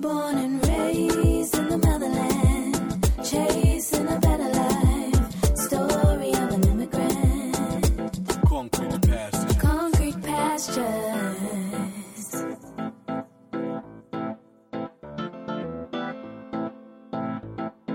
Born 0.00 0.38
and 0.38 0.66
raised 0.66 1.54
in 1.58 1.68
the 1.68 1.76
motherland, 1.76 3.06
chasing 3.22 4.08
a 4.08 4.18
better 4.18 4.48
life. 4.48 5.32
Story 5.56 6.32
of 6.32 6.52
an 6.54 6.64
immigrant. 6.68 8.18
Concrete 8.46 9.02
pastures. 9.02 9.56
Concrete 9.58 10.22
pastures. 10.22 10.76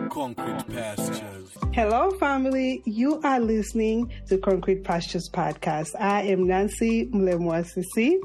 Concrete 0.09 0.67
pastures. 0.67 1.49
Hello, 1.73 2.11
family. 2.11 2.81
You 2.85 3.19
are 3.23 3.39
listening 3.39 4.11
to 4.27 4.37
Concrete 4.37 4.83
Pastures 4.83 5.29
Podcast. 5.29 5.89
I 5.99 6.21
am 6.21 6.47
Nancy 6.47 7.07
Mlemwa-Sisi. 7.07 8.19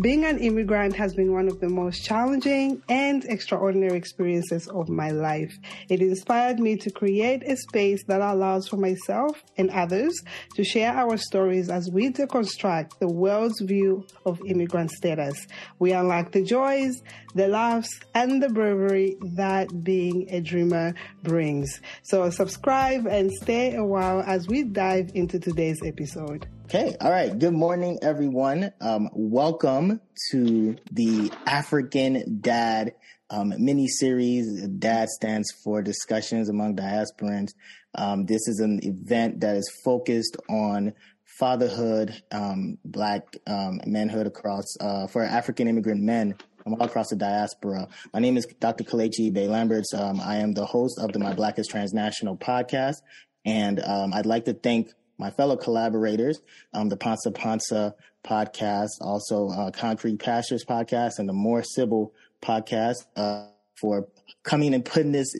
Being 0.00 0.24
an 0.24 0.40
immigrant 0.40 0.96
has 0.96 1.14
been 1.14 1.32
one 1.32 1.46
of 1.46 1.60
the 1.60 1.68
most 1.68 2.04
challenging 2.04 2.82
and 2.88 3.24
extraordinary 3.26 3.96
experiences 3.96 4.66
of 4.66 4.88
my 4.88 5.12
life. 5.12 5.56
It 5.88 6.02
inspired 6.02 6.58
me 6.58 6.74
to 6.78 6.90
create 6.90 7.44
a 7.44 7.56
space 7.56 8.02
that 8.08 8.20
allows 8.20 8.66
for 8.66 8.76
myself 8.76 9.44
and 9.56 9.70
others 9.70 10.20
to 10.56 10.64
share 10.64 10.92
our 10.92 11.16
stories 11.16 11.70
as 11.70 11.92
we 11.92 12.10
deconstruct 12.10 12.98
the 12.98 13.06
world's 13.06 13.60
view 13.60 14.04
of 14.26 14.40
immigrant 14.44 14.90
status. 14.90 15.46
We 15.78 15.92
unlock 15.92 16.32
the 16.32 16.42
joys, 16.42 17.00
the 17.36 17.46
laughs, 17.46 18.00
and 18.16 18.42
the 18.42 18.48
bravery 18.48 19.16
that 19.36 19.84
being 19.84 20.26
a 20.28 20.40
dreamer 20.40 20.94
brings. 21.22 21.80
So 22.02 22.28
subscribe 22.30 23.06
and 23.06 23.30
stay 23.30 23.76
a 23.76 23.84
while 23.84 24.24
as 24.26 24.48
we 24.48 24.64
dive 24.64 25.12
into 25.14 25.38
today's 25.38 25.80
episode. 25.84 26.48
Okay, 26.66 26.96
all 26.98 27.10
right. 27.10 27.38
Good 27.38 27.52
morning, 27.52 27.98
everyone. 28.00 28.72
Um, 28.80 29.10
welcome 29.12 30.00
to 30.30 30.76
the 30.90 31.30
African 31.46 32.38
Dad 32.40 32.94
um, 33.28 33.52
mini 33.58 33.86
series. 33.86 34.66
DAD 34.68 35.10
stands 35.10 35.52
for 35.62 35.82
Discussions 35.82 36.48
Among 36.48 36.74
Diasporans. 36.74 37.50
Um, 37.94 38.24
this 38.24 38.48
is 38.48 38.60
an 38.60 38.80
event 38.82 39.40
that 39.40 39.56
is 39.56 39.70
focused 39.84 40.38
on 40.48 40.94
fatherhood, 41.38 42.22
um, 42.32 42.78
black 42.82 43.36
um, 43.46 43.82
manhood 43.84 44.26
across 44.26 44.64
uh, 44.80 45.06
for 45.06 45.22
African 45.22 45.68
immigrant 45.68 46.00
men 46.00 46.34
from 46.62 46.74
all 46.74 46.86
across 46.86 47.10
the 47.10 47.16
diaspora. 47.16 47.88
My 48.14 48.20
name 48.20 48.38
is 48.38 48.46
Dr. 48.58 48.84
Kelechi 48.84 49.30
Bay 49.30 49.48
Lamberts. 49.48 49.92
Um, 49.92 50.18
I 50.18 50.36
am 50.36 50.54
the 50.54 50.64
host 50.64 50.98
of 50.98 51.12
the 51.12 51.18
My 51.18 51.34
Black 51.34 51.58
is 51.58 51.68
Transnational 51.68 52.38
podcast, 52.38 53.02
and 53.44 53.80
I'd 53.80 54.24
like 54.24 54.46
to 54.46 54.54
thank 54.54 54.88
my 55.18 55.30
fellow 55.30 55.56
collaborators, 55.56 56.40
um, 56.72 56.88
the 56.88 56.96
Pansa 56.96 57.32
Pansa 57.32 57.94
podcast, 58.24 58.90
also 59.00 59.48
uh, 59.50 59.70
Concrete 59.70 60.18
Pastures 60.18 60.64
podcast, 60.64 61.18
and 61.18 61.28
the 61.28 61.32
More 61.32 61.62
Sybil 61.62 62.12
podcast 62.42 63.06
uh, 63.16 63.46
for 63.74 64.08
coming 64.42 64.74
and 64.74 64.84
putting 64.84 65.12
this 65.12 65.34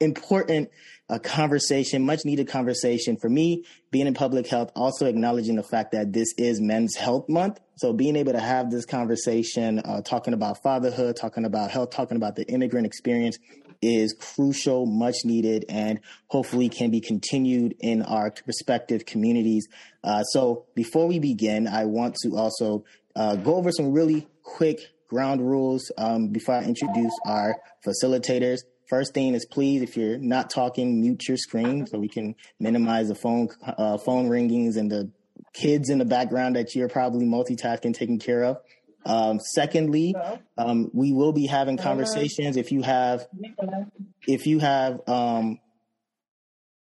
important 0.00 0.70
uh, 1.08 1.18
conversation, 1.18 2.04
much 2.04 2.24
needed 2.24 2.48
conversation 2.48 3.16
for 3.16 3.28
me, 3.28 3.64
being 3.90 4.06
in 4.06 4.14
public 4.14 4.46
health, 4.46 4.72
also 4.74 5.06
acknowledging 5.06 5.56
the 5.56 5.62
fact 5.62 5.92
that 5.92 6.12
this 6.12 6.32
is 6.36 6.60
Men's 6.60 6.96
Health 6.96 7.28
Month. 7.28 7.60
So 7.76 7.92
being 7.92 8.16
able 8.16 8.32
to 8.32 8.40
have 8.40 8.70
this 8.70 8.86
conversation, 8.86 9.78
uh, 9.80 10.00
talking 10.02 10.34
about 10.34 10.62
fatherhood, 10.62 11.16
talking 11.16 11.44
about 11.44 11.70
health, 11.70 11.90
talking 11.90 12.16
about 12.16 12.36
the 12.36 12.46
immigrant 12.48 12.86
experience 12.86 13.38
is 13.82 14.14
crucial, 14.18 14.86
much 14.86 15.16
needed, 15.24 15.64
and 15.68 16.00
hopefully 16.28 16.68
can 16.68 16.90
be 16.90 17.00
continued 17.00 17.74
in 17.80 18.02
our 18.02 18.32
respective 18.46 19.06
communities. 19.06 19.66
Uh, 20.02 20.22
so 20.24 20.66
before 20.74 21.06
we 21.06 21.18
begin, 21.18 21.66
I 21.66 21.84
want 21.84 22.16
to 22.22 22.36
also 22.36 22.84
uh, 23.14 23.36
go 23.36 23.56
over 23.56 23.70
some 23.72 23.92
really 23.92 24.28
quick 24.42 24.80
ground 25.08 25.40
rules 25.40 25.90
um, 25.98 26.28
before 26.28 26.56
I 26.56 26.64
introduce 26.64 27.12
our 27.26 27.56
facilitators. 27.86 28.58
First 28.88 29.14
thing 29.14 29.34
is 29.34 29.44
please, 29.46 29.82
if 29.82 29.96
you're 29.96 30.18
not 30.18 30.50
talking, 30.50 31.00
mute 31.00 31.26
your 31.28 31.36
screen 31.36 31.86
so 31.86 31.98
we 31.98 32.08
can 32.08 32.36
minimize 32.60 33.08
the 33.08 33.14
phone 33.14 33.48
uh, 33.66 33.98
phone 33.98 34.28
ringings 34.28 34.76
and 34.76 34.90
the 34.90 35.10
kids 35.52 35.90
in 35.90 35.98
the 35.98 36.04
background 36.04 36.54
that 36.56 36.74
you're 36.74 36.88
probably 36.88 37.24
multitasking, 37.24 37.94
taking 37.94 38.18
care 38.18 38.44
of. 38.44 38.58
Um, 39.06 39.38
secondly, 39.40 40.14
um, 40.58 40.90
we 40.92 41.12
will 41.12 41.32
be 41.32 41.46
having 41.46 41.76
conversations. 41.76 42.56
If 42.56 42.72
you 42.72 42.82
have, 42.82 43.26
if 44.26 44.46
you 44.46 44.58
have, 44.58 45.00
um, 45.06 45.60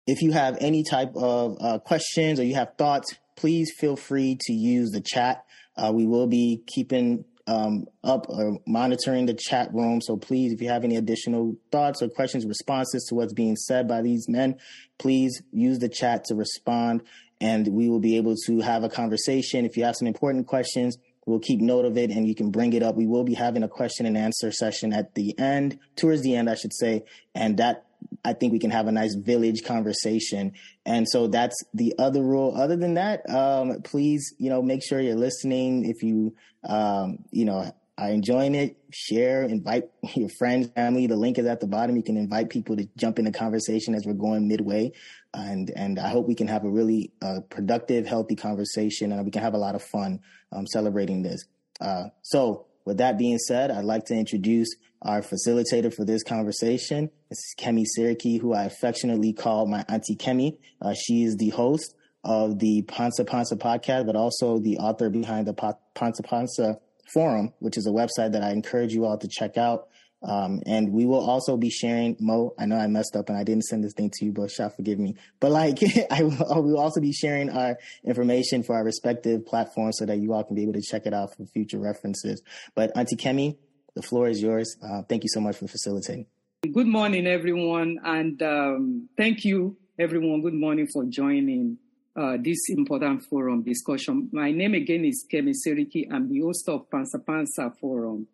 if 0.06 0.22
you 0.22 0.32
have 0.32 0.58
any 0.62 0.84
type 0.84 1.16
of 1.16 1.58
uh, 1.60 1.80
questions 1.80 2.40
or 2.40 2.44
you 2.44 2.56
have 2.56 2.76
thoughts, 2.78 3.16
please 3.36 3.72
feel 3.78 3.96
free 3.96 4.38
to 4.42 4.54
use 4.54 4.92
the 4.92 5.02
chat. 5.02 5.44
Uh, 5.76 5.92
we 5.94 6.06
will 6.06 6.28
be 6.28 6.64
keeping 6.68 7.26
um, 7.48 7.88
up 8.04 8.28
or 8.30 8.60
monitoring 8.68 9.26
the 9.26 9.34
chat 9.34 9.74
room. 9.74 10.00
So 10.02 10.16
please, 10.16 10.54
if 10.54 10.62
you 10.62 10.70
have 10.70 10.84
any 10.84 10.98
additional 10.98 11.56
thoughts 11.72 12.02
or 12.02 12.10
questions, 12.10 12.46
responses 12.46 13.06
to 13.10 13.16
what's 13.16 13.34
being 13.34 13.56
said 13.56 13.88
by 13.88 14.02
these 14.02 14.30
men, 14.30 14.60
please 15.00 15.42
use 15.52 15.80
the 15.80 15.90
chat 15.90 16.26
to 16.26 16.36
respond 16.36 17.02
and 17.40 17.68
we 17.70 17.90
will 17.90 18.00
be 18.00 18.18
able 18.18 18.36
to 18.46 18.62
have 18.62 18.84
a 18.84 18.90
conversation. 18.90 19.66
If 19.66 19.76
you 19.76 19.84
have 19.84 19.96
some 19.96 20.08
important 20.08 20.46
questions, 20.46 20.98
We'll 21.26 21.40
keep 21.40 21.62
note 21.62 21.86
of 21.86 21.98
it 21.98 22.10
and 22.10 22.28
you 22.28 22.34
can 22.34 22.50
bring 22.50 22.74
it 22.74 22.82
up. 22.82 22.96
We 22.96 23.06
will 23.06 23.24
be 23.24 23.36
having 23.36 23.64
a 23.64 23.68
question 23.68 24.06
and 24.06 24.18
answer 24.18 24.52
session 24.52 24.92
at 24.92 25.14
the 25.14 25.38
end, 25.38 25.80
towards 25.96 26.24
the 26.24 26.36
end, 26.36 26.50
I 26.50 26.56
should 26.56 26.74
say. 26.74 27.04
And 27.36 27.58
that, 27.58 27.86
I 28.26 28.34
think 28.34 28.54
we 28.54 28.60
can 28.60 28.72
have 28.72 28.88
a 28.88 28.92
nice 28.92 29.14
village 29.16 29.64
conversation. 29.64 30.54
And 30.86 31.08
so 31.08 31.28
that's 31.28 31.56
the 31.74 31.94
other 32.00 32.24
rule. 32.24 32.56
Other 32.60 32.76
than 32.76 32.96
that, 32.96 33.30
um, 33.30 33.82
please, 33.84 34.34
you 34.40 34.50
know, 34.50 34.62
make 34.64 34.84
sure 34.84 35.00
you're 35.00 35.16
listening. 35.16 35.86
If 35.86 36.02
you, 36.02 36.36
um, 36.68 37.20
you 37.30 37.46
know, 37.46 37.72
are 38.02 38.10
enjoying 38.10 38.56
it, 38.56 38.78
share, 38.92 39.44
invite 39.44 39.84
your 40.16 40.30
friends, 40.40 40.68
family. 40.76 41.06
The 41.06 41.16
link 41.16 41.38
is 41.38 41.46
at 41.46 41.60
the 41.60 41.68
bottom. 41.68 41.96
You 41.96 42.02
can 42.02 42.18
invite 42.18 42.50
people 42.50 42.76
to 42.76 42.90
jump 42.98 43.20
in 43.20 43.26
the 43.26 43.32
conversation 43.32 43.94
as 43.94 44.06
we're 44.08 44.14
going 44.14 44.48
midway. 44.48 44.92
And, 45.36 45.72
and 45.76 46.00
I 46.00 46.10
hope 46.10 46.28
we 46.28 46.34
can 46.34 46.48
have 46.48 46.66
a 46.66 46.70
really 46.70 47.12
uh, 47.22 47.42
productive, 47.50 48.08
healthy 48.08 48.36
conversation 48.36 49.12
and 49.12 49.24
we 49.24 49.30
can 49.30 49.44
have 49.44 49.54
a 49.54 49.60
lot 49.60 49.76
of 49.76 49.84
fun 49.84 50.20
um, 50.52 50.66
celebrating 50.66 51.22
this. 51.22 51.46
Uh, 51.80 52.06
so 52.24 52.66
with 52.86 52.98
that 52.98 53.20
being 53.20 53.38
said, 53.38 53.70
I'd 53.70 53.86
like 53.86 54.06
to 54.06 54.16
introduce 54.16 54.76
our 55.04 55.22
facilitator 55.22 55.94
for 55.94 56.04
this 56.04 56.24
conversation. 56.24 57.12
This 57.30 57.38
is 57.38 57.56
Kemi 57.60 57.86
Seriki, 57.98 58.42
who 58.42 58.54
I 58.54 58.64
affectionately 58.64 59.32
call 59.32 59.68
my 59.68 59.86
auntie 59.88 60.16
Kemi. 60.16 60.58
Uh, 60.82 60.96
she 60.96 61.22
is 61.22 61.38
the 61.38 61.50
host 61.50 61.96
of 62.24 62.58
the 62.58 62.82
Pansa 62.84 63.26
Pansa 63.26 63.54
podcast, 63.54 64.08
but 64.08 64.16
also 64.16 64.58
the 64.58 64.80
author 64.80 65.12
behind 65.12 65.48
the 65.48 65.54
Pansa 65.54 66.22
Pansa 66.22 66.80
forum, 67.14 67.54
which 67.60 67.78
is 67.78 67.88
a 67.88 67.92
website 67.92 68.34
that 68.34 68.44
I 68.44 68.52
encourage 68.52 68.94
you 68.94 69.06
all 69.06 69.18
to 69.18 69.28
check 69.28 69.58
out. 69.58 69.88
Um, 70.24 70.62
and 70.68 70.92
we 70.92 71.06
will 71.06 71.28
also 71.28 71.58
be 71.58 71.72
sharing 71.72 72.16
Mo. 72.20 72.54
I 72.60 72.66
know 72.66 72.78
I 72.78 72.86
messed 72.88 73.16
up 73.16 73.30
and 73.30 73.38
I 73.38 73.44
didn't 73.44 73.64
send 73.64 73.84
this 73.84 73.94
thing 73.94 74.12
to 74.14 74.26
you, 74.26 74.32
but 74.32 74.52
shall 74.52 74.70
forgive 74.70 75.00
me. 75.00 75.16
But 75.40 75.52
like, 75.52 75.80
I 76.12 76.24
will, 76.24 76.64
we 76.64 76.74
will 76.74 76.80
also 76.80 77.02
be 77.02 77.12
sharing 77.12 77.50
our 77.50 77.78
information 78.06 78.62
for 78.62 78.76
our 78.76 78.84
respective 78.84 79.46
platforms 79.46 79.98
so 79.98 80.06
that 80.06 80.20
you 80.20 80.34
all 80.34 80.44
can 80.44 80.56
be 80.56 80.62
able 80.62 80.74
to 80.74 80.82
check 80.82 81.06
it 81.06 81.14
out 81.14 81.36
for 81.36 81.46
future 81.46 81.80
references. 81.80 82.42
But 82.76 82.96
Auntie 82.96 83.16
Kemi, 83.16 83.58
the 83.96 84.04
floor 84.04 84.28
is 84.28 84.42
yours. 84.42 84.78
Uh, 84.82 85.02
thank 85.10 85.24
you 85.24 85.30
so 85.34 85.42
much 85.42 85.58
for 85.58 85.68
facilitating. 85.68 86.28
Good 86.72 86.88
morning, 86.88 87.26
everyone, 87.26 87.98
and 88.04 88.40
um, 88.44 89.10
thank 89.18 89.44
you, 89.44 89.78
everyone. 89.98 90.44
Good 90.44 90.54
morning 90.54 90.88
for 90.94 91.04
joining 91.06 91.80
uh, 92.16 92.38
this 92.42 92.70
important 92.70 93.24
forum 93.24 93.64
discussion. 93.64 94.30
My 94.32 94.52
name 94.52 94.74
again 94.74 95.06
is 95.06 95.26
Kemi 95.32 95.54
Seriki. 95.54 96.08
I'm 96.12 96.30
the 96.30 96.42
host 96.42 96.68
of 96.70 96.90
Pansa 96.90 97.24
Pansa 97.24 97.76
Forum. 97.80 98.28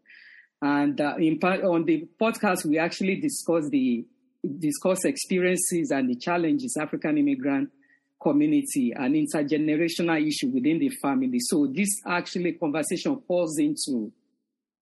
And 0.62 1.00
uh, 1.00 1.16
in, 1.20 1.38
on 1.44 1.86
the 1.86 2.08
podcast, 2.20 2.66
we 2.66 2.80
actually 2.80 3.22
discuss 3.22 3.70
the 3.70 4.06
discuss 4.60 5.04
experiences 5.06 5.92
and 5.92 6.10
the 6.10 6.16
challenges 6.16 6.78
African 6.80 7.18
immigrant 7.18 7.70
community 8.22 8.94
and 8.96 9.14
intergenerational 9.16 10.26
issue 10.26 10.48
within 10.48 10.80
the 10.80 10.90
family. 10.90 11.40
So 11.40 11.68
this 11.68 11.90
actually 12.08 12.54
conversation 12.54 13.22
falls 13.28 13.58
into 13.60 14.12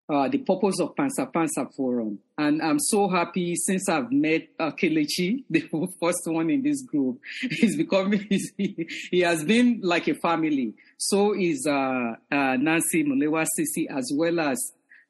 uh, 0.09 0.29
the 0.29 0.39
purpose 0.39 0.81
of 0.81 0.95
Pansa 0.95 1.33
Pansa 1.33 1.73
Forum. 1.75 2.19
And 2.37 2.61
I'm 2.63 2.79
so 2.79 3.09
happy 3.09 3.55
since 3.57 3.89
I've 3.89 4.11
met 4.11 4.49
uh, 4.59 4.73
Kelechi, 4.73 5.45
the 5.51 5.61
first 6.01 6.21
one 6.27 6.51
in 6.51 6.63
this 6.63 6.83
group. 6.83 7.21
He's 7.41 7.77
becoming, 7.77 8.27
he, 8.57 8.89
he 9.11 9.21
has 9.21 9.45
been 9.45 9.81
like 9.83 10.09
a 10.09 10.15
family. 10.15 10.75
So 10.99 11.35
is 11.35 11.67
uh, 11.69 12.15
uh, 12.31 12.57
Nancy 12.57 13.05
Mulewa 13.05 13.47
Sisi 13.59 13.87
as 13.91 14.11
well 14.15 14.41
as 14.41 14.59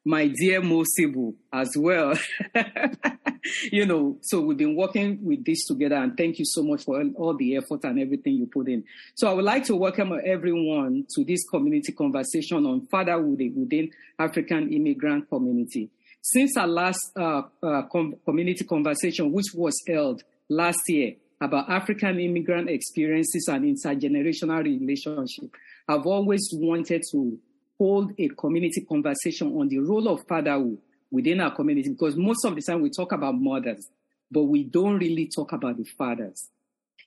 my 0.05 0.27
dear 0.27 0.61
Mosibu 0.61 1.33
as 1.51 1.75
well. 1.75 2.13
you 3.71 3.87
know, 3.87 4.17
so 4.21 4.39
we've 4.39 4.57
been 4.57 4.75
working 4.75 5.17
with 5.23 5.43
this 5.43 5.65
together 5.65 5.95
and 5.95 6.15
thank 6.15 6.37
you 6.37 6.45
so 6.45 6.61
much 6.61 6.83
for 6.83 7.03
all 7.15 7.35
the 7.35 7.57
effort 7.57 7.83
and 7.83 7.99
everything 7.99 8.35
you 8.35 8.45
put 8.45 8.69
in. 8.69 8.83
So 9.15 9.27
I 9.27 9.33
would 9.33 9.45
like 9.45 9.63
to 9.65 9.75
welcome 9.75 10.13
everyone 10.23 11.07
to 11.15 11.25
this 11.25 11.43
community 11.49 11.91
conversation 11.91 12.67
on 12.67 12.85
fatherhood 12.85 13.41
within 13.55 13.89
African 14.19 14.71
immigrant 14.71 15.27
community. 15.27 15.89
Since 16.21 16.55
our 16.55 16.67
last 16.67 17.11
uh, 17.19 17.41
uh, 17.63 17.83
com- 17.91 18.15
community 18.25 18.63
conversation, 18.63 19.31
which 19.31 19.47
was 19.55 19.73
held 19.87 20.23
last 20.49 20.81
year 20.87 21.13
about 21.41 21.69
African 21.69 22.19
immigrant 22.19 22.69
experiences 22.69 23.47
and 23.47 23.65
intergenerational 23.65 24.63
relationship, 24.63 25.49
I've 25.87 26.05
always 26.05 26.47
wanted 26.53 27.03
to 27.11 27.39
hold 27.77 28.13
a 28.17 28.29
community 28.29 28.81
conversation 28.81 29.47
on 29.59 29.67
the 29.67 29.79
role 29.79 30.07
of 30.07 30.25
fatherhood 30.27 30.77
within 31.11 31.41
our 31.41 31.53
community 31.55 31.89
because 31.89 32.15
most 32.15 32.45
of 32.45 32.55
the 32.55 32.61
time 32.61 32.81
we 32.81 32.89
talk 32.89 33.11
about 33.11 33.35
mothers, 33.35 33.87
but 34.31 34.43
we 34.43 34.63
don't 34.63 34.97
really 34.97 35.29
talk 35.33 35.51
about 35.51 35.77
the 35.77 35.85
fathers. 35.97 36.49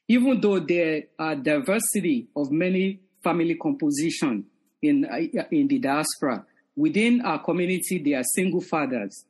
Even 0.06 0.40
though 0.40 0.58
there 0.58 1.04
are 1.18 1.36
diversity 1.36 2.28
of 2.34 2.50
many 2.50 3.00
family 3.22 3.56
composition 3.56 4.44
in, 4.80 5.04
uh, 5.04 5.44
in 5.50 5.68
the 5.68 5.78
diaspora, 5.78 6.44
within 6.76 7.20
our 7.22 7.42
community, 7.42 8.02
there 8.02 8.20
are 8.20 8.24
single 8.34 8.60
fathers, 8.60 9.24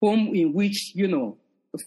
home 0.00 0.34
in 0.34 0.52
which, 0.52 0.92
you 0.94 1.08
know, 1.08 1.38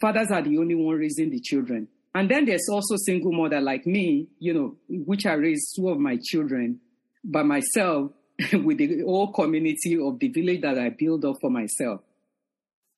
fathers 0.01 0.31
are 0.31 0.41
the 0.41 0.57
only 0.57 0.73
one 0.73 0.95
raising 0.95 1.29
the 1.29 1.39
children. 1.39 1.87
And 2.15 2.31
then 2.31 2.45
there's 2.45 2.67
also 2.71 2.95
single 2.97 3.33
mother 3.33 3.59
like 3.59 3.85
me, 3.85 4.27
you 4.39 4.53
know, 4.53 4.75
which 4.87 5.25
I 5.25 5.33
raised 5.33 5.75
two 5.75 5.89
of 5.89 5.99
my 5.99 6.17
children 6.23 6.79
by 7.23 7.43
myself 7.43 8.11
with 8.53 8.77
the 8.77 9.01
whole 9.01 9.31
community 9.31 9.97
of 9.99 10.19
the 10.19 10.27
village 10.27 10.61
that 10.61 10.77
I 10.77 10.89
built 10.89 11.23
up 11.25 11.37
for 11.39 11.49
myself. 11.49 12.01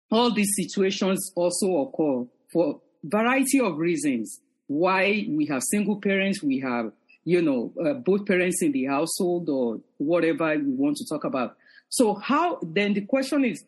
All 0.10 0.34
these 0.34 0.54
situations 0.56 1.32
also 1.36 1.78
occur 1.78 2.28
for 2.52 2.82
variety 3.04 3.60
of 3.60 3.78
reasons. 3.78 4.40
Why 4.68 5.28
we 5.30 5.46
have 5.48 5.62
single 5.64 6.00
parents, 6.00 6.42
we 6.42 6.60
have, 6.60 6.92
you 7.24 7.42
know, 7.42 7.74
uh, 7.84 7.94
both 7.94 8.26
parents 8.26 8.62
in 8.62 8.72
the 8.72 8.86
household 8.86 9.50
or 9.50 9.80
whatever 9.98 10.58
we 10.58 10.74
want 10.74 10.98
to 10.98 11.06
talk 11.06 11.24
about. 11.24 11.56
So 11.90 12.16
how, 12.16 12.60
then 12.64 12.94
the 12.94 13.02
question 13.02 13.46
is, 13.46 13.64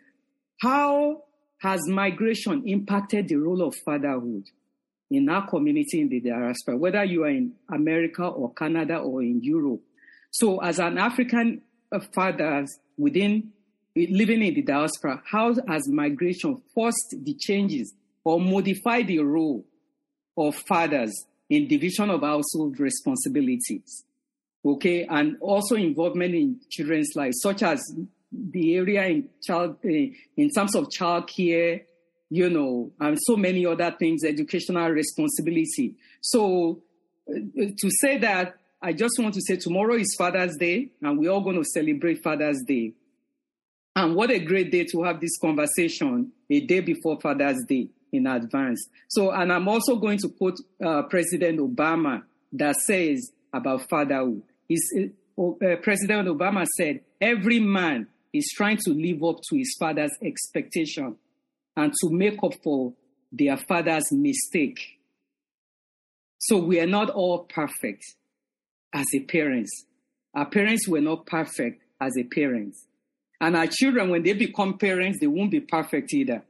how 0.62 1.24
has 1.60 1.81
migration 1.88 2.63
impacted 2.66 3.27
the 3.27 3.36
role 3.36 3.62
of 3.62 3.75
fatherhood 3.86 4.45
in 5.12 5.30
our 5.30 5.48
community 5.48 6.01
in 6.01 6.10
the 6.10 6.19
diaspora, 6.19 6.77
whether 6.77 7.04
you 7.04 7.24
are 7.24 7.30
in 7.30 7.54
America 7.71 8.25
or 8.25 8.54
Canada 8.54 8.98
or 8.98 9.21
in 9.21 9.42
Europe? 9.44 9.81
So 10.31 10.60
as 10.60 10.80
an 10.80 10.98
African 10.98 11.62
uh, 11.92 12.00
fathers 12.14 12.70
within 12.98 13.52
living 13.96 14.44
in 14.44 14.54
the 14.54 14.62
diaspora, 14.62 15.22
how 15.26 15.56
has 15.68 15.88
migration 15.88 16.62
forced 16.74 17.16
the 17.24 17.34
changes 17.34 17.94
or 18.24 18.40
modified 18.40 19.08
the 19.08 19.20
role 19.20 19.66
of 20.38 20.56
fathers 20.56 21.14
in 21.50 21.68
division 21.68 22.10
of 22.10 22.22
household 22.22 22.80
responsibilities? 22.80 24.06
Okay, 24.64 25.06
and 25.06 25.38
also 25.40 25.76
involvement 25.76 26.36
in 26.36 26.60
children's 26.70 27.12
lives, 27.16 27.40
such 27.42 27.64
as 27.64 27.81
the 28.31 28.76
area 28.76 29.06
in 29.06 29.30
child 29.42 29.78
uh, 29.84 29.90
in 29.90 30.50
terms 30.54 30.76
of 30.76 30.92
child 30.92 31.28
care, 31.28 31.81
you 32.30 32.50
know, 32.50 32.92
and 33.00 33.18
so 33.22 33.36
many 33.36 33.66
other 33.66 33.96
things, 33.98 34.24
educational 34.24 34.90
responsibility. 34.90 35.96
So 36.22 36.81
uh, 37.28 37.34
to 37.78 37.90
say 38.02 38.18
that 38.20 38.56
I 38.81 38.94
just 38.94 39.20
want 39.20 39.34
to 39.34 39.42
say 39.42 39.58
tomorrow 39.58 39.96
is 39.96 40.16
Father's 40.18 40.56
Day, 40.56 40.90
and 41.02 41.20
we're 41.20 41.31
all 41.31 41.42
going 41.42 41.58
to 41.58 41.66
celebrate 41.66 42.24
Father's 42.24 42.62
Day. 42.66 42.94
And 43.96 44.16
what 44.16 44.31
a 44.31 44.40
great 44.40 44.72
day 44.72 44.86
to 44.86 45.04
have 45.04 45.20
this 45.20 45.38
conversation 45.38 46.31
a 46.50 46.60
day 46.62 46.80
before 46.80 47.20
Father's 47.20 47.58
Day 47.68 47.90
in 48.14 48.26
advance. 48.26 48.88
So, 49.10 49.31
and 49.31 49.52
I'm 49.52 49.68
also 49.68 49.98
going 49.98 50.18
to 50.20 50.30
quote 50.30 50.60
uh, 50.84 51.04
President 51.04 51.60
Obama 51.60 52.24
that 52.54 52.78
says 52.78 53.31
about 53.54 53.90
fatherhood. 53.90 54.44
He's, 54.70 54.90
uh, 55.38 55.44
uh, 55.44 55.76
President 55.81 56.30
Obama 56.30 56.66
said, 56.78 57.02
every 57.20 57.60
man 57.60 58.08
is 58.31 58.50
trying 58.56 58.78
to 58.86 58.92
live 58.92 59.22
up 59.24 59.42
to 59.50 59.58
his 59.58 59.76
father's 59.78 60.16
expectation 60.24 61.18
and 61.76 61.94
to 62.02 62.10
make 62.10 62.42
up 62.42 62.54
for 62.64 62.94
their 63.31 63.58
father's 63.58 64.10
mistake. 64.12 64.80
So 66.38 66.58
we 66.58 66.80
are 66.80 66.88
not 66.88 67.10
all 67.10 67.40
perfect 67.40 68.06
as 68.94 69.06
a 69.16 69.20
parents. 69.22 69.86
Our 70.34 70.46
parents 70.46 70.88
were 70.88 71.02
not 71.02 71.26
perfect 71.26 71.82
as 72.00 72.18
a 72.18 72.24
parents. 72.24 72.86
And 73.42 73.56
our 73.56 73.68
children, 73.68 74.10
when 74.10 74.24
they 74.24 74.34
become 74.34 74.78
parents, 74.78 75.20
they 75.20 75.28
won't 75.28 75.52
be 75.52 75.62
perfect 75.62 76.14
either. 76.14 76.44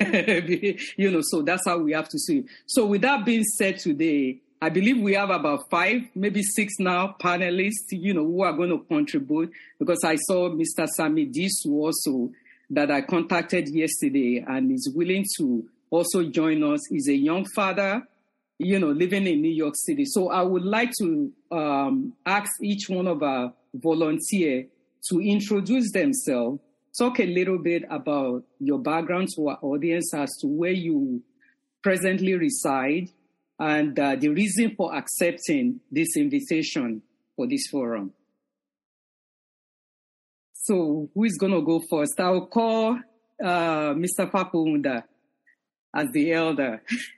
you 0.00 1.10
know, 1.10 1.20
so 1.22 1.42
that's 1.42 1.62
how 1.66 1.78
we 1.78 1.92
have 1.92 2.08
to 2.08 2.18
see. 2.18 2.44
So 2.66 2.86
with 2.86 3.02
that 3.02 3.24
being 3.24 3.44
said 3.44 3.78
today, 3.78 4.40
I 4.60 4.70
believe 4.70 5.00
we 5.00 5.14
have 5.14 5.30
about 5.30 5.70
five, 5.70 6.02
maybe 6.16 6.42
six 6.42 6.74
now 6.80 7.14
panelists, 7.20 7.92
you 7.92 8.12
know, 8.12 8.24
who 8.24 8.42
are 8.42 8.52
going 8.52 8.70
to 8.70 8.84
contribute 8.88 9.52
because 9.78 10.02
I 10.04 10.16
saw 10.16 10.50
Mr. 10.50 10.88
Sami 10.88 11.26
Disu 11.26 11.72
also 11.74 12.32
that 12.70 12.90
I 12.90 13.02
contacted 13.02 13.68
yesterday 13.68 14.44
and 14.46 14.72
is 14.72 14.92
willing 14.94 15.24
to 15.38 15.64
also 15.90 16.24
join 16.24 16.64
us. 16.64 16.80
He's 16.90 17.08
a 17.08 17.14
young 17.14 17.46
father 17.54 18.02
you 18.58 18.78
know, 18.78 18.88
living 18.88 19.26
in 19.26 19.40
New 19.40 19.52
York 19.52 19.74
City. 19.76 20.04
So 20.04 20.30
I 20.30 20.42
would 20.42 20.64
like 20.64 20.90
to 20.98 21.32
um, 21.52 22.14
ask 22.26 22.50
each 22.62 22.88
one 22.88 23.06
of 23.06 23.22
our 23.22 23.52
volunteer 23.74 24.66
to 25.08 25.20
introduce 25.20 25.92
themselves, 25.92 26.60
talk 26.98 27.20
a 27.20 27.26
little 27.26 27.58
bit 27.58 27.84
about 27.88 28.42
your 28.58 28.78
background 28.78 29.28
to 29.36 29.48
our 29.48 29.58
audience 29.62 30.12
as 30.12 30.36
to 30.40 30.48
where 30.48 30.72
you 30.72 31.22
presently 31.82 32.34
reside 32.34 33.08
and 33.60 33.98
uh, 33.98 34.16
the 34.16 34.28
reason 34.28 34.74
for 34.76 34.94
accepting 34.94 35.80
this 35.90 36.16
invitation 36.16 37.02
for 37.36 37.46
this 37.46 37.66
forum. 37.70 38.12
So 40.52 41.08
who 41.14 41.24
is 41.24 41.36
going 41.38 41.52
to 41.52 41.62
go 41.62 41.80
first? 41.88 42.18
I'll 42.18 42.46
call 42.46 42.98
uh, 43.42 43.94
Mr. 43.94 44.30
Papunda 44.30 45.04
as 45.94 46.08
the 46.12 46.32
elder. 46.32 46.82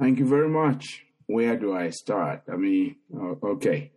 Thank 0.00 0.18
you 0.18 0.26
very 0.26 0.48
much. 0.48 1.04
Where 1.26 1.58
do 1.58 1.76
I 1.76 1.90
start? 1.90 2.44
I 2.50 2.56
mean, 2.56 2.96
okay. 3.14 3.92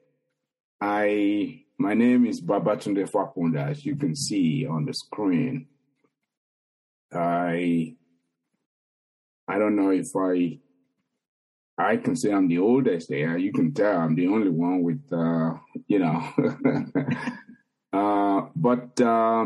I 0.82 1.64
my 1.80 1.94
name 1.94 2.26
is 2.26 2.42
Babatunde 2.42 3.10
Fakunda, 3.10 3.70
as 3.70 3.86
you 3.86 3.96
can 3.96 4.14
see 4.14 4.68
on 4.68 4.84
the 4.84 4.94
screen. 4.94 5.68
I 7.14 7.96
I 9.48 9.58
don't 9.58 9.78
know 9.78 9.92
if 9.92 10.12
I 10.14 10.60
I 11.78 11.96
can 11.96 12.18
say 12.18 12.34
I'm 12.34 12.50
the 12.50 12.60
oldest 12.60 13.08
there. 13.08 13.38
You 13.38 13.54
can 13.54 13.74
tell 13.74 13.98
I'm 13.98 14.16
the 14.16 14.28
only 14.28 14.50
one 14.50 14.84
with 14.84 15.08
uh, 15.10 15.54
you 15.88 16.00
know. 16.00 16.20
uh, 17.94 18.50
but 18.58 19.00
uh, 19.00 19.46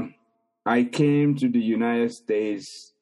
I 0.65 0.86
came 0.86 1.36
to 1.36 1.50
the 1.50 1.62
United 1.62 2.13
States 2.13 2.94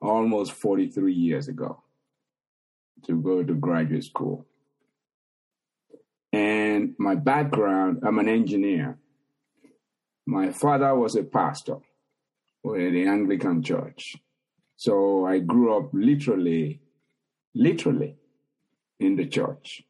almost 0.00 0.52
43 0.52 1.12
years 1.12 1.48
ago 1.48 1.83
to 3.06 3.20
go 3.20 3.42
to 3.42 3.54
graduate 3.54 4.04
school. 4.04 4.46
And 6.32 6.94
my 6.98 7.14
background, 7.14 8.02
I'm 8.04 8.18
an 8.18 8.28
engineer. 8.28 8.98
My 10.26 10.50
father 10.50 10.94
was 10.94 11.14
a 11.16 11.22
pastor 11.22 11.78
with 12.62 12.92
the 12.92 13.06
Anglican 13.06 13.62
church. 13.62 14.16
So 14.76 15.24
I 15.26 15.38
grew 15.38 15.76
up 15.76 15.90
literally, 15.92 16.80
literally 17.54 18.16
in 18.98 19.16
the 19.16 19.26
church. 19.26 19.82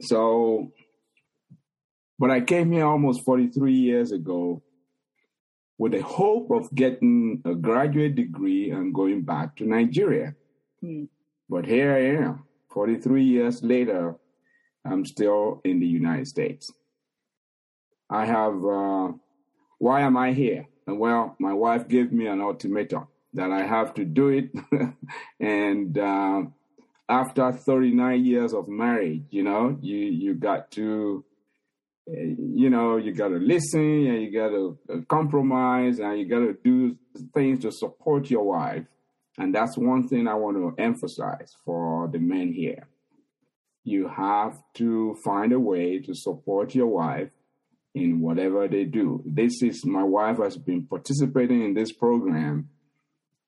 So, 0.00 0.72
but 2.18 2.30
I 2.30 2.40
came 2.40 2.72
here 2.72 2.86
almost 2.86 3.24
43 3.24 3.72
years 3.72 4.12
ago 4.12 4.62
with 5.78 5.92
the 5.92 6.02
hope 6.02 6.50
of 6.50 6.72
getting 6.74 7.40
a 7.44 7.54
graduate 7.54 8.14
degree 8.14 8.70
and 8.70 8.94
going 8.94 9.22
back 9.22 9.56
to 9.56 9.64
Nigeria. 9.64 10.34
But 11.48 11.66
here 11.66 11.92
I 11.94 12.24
am, 12.24 12.44
43 12.70 13.22
years 13.22 13.62
later, 13.62 14.16
I'm 14.84 15.04
still 15.04 15.60
in 15.64 15.80
the 15.80 15.86
United 15.86 16.26
States. 16.26 16.72
I 18.10 18.26
have, 18.26 18.64
uh, 18.64 19.12
why 19.78 20.00
am 20.00 20.16
I 20.16 20.32
here? 20.32 20.66
Well, 20.86 21.36
my 21.38 21.52
wife 21.52 21.88
gave 21.88 22.12
me 22.12 22.26
an 22.26 22.40
ultimatum 22.40 23.06
that 23.34 23.50
I 23.50 23.62
have 23.64 23.94
to 23.94 24.04
do 24.04 24.28
it. 24.28 24.50
and 25.40 25.96
uh, 25.96 26.42
after 27.08 27.52
39 27.52 28.24
years 28.24 28.52
of 28.52 28.68
marriage, 28.68 29.22
you 29.30 29.44
know, 29.44 29.78
you, 29.80 29.96
you 29.96 30.34
got 30.34 30.70
to, 30.72 31.24
you 32.06 32.70
know, 32.70 32.96
you 32.96 33.12
got 33.12 33.28
to 33.28 33.36
listen 33.36 34.06
and 34.06 34.22
you 34.22 34.32
got 34.32 34.48
to 34.48 34.78
uh, 34.92 34.96
compromise 35.08 36.00
and 36.00 36.18
you 36.18 36.26
got 36.26 36.40
to 36.40 36.56
do 36.64 36.96
things 37.32 37.62
to 37.62 37.70
support 37.70 38.28
your 38.30 38.44
wife 38.44 38.84
and 39.38 39.54
that's 39.54 39.76
one 39.76 40.08
thing 40.08 40.28
I 40.28 40.34
want 40.34 40.56
to 40.56 40.82
emphasize 40.82 41.54
for 41.64 42.08
the 42.08 42.18
men 42.18 42.52
here. 42.52 42.88
You 43.84 44.08
have 44.08 44.62
to 44.74 45.16
find 45.24 45.52
a 45.52 45.60
way 45.60 45.98
to 46.00 46.14
support 46.14 46.74
your 46.74 46.86
wife 46.86 47.32
in 47.94 48.20
whatever 48.20 48.68
they 48.68 48.84
do. 48.84 49.22
This 49.26 49.62
is 49.62 49.84
my 49.84 50.02
wife 50.02 50.38
has 50.38 50.56
been 50.56 50.86
participating 50.86 51.64
in 51.64 51.74
this 51.74 51.92
program, 51.92 52.68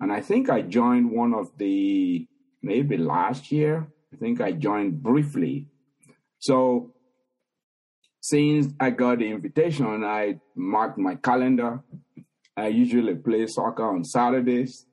and 0.00 0.12
I 0.12 0.20
think 0.20 0.50
I 0.50 0.62
joined 0.62 1.10
one 1.10 1.34
of 1.34 1.56
the 1.58 2.26
maybe 2.62 2.96
last 2.96 3.52
year. 3.52 3.88
I 4.12 4.16
think 4.16 4.40
I 4.40 4.52
joined 4.52 5.02
briefly. 5.02 5.68
So 6.38 6.94
since 8.20 8.72
I 8.80 8.90
got 8.90 9.18
the 9.18 9.30
invitation, 9.30 10.02
I 10.02 10.40
marked 10.56 10.98
my 10.98 11.16
calendar. 11.16 11.80
I 12.56 12.68
usually 12.68 13.14
play 13.16 13.46
soccer 13.46 13.84
on 13.84 14.04
Saturdays. 14.04 14.86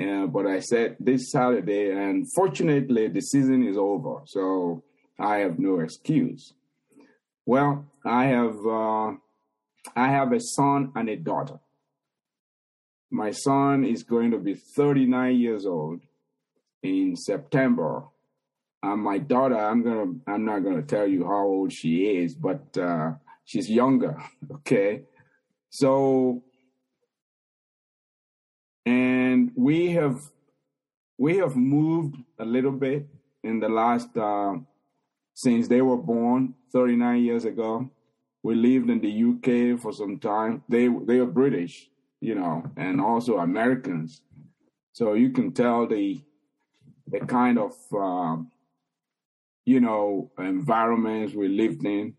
But 0.00 0.46
I 0.46 0.60
said 0.60 0.96
this 1.00 1.30
Saturday, 1.30 1.90
and 1.90 2.26
fortunately, 2.32 3.08
the 3.08 3.20
season 3.20 3.66
is 3.66 3.76
over, 3.76 4.22
so 4.26 4.82
I 5.18 5.38
have 5.38 5.58
no 5.58 5.80
excuse. 5.80 6.54
Well, 7.46 7.86
I 8.04 8.24
have 8.26 8.56
uh, 8.66 9.08
I 9.96 10.08
have 10.08 10.32
a 10.32 10.40
son 10.40 10.92
and 10.94 11.08
a 11.08 11.16
daughter. 11.16 11.58
my 13.10 13.30
son 13.32 13.84
is 13.84 14.02
going 14.04 14.30
to 14.30 14.38
be 14.38 14.54
39 14.54 15.36
years 15.36 15.66
old 15.66 16.00
in 16.82 17.16
September. 17.16 18.04
And 18.82 19.02
my 19.02 19.18
daughter, 19.18 19.58
I'm 19.58 19.82
gonna, 19.82 20.12
I'm 20.26 20.44
not 20.44 20.60
gonna 20.64 20.82
tell 20.82 21.06
you 21.06 21.24
how 21.24 21.44
old 21.44 21.72
she 21.72 21.92
is, 22.22 22.34
but 22.34 22.76
uh, 22.78 23.12
she's 23.44 23.68
younger. 23.68 24.16
Okay, 24.56 25.02
so 25.70 26.42
and 28.86 29.29
we 29.56 29.92
have 29.92 30.20
we 31.18 31.36
have 31.36 31.54
moved 31.56 32.16
a 32.38 32.44
little 32.44 32.72
bit 32.72 33.06
in 33.42 33.60
the 33.60 33.68
last 33.68 34.16
uh, 34.16 34.54
since 35.34 35.68
they 35.68 35.82
were 35.82 35.96
born 35.96 36.54
39 36.72 37.22
years 37.22 37.44
ago. 37.44 37.90
We 38.42 38.54
lived 38.54 38.88
in 38.88 39.00
the 39.00 39.12
UK 39.30 39.80
for 39.80 39.92
some 39.92 40.18
time. 40.18 40.62
They 40.68 40.88
they 40.88 41.18
are 41.18 41.26
British, 41.26 41.90
you 42.20 42.34
know, 42.34 42.64
and 42.76 43.00
also 43.00 43.38
Americans. 43.38 44.22
So 44.92 45.14
you 45.14 45.30
can 45.30 45.52
tell 45.52 45.86
the 45.86 46.20
the 47.06 47.20
kind 47.20 47.58
of 47.58 47.74
um, 47.92 48.50
you 49.66 49.80
know 49.80 50.30
environments 50.38 51.34
we 51.34 51.48
lived 51.48 51.84
in. 51.84 52.14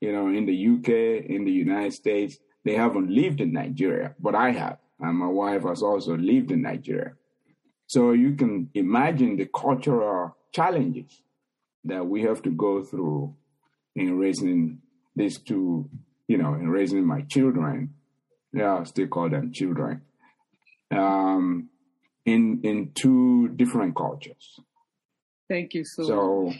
You 0.00 0.12
know, 0.12 0.26
in 0.28 0.46
the 0.46 0.58
UK, 0.74 1.30
in 1.30 1.44
the 1.44 1.52
United 1.52 1.92
States, 1.92 2.36
they 2.64 2.74
haven't 2.74 3.08
lived 3.08 3.40
in 3.40 3.52
Nigeria, 3.52 4.16
but 4.18 4.34
I 4.34 4.50
have, 4.50 4.78
and 5.02 5.18
my 5.18 5.26
wife 5.26 5.64
has 5.64 5.82
also 5.82 6.16
lived 6.16 6.50
in 6.50 6.62
Nigeria. 6.62 7.12
So 7.86 8.12
you 8.12 8.34
can 8.36 8.70
imagine 8.74 9.36
the 9.36 9.46
cultural 9.46 10.36
challenges 10.52 11.20
that 11.84 12.06
we 12.06 12.22
have 12.22 12.40
to 12.42 12.50
go 12.50 12.82
through 12.82 13.34
in 13.94 14.16
raising 14.16 14.78
these 15.14 15.38
two, 15.40 15.90
you 16.28 16.38
know, 16.38 16.54
in 16.54 16.68
raising 16.68 17.04
my 17.04 17.22
children. 17.22 17.94
Yeah, 18.54 18.78
I 18.78 18.84
still 18.84 19.08
call 19.08 19.28
them 19.28 19.52
children. 19.52 20.02
Um, 20.90 21.68
in 22.24 22.60
in 22.62 22.92
two 22.94 23.48
different 23.48 23.96
cultures. 23.96 24.60
Thank 25.48 25.74
you 25.74 25.84
so, 25.84 26.04
So 26.04 26.52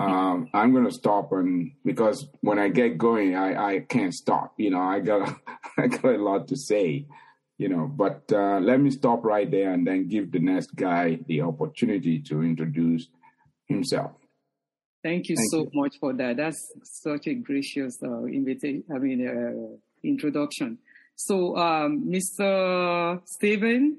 um, 0.00 0.48
I'm 0.54 0.72
gonna 0.72 0.90
stop 0.92 1.32
and 1.32 1.72
because 1.84 2.28
when 2.40 2.58
I 2.58 2.68
get 2.68 2.96
going, 2.96 3.34
I, 3.34 3.74
I 3.74 3.80
can't 3.80 4.14
stop. 4.14 4.54
You 4.56 4.70
know, 4.70 4.80
I 4.80 5.00
got 5.00 5.36
I 5.78 5.88
got 5.88 6.04
a 6.14 6.22
lot 6.22 6.48
to 6.48 6.56
say. 6.56 7.06
You 7.60 7.68
know, 7.68 7.92
but 7.94 8.22
uh, 8.32 8.58
let 8.58 8.80
me 8.80 8.90
stop 8.90 9.22
right 9.22 9.48
there 9.50 9.70
and 9.74 9.86
then 9.86 10.08
give 10.08 10.32
the 10.32 10.38
next 10.38 10.74
guy 10.74 11.18
the 11.26 11.42
opportunity 11.42 12.18
to 12.20 12.42
introduce 12.42 13.08
himself. 13.66 14.12
Thank 15.02 15.28
you 15.28 15.36
Thank 15.36 15.50
so 15.50 15.58
you. 15.64 15.70
much 15.74 15.96
for 16.00 16.14
that. 16.14 16.38
That's 16.38 16.58
such 16.84 17.26
a 17.26 17.34
gracious 17.34 17.98
uh, 18.02 18.24
invitation. 18.24 18.84
I 18.90 18.96
mean, 18.96 19.28
uh, 19.28 19.76
introduction. 20.02 20.78
So, 21.16 21.54
um, 21.58 22.08
Mr. 22.08 23.20
Steven, 23.26 23.98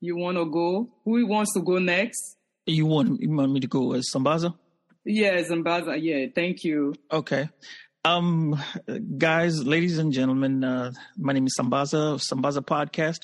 you 0.00 0.16
want 0.16 0.38
to 0.38 0.46
go? 0.46 0.88
Who 1.04 1.26
wants 1.26 1.52
to 1.52 1.60
go 1.60 1.78
next? 1.78 2.38
You 2.64 2.86
want 2.86 3.20
you 3.20 3.30
want 3.30 3.52
me 3.52 3.60
to 3.60 3.66
go 3.66 3.92
as 3.92 4.08
Sambaza? 4.10 4.54
Yes, 5.04 5.50
Ambassador. 5.50 5.96
Yeah, 5.96 6.28
thank 6.34 6.64
you. 6.64 6.94
Okay. 7.12 7.50
Um, 8.06 8.62
guys, 9.16 9.64
ladies 9.66 9.96
and 9.96 10.12
gentlemen, 10.12 10.62
uh, 10.62 10.92
my 11.16 11.32
name 11.32 11.46
is 11.46 11.56
Sambaza 11.58 12.20
Sambaza 12.20 12.60
Podcast, 12.60 13.20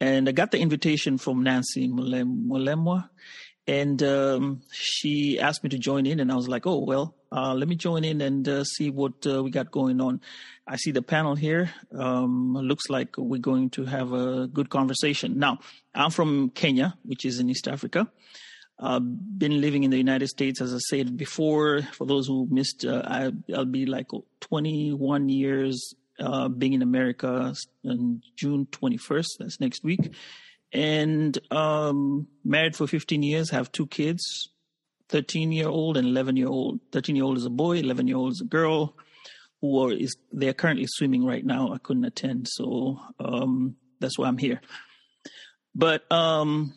and 0.00 0.28
I 0.28 0.32
got 0.32 0.50
the 0.50 0.58
invitation 0.58 1.16
from 1.16 1.44
Nancy 1.44 1.86
Mule- 1.86 2.24
Mulemwa, 2.24 3.08
and 3.68 4.02
um, 4.02 4.62
she 4.72 5.38
asked 5.38 5.62
me 5.62 5.70
to 5.70 5.78
join 5.78 6.06
in, 6.06 6.18
and 6.18 6.32
I 6.32 6.34
was 6.34 6.48
like, 6.48 6.66
oh 6.66 6.80
well, 6.84 7.14
uh, 7.30 7.54
let 7.54 7.68
me 7.68 7.76
join 7.76 8.02
in 8.02 8.20
and 8.20 8.48
uh, 8.48 8.64
see 8.64 8.90
what 8.90 9.24
uh, 9.28 9.44
we 9.44 9.52
got 9.52 9.70
going 9.70 10.00
on. 10.00 10.20
I 10.66 10.74
see 10.74 10.90
the 10.90 11.02
panel 11.02 11.36
here. 11.36 11.70
Um, 11.96 12.54
looks 12.54 12.90
like 12.90 13.14
we're 13.16 13.38
going 13.40 13.70
to 13.70 13.84
have 13.84 14.12
a 14.12 14.48
good 14.48 14.70
conversation. 14.70 15.38
Now, 15.38 15.58
I'm 15.94 16.10
from 16.10 16.50
Kenya, 16.50 16.98
which 17.04 17.24
is 17.24 17.38
in 17.38 17.48
East 17.48 17.68
Africa. 17.68 18.10
Uh, 18.78 19.00
been 19.00 19.60
living 19.60 19.84
in 19.84 19.90
the 19.90 19.96
United 19.96 20.28
States, 20.28 20.60
as 20.60 20.74
I 20.74 20.78
said 20.78 21.16
before. 21.16 21.82
For 21.92 22.06
those 22.06 22.26
who 22.26 22.46
missed, 22.50 22.84
uh, 22.84 23.02
I, 23.04 23.32
I'll 23.54 23.64
be 23.64 23.86
like 23.86 24.08
21 24.40 25.28
years 25.30 25.94
uh, 26.20 26.48
being 26.48 26.74
in 26.74 26.82
America 26.82 27.54
on 27.84 28.22
June 28.36 28.66
21st. 28.70 29.26
That's 29.38 29.60
next 29.60 29.82
week. 29.82 30.14
And 30.72 31.38
um, 31.50 32.26
married 32.44 32.76
for 32.76 32.86
15 32.86 33.22
years, 33.22 33.50
have 33.50 33.72
two 33.72 33.86
kids 33.86 34.50
13 35.08 35.52
year 35.52 35.68
old 35.68 35.96
and 35.96 36.06
11 36.06 36.36
year 36.36 36.48
old. 36.48 36.80
13 36.92 37.16
year 37.16 37.24
old 37.24 37.36
is 37.36 37.46
a 37.46 37.50
boy, 37.50 37.78
11 37.78 38.08
year 38.08 38.16
old 38.16 38.32
is 38.32 38.40
a 38.40 38.48
girl. 38.48 38.96
Who 39.60 39.78
are, 39.80 39.92
is 39.92 40.16
they're 40.32 40.52
currently 40.52 40.86
swimming 40.86 41.24
right 41.24 41.44
now. 41.44 41.72
I 41.72 41.78
couldn't 41.78 42.04
attend, 42.04 42.46
so 42.48 43.00
um, 43.18 43.76
that's 44.00 44.18
why 44.18 44.26
I'm 44.28 44.36
here. 44.36 44.60
But 45.74 46.10
um, 46.12 46.74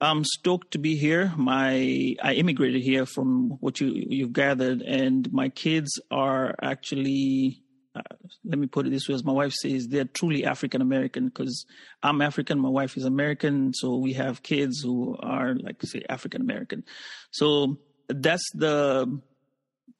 I'm 0.00 0.24
stoked 0.24 0.72
to 0.72 0.78
be 0.78 0.96
here. 0.96 1.32
My 1.36 2.16
I 2.22 2.34
immigrated 2.34 2.82
here 2.82 3.06
from 3.06 3.50
what 3.60 3.80
you 3.80 3.92
you've 3.94 4.32
gathered, 4.32 4.82
and 4.82 5.30
my 5.32 5.48
kids 5.48 6.00
are 6.10 6.54
actually. 6.62 7.62
Uh, 7.96 8.14
let 8.44 8.58
me 8.58 8.68
put 8.68 8.86
it 8.86 8.90
this 8.90 9.08
way: 9.08 9.14
as 9.14 9.24
my 9.24 9.32
wife 9.32 9.52
says, 9.52 9.88
they're 9.88 10.04
truly 10.04 10.44
African 10.44 10.82
American 10.82 11.26
because 11.26 11.66
I'm 12.02 12.20
African, 12.20 12.60
my 12.60 12.68
wife 12.68 12.96
is 12.96 13.04
American, 13.04 13.72
so 13.74 13.96
we 13.96 14.12
have 14.12 14.42
kids 14.42 14.80
who 14.80 15.16
are 15.20 15.54
like 15.54 15.82
say 15.82 16.04
African 16.08 16.42
American. 16.42 16.84
So 17.32 17.78
that's 18.08 18.48
the 18.54 19.20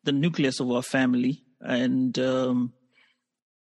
the 0.04 0.12
nucleus 0.12 0.60
of 0.60 0.70
our 0.70 0.82
family, 0.82 1.42
and 1.60 2.16
um, 2.20 2.72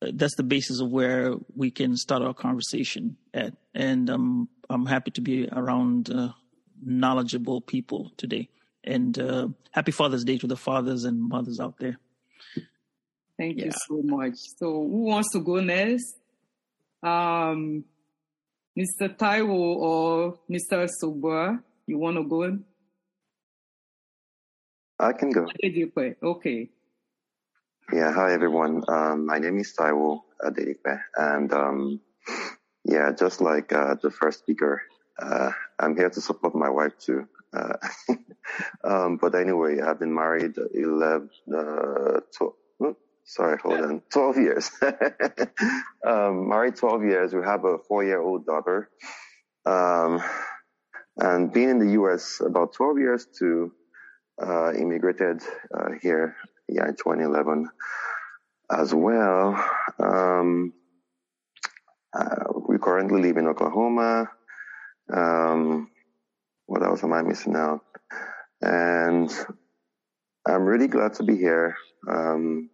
that's 0.01 0.36
the 0.36 0.44
basis 0.44 0.79
of 0.79 0.89
where 0.89 1.36
we 1.56 1.72
can 1.72 1.96
start 1.98 2.22
our 2.22 2.34
conversation 2.34 3.18
at. 3.34 3.53
And 3.74 4.10
um, 4.10 4.50
I'm 4.70 4.86
happy 4.86 5.12
to 5.12 5.22
be 5.22 5.48
around 5.51 6.10
uh, 6.10 6.29
knowledgeable 6.84 7.62
people 7.62 8.12
today. 8.18 8.50
And 8.84 9.18
uh, 9.20 9.50
happy 9.72 9.91
Father's 9.91 10.24
Day 10.24 10.38
to 10.38 10.48
the 10.48 10.56
fathers 10.56 11.03
and 11.03 11.22
mothers 11.22 11.60
out 11.60 11.75
there. 11.79 11.98
Thank 13.38 13.58
you 13.58 13.72
so 13.72 14.01
much. 14.03 14.34
So, 14.58 14.65
who 14.65 15.03
wants 15.03 15.32
to 15.32 15.39
go 15.39 15.62
next? 15.62 16.15
Um, 17.01 17.86
Mr. 18.77 19.15
Taiwo 19.15 19.50
or 19.50 20.39
Mr. 20.50 20.89
Sobua, 21.01 21.62
you 21.88 21.98
want 21.98 22.18
to 22.18 22.24
go? 22.24 22.60
I 25.00 25.13
can 25.13 25.32
go. 25.32 25.48
Okay. 26.22 26.70
Yeah, 27.91 28.13
hi 28.13 28.34
everyone. 28.34 28.84
Um, 28.88 29.25
my 29.25 29.39
name 29.39 29.58
is 29.58 29.74
Taiwo 29.75 30.22
Adedipe, 30.46 31.00
and 31.15 31.51
um, 31.51 32.00
yeah, 32.86 33.12
just 33.17 33.41
like 33.41 33.74
uh, 33.74 33.96
the 34.03 34.12
first 34.12 34.39
speaker, 34.39 34.84
uh, 35.19 35.50
I'm 35.79 35.96
here 35.98 36.12
to 36.12 36.22
support 36.22 36.53
my 36.53 36.69
wife 36.69 36.91
too. 37.00 37.27
Uh, 37.51 37.74
um, 38.84 39.17
but 39.17 39.34
anyway, 39.34 39.79
I've 39.81 40.00
been 40.00 40.13
married 40.13 40.53
11, 40.75 41.29
uh, 41.51 42.19
12, 42.38 42.96
sorry, 43.24 43.58
hold 43.58 43.81
on, 43.81 44.01
12 44.12 44.38
years. 44.38 44.69
um, 46.05 46.48
married 46.48 46.75
12 46.75 47.03
years. 47.05 47.34
We 47.34 47.41
have 47.41 47.65
a 47.65 47.79
four-year-old 47.88 48.46
daughter. 48.46 48.91
Um, 49.65 50.22
and 51.17 51.51
being 51.51 51.69
in 51.69 51.79
the 51.79 51.93
U.S. 51.93 52.39
about 52.46 52.74
12 52.74 53.00
years 53.00 53.27
to 53.39 53.72
uh, 54.41 54.74
immigrated 54.74 55.41
uh, 55.74 55.89
here 56.01 56.36
yeah, 56.71 56.88
in 56.88 56.95
2011 56.95 57.67
as 58.71 58.93
well. 58.93 59.63
Um, 59.99 60.73
uh, 62.13 62.45
we 62.67 62.77
currently 62.77 63.21
live 63.21 63.38
in 63.38 63.47
Oklahoma. 63.47 64.29
Um, 65.11 65.89
what 66.65 66.83
else 66.83 67.03
am 67.03 67.13
I 67.13 67.21
missing 67.21 67.55
out? 67.55 67.81
And 68.61 69.31
I'm 70.47 70.63
really 70.63 70.88
glad 70.88 71.13
to 71.15 71.23
be 71.23 71.35
here 71.35 71.75
um, 72.09 72.69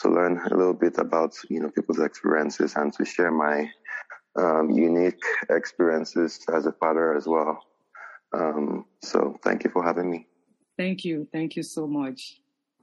to 0.00 0.08
learn 0.08 0.40
a 0.50 0.56
little 0.56 0.74
bit 0.74 0.98
about 0.98 1.34
you 1.48 1.60
know 1.60 1.70
people's 1.70 2.00
experiences 2.00 2.74
and 2.76 2.92
to 2.94 3.04
share 3.04 3.30
my 3.30 3.68
um, 4.38 4.70
unique 4.70 5.22
experiences 5.50 6.40
as 6.52 6.66
a 6.66 6.72
father 6.72 7.16
as 7.16 7.26
well. 7.26 7.62
Um, 8.34 8.86
so 9.02 9.38
thank 9.44 9.64
you 9.64 9.70
for 9.70 9.84
having 9.84 10.10
me. 10.10 10.26
Thank 10.78 11.04
you. 11.04 11.28
Thank 11.32 11.54
you 11.54 11.62
so 11.62 11.86
much. 11.86 12.41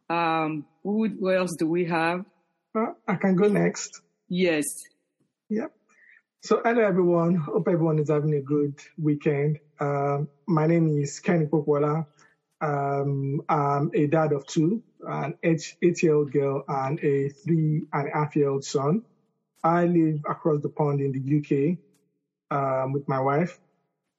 Um, 0.10 0.66
who, 0.84 1.08
who 1.08 1.32
else 1.32 1.56
do 1.56 1.68
we 1.68 1.86
have? 1.86 2.26
Uh, 2.76 2.94
I 3.08 3.16
can 3.16 3.36
go 3.36 3.48
next. 3.48 4.02
Yes. 4.28 4.66
Yep. 5.50 5.72
So, 6.42 6.62
hello 6.64 6.82
everyone. 6.82 7.36
Hope 7.36 7.68
everyone 7.68 8.00
is 8.00 8.10
having 8.10 8.34
a 8.34 8.42
good 8.42 8.80
weekend. 8.98 9.60
Um, 9.80 10.30
my 10.48 10.68
name 10.68 10.88
is 10.88 11.20
Kenny 11.20 11.46
Popola. 11.46 12.08
Um, 12.62 13.42
I'm 13.50 13.92
a 13.94 14.08
dad 14.08 14.34
of 14.34 14.46
two, 14.48 14.84
an 15.02 15.36
eight, 15.44 15.76
eight-year-old 15.82 16.32
girl 16.32 16.64
and 16.68 17.00
a 17.00 17.30
three 17.30 17.84
and 17.92 18.10
a 18.10 18.12
half-year-old 18.14 18.64
son. 18.64 19.04
I 19.64 19.86
live 19.86 20.22
across 20.30 20.62
the 20.62 20.70
pond 20.70 21.02
in 21.02 21.12
the 21.12 21.40
UK 21.40 21.78
um, 22.58 22.94
with 22.94 23.08
my 23.08 23.20
wife. 23.20 23.60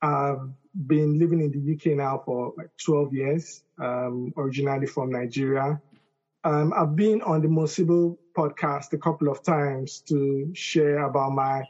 I've 0.02 0.50
been 0.86 1.18
living 1.18 1.40
in 1.40 1.50
the 1.50 1.74
UK 1.74 1.96
now 1.96 2.22
for 2.24 2.52
like 2.56 2.70
12 2.84 3.14
years, 3.14 3.62
um, 3.78 4.32
originally 4.36 4.86
from 4.86 5.10
Nigeria. 5.10 5.80
Um, 6.44 6.72
I've 6.74 6.96
been 6.96 7.22
on 7.22 7.42
the 7.42 7.48
Mosible 7.48 8.16
podcast 8.36 8.92
a 8.92 8.98
couple 8.98 9.28
of 9.28 9.42
times 9.42 10.00
to 10.08 10.50
share 10.54 11.04
about 11.04 11.32
my 11.32 11.64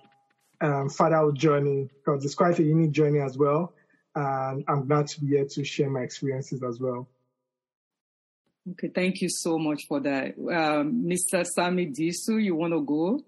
um, 0.60 0.88
fatherhood 0.88 1.36
journey 1.36 1.88
because 1.92 2.24
it's 2.24 2.34
quite 2.34 2.58
a 2.58 2.62
unique 2.62 2.92
journey 2.92 3.20
as 3.20 3.36
well. 3.36 3.72
And 4.14 4.64
I'm 4.68 4.86
glad 4.86 5.06
to 5.08 5.20
be 5.20 5.28
here 5.28 5.46
to 5.46 5.64
share 5.64 5.88
my 5.90 6.00
experiences 6.00 6.62
as 6.62 6.78
well. 6.80 7.08
Okay, 8.72 8.88
thank 8.88 9.22
you 9.22 9.28
so 9.30 9.58
much 9.58 9.82
for 9.88 10.00
that. 10.00 10.34
Um, 10.38 11.04
Mr. 11.06 11.44
Sami 11.46 11.86
Disu, 11.86 12.42
you 12.42 12.54
want 12.54 12.74
to 12.74 12.82
go? 12.82 13.20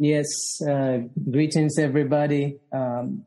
Yes, 0.00 0.62
uh, 0.62 0.98
greetings 1.28 1.76
everybody. 1.76 2.60
Um, 2.72 3.26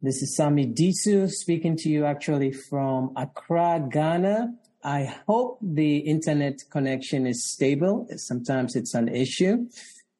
this 0.00 0.22
is 0.22 0.36
Sami 0.36 0.72
Disu 0.72 1.28
speaking 1.28 1.76
to 1.78 1.88
you 1.88 2.04
actually 2.04 2.52
from 2.52 3.10
Accra, 3.16 3.88
Ghana. 3.90 4.54
I 4.84 5.12
hope 5.26 5.58
the 5.60 5.96
internet 5.96 6.58
connection 6.70 7.26
is 7.26 7.44
stable. 7.44 8.06
Sometimes 8.18 8.76
it's 8.76 8.94
an 8.94 9.08
issue. 9.08 9.66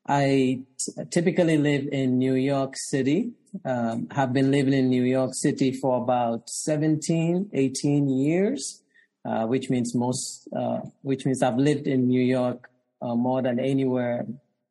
I 0.08 0.64
t- 0.76 1.04
typically 1.08 1.56
live 1.56 1.86
in 1.92 2.18
New 2.18 2.34
York 2.34 2.74
City. 2.74 3.30
Um, 3.64 4.08
have 4.10 4.32
been 4.32 4.50
living 4.50 4.74
in 4.74 4.88
New 4.88 5.04
York 5.04 5.34
City 5.34 5.70
for 5.70 6.02
about 6.02 6.50
17, 6.50 7.50
18 7.52 8.08
years, 8.08 8.82
uh, 9.24 9.46
which 9.46 9.70
means 9.70 9.94
most, 9.94 10.48
uh, 10.52 10.80
which 11.02 11.24
means 11.24 11.44
I've 11.44 11.58
lived 11.58 11.86
in 11.86 12.08
New 12.08 12.22
York 12.22 12.68
uh, 13.00 13.14
more 13.14 13.40
than 13.40 13.60
anywhere 13.60 14.26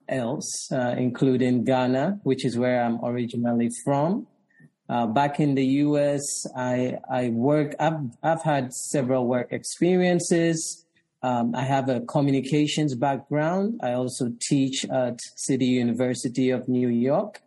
else, 0.09 0.71
uh, 0.71 0.95
including 0.97 1.63
Ghana, 1.63 2.19
which 2.23 2.45
is 2.45 2.57
where 2.57 2.83
I'm 2.83 3.03
originally 3.03 3.69
from. 3.83 4.27
Uh, 4.89 5.05
back 5.05 5.39
in 5.39 5.53
the 5.53 5.65
U.S., 5.85 6.47
I 6.55 6.97
I 7.11 7.29
work. 7.29 7.75
I've 7.79 7.99
I've 8.23 8.41
had 8.41 8.73
several 8.73 9.27
work 9.27 9.51
experiences. 9.51 10.85
Um, 11.21 11.53
I 11.53 11.63
have 11.63 11.89
a 11.89 11.99
communications 12.01 12.95
background. 12.95 13.79
I 13.83 13.93
also 13.93 14.31
teach 14.41 14.85
at 14.85 15.19
City 15.35 15.65
University 15.65 16.49
of 16.49 16.67
New 16.67 16.87
York 16.87 17.41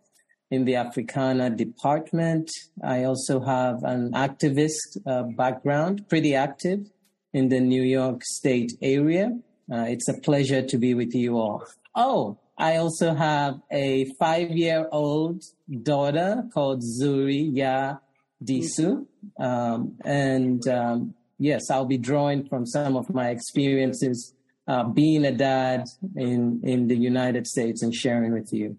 in 0.52 0.66
the 0.66 0.76
Africana 0.76 1.48
department. 1.48 2.50
I 2.84 3.04
also 3.04 3.40
have 3.40 3.82
an 3.82 4.12
activist 4.12 4.98
uh, 5.06 5.22
background, 5.22 6.06
pretty 6.10 6.34
active 6.34 6.90
in 7.32 7.48
the 7.48 7.60
New 7.60 7.82
York 7.82 8.22
State 8.22 8.72
area. 8.82 9.32
Uh, 9.72 9.86
it's 9.88 10.08
a 10.08 10.14
pleasure 10.20 10.62
to 10.62 10.76
be 10.76 10.92
with 10.92 11.14
you 11.14 11.38
all. 11.38 11.64
Oh, 11.94 12.38
I 12.58 12.76
also 12.76 13.14
have 13.14 13.60
a 13.70 14.06
five 14.18 14.50
year 14.50 14.88
old 14.92 15.42
daughter 15.82 16.44
called 16.52 16.82
Zuri 16.82 17.48
Ya 17.52 17.96
Disu. 18.44 19.06
Um, 19.38 19.96
and 20.04 20.66
um, 20.68 21.14
yes, 21.38 21.70
I'll 21.70 21.86
be 21.86 21.98
drawing 21.98 22.48
from 22.48 22.66
some 22.66 22.96
of 22.96 23.12
my 23.12 23.30
experiences 23.30 24.34
uh, 24.68 24.84
being 24.84 25.24
a 25.24 25.32
dad 25.32 25.86
in, 26.16 26.60
in 26.62 26.88
the 26.88 26.96
United 26.96 27.46
States 27.46 27.82
and 27.82 27.94
sharing 27.94 28.32
with 28.32 28.52
you. 28.52 28.78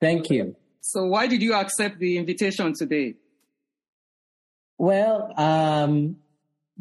Thank 0.00 0.30
you. 0.30 0.56
So, 0.80 1.04
why 1.06 1.28
did 1.28 1.42
you 1.42 1.54
accept 1.54 2.00
the 2.00 2.18
invitation 2.18 2.74
today? 2.74 3.14
Well, 4.78 5.32
um, 5.36 6.16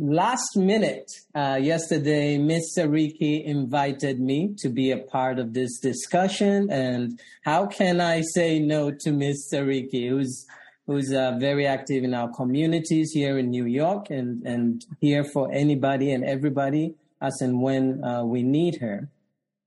last 0.01 0.58
minute, 0.58 1.12
uh, 1.36 1.60
yesterday, 1.62 2.38
Ms. 2.38 2.74
Sariki 2.75 3.46
invited 3.46 4.20
me 4.20 4.55
to 4.58 4.70
be 4.70 4.91
a 4.91 4.98
part 4.98 5.38
of 5.38 5.53
this 5.53 5.79
discussion. 5.79 6.70
And 6.72 7.20
how 7.43 7.67
can 7.67 8.01
I 8.01 8.22
say 8.34 8.60
no 8.60 8.91
to 8.91 9.12
Ms. 9.12 9.50
Sariki, 9.53 10.10
who's 10.10 10.46
who's 10.88 11.13
uh, 11.13 11.38
very 11.39 11.67
active 11.67 12.03
in 12.03 12.13
our 12.15 12.29
communities 12.34 13.12
here 13.12 13.38
in 13.38 13.51
New 13.51 13.65
York 13.65 14.10
and, 14.10 14.41
and 14.43 14.84
here 15.00 15.24
for 15.24 15.50
anybody 15.51 16.12
and 16.12 16.25
everybody 16.25 16.96
as 17.22 17.39
and 17.39 17.62
when 17.62 18.04
uh, 18.04 18.23
we 18.23 18.41
need 18.41 18.82
her. 18.82 19.08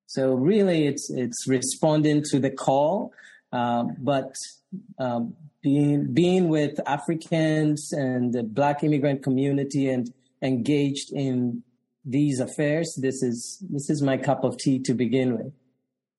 So 0.07 0.35
really, 0.35 0.87
it's 0.87 1.09
it's 1.11 1.47
responding 1.47 2.25
to 2.31 2.41
the 2.41 2.51
call, 2.51 3.13
uh, 3.53 3.85
but 3.99 4.35
um, 4.99 5.35
being 5.63 6.13
being 6.13 6.49
with 6.49 6.81
Africans 6.87 7.93
and 7.93 8.33
the 8.33 8.43
Black 8.43 8.83
immigrant 8.83 9.23
community 9.23 9.89
and 9.89 10.13
engaged 10.45 11.13
in 11.13 11.65
these 12.05 12.39
affairs, 12.39 12.97
this 13.01 13.23
is 13.23 13.65
this 13.71 13.89
is 13.89 14.03
my 14.03 14.19
cup 14.19 14.45
of 14.45 14.59
tea 14.59 14.79
to 14.81 14.95
begin 14.95 15.37
with. 15.39 15.53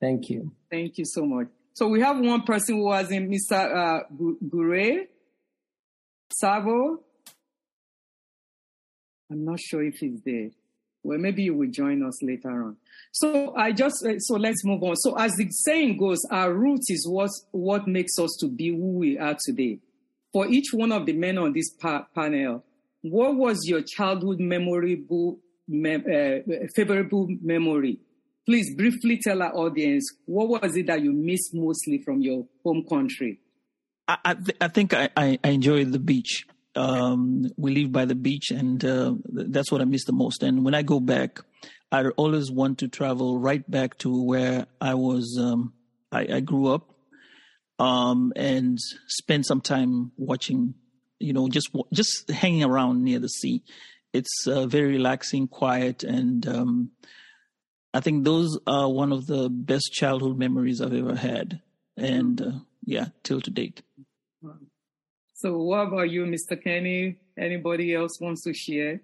Thank 0.01 0.29
you. 0.29 0.51
Thank 0.69 0.97
you 0.97 1.05
so 1.05 1.25
much. 1.25 1.47
So 1.73 1.87
we 1.87 2.01
have 2.01 2.19
one 2.19 2.41
person 2.41 2.75
who 2.75 2.85
was 2.85 3.11
in 3.11 3.29
Mr. 3.29 3.53
Uh, 3.53 4.03
Gure 4.49 5.05
Savo. 6.33 7.01
I'm 9.31 9.45
not 9.45 9.59
sure 9.59 9.83
if 9.83 9.95
he's 9.95 10.21
there. 10.25 10.49
Well, 11.03 11.19
maybe 11.19 11.43
you 11.43 11.53
will 11.53 11.69
join 11.69 12.03
us 12.03 12.21
later 12.23 12.49
on. 12.49 12.77
So 13.11 13.55
I 13.55 13.71
just 13.71 14.03
uh, 14.03 14.17
so 14.19 14.37
let's 14.37 14.65
move 14.65 14.83
on. 14.83 14.95
So 14.95 15.15
as 15.17 15.33
the 15.33 15.47
saying 15.51 15.97
goes, 15.97 16.19
our 16.31 16.51
roots 16.51 16.89
is 16.89 17.07
what 17.07 17.29
what 17.51 17.87
makes 17.87 18.17
us 18.17 18.35
to 18.39 18.47
be 18.47 18.69
who 18.69 18.97
we 18.97 19.17
are 19.19 19.37
today. 19.45 19.79
For 20.33 20.47
each 20.47 20.73
one 20.73 20.91
of 20.91 21.05
the 21.05 21.13
men 21.13 21.37
on 21.37 21.53
this 21.53 21.69
pa- 21.79 22.07
panel, 22.15 22.63
what 23.11 23.35
was 23.35 23.59
your 23.65 23.81
childhood 23.81 24.39
memorable, 24.39 25.39
mem- 25.67 26.05
uh, 26.11 26.67
favorable 26.75 27.27
memory? 27.41 27.99
Please 28.45 28.75
briefly 28.75 29.19
tell 29.23 29.41
our 29.41 29.55
audience 29.55 30.05
what 30.25 30.61
was 30.61 30.75
it 30.75 30.87
that 30.87 31.01
you 31.01 31.11
missed 31.13 31.53
mostly 31.53 32.01
from 32.03 32.21
your 32.21 32.45
home 32.63 32.83
country. 32.87 33.39
I, 34.07 34.17
I, 34.25 34.33
th- 34.35 34.57
I 34.61 34.67
think 34.67 34.93
I, 34.93 35.09
I, 35.15 35.39
I 35.43 35.49
enjoy 35.49 35.85
the 35.85 35.99
beach. 35.99 36.45
Um, 36.75 37.45
we 37.57 37.73
live 37.73 37.91
by 37.91 38.05
the 38.05 38.15
beach, 38.15 38.51
and 38.51 38.83
uh, 38.83 39.13
that's 39.29 39.71
what 39.71 39.81
I 39.81 39.85
miss 39.85 40.05
the 40.05 40.11
most. 40.11 40.43
And 40.43 40.65
when 40.65 40.75
I 40.75 40.81
go 40.81 40.99
back, 40.99 41.39
I 41.91 42.05
always 42.09 42.51
want 42.51 42.79
to 42.79 42.87
travel 42.87 43.39
right 43.39 43.69
back 43.69 43.97
to 43.99 44.23
where 44.23 44.65
I 44.81 44.95
was. 44.95 45.39
Um, 45.41 45.73
I, 46.11 46.27
I, 46.35 46.39
grew 46.41 46.67
up, 46.67 46.89
um, 47.79 48.33
and 48.35 48.77
spend 49.07 49.45
some 49.45 49.61
time 49.61 50.11
watching. 50.17 50.73
You 51.19 51.33
know, 51.33 51.47
just 51.47 51.69
just 51.93 52.29
hanging 52.29 52.63
around 52.63 53.03
near 53.03 53.19
the 53.19 53.29
sea. 53.29 53.63
It's 54.13 54.47
uh, 54.47 54.65
very 54.65 54.87
relaxing, 54.93 55.47
quiet, 55.47 56.03
and 56.03 56.47
um, 56.47 56.91
I 57.93 58.01
think 58.01 58.25
those 58.25 58.59
are 58.67 58.89
one 58.89 59.11
of 59.11 59.25
the 59.25 59.49
best 59.49 59.93
childhood 59.93 60.37
memories 60.37 60.81
I've 60.81 60.93
ever 60.93 61.15
had. 61.15 61.61
And 61.97 62.41
uh, 62.41 62.51
yeah, 62.83 63.07
till 63.23 63.39
to 63.41 63.49
date. 63.49 63.81
So, 65.33 65.57
what 65.57 65.87
about 65.87 66.09
you, 66.09 66.25
Mr. 66.25 66.61
Kenny? 66.61 67.17
Anybody 67.37 67.93
else 67.93 68.19
wants 68.19 68.43
to 68.43 68.53
share? 68.53 69.01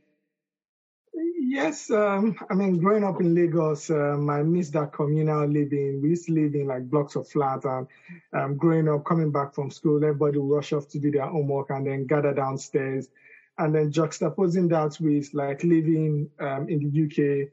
Yes, 1.51 1.91
um, 1.91 2.37
I 2.49 2.53
mean, 2.53 2.77
growing 2.77 3.03
up 3.03 3.19
in 3.19 3.35
Lagos, 3.35 3.89
um, 3.89 4.29
I 4.29 4.41
miss 4.41 4.69
that 4.69 4.93
communal 4.93 5.45
living. 5.45 6.01
We 6.01 6.11
used 6.11 6.27
to 6.27 6.31
live 6.31 6.55
in 6.55 6.67
like 6.67 6.89
blocks 6.89 7.17
of 7.17 7.27
flats, 7.27 7.65
and 7.65 7.85
um, 8.31 8.55
growing 8.55 8.87
up, 8.87 9.03
coming 9.03 9.33
back 9.33 9.53
from 9.53 9.69
school, 9.69 9.97
everybody 10.01 10.37
would 10.37 10.55
rush 10.55 10.71
off 10.71 10.87
to 10.87 10.97
do 10.99 11.11
their 11.11 11.27
homework 11.27 11.69
and 11.69 11.85
then 11.85 12.05
gather 12.07 12.33
downstairs. 12.33 13.09
And 13.57 13.75
then 13.75 13.91
juxtaposing 13.91 14.69
that 14.69 14.97
with 15.01 15.27
like 15.33 15.61
living 15.65 16.29
um, 16.39 16.69
in 16.69 16.79
the 16.89 17.03
UK, 17.03 17.49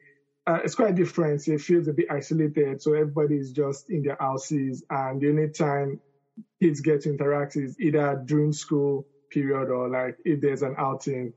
uh, 0.46 0.60
it's 0.62 0.76
quite 0.76 0.94
different. 0.94 1.48
It 1.48 1.60
feels 1.60 1.88
a 1.88 1.92
bit 1.92 2.06
isolated. 2.08 2.80
So 2.80 2.92
everybody 2.92 3.38
is 3.38 3.50
just 3.50 3.90
in 3.90 4.02
their 4.02 4.16
houses, 4.20 4.84
and 4.90 5.20
the 5.20 5.30
only 5.30 5.48
time 5.50 6.00
kids 6.62 6.80
get 6.82 7.02
to 7.02 7.10
interact 7.10 7.56
is 7.56 7.74
either 7.80 8.22
during 8.26 8.52
school 8.52 9.06
period 9.32 9.70
or 9.70 9.88
like 9.88 10.16
if 10.24 10.40
there's 10.40 10.62
an 10.62 10.76
outing. 10.78 11.34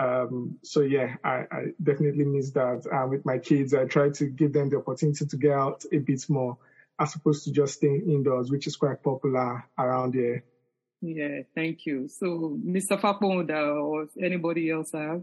Um, 0.00 0.56
so 0.62 0.80
yeah, 0.80 1.16
I, 1.22 1.44
I, 1.52 1.64
definitely 1.82 2.24
miss 2.24 2.52
that. 2.52 2.86
Uh, 2.90 3.06
with 3.06 3.26
my 3.26 3.36
kids, 3.36 3.74
I 3.74 3.84
try 3.84 4.08
to 4.08 4.26
give 4.26 4.54
them 4.54 4.70
the 4.70 4.78
opportunity 4.78 5.26
to 5.26 5.36
get 5.36 5.52
out 5.52 5.84
a 5.92 5.98
bit 5.98 6.24
more 6.30 6.56
as 6.98 7.14
opposed 7.14 7.44
to 7.44 7.52
just 7.52 7.74
staying 7.74 8.10
indoors, 8.10 8.50
which 8.50 8.66
is 8.66 8.76
quite 8.76 9.02
popular 9.02 9.62
around 9.78 10.14
here. 10.14 10.42
Yeah, 11.02 11.40
thank 11.54 11.84
you. 11.84 12.08
So, 12.08 12.58
Mr. 12.64 12.98
Faponda 12.98 13.76
or 13.76 14.06
anybody 14.22 14.70
else 14.70 14.92
have? 14.92 15.22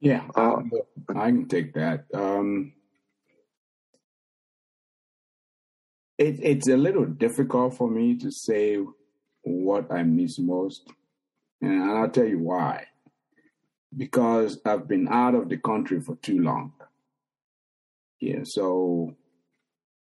Yeah, 0.00 0.26
um, 0.34 0.70
I 1.08 1.30
can 1.30 1.46
take 1.46 1.74
that. 1.74 2.06
Um, 2.12 2.72
it, 6.18 6.40
it's 6.42 6.68
a 6.68 6.76
little 6.76 7.06
difficult 7.06 7.76
for 7.76 7.88
me 7.88 8.16
to 8.18 8.32
say 8.32 8.78
what 9.42 9.92
I 9.92 10.02
miss 10.02 10.38
most, 10.40 10.92
and 11.60 11.90
I'll 11.90 12.10
tell 12.10 12.26
you 12.26 12.38
why. 12.38 12.86
Because 13.96 14.60
I've 14.64 14.86
been 14.86 15.08
out 15.08 15.34
of 15.34 15.48
the 15.48 15.56
country 15.56 16.00
for 16.00 16.16
too 16.16 16.40
long. 16.40 16.72
Yeah, 18.20 18.40
so 18.44 19.14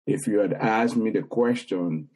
if 0.06 0.28
you 0.28 0.40
had 0.40 0.54
asked 0.54 0.96
me 0.96 1.12
the 1.12 1.24
question 1.24 2.10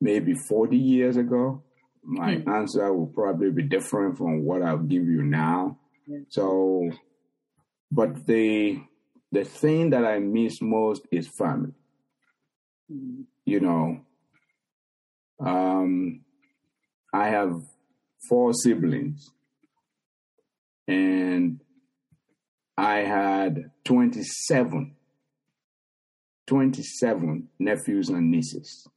maybe 0.00 0.34
40 0.34 0.76
years 0.76 1.16
ago, 1.16 1.62
my 2.02 2.36
mm. 2.36 2.48
answer 2.48 2.92
would 2.92 3.14
probably 3.14 3.50
be 3.50 3.62
different 3.62 4.16
from 4.16 4.44
what 4.44 4.62
I'll 4.62 4.78
give 4.78 5.04
you 5.04 5.22
now. 5.22 5.78
So, 6.28 6.90
but 7.90 8.26
the 8.26 8.82
the 9.32 9.44
thing 9.44 9.90
that 9.90 10.04
I 10.04 10.18
miss 10.18 10.60
most 10.60 11.06
is 11.12 11.28
family. 11.28 11.72
Mm. 12.92 13.24
You 13.44 13.60
know, 13.60 14.00
um, 15.38 16.20
I 17.12 17.28
have 17.28 17.62
four 18.28 18.52
siblings, 18.52 19.30
and 20.86 21.60
I 22.76 22.98
had 22.98 23.70
27 23.84 24.96
27 26.50 27.48
nephews 27.60 28.08
and 28.08 28.28
nieces. 28.28 28.88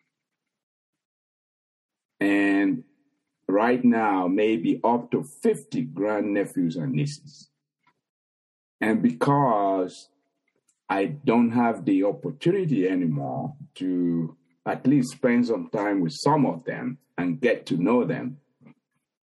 And 2.19 2.83
right 3.47 3.85
now, 3.85 4.27
maybe 4.27 4.81
up 4.83 5.11
to 5.11 5.23
50 5.43 5.85
grandnephews 5.93 6.77
and 6.77 6.93
nieces. 6.93 7.51
And 8.81 9.03
because 9.03 10.09
I 10.89 11.05
don't 11.05 11.51
have 11.51 11.85
the 11.85 12.05
opportunity 12.05 12.87
anymore 12.87 13.53
to 13.75 14.35
at 14.65 14.87
least 14.87 15.11
spend 15.11 15.45
some 15.45 15.69
time 15.71 16.01
with 16.01 16.13
some 16.13 16.47
of 16.47 16.63
them 16.65 16.97
and 17.19 17.39
get 17.39 17.67
to 17.67 17.77
know 17.77 18.03
them. 18.03 18.39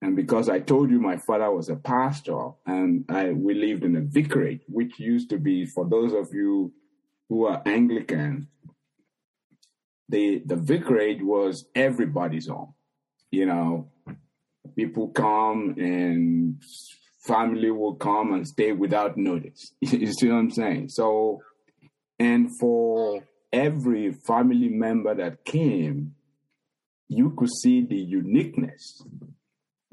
And 0.02 0.16
because 0.16 0.48
I 0.48 0.60
told 0.60 0.90
you 0.90 1.00
my 1.00 1.16
father 1.16 1.50
was 1.50 1.68
a 1.68 1.76
pastor 1.76 2.50
and 2.66 3.04
I, 3.08 3.30
we 3.30 3.54
lived 3.54 3.84
in 3.84 3.96
a 3.96 4.02
vicarage, 4.02 4.60
which 4.68 4.98
used 4.98 5.30
to 5.30 5.38
be, 5.38 5.64
for 5.66 5.88
those 5.88 6.12
of 6.12 6.28
you 6.32 6.72
who 7.28 7.46
are 7.46 7.62
Anglican, 7.64 8.48
the, 10.08 10.42
the 10.44 10.56
vicarage 10.56 11.22
was 11.22 11.66
everybody's 11.74 12.48
home. 12.48 12.74
You 13.30 13.46
know, 13.46 13.90
people 14.76 15.08
come 15.08 15.74
and 15.78 16.62
family 17.26 17.70
will 17.70 17.94
come 17.94 18.34
and 18.34 18.46
stay 18.46 18.72
without 18.72 19.16
notice. 19.16 19.72
you 19.80 20.12
see 20.12 20.28
what 20.28 20.36
I'm 20.36 20.50
saying? 20.50 20.90
So, 20.90 21.40
and 22.18 22.50
for 22.60 23.24
every 23.52 24.12
family 24.12 24.68
member 24.68 25.14
that 25.14 25.44
came, 25.44 26.14
you 27.08 27.30
could 27.36 27.50
see 27.62 27.84
the 27.84 27.96
uniqueness. 27.96 29.02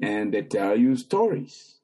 And 0.02 0.34
they 0.34 0.42
tell 0.42 0.76
you 0.76 0.96
stories. 0.96 1.76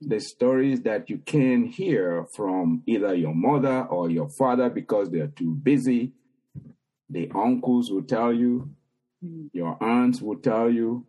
The 0.00 0.20
stories 0.20 0.82
that 0.82 1.08
you 1.08 1.18
can't 1.18 1.68
hear 1.72 2.26
from 2.34 2.82
either 2.86 3.14
your 3.14 3.34
mother 3.34 3.84
or 3.84 4.10
your 4.10 4.28
father 4.28 4.68
because 4.68 5.10
they're 5.10 5.28
too 5.28 5.54
busy. 5.54 6.12
The 7.08 7.30
uncles 7.34 7.90
will 7.90 8.02
tell 8.02 8.32
you, 8.32 8.70
your 9.52 9.82
aunts 9.82 10.20
will 10.20 10.38
tell 10.38 10.68
you, 10.70 11.06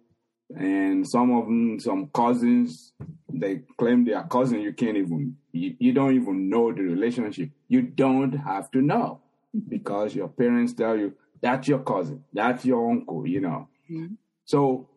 and 0.56 1.08
some 1.08 1.36
of 1.36 1.46
them, 1.46 1.80
some 1.80 2.08
cousins, 2.14 2.94
they 3.32 3.62
claim 3.78 4.06
they 4.06 4.14
are 4.14 4.28
cousins. 4.28 4.64
You 4.64 4.74
can't 4.74 4.98
even, 4.98 5.36
you, 5.52 5.76
you 5.80 5.94
don't 5.94 6.16
even 6.16 6.50
know 6.50 6.72
the 6.72 6.84
relationship. 6.84 7.50
You 7.68 7.82
don't 7.82 8.34
have 8.34 8.72
to 8.72 8.82
know 8.82 9.22
because 9.68 10.16
your 10.16 10.30
parents 10.30 10.74
tell 10.74 10.96
you 10.98 11.14
that's 11.42 11.68
your 11.68 11.80
cousin, 11.80 12.24
that's 12.34 12.66
your 12.66 12.90
uncle, 12.90 13.28
you 13.28 13.42
know. 13.42 13.68
Mm-hmm. 13.92 14.14
So 14.46 14.88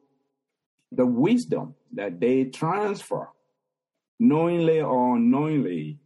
the 0.92 1.06
wisdom 1.06 1.74
that 1.92 2.20
they 2.20 2.44
transfer, 2.44 3.28
knowingly 4.18 4.80
or 4.80 5.16
unknowingly, 5.16 5.98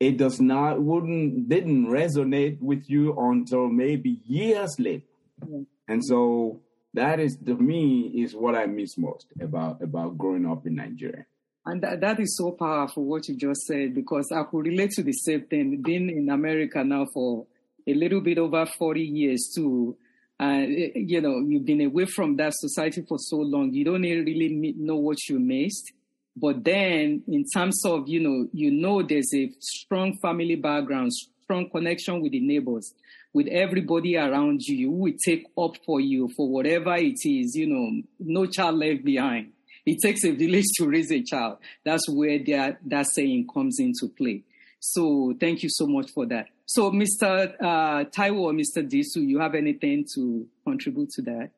it 0.00 0.16
does 0.16 0.40
not 0.40 0.82
wouldn't 0.82 1.48
didn't 1.48 1.86
resonate 1.86 2.60
with 2.60 2.88
you 2.88 3.16
until 3.18 3.68
maybe 3.68 4.20
years 4.26 4.76
later. 4.78 5.04
Mm-hmm. 5.42 5.62
And 5.88 6.04
so 6.04 6.60
that 6.94 7.20
is 7.20 7.36
to 7.46 7.54
me 7.56 8.12
is 8.22 8.34
what 8.34 8.54
I 8.54 8.66
miss 8.66 8.98
most 8.98 9.26
about 9.40 9.82
about 9.82 10.18
growing 10.18 10.46
up 10.46 10.66
in 10.66 10.76
Nigeria. 10.76 11.26
And 11.66 11.80
that, 11.82 12.00
that 12.02 12.20
is 12.20 12.36
so 12.36 12.52
powerful 12.52 13.04
what 13.04 13.26
you 13.26 13.36
just 13.36 13.62
said 13.62 13.94
because 13.94 14.30
I 14.30 14.42
could 14.42 14.66
relate 14.66 14.90
to 14.92 15.02
the 15.02 15.12
same 15.12 15.46
thing. 15.46 15.80
Being 15.80 16.10
in 16.10 16.28
America 16.28 16.84
now 16.84 17.06
for 17.12 17.46
a 17.86 17.94
little 17.94 18.20
bit 18.20 18.38
over 18.38 18.66
40 18.66 19.00
years 19.00 19.50
too. 19.54 19.96
Uh, 20.40 20.62
you 20.66 21.20
know, 21.20 21.38
you've 21.38 21.64
been 21.64 21.82
away 21.82 22.06
from 22.06 22.36
that 22.36 22.52
society 22.54 23.04
for 23.08 23.18
so 23.18 23.36
long. 23.36 23.72
You 23.72 23.84
don't 23.84 24.02
really 24.02 24.74
know 24.76 24.96
what 24.96 25.18
you 25.28 25.38
missed. 25.38 25.92
But 26.36 26.64
then 26.64 27.22
in 27.28 27.44
terms 27.54 27.84
of, 27.84 28.08
you 28.08 28.20
know, 28.20 28.48
you 28.52 28.70
know, 28.72 29.02
there's 29.02 29.32
a 29.34 29.52
strong 29.60 30.18
family 30.20 30.56
background, 30.56 31.12
strong 31.42 31.70
connection 31.70 32.20
with 32.20 32.32
the 32.32 32.40
neighbors, 32.40 32.92
with 33.32 33.46
everybody 33.48 34.16
around 34.16 34.60
you 34.62 34.90
who 34.90 34.96
will 34.96 35.14
take 35.24 35.46
up 35.56 35.76
for 35.86 36.00
you 36.00 36.28
for 36.36 36.48
whatever 36.48 36.94
it 36.96 37.18
is, 37.24 37.54
you 37.54 37.66
know, 37.68 38.02
no 38.18 38.46
child 38.46 38.76
left 38.76 39.04
behind. 39.04 39.52
It 39.86 39.98
takes 40.02 40.24
a 40.24 40.32
village 40.32 40.64
to 40.78 40.88
raise 40.88 41.12
a 41.12 41.22
child. 41.22 41.58
That's 41.84 42.08
where 42.08 42.38
that, 42.46 42.78
that 42.86 43.06
saying 43.06 43.46
comes 43.52 43.78
into 43.78 44.08
play. 44.08 44.42
So 44.80 45.34
thank 45.38 45.62
you 45.62 45.68
so 45.70 45.86
much 45.86 46.10
for 46.10 46.26
that. 46.26 46.48
So, 46.66 46.90
Mr. 46.90 47.54
Uh, 47.60 48.04
Taiwo 48.04 48.40
or 48.40 48.52
Mr. 48.52 48.88
Disu, 48.88 49.16
you 49.16 49.38
have 49.38 49.54
anything 49.54 50.06
to 50.14 50.46
contribute 50.66 51.10
to 51.10 51.22
that? 51.22 51.50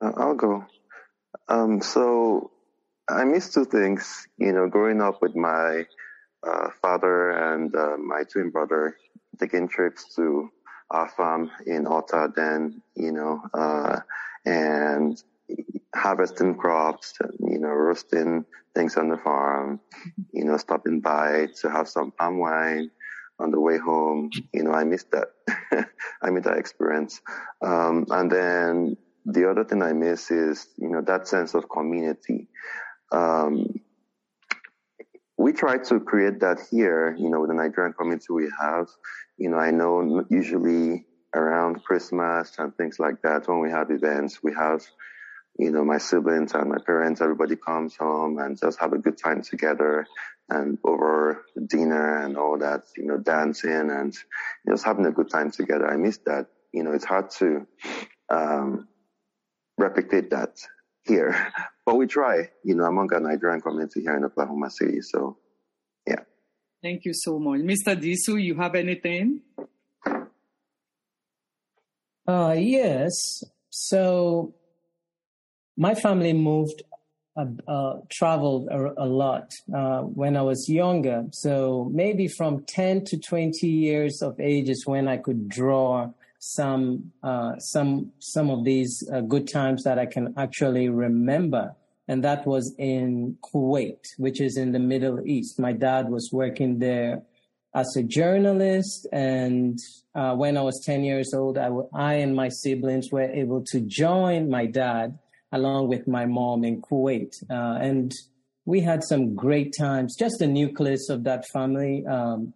Uh, 0.00 0.12
I'll 0.16 0.34
go. 0.34 0.66
Um, 1.48 1.80
so 1.80 2.50
I 3.08 3.24
miss 3.24 3.50
two 3.50 3.64
things. 3.64 4.26
You 4.38 4.52
know, 4.52 4.68
growing 4.68 5.00
up 5.00 5.22
with 5.22 5.36
my 5.36 5.86
uh, 6.42 6.70
father 6.80 7.30
and 7.30 7.74
uh, 7.74 7.96
my 7.96 8.24
twin 8.24 8.50
brother, 8.50 8.96
taking 9.38 9.68
trips 9.68 10.14
to 10.16 10.50
our 10.90 11.08
farm 11.08 11.50
in 11.64 11.86
Otta, 11.86 12.32
then 12.34 12.82
you 12.96 13.12
know, 13.12 13.40
uh, 13.54 14.00
and 14.44 15.22
harvesting 15.94 16.56
crops, 16.56 17.14
you 17.38 17.58
know, 17.58 17.68
roasting 17.68 18.44
things 18.74 18.96
on 18.96 19.08
the 19.08 19.16
farm, 19.16 19.80
you 20.32 20.44
know, 20.44 20.56
stopping 20.56 21.00
by 21.00 21.46
to 21.60 21.70
have 21.70 21.88
some 21.88 22.10
palm 22.10 22.38
wine 22.38 22.90
on 23.38 23.50
the 23.50 23.60
way 23.60 23.78
home. 23.78 24.30
You 24.52 24.64
know, 24.64 24.72
I 24.72 24.84
missed 24.84 25.10
that. 25.12 25.28
I 26.22 26.30
missed 26.30 26.44
that 26.44 26.58
experience. 26.58 27.20
Um, 27.60 28.06
and 28.10 28.30
then 28.30 28.96
the 29.24 29.50
other 29.50 29.64
thing 29.64 29.82
I 29.82 29.92
miss 29.92 30.30
is, 30.30 30.68
you 30.76 30.88
know, 30.88 31.02
that 31.02 31.28
sense 31.28 31.54
of 31.54 31.68
community. 31.68 32.48
Um, 33.10 33.80
we 35.36 35.52
try 35.52 35.78
to 35.78 36.00
create 36.00 36.40
that 36.40 36.60
here, 36.70 37.16
you 37.18 37.28
know, 37.28 37.40
with 37.40 37.50
the 37.50 37.54
Nigerian 37.54 37.94
community 37.94 38.26
we 38.30 38.50
have. 38.60 38.88
You 39.38 39.50
know, 39.50 39.58
I 39.58 39.70
know 39.70 40.24
usually 40.30 41.04
around 41.34 41.82
Christmas 41.84 42.52
and 42.58 42.76
things 42.76 42.98
like 42.98 43.22
that, 43.22 43.48
when 43.48 43.60
we 43.60 43.70
have 43.70 43.90
events, 43.90 44.42
we 44.42 44.52
have, 44.54 44.82
you 45.58 45.70
know, 45.70 45.84
my 45.84 45.98
siblings 45.98 46.54
and 46.54 46.68
my 46.68 46.78
parents, 46.84 47.20
everybody 47.20 47.56
comes 47.56 47.96
home 47.96 48.38
and 48.38 48.58
just 48.58 48.78
have 48.78 48.92
a 48.92 48.98
good 48.98 49.18
time 49.18 49.42
together 49.42 50.06
and 50.48 50.78
over 50.84 51.44
dinner 51.66 52.24
and 52.24 52.36
all 52.36 52.58
that, 52.58 52.82
you 52.96 53.06
know, 53.06 53.18
dancing 53.18 53.90
and 53.90 54.14
just 54.68 54.84
having 54.84 55.06
a 55.06 55.12
good 55.12 55.30
time 55.30 55.50
together. 55.50 55.86
I 55.86 55.96
miss 55.96 56.18
that. 56.26 56.46
You 56.72 56.84
know, 56.84 56.92
it's 56.92 57.04
hard 57.04 57.30
to 57.38 57.66
um, 58.30 58.88
replicate 59.78 60.30
that 60.30 60.56
here, 61.04 61.52
but 61.86 61.96
we 61.96 62.06
try, 62.06 62.50
you 62.64 62.74
know, 62.74 62.84
among 62.84 63.12
our 63.12 63.20
Nigerian 63.20 63.60
community 63.60 64.00
here 64.00 64.16
in 64.16 64.24
Oklahoma 64.24 64.70
City. 64.70 65.00
So, 65.00 65.38
yeah. 66.06 66.20
Thank 66.82 67.04
you 67.04 67.12
so 67.14 67.38
much. 67.38 67.60
Mr. 67.60 67.96
Disu, 67.96 68.42
you 68.42 68.56
have 68.56 68.74
anything? 68.74 69.42
Uh, 72.26 72.54
yes. 72.56 73.42
So 73.70 74.54
my 75.76 75.94
family 75.94 76.32
moved, 76.32 76.82
uh, 77.36 77.46
uh, 77.66 77.94
traveled 78.10 78.68
a, 78.68 79.02
a 79.02 79.06
lot 79.06 79.52
uh, 79.74 80.00
when 80.00 80.36
I 80.36 80.42
was 80.42 80.68
younger. 80.68 81.24
So 81.32 81.90
maybe 81.92 82.28
from 82.28 82.64
10 82.64 83.04
to 83.06 83.18
20 83.18 83.66
years 83.66 84.22
of 84.22 84.38
age 84.38 84.68
is 84.68 84.86
when 84.86 85.08
I 85.08 85.16
could 85.16 85.48
draw 85.48 86.10
some 86.38 87.12
uh, 87.22 87.56
some 87.58 88.10
some 88.18 88.50
of 88.50 88.64
these 88.64 89.08
uh, 89.12 89.20
good 89.20 89.46
times 89.48 89.84
that 89.84 89.98
I 89.98 90.06
can 90.06 90.34
actually 90.36 90.88
remember. 90.88 91.74
And 92.08 92.24
that 92.24 92.46
was 92.46 92.74
in 92.78 93.38
Kuwait, 93.42 94.08
which 94.18 94.40
is 94.40 94.56
in 94.56 94.72
the 94.72 94.80
Middle 94.80 95.24
East. 95.24 95.60
My 95.60 95.72
dad 95.72 96.10
was 96.10 96.30
working 96.32 96.80
there 96.80 97.22
as 97.74 97.96
a 97.96 98.02
journalist. 98.02 99.06
And 99.12 99.78
uh, 100.14 100.34
when 100.34 100.56
I 100.56 100.62
was 100.62 100.82
10 100.84 101.04
years 101.04 101.32
old, 101.32 101.56
I, 101.58 101.64
w- 101.64 101.88
I 101.94 102.14
and 102.14 102.34
my 102.34 102.48
siblings 102.48 103.10
were 103.10 103.22
able 103.22 103.62
to 103.66 103.80
join 103.80 104.50
my 104.50 104.66
dad 104.66 105.18
along 105.52 105.88
with 105.88 106.08
my 106.08 106.26
mom 106.26 106.64
in 106.64 106.80
Kuwait. 106.82 107.34
Uh, 107.50 107.78
and 107.80 108.12
we 108.64 108.80
had 108.80 109.02
some 109.02 109.34
great 109.34 109.74
times, 109.78 110.16
just 110.16 110.38
the 110.38 110.46
nucleus 110.46 111.08
of 111.08 111.24
that 111.24 111.46
family. 111.48 112.04
Um, 112.06 112.54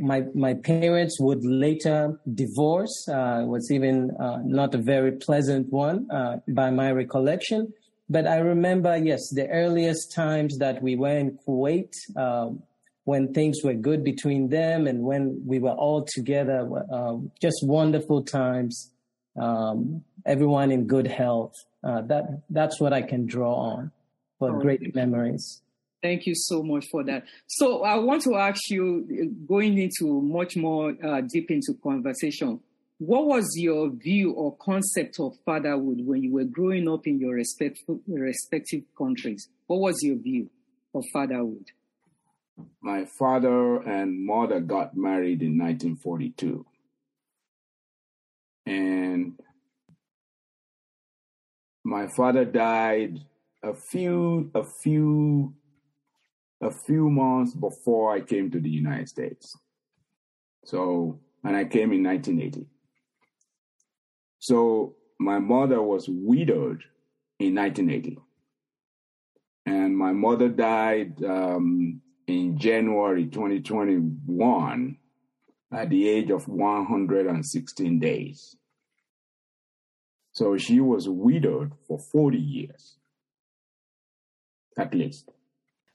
my 0.00 0.24
my 0.34 0.54
parents 0.54 1.20
would 1.20 1.44
later 1.44 2.20
divorce. 2.34 3.06
Uh, 3.08 3.40
it 3.42 3.46
was 3.46 3.70
even 3.70 4.10
uh, 4.18 4.38
not 4.44 4.74
a 4.74 4.78
very 4.78 5.12
pleasant 5.12 5.72
one 5.72 6.10
uh, 6.10 6.38
by 6.48 6.70
my 6.70 6.90
recollection. 6.90 7.72
But 8.08 8.26
I 8.26 8.38
remember, 8.38 8.96
yes, 8.96 9.30
the 9.32 9.48
earliest 9.48 10.12
times 10.12 10.58
that 10.58 10.82
we 10.82 10.96
were 10.96 11.16
in 11.16 11.38
Kuwait, 11.46 11.92
um, 12.16 12.60
when 13.04 13.32
things 13.32 13.58
were 13.62 13.74
good 13.74 14.02
between 14.02 14.48
them 14.48 14.88
and 14.88 15.02
when 15.02 15.40
we 15.46 15.60
were 15.60 15.70
all 15.70 16.04
together, 16.04 16.68
um, 16.92 17.30
just 17.40 17.64
wonderful 17.64 18.24
times. 18.24 18.90
Um, 19.36 20.04
everyone 20.26 20.70
in 20.70 20.86
good 20.86 21.06
health. 21.06 21.54
Uh, 21.82 22.02
that 22.02 22.42
that's 22.50 22.80
what 22.80 22.92
I 22.92 23.02
can 23.02 23.26
draw 23.26 23.54
on 23.54 23.90
for 24.38 24.56
Oh, 24.56 24.60
great 24.60 24.94
memories. 24.94 25.62
Thank 26.02 26.26
you 26.26 26.34
so 26.34 26.62
much 26.62 26.86
for 26.90 27.04
that. 27.04 27.24
So 27.46 27.84
I 27.84 27.96
want 27.96 28.22
to 28.22 28.34
ask 28.36 28.70
you, 28.70 29.06
uh, 29.10 29.46
going 29.46 29.78
into 29.78 30.20
much 30.22 30.56
more 30.56 30.94
uh, 31.04 31.20
deep 31.20 31.50
into 31.50 31.74
conversation, 31.82 32.60
what 32.98 33.26
was 33.26 33.46
your 33.56 33.90
view 33.90 34.32
or 34.32 34.56
concept 34.56 35.20
of 35.20 35.34
fatherhood 35.44 36.00
when 36.04 36.22
you 36.22 36.32
were 36.32 36.44
growing 36.44 36.88
up 36.88 37.06
in 37.06 37.18
your 37.18 37.34
respectful, 37.34 38.00
respective 38.06 38.82
countries? 38.96 39.48
What 39.66 39.80
was 39.80 39.98
your 40.02 40.16
view 40.16 40.50
of 40.94 41.04
fatherhood? 41.12 41.66
my 42.80 43.06
father 43.18 43.76
and 43.82 44.24
mother 44.24 44.60
got 44.60 44.96
married 44.96 45.42
in 45.42 45.58
1942. 45.58 46.66
And 48.70 49.32
my 51.82 52.06
father 52.06 52.44
died 52.44 53.18
a 53.64 53.74
few 53.74 54.48
a 54.54 54.62
few 54.62 55.54
a 56.62 56.70
few 56.70 57.10
months 57.10 57.52
before 57.52 58.14
I 58.14 58.20
came 58.20 58.48
to 58.52 58.60
the 58.60 58.70
United 58.70 59.08
States. 59.08 59.58
So, 60.64 61.18
and 61.42 61.56
I 61.56 61.64
came 61.64 61.92
in 61.92 62.04
1980. 62.04 62.66
So 64.38 64.94
my 65.18 65.40
mother 65.40 65.82
was 65.82 66.06
widowed 66.08 66.84
in 67.40 67.56
1980. 67.56 68.18
And 69.66 69.96
my 69.96 70.12
mother 70.12 70.48
died 70.48 71.24
um, 71.24 72.00
in 72.28 72.56
January 72.56 73.26
2021 73.26 74.96
at 75.72 75.90
the 75.90 76.08
age 76.08 76.30
of 76.30 76.46
116 76.46 77.98
days. 77.98 78.56
So 80.40 80.56
she 80.56 80.80
was 80.80 81.06
widowed 81.06 81.72
for 81.86 81.98
40 81.98 82.38
years, 82.38 82.96
at 84.78 84.94
least. 84.94 85.30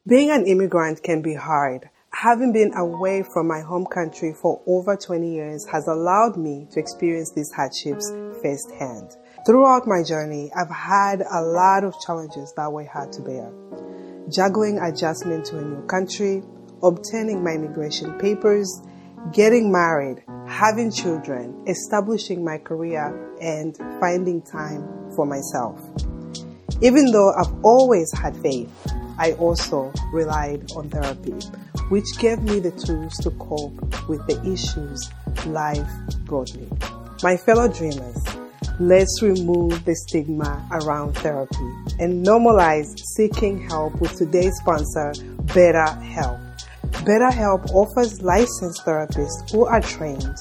Being 0.07 0.29
an 0.29 0.45
immigrant 0.45 1.01
can 1.01 1.23
be 1.23 1.33
hard. 1.33 1.89
Having 2.11 2.53
been 2.53 2.71
away 2.77 3.23
from 3.23 3.47
my 3.47 3.61
home 3.61 3.87
country 3.87 4.35
for 4.39 4.61
over 4.67 4.95
20 4.97 5.33
years 5.33 5.65
has 5.71 5.87
allowed 5.87 6.37
me 6.37 6.67
to 6.73 6.79
experience 6.79 7.31
these 7.31 7.51
hardships 7.53 8.07
firsthand. 8.39 9.17
Throughout 9.47 9.87
my 9.87 10.03
journey, 10.03 10.51
I've 10.55 10.69
had 10.69 11.21
a 11.21 11.41
lot 11.41 11.83
of 11.83 11.99
challenges 11.99 12.53
that 12.55 12.71
were 12.71 12.85
hard 12.85 13.13
to 13.13 13.23
bear. 13.23 13.51
Juggling 14.29 14.77
adjustment 14.77 15.45
to 15.45 15.57
a 15.57 15.63
new 15.63 15.87
country, 15.87 16.43
obtaining 16.83 17.43
my 17.43 17.53
immigration 17.53 18.13
papers, 18.19 18.79
getting 19.31 19.71
married, 19.71 20.23
having 20.47 20.91
children, 20.91 21.63
establishing 21.67 22.43
my 22.43 22.57
career, 22.57 23.13
and 23.41 23.75
finding 23.99 24.41
time 24.41 24.83
for 25.15 25.25
myself. 25.25 25.79
Even 26.81 27.11
though 27.11 27.33
I've 27.33 27.53
always 27.63 28.11
had 28.13 28.35
faith, 28.37 28.69
I 29.17 29.33
also 29.33 29.93
relied 30.11 30.71
on 30.75 30.89
therapy, 30.89 31.33
which 31.89 32.05
gave 32.19 32.41
me 32.43 32.59
the 32.59 32.71
tools 32.71 33.15
to 33.19 33.31
cope 33.31 34.07
with 34.09 34.25
the 34.27 34.41
issues 34.45 35.09
life 35.45 35.89
brought 36.25 36.53
me. 36.55 36.67
My 37.23 37.37
fellow 37.37 37.67
dreamers, 37.67 38.21
let's 38.79 39.21
remove 39.21 39.85
the 39.85 39.95
stigma 39.95 40.67
around 40.71 41.13
therapy 41.13 41.71
and 41.99 42.25
normalize 42.25 42.87
seeking 43.15 43.69
help 43.69 43.99
with 44.01 44.15
today's 44.17 44.55
sponsor, 44.57 45.13
BetterHelp. 45.45 46.41
BetterHelp 47.05 47.69
offers 47.69 48.23
licensed 48.23 48.83
therapists 48.83 49.51
who 49.51 49.65
are 49.65 49.79
trained 49.79 50.37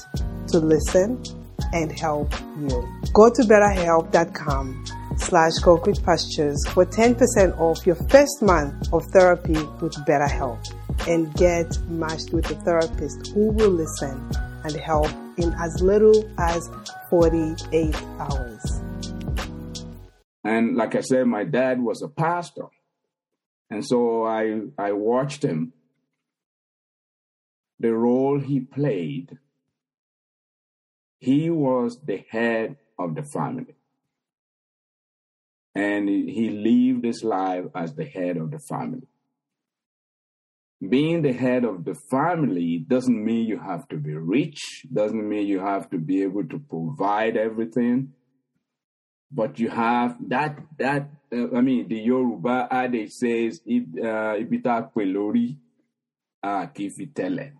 to 0.47 0.59
listen 0.59 1.21
and 1.73 1.91
help 1.91 2.33
you. 2.57 2.69
Go 3.13 3.29
to 3.29 3.43
betterhelp.com 3.43 4.85
slash 5.17 5.51
concrete 5.63 6.03
pastures 6.03 6.65
for 6.69 6.83
10% 6.83 7.59
off 7.59 7.85
your 7.85 7.95
first 8.09 8.41
month 8.41 8.91
of 8.91 9.03
therapy 9.13 9.53
with 9.79 9.93
BetterHelp 10.07 10.59
and 11.07 11.31
get 11.35 11.79
matched 11.87 12.33
with 12.33 12.49
a 12.49 12.55
therapist 12.55 13.27
who 13.27 13.51
will 13.51 13.69
listen 13.69 14.27
and 14.63 14.75
help 14.75 15.11
in 15.37 15.53
as 15.59 15.81
little 15.83 16.27
as 16.39 16.67
48 17.11 17.95
hours. 18.17 18.81
And 20.43 20.75
like 20.75 20.95
I 20.95 21.01
said, 21.01 21.27
my 21.27 21.43
dad 21.43 21.79
was 21.79 22.01
a 22.01 22.07
pastor. 22.07 22.65
And 23.69 23.85
so 23.85 24.25
I, 24.25 24.61
I 24.79 24.93
watched 24.93 25.43
him, 25.43 25.73
the 27.79 27.93
role 27.93 28.39
he 28.39 28.59
played. 28.59 29.37
He 31.19 31.49
was 31.49 31.99
the 32.05 32.23
head 32.29 32.77
of 32.99 33.15
the 33.15 33.23
family. 33.23 33.75
And 35.73 36.07
he 36.07 36.49
lived 36.49 37.03
his 37.05 37.23
life 37.23 37.65
as 37.75 37.95
the 37.95 38.05
head 38.05 38.37
of 38.37 38.51
the 38.51 38.59
family. 38.59 39.07
Being 40.87 41.21
the 41.21 41.33
head 41.33 41.65
of 41.65 41.83
the 41.83 41.95
family 41.95 42.77
doesn't 42.77 43.25
mean 43.25 43.47
you 43.47 43.59
have 43.59 43.87
to 43.89 43.97
be 43.97 44.13
rich, 44.13 44.85
doesn't 44.93 45.27
mean 45.27 45.47
you 45.47 45.59
have 45.59 45.89
to 45.89 45.97
be 45.97 46.21
able 46.23 46.45
to 46.45 46.59
provide 46.59 47.35
everything 47.37 48.13
but 49.35 49.59
you 49.59 49.69
have 49.69 50.17
that 50.29 50.57
that 50.77 51.09
uh, 51.33 51.55
I 51.57 51.61
mean 51.61 51.87
the 51.87 51.97
Yoruba 51.99 52.67
adage 52.71 53.11
says 53.11 53.61
uh, 53.67 54.39
ibita 54.39 54.89
uh. 56.43 57.51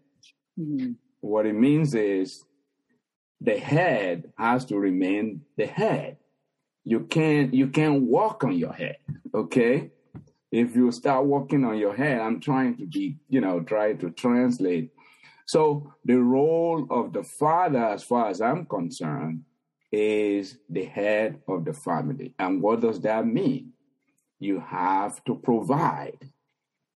Mm-hmm. 0.60 0.92
What 1.22 1.46
it 1.46 1.54
means 1.54 1.96
is 1.96 2.44
the 3.42 3.58
head 3.58 4.32
has 4.38 4.66
to 4.66 4.78
remain 4.78 5.42
the 5.58 5.66
head. 5.66 6.18
You 6.84 7.02
can't 7.02 7.54
you 7.54 7.68
can't 7.68 8.04
walk 8.04 8.44
on 8.44 8.54
your 8.58 8.74
head. 8.74 8.98
Okay, 9.34 9.92
if 10.52 10.76
you 10.76 10.92
start 10.92 11.26
walking 11.26 11.64
on 11.66 11.78
your 11.78 11.96
head, 11.96 12.22
I'm 12.22 12.40
trying 12.40 12.78
to 12.78 12.86
be 12.86 13.18
you 13.28 13.42
know 13.42 13.60
try 13.62 13.94
to 13.94 14.10
translate. 14.12 14.92
So 15.46 15.94
the 16.04 16.16
role 16.16 16.88
of 16.90 17.14
the 17.14 17.24
father, 17.24 17.84
as 17.84 18.04
far 18.04 18.30
as 18.30 18.42
I'm 18.42 18.66
concerned, 18.66 19.44
is 19.92 20.58
the 20.70 20.86
head 20.86 21.40
of 21.48 21.66
the 21.66 21.74
family. 21.74 22.34
And 22.40 22.62
what 22.62 22.82
does 22.82 23.00
that 23.02 23.26
mean? 23.28 23.74
You 24.40 24.60
have 24.60 25.24
to 25.26 25.36
provide 25.36 26.32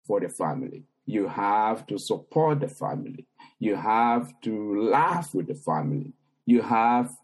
for 0.05 0.19
the 0.19 0.29
family. 0.29 0.83
You 1.05 1.27
have 1.27 1.87
to 1.87 1.97
support 1.97 2.59
the 2.59 2.67
family. 2.67 3.25
You 3.59 3.75
have 3.75 4.39
to 4.41 4.81
laugh 4.89 5.35
with 5.35 5.47
the 5.47 5.55
family. 5.55 6.13
You 6.45 6.61
have 6.61 7.15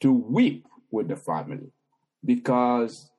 to 0.00 0.12
weep 0.12 0.66
with 0.90 1.08
the 1.08 1.16
family 1.16 1.72
because 2.24 3.10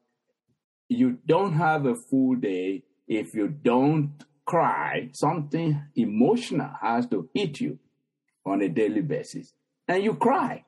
you 0.88 1.20
don't 1.26 1.54
have 1.54 1.86
a 1.86 1.96
full 1.96 2.36
day 2.36 2.84
if 3.08 3.34
you 3.34 3.48
don't 3.48 4.12
cry. 4.46 5.10
Something 5.14 5.82
emotional 5.96 6.72
has 6.82 7.06
to 7.08 7.30
hit 7.34 7.62
you 7.62 7.78
on 8.46 8.62
a 8.62 8.70
daily 8.70 9.02
basis, 9.02 9.54
and 9.88 10.04
you 10.04 10.16
cry. 10.16 10.66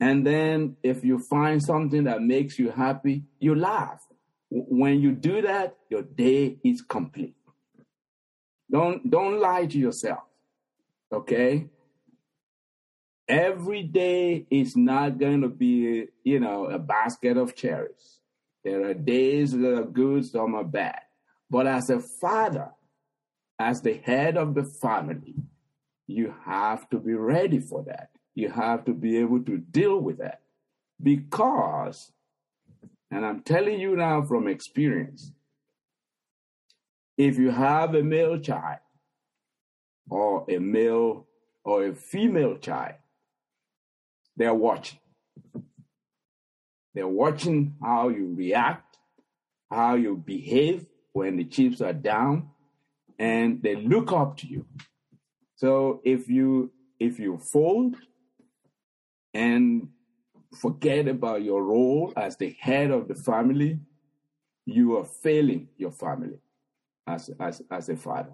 And 0.00 0.26
then 0.26 0.76
if 0.82 1.04
you 1.04 1.18
find 1.18 1.62
something 1.62 2.04
that 2.04 2.22
makes 2.22 2.58
you 2.58 2.70
happy, 2.70 3.24
you 3.40 3.54
laugh. 3.54 4.06
When 4.50 5.00
you 5.00 5.12
do 5.12 5.42
that, 5.42 5.76
your 5.90 6.02
day 6.02 6.58
is 6.64 6.80
complete. 6.80 7.34
Don't 8.70 9.08
don't 9.08 9.40
lie 9.40 9.66
to 9.66 9.78
yourself. 9.78 10.24
Okay? 11.12 11.68
Every 13.28 13.82
day 13.82 14.46
is 14.50 14.76
not 14.76 15.18
going 15.18 15.42
to 15.42 15.48
be, 15.48 16.06
you 16.24 16.40
know, 16.40 16.66
a 16.66 16.78
basket 16.78 17.36
of 17.36 17.54
cherries. 17.54 18.20
There 18.64 18.84
are 18.88 18.94
days 18.94 19.52
that 19.52 19.78
are 19.78 19.84
good, 19.84 20.24
some 20.24 20.54
are 20.54 20.64
bad. 20.64 21.00
But 21.50 21.66
as 21.66 21.90
a 21.90 22.00
father, 22.00 22.70
as 23.58 23.82
the 23.82 23.94
head 23.94 24.36
of 24.36 24.54
the 24.54 24.64
family, 24.64 25.34
you 26.06 26.34
have 26.44 26.88
to 26.90 26.98
be 26.98 27.12
ready 27.14 27.60
for 27.60 27.82
that 27.84 28.10
you 28.38 28.48
have 28.48 28.84
to 28.84 28.94
be 28.94 29.18
able 29.18 29.42
to 29.42 29.58
deal 29.58 29.98
with 29.98 30.18
that. 30.18 30.42
Because, 31.02 32.12
and 33.10 33.26
I'm 33.26 33.40
telling 33.40 33.80
you 33.80 33.96
now 33.96 34.22
from 34.22 34.46
experience, 34.46 35.32
if 37.18 37.36
you 37.36 37.50
have 37.50 37.96
a 37.96 38.02
male 38.02 38.38
child 38.38 38.78
or 40.08 40.46
a 40.48 40.58
male 40.58 41.26
or 41.64 41.86
a 41.86 41.94
female 41.94 42.56
child, 42.56 42.94
they're 44.36 44.54
watching. 44.54 45.00
They're 46.94 47.08
watching 47.08 47.74
how 47.82 48.08
you 48.08 48.34
react, 48.34 48.96
how 49.70 49.96
you 49.96 50.16
behave 50.16 50.86
when 51.12 51.36
the 51.36 51.44
chips 51.44 51.80
are 51.80 51.92
down, 51.92 52.50
and 53.18 53.62
they 53.62 53.74
look 53.74 54.12
up 54.12 54.36
to 54.38 54.46
you. 54.46 54.64
So 55.56 56.00
if 56.04 56.28
you 56.28 56.70
if 57.00 57.18
you 57.18 57.38
fold, 57.38 57.96
and 59.34 59.88
forget 60.56 61.06
about 61.08 61.42
your 61.42 61.62
role 61.62 62.12
as 62.16 62.36
the 62.36 62.56
head 62.60 62.90
of 62.90 63.08
the 63.08 63.14
family, 63.14 63.78
you 64.66 64.96
are 64.96 65.04
failing 65.04 65.68
your 65.76 65.92
family 65.92 66.38
as, 67.08 67.30
as, 67.40 67.62
as 67.70 67.88
a 67.88 67.96
father. 67.96 68.32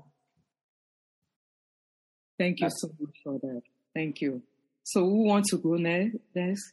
Thank 2.38 2.60
you 2.60 2.68
so 2.70 2.88
much 2.98 3.16
for 3.22 3.38
that. 3.40 3.62
Thank 3.94 4.20
you. 4.20 4.42
So 4.82 5.00
who 5.00 5.24
wants 5.24 5.50
to 5.50 5.58
go 5.58 5.74
next? 5.74 6.72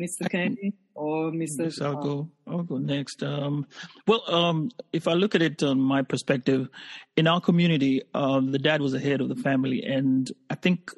Mr. 0.00 0.28
Kenny 0.28 0.74
or 0.94 1.30
Mr. 1.30 1.60
Yes, 1.60 1.80
I'll 1.80 2.02
go. 2.02 2.30
I'll 2.46 2.64
go 2.64 2.78
next. 2.78 3.22
Um, 3.22 3.66
well, 4.06 4.22
um, 4.28 4.70
if 4.92 5.06
I 5.06 5.12
look 5.12 5.36
at 5.36 5.42
it 5.42 5.62
on 5.62 5.80
my 5.80 6.02
perspective, 6.02 6.68
in 7.16 7.28
our 7.28 7.40
community, 7.40 8.02
um, 8.12 8.50
the 8.50 8.58
dad 8.58 8.80
was 8.80 8.92
the 8.92 9.00
head 9.00 9.20
of 9.20 9.28
the 9.28 9.36
family, 9.36 9.84
and 9.84 10.30
I 10.50 10.56
think 10.56 10.90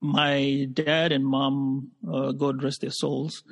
my 0.00 0.68
dad 0.72 1.10
and 1.12 1.26
mom, 1.26 1.90
uh, 2.08 2.32
God 2.32 2.62
rest 2.62 2.82
their 2.82 2.90
souls, 2.90 3.42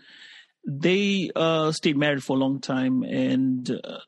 they 0.64 1.30
uh, 1.34 1.72
stayed 1.72 1.96
married 1.96 2.22
for 2.22 2.36
a 2.36 2.40
long 2.40 2.60
time 2.60 3.02
and 3.02 3.68
uh, 3.70 3.98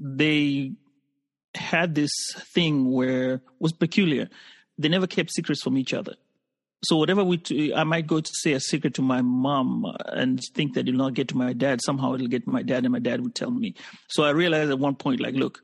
they 0.00 0.72
had 1.54 1.94
this 1.94 2.12
thing 2.54 2.92
where 2.92 3.42
was 3.58 3.72
peculiar. 3.72 4.28
They 4.78 4.88
never 4.88 5.06
kept 5.06 5.32
secrets 5.32 5.62
from 5.62 5.76
each 5.76 5.92
other. 5.92 6.14
So 6.84 6.96
whatever 6.96 7.24
we, 7.24 7.38
t- 7.38 7.74
I 7.74 7.82
might 7.82 8.06
go 8.06 8.20
to 8.20 8.30
say 8.32 8.52
a 8.52 8.60
secret 8.60 8.94
to 8.94 9.02
my 9.02 9.20
mom 9.20 9.84
and 10.06 10.40
think 10.54 10.74
that 10.74 10.86
it'll 10.86 10.98
not 10.98 11.14
get 11.14 11.26
to 11.28 11.36
my 11.36 11.52
dad. 11.52 11.80
Somehow 11.82 12.14
it'll 12.14 12.28
get 12.28 12.44
to 12.44 12.50
my 12.50 12.62
dad, 12.62 12.84
and 12.84 12.92
my 12.92 13.00
dad 13.00 13.20
would 13.20 13.34
tell 13.34 13.50
me. 13.50 13.74
So 14.08 14.22
I 14.22 14.30
realized 14.30 14.70
at 14.70 14.78
one 14.78 14.94
point, 14.94 15.20
like, 15.20 15.34
look, 15.34 15.60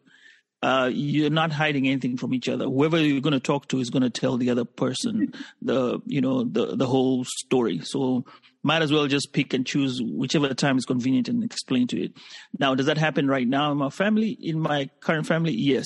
uh, 0.64 0.87
you're 0.87 1.29
not 1.29 1.53
hiding 1.53 1.87
anything 1.87 2.16
from 2.16 2.33
each 2.33 2.48
other. 2.48 2.64
Whoever 2.64 2.98
you're 2.98 3.20
going 3.20 3.35
to 3.35 3.40
talk 3.40 3.68
to 3.68 3.81
is 3.81 3.90
going 3.90 4.03
to 4.03 4.09
tell 4.09 4.38
the 4.38 4.48
other 4.48 4.64
person 4.64 5.35
the, 5.62 6.00
you 6.07 6.22
know, 6.22 6.44
the 6.44 6.74
the 6.74 6.87
whole 6.87 7.24
story. 7.24 7.81
So 7.83 8.24
might 8.62 8.81
as 8.81 8.90
well 8.90 9.07
just 9.07 9.35
pick 9.35 9.53
and 9.53 9.66
choose 9.66 10.00
whichever 10.03 10.48
time 10.55 10.79
is 10.79 10.87
convenient 10.87 11.29
and 11.29 11.44
explain 11.44 11.87
to 11.88 12.03
it. 12.03 12.12
Now, 12.59 12.74
does 12.74 12.87
that 12.87 12.96
happen 12.96 13.29
right 13.29 13.46
now 13.46 13.72
in 13.72 13.77
my 13.79 13.90
family? 13.90 14.38
In 14.40 14.59
my 14.59 14.88
current 15.00 15.27
family, 15.27 15.53
yes. 15.53 15.85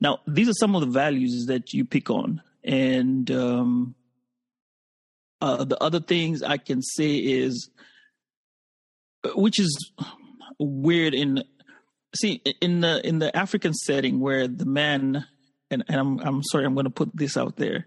Now, 0.00 0.18
these 0.26 0.48
are 0.48 0.54
some 0.54 0.74
of 0.74 0.80
the 0.80 0.88
values 0.88 1.46
that 1.46 1.72
you 1.72 1.84
pick 1.84 2.10
on, 2.10 2.42
and 2.64 3.30
um, 3.30 3.94
uh, 5.40 5.62
the 5.62 5.80
other 5.80 6.00
things 6.00 6.42
I 6.42 6.56
can 6.56 6.82
say 6.82 7.14
is, 7.14 7.70
which 9.36 9.60
is 9.60 9.92
weird 10.58 11.14
in 11.14 11.44
see 12.16 12.42
in 12.60 12.80
the 12.80 13.06
in 13.06 13.18
the 13.18 13.34
African 13.36 13.74
setting 13.74 14.20
where 14.20 14.48
the 14.48 14.66
man 14.66 15.26
and, 15.70 15.84
and 15.88 16.00
I'm 16.00 16.18
I'm 16.20 16.42
sorry 16.42 16.64
I'm 16.64 16.74
going 16.74 16.84
to 16.84 16.90
put 16.90 17.14
this 17.14 17.36
out 17.36 17.56
there, 17.56 17.86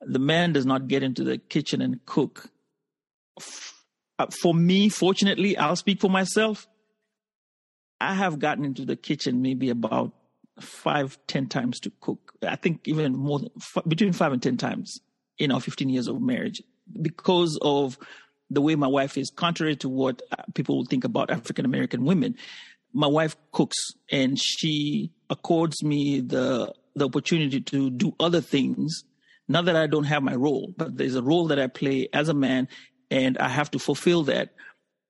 the 0.00 0.18
man 0.18 0.52
does 0.52 0.66
not 0.66 0.88
get 0.88 1.02
into 1.02 1.24
the 1.24 1.38
kitchen 1.38 1.80
and 1.80 2.04
cook. 2.04 2.50
Uh, 4.18 4.26
for 4.42 4.54
me, 4.54 4.88
fortunately, 4.88 5.56
I'll 5.56 5.76
speak 5.76 6.00
for 6.00 6.10
myself. 6.10 6.68
I 8.00 8.14
have 8.14 8.38
gotten 8.38 8.64
into 8.64 8.84
the 8.84 8.96
kitchen 8.96 9.42
maybe 9.42 9.70
about 9.70 10.12
five, 10.60 11.18
ten 11.26 11.46
times 11.46 11.80
to 11.80 11.92
cook. 12.00 12.32
I 12.46 12.56
think 12.56 12.86
even 12.86 13.16
more 13.16 13.38
than 13.38 13.50
between 13.88 14.12
five 14.12 14.32
and 14.32 14.42
ten 14.42 14.56
times 14.56 15.00
in 15.38 15.50
our 15.50 15.60
15 15.60 15.88
years 15.88 16.08
of 16.08 16.20
marriage 16.20 16.62
because 17.00 17.58
of 17.62 17.98
the 18.50 18.60
way 18.60 18.74
my 18.74 18.86
wife 18.86 19.16
is, 19.16 19.30
contrary 19.30 19.76
to 19.76 19.88
what 19.88 20.20
uh, 20.30 20.42
people 20.54 20.84
think 20.84 21.04
about 21.04 21.30
African 21.30 21.64
American 21.64 22.04
women. 22.04 22.36
My 22.92 23.06
wife 23.06 23.36
cooks 23.52 23.76
and 24.10 24.38
she 24.38 25.12
accords 25.30 25.82
me 25.82 26.20
the 26.20 26.72
the 26.94 27.06
opportunity 27.06 27.60
to 27.60 27.90
do 27.90 28.14
other 28.20 28.40
things. 28.40 29.04
Not 29.48 29.64
that 29.64 29.76
I 29.76 29.86
don't 29.86 30.04
have 30.04 30.22
my 30.22 30.34
role, 30.34 30.74
but 30.76 30.96
there's 30.96 31.14
a 31.14 31.22
role 31.22 31.46
that 31.48 31.58
I 31.58 31.66
play 31.66 32.08
as 32.12 32.28
a 32.28 32.34
man 32.34 32.68
and 33.10 33.38
I 33.38 33.48
have 33.48 33.70
to 33.72 33.78
fulfill 33.78 34.24
that. 34.24 34.54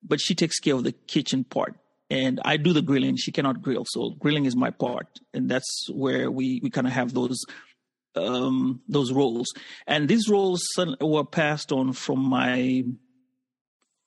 But 0.03 0.21
she 0.21 0.35
takes 0.35 0.59
care 0.59 0.75
of 0.75 0.85
the 0.85 0.93
kitchen 0.93 1.45
part 1.45 1.77
and 2.11 2.41
I 2.45 2.57
do 2.57 2.73
the 2.73 2.83
grilling. 2.83 3.17
She 3.17 3.33
cannot 3.33 3.63
grill. 3.63 3.85
So 3.89 4.11
grilling 4.11 4.45
is 4.45 4.55
my 4.57 4.71
part. 4.71 5.07
And 5.33 5.49
that's 5.49 5.89
where 5.91 6.31
we, 6.31 6.61
we 6.63 6.71
kind 6.71 6.87
of 6.87 6.93
have 6.93 7.15
those 7.15 7.41
um, 8.15 8.83
those 8.89 9.13
roles. 9.13 9.47
And 9.87 10.09
these 10.09 10.29
roles 10.29 10.63
were 11.01 11.25
passed 11.25 11.73
on 11.73 11.95
from 11.95 12.19
my 12.19 12.85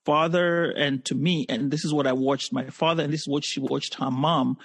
father 0.05 0.71
and 0.71 1.03
to 1.05 1.15
me. 1.15 1.45
And 1.49 1.71
this 1.71 1.83
is 1.83 1.93
what 1.93 2.07
I 2.07 2.13
watched 2.13 2.53
my 2.53 2.69
father, 2.69 3.03
and 3.03 3.11
this 3.11 3.21
is 3.21 3.27
what 3.27 3.43
she 3.45 3.59
watched 3.59 3.95
her 3.95 4.11
mom 4.11 4.57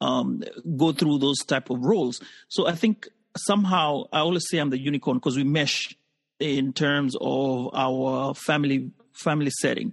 um, 0.00 0.42
go 0.76 0.92
through 0.92 1.18
those 1.18 1.38
type 1.38 1.70
of 1.70 1.84
roles. 1.84 2.20
So 2.48 2.66
I 2.66 2.74
think 2.74 3.08
somehow 3.36 4.04
I 4.12 4.20
always 4.20 4.48
say 4.48 4.58
I'm 4.58 4.70
the 4.70 4.78
unicorn 4.78 5.18
because 5.18 5.36
we 5.36 5.44
mesh 5.44 5.94
in 6.40 6.72
terms 6.72 7.16
of 7.20 7.70
our 7.74 8.34
family 8.34 8.90
family 9.12 9.50
setting 9.50 9.92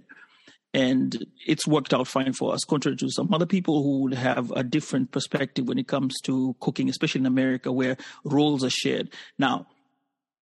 and 0.72 1.26
it's 1.46 1.66
worked 1.66 1.92
out 1.92 2.06
fine 2.06 2.32
for 2.32 2.52
us 2.52 2.62
contrary 2.64 2.96
to 2.96 3.10
some 3.10 3.32
other 3.32 3.46
people 3.46 3.82
who 3.82 4.02
would 4.02 4.14
have 4.14 4.52
a 4.52 4.62
different 4.62 5.10
perspective 5.10 5.66
when 5.66 5.78
it 5.78 5.88
comes 5.88 6.20
to 6.20 6.54
cooking 6.60 6.88
especially 6.88 7.20
in 7.20 7.26
america 7.26 7.72
where 7.72 7.96
roles 8.24 8.62
are 8.62 8.70
shared 8.70 9.10
now 9.38 9.66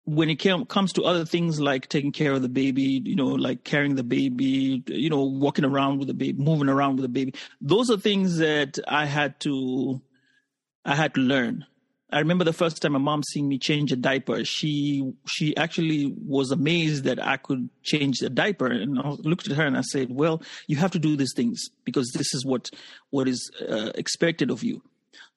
when 0.08 0.30
it 0.30 0.36
came, 0.36 0.64
comes 0.64 0.94
to 0.94 1.04
other 1.04 1.26
things 1.26 1.60
like 1.60 1.88
taking 1.88 2.12
care 2.12 2.32
of 2.32 2.40
the 2.40 2.48
baby 2.48 3.02
you 3.04 3.14
know 3.14 3.26
like 3.26 3.62
carrying 3.64 3.94
the 3.94 4.02
baby 4.02 4.82
you 4.86 5.10
know 5.10 5.22
walking 5.22 5.66
around 5.66 5.98
with 5.98 6.08
the 6.08 6.14
baby 6.14 6.42
moving 6.42 6.70
around 6.70 6.96
with 6.96 7.02
the 7.02 7.08
baby 7.08 7.34
those 7.60 7.90
are 7.90 7.98
things 7.98 8.38
that 8.38 8.78
i 8.88 9.04
had 9.04 9.38
to 9.38 10.00
i 10.86 10.94
had 10.94 11.12
to 11.12 11.20
learn 11.20 11.66
I 12.10 12.20
remember 12.20 12.44
the 12.44 12.54
first 12.54 12.80
time 12.80 12.92
my 12.92 12.98
mom 12.98 13.22
seeing 13.22 13.48
me 13.48 13.58
change 13.58 13.92
a 13.92 13.96
diaper. 13.96 14.42
She 14.42 15.12
she 15.26 15.54
actually 15.58 16.06
was 16.26 16.50
amazed 16.50 17.04
that 17.04 17.22
I 17.22 17.36
could 17.36 17.68
change 17.82 18.20
the 18.20 18.30
diaper, 18.30 18.66
and 18.66 18.98
I 18.98 19.10
looked 19.10 19.46
at 19.46 19.56
her 19.58 19.66
and 19.66 19.76
I 19.76 19.82
said, 19.82 20.08
"Well, 20.10 20.40
you 20.68 20.76
have 20.76 20.92
to 20.92 20.98
do 20.98 21.16
these 21.16 21.34
things 21.36 21.68
because 21.84 22.10
this 22.14 22.32
is 22.32 22.46
what 22.46 22.70
what 23.10 23.28
is 23.28 23.50
uh, 23.60 23.90
expected 23.94 24.50
of 24.50 24.64
you." 24.64 24.80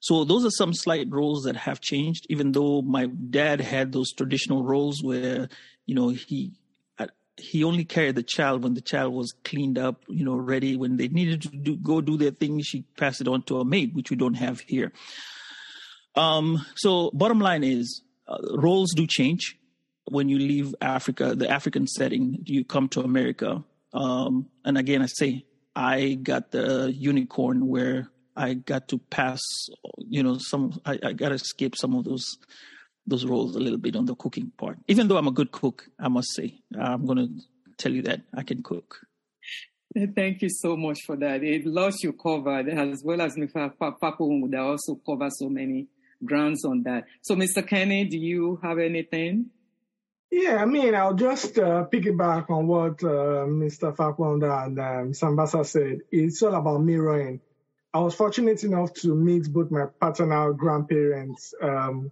So 0.02 0.24
those 0.24 0.44
are 0.44 0.50
some 0.50 0.74
slight 0.74 1.06
roles 1.10 1.44
that 1.44 1.54
have 1.54 1.80
changed. 1.80 2.26
Even 2.28 2.50
though 2.50 2.82
my 2.82 3.06
dad 3.06 3.60
had 3.60 3.92
those 3.92 4.12
traditional 4.12 4.64
roles 4.64 5.00
where 5.00 5.48
you 5.86 5.94
know 5.94 6.08
he 6.08 6.54
uh, 6.98 7.06
he 7.36 7.62
only 7.62 7.84
carried 7.84 8.16
the 8.16 8.24
child 8.24 8.64
when 8.64 8.74
the 8.74 8.80
child 8.80 9.14
was 9.14 9.32
cleaned 9.44 9.78
up, 9.78 10.02
you 10.08 10.24
know, 10.24 10.34
ready. 10.34 10.76
When 10.76 10.96
they 10.96 11.06
needed 11.06 11.42
to 11.42 11.48
do, 11.50 11.76
go 11.76 12.00
do 12.00 12.16
their 12.16 12.32
thing, 12.32 12.60
she 12.62 12.82
passed 12.96 13.20
it 13.20 13.28
on 13.28 13.42
to 13.44 13.60
a 13.60 13.64
maid, 13.64 13.94
which 13.94 14.10
we 14.10 14.16
don't 14.16 14.34
have 14.34 14.58
here. 14.58 14.92
Um, 16.16 16.66
so, 16.74 17.12
bottom 17.14 17.38
line 17.38 17.62
is 17.62 18.02
uh, 18.26 18.38
roles 18.56 18.92
do 18.96 19.06
change 19.06 19.56
when 20.06 20.28
you 20.28 20.36
leave 20.36 20.74
Africa, 20.80 21.36
the 21.36 21.48
African 21.48 21.86
setting. 21.86 22.42
You 22.44 22.64
come 22.64 22.88
to 22.88 23.02
America, 23.02 23.62
um, 23.92 24.48
and 24.64 24.76
again, 24.76 25.00
I 25.00 25.06
say 25.06 25.44
I 25.76 26.14
got 26.14 26.50
the 26.50 26.92
unicorn 26.92 27.68
where 27.68 28.10
I 28.36 28.54
got 28.54 28.88
to 28.88 28.98
pass. 28.98 29.40
You 29.98 30.22
know, 30.22 30.38
some 30.38 30.80
I, 30.84 30.98
I 31.02 31.12
got 31.12 31.30
to 31.30 31.38
skip 31.38 31.76
some 31.76 31.94
of 31.94 32.04
those 32.04 32.26
those 33.06 33.24
roles 33.24 33.56
a 33.56 33.60
little 33.60 33.78
bit 33.78 33.96
on 33.96 34.06
the 34.06 34.14
cooking 34.14 34.52
part. 34.56 34.78
Even 34.88 35.08
though 35.08 35.16
I'm 35.16 35.28
a 35.28 35.32
good 35.32 35.50
cook, 35.50 35.88
I 35.98 36.08
must 36.08 36.28
say 36.34 36.60
I'm 36.78 37.04
going 37.04 37.18
to 37.18 37.28
tell 37.76 37.92
you 37.92 38.02
that 38.02 38.22
I 38.34 38.42
can 38.42 38.62
cook. 38.62 39.00
Thank 40.14 40.40
you 40.40 40.48
so 40.48 40.76
much 40.76 41.00
for 41.04 41.16
that. 41.16 41.42
It 41.42 41.66
lots 41.66 42.02
you 42.02 42.14
covered, 42.14 42.68
as 42.68 43.02
well 43.04 43.20
as 43.20 43.36
Mr. 43.36 43.70
Papu 43.76 44.50
that 44.50 44.60
also 44.60 44.94
cover 45.06 45.28
so 45.30 45.50
many 45.50 45.88
grounds 46.24 46.64
on 46.64 46.82
that. 46.84 47.04
So, 47.20 47.34
Mr. 47.34 47.66
Kenny, 47.66 48.06
do 48.06 48.16
you 48.16 48.58
have 48.62 48.78
anything? 48.78 49.50
Yeah, 50.30 50.62
I 50.62 50.64
mean, 50.64 50.94
I'll 50.94 51.12
just 51.12 51.58
uh, 51.58 51.84
piggyback 51.92 52.48
on 52.48 52.66
what 52.66 53.04
uh, 53.04 53.44
Mr. 53.44 53.94
Fakwanda 53.94 54.64
and 54.64 54.78
um, 54.78 55.12
Sambaza 55.12 55.66
said. 55.66 55.98
It's 56.10 56.42
all 56.42 56.54
about 56.54 56.82
mirroring. 56.82 57.40
I 57.94 58.00
was 58.00 58.14
fortunate 58.14 58.64
enough 58.64 58.94
to 58.94 59.14
meet 59.14 59.52
both 59.52 59.70
my 59.70 59.86
paternal 60.00 60.54
grandparents, 60.54 61.52
um, 61.60 62.10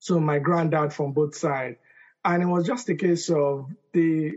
so 0.00 0.18
my 0.18 0.38
granddad 0.40 0.92
from 0.92 1.12
both 1.12 1.36
sides. 1.36 1.76
And 2.24 2.42
it 2.42 2.46
was 2.46 2.66
just 2.66 2.88
a 2.88 2.96
case 2.96 3.30
of 3.30 3.70
they 3.92 4.32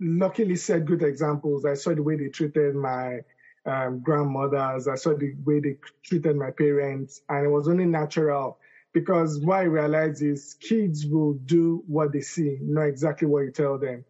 luckily 0.00 0.56
set 0.56 0.86
good 0.86 1.02
examples. 1.02 1.64
I 1.64 1.74
saw 1.74 1.94
the 1.94 2.02
way 2.02 2.16
they 2.16 2.28
treated 2.28 2.74
my 2.74 3.20
um, 3.66 4.00
grandmothers. 4.00 4.88
I 4.88 4.94
saw 4.94 5.14
the 5.14 5.34
way 5.44 5.60
they 5.60 5.76
treated 6.02 6.36
my 6.36 6.50
parents, 6.50 7.20
and 7.28 7.44
it 7.44 7.50
was 7.50 7.68
only 7.68 7.86
natural 7.86 8.58
because 8.94 9.40
what 9.40 9.58
I 9.58 9.62
realized 9.62 10.22
is 10.22 10.54
kids 10.60 11.04
will 11.04 11.34
do 11.34 11.82
what 11.86 12.12
they 12.12 12.20
see, 12.20 12.58
not 12.62 12.84
exactly 12.84 13.26
what 13.26 13.40
you 13.40 13.50
tell 13.50 13.78
them. 13.78 14.04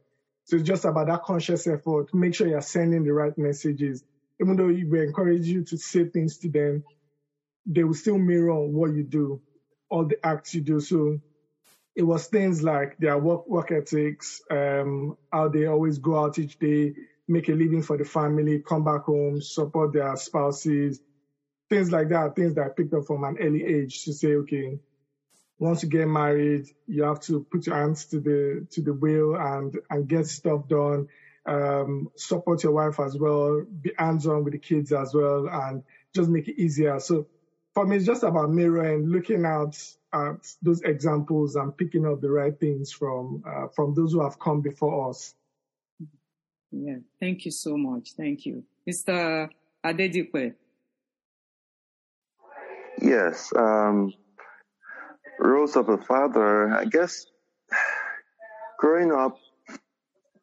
So 0.45 0.57
it's 0.57 0.67
just 0.67 0.85
about 0.85 1.07
that 1.07 1.23
conscious 1.23 1.67
effort. 1.67 2.13
Make 2.13 2.35
sure 2.35 2.47
you're 2.47 2.61
sending 2.61 3.03
the 3.03 3.15
right 3.15 3.37
messages. 3.39 4.05
Even 4.41 4.57
though 4.57 4.67
we 4.67 5.03
encourage 5.03 5.47
you 5.47 5.65
to 5.65 5.79
say 5.79 6.07
things 6.07 6.39
to 6.39 6.49
them, 6.51 6.85
they 7.67 7.85
will 7.85 7.95
still 7.95 8.19
mirror 8.19 8.67
what 8.67 8.95
you 8.95 9.05
do, 9.05 9.41
all 9.91 10.07
the 10.07 10.19
acts 10.27 10.55
you 10.55 10.61
do. 10.63 10.81
So 10.81 11.19
it 11.97 12.03
was 12.03 12.27
things 12.29 12.63
like 12.63 12.97
their 12.99 13.19
work 13.19 13.47
work 13.49 13.73
ethics, 13.73 14.41
um, 14.51 15.17
how 15.33 15.49
they 15.49 15.67
always 15.67 15.99
go 15.99 16.19
out 16.19 16.39
each 16.39 16.59
day, 16.59 16.95
make 17.29 17.49
a 17.49 17.53
living 17.53 17.83
for 17.83 17.97
the 17.97 18.05
family, 18.05 18.61
come 18.67 18.85
back 18.85 19.03
home, 19.05 19.41
support 19.43 19.93
their 19.93 20.17
spouses, 20.17 21.01
things 21.71 21.93
like 21.93 22.09
that, 22.11 22.37
things 22.37 22.55
that 22.55 22.67
I 22.67 22.69
picked 22.71 22.95
up 22.95 23.07
from 23.07 23.25
an 23.25 23.39
early 23.41 23.65
age 23.65 24.05
to 24.05 24.13
say, 24.15 24.35
okay, 24.37 24.79
once 25.59 25.83
you 25.83 25.89
get 25.91 26.09
married, 26.09 26.67
you 26.87 27.05
have 27.05 27.21
to 27.23 27.47
put 27.51 27.67
your 27.67 27.77
hands 27.77 28.07
to 28.09 28.21
the 28.21 28.67
to 28.73 28.83
the 28.83 28.95
wheel 28.95 29.37
and 29.37 29.79
and 29.91 30.09
get 30.09 30.27
stuff 30.27 30.69
done. 30.69 31.09
Um, 31.47 32.11
support 32.17 32.63
your 32.63 32.73
wife 32.73 32.99
as 33.01 33.19
well, 33.19 33.65
be 33.83 33.93
hands 33.99 34.27
on 34.27 34.45
with 34.45 34.55
the 34.55 34.59
kids 34.59 34.93
as 34.93 35.13
well, 35.15 35.49
and 35.51 35.83
just 36.15 36.31
make 36.31 36.49
it 36.49 36.59
easier. 36.61 36.99
So 37.01 37.27
for 37.75 37.87
me, 37.87 37.97
it's 37.97 38.07
just 38.07 38.23
about 38.23 38.51
mirroring, 38.51 39.09
looking 39.09 39.45
out 39.45 39.77
at 40.13 40.55
those 40.63 40.81
examples 40.83 41.57
and 41.57 41.77
picking 41.77 42.07
up 42.07 42.21
the 42.21 42.31
right 42.31 42.59
things 42.59 42.93
from 42.93 43.43
uh, 43.47 43.69
from 43.69 43.95
those 43.95 44.13
who 44.13 44.23
have 44.23 44.39
come 44.39 44.63
before 44.63 45.11
us. 45.11 45.35
Yeah, 46.71 46.99
thank 47.21 47.45
you 47.45 47.51
so 47.51 47.77
much. 47.77 48.13
Thank 48.17 48.47
you. 48.47 48.65
Mr. 48.89 49.49
Adedipe. 49.85 50.55
Yes, 53.03 53.53
um, 53.57 54.15
roles 55.39 55.77
of 55.77 55.89
a 55.89 55.99
father, 55.99 56.73
I 56.73 56.85
guess 56.85 57.27
growing 58.79 59.13
up, 59.13 59.39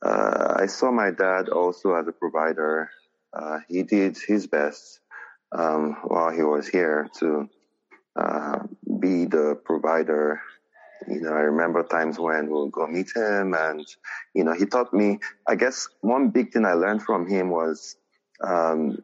uh, 0.02 0.56
I 0.60 0.66
saw 0.66 0.92
my 0.92 1.12
dad 1.12 1.50
also 1.50 1.96
as 1.96 2.08
a 2.08 2.12
provider. 2.12 2.90
Uh, 3.34 3.60
he 3.68 3.84
did 3.84 4.18
his 4.18 4.48
best 4.48 5.00
um, 5.52 5.98
while 6.04 6.32
he 6.32 6.44
was 6.44 6.68
here 6.68 7.10
to 7.20 7.50
uh, 8.16 8.60
be 9.00 9.26
the 9.26 9.60
provider. 9.64 10.42
You 11.08 11.22
know, 11.22 11.34
I 11.34 11.42
remember 11.42 11.84
times 11.84 12.20
when 12.20 12.50
we'll 12.50 12.68
go 12.68 12.86
meet 12.88 13.16
him 13.16 13.54
and, 13.54 13.86
you 14.34 14.44
know, 14.44 14.54
he 14.54 14.66
taught 14.66 14.94
me, 14.94 15.20
I 15.48 15.56
guess 15.56 15.88
one 16.02 16.30
big 16.30 16.52
thing 16.54 16.66
I 16.66 16.74
learned 16.74 17.04
from 17.04 17.28
him 17.28 17.50
was, 17.50 17.96
um, 18.44 19.04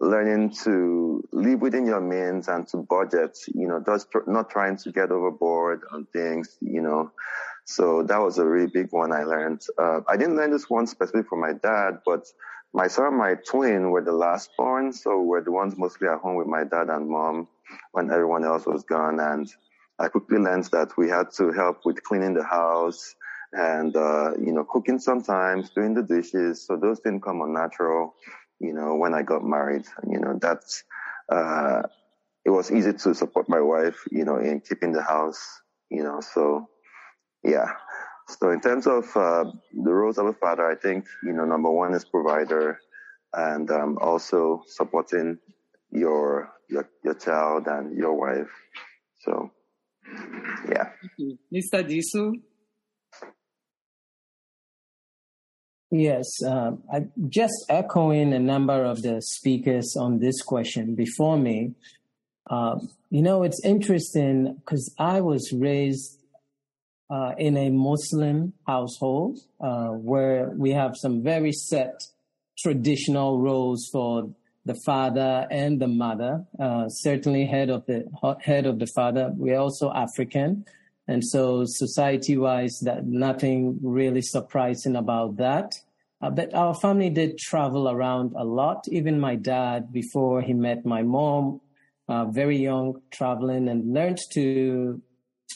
learning 0.00 0.50
to 0.64 1.22
live 1.32 1.60
within 1.60 1.86
your 1.86 2.00
means 2.00 2.48
and 2.48 2.66
to 2.68 2.78
budget, 2.78 3.38
you 3.54 3.66
know, 3.66 3.82
just 3.84 4.08
not 4.26 4.50
trying 4.50 4.76
to 4.76 4.92
get 4.92 5.10
overboard 5.10 5.82
on 5.92 6.06
things, 6.12 6.56
you 6.60 6.82
know. 6.82 7.10
So 7.64 8.02
that 8.04 8.18
was 8.18 8.38
a 8.38 8.44
really 8.44 8.66
big 8.66 8.92
one 8.92 9.12
I 9.12 9.24
learned. 9.24 9.62
Uh, 9.78 10.00
I 10.08 10.16
didn't 10.16 10.36
learn 10.36 10.50
this 10.50 10.68
one 10.68 10.86
specifically 10.86 11.28
from 11.28 11.40
my 11.40 11.52
dad, 11.52 12.00
but 12.04 12.26
my 12.72 12.88
son 12.88 13.06
and 13.06 13.16
my 13.16 13.34
twin 13.48 13.90
were 13.90 14.02
the 14.02 14.12
last 14.12 14.50
born, 14.58 14.92
so 14.92 15.22
we're 15.22 15.44
the 15.44 15.52
ones 15.52 15.76
mostly 15.76 16.08
at 16.08 16.18
home 16.18 16.36
with 16.36 16.46
my 16.46 16.64
dad 16.64 16.88
and 16.88 17.08
mom 17.08 17.48
when 17.92 18.10
everyone 18.10 18.44
else 18.44 18.66
was 18.66 18.82
gone. 18.84 19.20
And 19.20 19.48
I 19.98 20.08
quickly 20.08 20.38
learned 20.38 20.64
that 20.72 20.96
we 20.98 21.08
had 21.08 21.30
to 21.36 21.52
help 21.52 21.84
with 21.84 22.02
cleaning 22.02 22.34
the 22.34 22.44
house 22.44 23.14
and, 23.52 23.96
uh, 23.96 24.32
you 24.38 24.52
know, 24.52 24.64
cooking 24.64 24.98
sometimes, 24.98 25.70
doing 25.70 25.94
the 25.94 26.02
dishes. 26.02 26.66
So 26.66 26.76
those 26.76 27.00
didn't 27.00 27.22
come 27.22 27.40
unnatural 27.40 28.14
you 28.60 28.72
know, 28.72 28.94
when 28.94 29.14
I 29.14 29.22
got 29.22 29.44
married, 29.44 29.84
you 30.08 30.18
know, 30.18 30.38
that's, 30.40 30.84
uh, 31.30 31.82
it 32.44 32.50
was 32.50 32.70
easy 32.70 32.92
to 32.92 33.14
support 33.14 33.48
my 33.48 33.60
wife, 33.60 34.06
you 34.10 34.24
know, 34.24 34.36
in 34.36 34.60
keeping 34.60 34.92
the 34.92 35.02
house, 35.02 35.60
you 35.90 36.02
know, 36.02 36.20
so 36.20 36.68
yeah. 37.44 37.66
So 38.28 38.50
in 38.50 38.60
terms 38.60 38.86
of, 38.86 39.04
uh, 39.16 39.44
the 39.72 39.92
roles 39.92 40.18
of 40.18 40.26
a 40.26 40.32
father, 40.32 40.66
I 40.66 40.76
think, 40.76 41.06
you 41.22 41.32
know, 41.32 41.44
number 41.44 41.70
one 41.70 41.94
is 41.94 42.04
provider 42.04 42.80
and, 43.32 43.70
um, 43.70 43.98
also 44.00 44.62
supporting 44.66 45.38
your, 45.90 46.50
your, 46.68 46.88
your 47.02 47.14
child 47.14 47.66
and 47.66 47.96
your 47.96 48.14
wife. 48.14 48.50
So, 49.20 49.50
yeah. 50.68 50.90
Mr. 51.52 51.82
Disu? 51.82 52.40
Yes, 55.90 56.26
um, 56.44 56.82
I, 56.92 57.06
just 57.28 57.54
echoing 57.68 58.32
a 58.32 58.38
number 58.40 58.84
of 58.84 59.02
the 59.02 59.22
speakers 59.22 59.94
on 59.96 60.18
this 60.18 60.42
question 60.42 60.96
before 60.96 61.36
me. 61.38 61.74
Um, 62.50 62.88
you 63.10 63.22
know, 63.22 63.44
it's 63.44 63.64
interesting 63.64 64.56
because 64.56 64.92
I 64.98 65.20
was 65.20 65.52
raised 65.52 66.18
uh, 67.14 67.32
in 67.38 67.56
a 67.56 67.70
Muslim 67.70 68.52
household 68.66 69.38
uh, 69.60 69.90
where 70.10 70.50
we 70.56 70.70
have 70.70 70.96
some 70.96 71.22
very 71.22 71.52
set 71.52 72.02
traditional 72.58 73.40
roles 73.40 73.88
for 73.92 74.30
the 74.64 74.74
father 74.84 75.46
and 75.50 75.80
the 75.80 75.86
mother. 75.86 76.44
Uh, 76.58 76.88
certainly, 76.88 77.46
head 77.46 77.70
of 77.70 77.86
the 77.86 78.00
head 78.40 78.66
of 78.66 78.80
the 78.80 78.88
father. 78.98 79.30
We're 79.36 79.58
also 79.58 79.92
African, 79.92 80.64
and 81.06 81.24
so, 81.24 81.64
society 81.66 82.36
wise, 82.36 82.80
that 82.82 83.06
nothing 83.06 83.78
really 83.82 84.22
surprising 84.22 84.96
about 84.96 85.36
that. 85.36 85.70
Uh, 86.20 86.30
but 86.30 86.52
our 86.52 86.74
family 86.74 87.10
did 87.10 87.38
travel 87.38 87.88
around 87.88 88.32
a 88.36 88.44
lot. 88.44 88.88
Even 88.88 89.20
my 89.20 89.36
dad, 89.36 89.92
before 89.92 90.42
he 90.42 90.54
met 90.54 90.84
my 90.84 91.02
mom, 91.02 91.60
uh, 92.08 92.24
very 92.24 92.56
young, 92.56 93.00
traveling 93.12 93.68
and 93.68 93.94
learned 93.94 94.20
to 94.32 95.00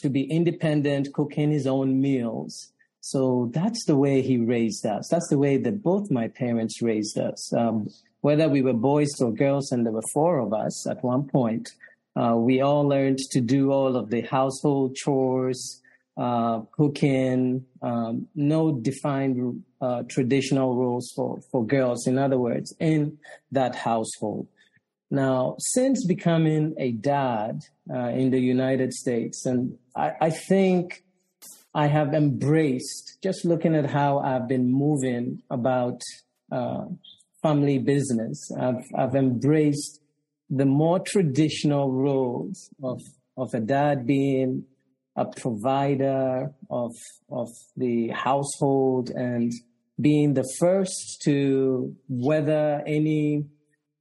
to 0.01 0.09
be 0.09 0.23
independent, 0.23 1.13
cooking 1.13 1.51
his 1.51 1.67
own 1.67 1.99
meals. 2.01 2.71
So 3.01 3.49
that's 3.53 3.85
the 3.85 3.95
way 3.95 4.21
he 4.21 4.37
raised 4.37 4.85
us. 4.85 5.07
That's 5.09 5.29
the 5.29 5.37
way 5.37 5.57
that 5.57 5.83
both 5.83 6.11
my 6.11 6.27
parents 6.27 6.81
raised 6.81 7.17
us. 7.17 7.53
Um, 7.53 7.89
whether 8.21 8.49
we 8.49 8.61
were 8.61 8.73
boys 8.73 9.09
or 9.21 9.31
girls, 9.31 9.71
and 9.71 9.85
there 9.85 9.93
were 9.93 10.03
four 10.13 10.39
of 10.39 10.53
us 10.53 10.87
at 10.87 11.03
one 11.03 11.23
point, 11.27 11.69
uh, 12.15 12.35
we 12.35 12.61
all 12.61 12.85
learned 12.87 13.19
to 13.31 13.39
do 13.39 13.71
all 13.71 13.95
of 13.95 14.09
the 14.09 14.21
household 14.21 14.95
chores, 14.95 15.81
uh, 16.17 16.59
cooking, 16.71 17.65
um, 17.81 18.27
no 18.35 18.73
defined 18.73 19.63
uh, 19.79 20.03
traditional 20.09 20.75
roles 20.75 21.13
for, 21.15 21.39
for 21.49 21.65
girls, 21.65 22.07
in 22.07 22.17
other 22.17 22.37
words, 22.37 22.75
in 22.79 23.17
that 23.53 23.73
household. 23.73 24.47
Now, 25.11 25.55
since 25.59 26.05
becoming 26.05 26.75
a 26.77 26.91
dad 26.91 27.61
uh, 27.91 28.09
in 28.09 28.29
the 28.29 28.39
United 28.39 28.93
States, 28.93 29.45
and 29.45 29.77
I, 29.95 30.11
I 30.21 30.29
think 30.29 31.03
I 31.73 31.87
have 31.87 32.13
embraced, 32.13 33.17
just 33.23 33.43
looking 33.43 33.75
at 33.75 33.89
how 33.89 34.19
I've 34.19 34.47
been 34.47 34.71
moving 34.71 35.41
about 35.49 36.01
uh, 36.51 36.85
family 37.41 37.79
business, 37.79 38.51
I've, 38.59 38.85
I've 38.97 39.15
embraced 39.15 39.99
the 40.49 40.65
more 40.65 40.99
traditional 40.99 41.91
roles 41.91 42.69
of 42.83 43.01
of 43.37 43.53
a 43.53 43.59
dad 43.59 44.05
being 44.05 44.65
a 45.15 45.25
provider 45.25 46.51
of 46.69 46.91
of 47.29 47.49
the 47.77 48.09
household 48.09 49.11
and 49.11 49.51
being 50.01 50.33
the 50.33 50.47
first 50.59 51.21
to 51.23 51.95
weather 52.07 52.81
any 52.87 53.45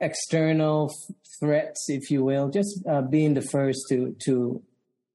external 0.01 0.93
threats, 1.41 1.87
if 1.89 2.11
you 2.11 2.25
will, 2.25 2.49
just 2.49 2.83
uh, 2.89 3.03
being 3.03 3.35
the 3.35 3.43
first 3.43 3.87
to 3.91 4.15
to 4.25 4.63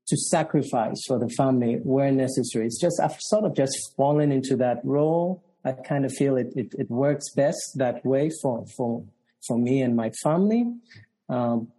to 0.07 0.17
sacrifice 0.17 1.01
for 1.07 1.17
the 1.17 1.29
family 1.29 1.79
where 1.83 2.11
necessary. 2.11 2.65
It's 2.65 2.79
just 2.79 2.99
I've 3.01 3.19
sort 3.19 3.45
of 3.45 3.55
just 3.55 3.75
fallen 3.95 4.31
into 4.31 4.55
that 4.57 4.79
role. 4.83 5.43
I 5.65 5.71
kind 5.71 6.05
of 6.05 6.11
feel 6.13 6.35
it 6.37 6.47
it, 6.55 6.73
it 6.77 6.89
works 6.89 7.33
best 7.35 7.73
that 7.75 8.05
way 8.05 8.29
for 8.41 8.65
for 8.75 9.03
for 9.47 9.57
me 9.57 9.81
and 9.81 9.95
my 9.95 10.11
family. 10.23 10.65
Um, 11.29 11.69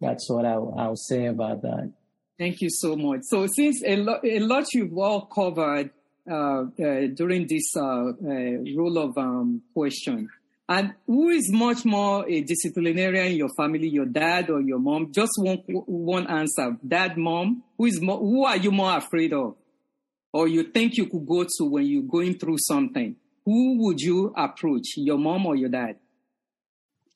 that's 0.00 0.30
what 0.30 0.46
I'll, 0.46 0.74
I'll 0.78 0.96
say 0.96 1.26
about 1.26 1.62
that. 1.62 1.92
Thank 2.38 2.62
you 2.62 2.70
so 2.70 2.96
much. 2.96 3.20
So 3.24 3.46
since 3.54 3.82
a 3.84 3.96
lot, 3.96 4.24
a 4.24 4.40
lot 4.40 4.64
you've 4.72 4.96
all 4.96 5.26
covered 5.26 5.90
uh, 6.30 6.34
uh, 6.34 7.06
during 7.14 7.46
this 7.46 7.76
uh, 7.76 7.80
uh 7.80 8.12
rule 8.76 8.96
of 8.98 9.16
um, 9.18 9.62
question, 9.74 10.28
and 10.70 10.94
who 11.04 11.30
is 11.30 11.50
much 11.52 11.84
more 11.84 12.24
a 12.28 12.42
disciplinarian 12.42 13.32
in 13.32 13.36
your 13.36 13.48
family, 13.56 13.88
your 13.88 14.06
dad 14.06 14.50
or 14.50 14.60
your 14.60 14.78
mom? 14.78 15.10
Just 15.10 15.32
one 15.36 15.58
one 15.66 16.28
answer: 16.28 16.76
dad, 16.86 17.18
mom. 17.18 17.64
Who 17.76 17.86
is 17.86 18.00
more, 18.00 18.18
who 18.18 18.44
are 18.44 18.56
you 18.56 18.70
more 18.70 18.96
afraid 18.96 19.32
of, 19.32 19.56
or 20.32 20.46
you 20.46 20.62
think 20.62 20.96
you 20.96 21.06
could 21.06 21.26
go 21.26 21.42
to 21.42 21.64
when 21.64 21.86
you're 21.86 22.04
going 22.04 22.38
through 22.38 22.58
something? 22.60 23.16
Who 23.44 23.84
would 23.84 24.00
you 24.00 24.32
approach, 24.36 24.92
your 24.96 25.18
mom 25.18 25.46
or 25.46 25.56
your 25.56 25.70
dad? 25.70 25.96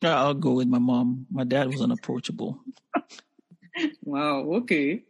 I'll 0.02 0.34
go 0.34 0.54
with 0.54 0.66
my 0.66 0.80
mom. 0.80 1.26
My 1.30 1.44
dad 1.44 1.68
was 1.68 1.80
unapproachable. 1.80 2.58
wow. 4.02 4.40
Okay. 4.56 5.04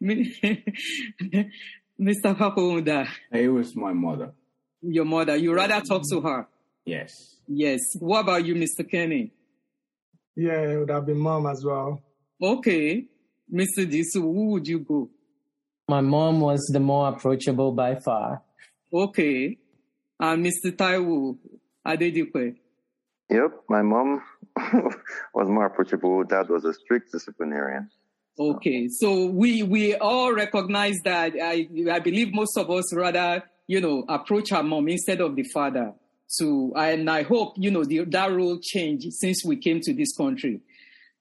Mr. 0.00 0.60
Fakunda. 2.00 3.08
It 3.32 3.48
was 3.48 3.74
my 3.74 3.92
mother. 3.92 4.32
Your 4.82 5.04
mother. 5.04 5.34
You 5.36 5.52
rather 5.52 5.80
talk 5.80 6.02
to 6.10 6.20
her? 6.20 6.46
Yes. 6.84 7.36
Yes. 7.46 7.80
What 7.98 8.20
about 8.20 8.44
you, 8.44 8.54
Mr. 8.54 8.88
Kenny? 8.88 9.32
Yeah, 10.36 10.60
it 10.60 10.78
would 10.78 10.90
have 10.90 11.06
been 11.06 11.18
mom 11.18 11.46
as 11.46 11.64
well. 11.64 12.02
Okay. 12.42 13.06
Mr. 13.52 13.86
Disu, 13.86 14.20
who 14.20 14.50
would 14.52 14.66
you 14.66 14.80
go? 14.80 15.08
My 15.88 16.00
mom 16.00 16.40
was 16.40 16.60
the 16.72 16.80
more 16.80 17.08
approachable 17.08 17.72
by 17.72 17.96
far. 17.96 18.42
Okay. 18.92 19.58
And 20.18 20.44
Mr. 20.44 20.72
Taiwo 20.72 21.36
Adedipe? 21.86 22.56
Yep, 23.30 23.50
my 23.68 23.82
mom 23.82 24.22
was 25.34 25.48
more 25.48 25.66
approachable. 25.66 26.24
Dad 26.24 26.48
was 26.48 26.64
a 26.64 26.72
strict 26.72 27.12
disciplinarian. 27.12 27.90
Okay, 28.38 28.88
so 28.88 29.26
we 29.26 29.62
we 29.62 29.94
all 29.94 30.34
recognize 30.34 30.96
that. 31.04 31.32
I 31.40 31.68
I 31.90 32.00
believe 32.00 32.34
most 32.34 32.56
of 32.58 32.68
us 32.68 32.94
rather 32.94 33.44
you 33.66 33.80
know 33.80 34.04
approach 34.08 34.50
our 34.52 34.62
mom 34.62 34.88
instead 34.88 35.20
of 35.20 35.36
the 35.36 35.44
father. 35.54 35.94
So 36.26 36.72
and 36.76 37.08
I 37.08 37.22
hope 37.22 37.54
you 37.56 37.70
know 37.70 37.84
the, 37.84 38.04
that 38.04 38.32
rule 38.32 38.58
changed 38.62 39.12
since 39.12 39.44
we 39.44 39.56
came 39.56 39.80
to 39.82 39.94
this 39.94 40.16
country. 40.16 40.60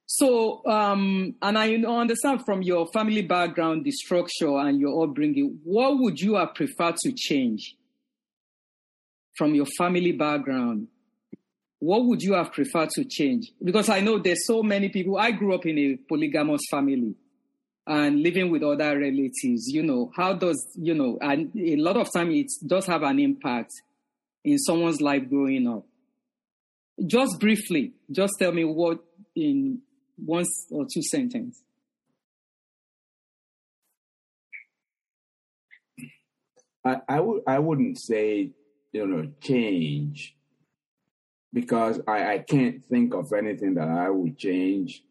So 0.06 0.66
um, 0.66 1.36
and 1.42 1.58
I 1.58 1.76
understand 1.76 2.44
from 2.46 2.62
your 2.62 2.88
family 2.94 3.22
background, 3.22 3.86
the 3.86 3.92
structure 3.92 4.58
and 4.58 4.80
your 4.80 5.04
upbringing. 5.04 5.60
What 5.64 6.00
would 6.00 6.20
you 6.20 6.36
have 6.36 6.56
preferred 6.56 6.98
to 6.98 7.12
change 7.12 7.76
from 9.36 9.56
your 9.56 9.68
family 9.78 10.12
background? 10.12 10.88
what 11.84 12.06
would 12.06 12.22
you 12.22 12.34
have 12.34 12.54
preferred 12.54 12.90
to 12.92 13.04
change? 13.04 13.52
Because 13.62 13.90
I 13.90 14.00
know 14.00 14.18
there's 14.18 14.48
so 14.48 14.64
many 14.64 14.88
people. 14.88 15.18
I 15.18 15.32
grew 15.32 15.54
up 15.54 15.66
in 15.66 15.78
a 15.78 15.98
polygamous 16.08 16.62
family 16.72 17.14
and 17.86 18.22
living 18.22 18.50
with 18.50 18.64
other 18.64 18.98
relatives. 18.98 19.68
You 19.68 19.84
know, 19.84 20.10
how 20.16 20.32
does, 20.32 20.66
you 20.76 20.94
know, 20.94 21.18
and 21.20 21.52
a 21.58 21.76
lot 21.76 21.98
of 21.98 22.08
time 22.14 22.32
it 22.32 22.48
does 22.66 22.86
have 22.86 23.04
an 23.04 23.20
impact 23.20 23.74
in 24.44 24.58
someone's 24.58 25.02
life 25.02 25.30
growing 25.30 25.68
up. 25.68 25.86
Just 27.06 27.40
briefly, 27.40 27.94
just 28.12 28.34
tell 28.38 28.52
me 28.52 28.64
what 28.64 29.00
in 29.36 29.80
one 30.16 30.46
or 30.72 30.86
two 30.92 31.02
sentences. 31.02 31.62
I, 36.86 36.98
I 37.08 37.20
would 37.20 37.44
I 37.48 37.60
wouldn't 37.60 38.00
say 38.00 38.52
you 38.92 39.08
know 39.08 39.32
change 39.42 40.36
because 41.54 42.02
I, 42.08 42.34
I 42.34 42.38
can't 42.40 42.84
think 42.84 43.14
of 43.14 43.32
anything 43.32 43.76
that 43.76 43.88
I 43.88 44.10
would 44.10 44.38
change 44.38 45.04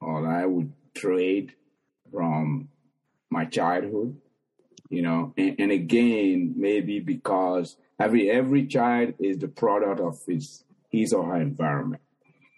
or 0.00 0.26
I 0.26 0.46
would 0.46 0.72
trade 0.94 1.52
from 2.10 2.68
my 3.30 3.44
childhood, 3.44 4.16
you 4.88 5.02
know, 5.02 5.34
and, 5.36 5.56
and 5.58 5.72
again, 5.72 6.54
maybe 6.56 7.00
because 7.00 7.76
every 7.98 8.30
every 8.30 8.66
child 8.66 9.14
is 9.18 9.38
the 9.38 9.48
product 9.48 10.00
of 10.00 10.14
his 10.26 10.64
his 10.90 11.12
or 11.12 11.24
her 11.26 11.40
environment. 11.40 12.02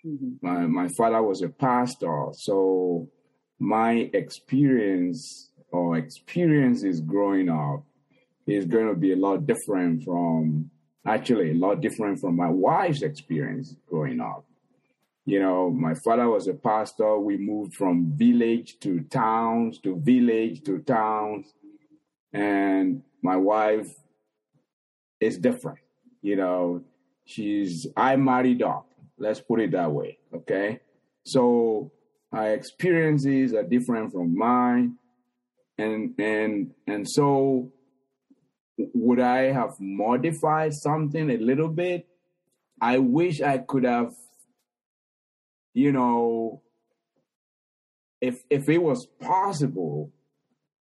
Mm-hmm. 0.06 0.32
My 0.42 0.66
my 0.66 0.88
father 0.96 1.22
was 1.22 1.42
a 1.42 1.48
pastor, 1.48 2.28
so 2.32 3.08
my 3.58 4.10
experience 4.12 5.50
or 5.72 5.96
experiences 5.96 7.00
growing 7.00 7.48
up 7.48 7.84
is 8.46 8.64
going 8.64 8.88
to 8.88 8.94
be 8.94 9.12
a 9.12 9.16
lot 9.16 9.46
different 9.46 10.02
from 10.02 10.70
actually 11.06 11.50
a 11.50 11.54
lot 11.54 11.80
different 11.80 12.20
from 12.20 12.36
my 12.36 12.48
wife's 12.48 13.02
experience 13.02 13.74
growing 13.86 14.20
up. 14.20 14.44
You 15.26 15.40
know, 15.40 15.70
my 15.70 15.94
father 16.04 16.28
was 16.28 16.48
a 16.48 16.54
pastor. 16.54 17.18
We 17.18 17.36
moved 17.36 17.74
from 17.74 18.12
village 18.16 18.78
to 18.80 19.00
towns 19.02 19.78
to 19.80 20.00
village 20.00 20.62
to 20.64 20.80
towns. 20.80 21.52
And 22.32 23.02
my 23.22 23.36
wife 23.36 23.88
is 25.20 25.38
different. 25.38 25.78
You 26.22 26.36
know, 26.36 26.82
she's, 27.24 27.86
I'm 27.96 28.24
married 28.24 28.62
up. 28.62 28.86
Let's 29.18 29.40
put 29.40 29.60
it 29.60 29.72
that 29.72 29.90
way. 29.92 30.18
Okay. 30.34 30.80
So 31.24 31.92
my 32.32 32.48
experiences 32.48 33.52
are 33.54 33.62
different 33.62 34.12
from 34.12 34.36
mine. 34.36 34.96
And, 35.78 36.14
and, 36.18 36.72
and 36.86 37.08
so 37.08 37.72
would 38.76 39.20
I 39.20 39.52
have 39.52 39.74
modified 39.78 40.74
something 40.74 41.30
a 41.30 41.36
little 41.36 41.68
bit? 41.68 42.06
I 42.80 42.98
wish 42.98 43.40
I 43.40 43.58
could 43.58 43.84
have, 43.84 44.14
you 45.74 45.92
know, 45.92 46.62
if 48.20 48.42
if 48.50 48.68
it 48.68 48.78
was 48.78 49.06
possible 49.20 50.12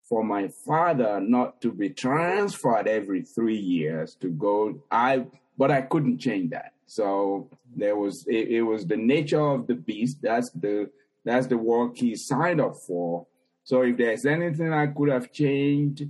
for 0.09 0.25
my 0.25 0.49
father 0.49 1.21
not 1.21 1.61
to 1.61 1.73
be 1.73 1.91
transferred 1.91 2.89
every 2.89 3.23
three 3.23 3.59
years 3.59 4.15
to 4.21 4.29
go, 4.29 4.81
I 4.91 5.27
but 5.57 5.71
I 5.71 5.83
couldn't 5.83 6.19
change 6.19 6.51
that. 6.51 6.73
So 6.87 7.51
there 7.77 7.97
was 7.97 8.25
it, 8.27 8.49
it 8.49 8.63
was 8.63 8.87
the 8.87 8.97
nature 8.97 9.41
of 9.41 9.67
the 9.67 9.75
beast. 9.75 10.19
That's 10.23 10.51
the 10.51 10.91
that's 11.25 11.47
the 11.47 11.59
work 11.59 11.97
he 11.97 12.17
signed 12.17 12.61
up 12.61 12.77
for. 12.87 13.27
So 13.65 13.83
if 13.83 13.99
there's 13.99 14.25
anything 14.25 14.73
I 14.73 14.87
could 14.87 15.11
have 15.11 15.31
changed, 15.31 16.05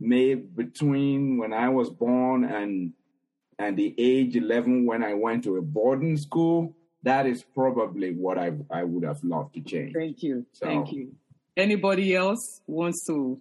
made 0.00 0.56
between 0.56 1.38
when 1.38 1.52
I 1.52 1.68
was 1.68 1.90
born 1.90 2.44
and 2.44 2.92
and 3.58 3.76
the 3.76 3.94
age 3.98 4.34
11 4.34 4.86
when 4.86 5.04
I 5.04 5.14
went 5.14 5.44
to 5.44 5.56
a 5.56 5.62
boarding 5.62 6.16
school, 6.16 6.74
that 7.02 7.26
is 7.26 7.44
probably 7.54 8.12
what 8.12 8.38
I 8.38 8.52
I 8.70 8.84
would 8.84 9.04
have 9.04 9.22
loved 9.22 9.54
to 9.54 9.60
change. 9.60 9.94
Thank 9.94 10.22
you. 10.22 10.46
So, 10.52 10.66
Thank 10.66 10.92
you. 10.92 11.14
Anybody 11.56 12.14
else 12.14 12.60
wants 12.66 13.04
to? 13.06 13.40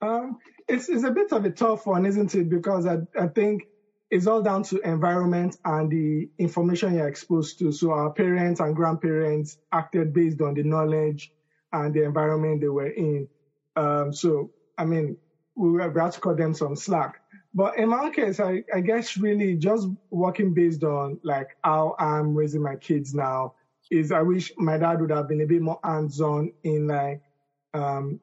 Um, 0.00 0.38
it's 0.68 0.88
it's 0.88 1.04
a 1.04 1.10
bit 1.10 1.32
of 1.32 1.44
a 1.44 1.50
tough 1.50 1.86
one, 1.86 2.04
isn't 2.04 2.34
it? 2.34 2.48
Because 2.48 2.86
I 2.86 2.98
I 3.18 3.28
think 3.28 3.68
it's 4.10 4.26
all 4.26 4.42
down 4.42 4.62
to 4.64 4.80
environment 4.80 5.56
and 5.64 5.90
the 5.90 6.28
information 6.38 6.94
you're 6.94 7.08
exposed 7.08 7.58
to. 7.60 7.72
So 7.72 7.92
our 7.92 8.10
parents 8.10 8.60
and 8.60 8.76
grandparents 8.76 9.58
acted 9.72 10.12
based 10.12 10.40
on 10.42 10.54
the 10.54 10.64
knowledge 10.64 11.32
and 11.72 11.94
the 11.94 12.04
environment 12.04 12.60
they 12.60 12.68
were 12.68 12.90
in. 12.90 13.28
Um, 13.76 14.12
so 14.12 14.50
I 14.76 14.84
mean, 14.84 15.16
we 15.54 15.70
were 15.70 15.82
about 15.82 16.14
to 16.14 16.20
cut 16.20 16.36
them 16.36 16.54
some 16.54 16.76
slack. 16.76 17.20
But 17.54 17.76
in 17.78 17.90
my 17.90 18.10
case, 18.10 18.40
I, 18.40 18.64
I 18.74 18.80
guess 18.80 19.16
really 19.16 19.56
just 19.56 19.86
working 20.10 20.54
based 20.54 20.82
on 20.84 21.20
like 21.22 21.56
how 21.62 21.94
I'm 21.98 22.34
raising 22.34 22.62
my 22.62 22.76
kids 22.76 23.14
now 23.14 23.54
is 23.92 24.10
I 24.10 24.22
wish 24.22 24.50
my 24.56 24.78
dad 24.78 25.02
would 25.02 25.10
have 25.10 25.28
been 25.28 25.42
a 25.42 25.46
bit 25.46 25.60
more 25.60 25.78
hands-on 25.84 26.50
in 26.64 26.86
like 26.86 27.20
um, 27.74 28.18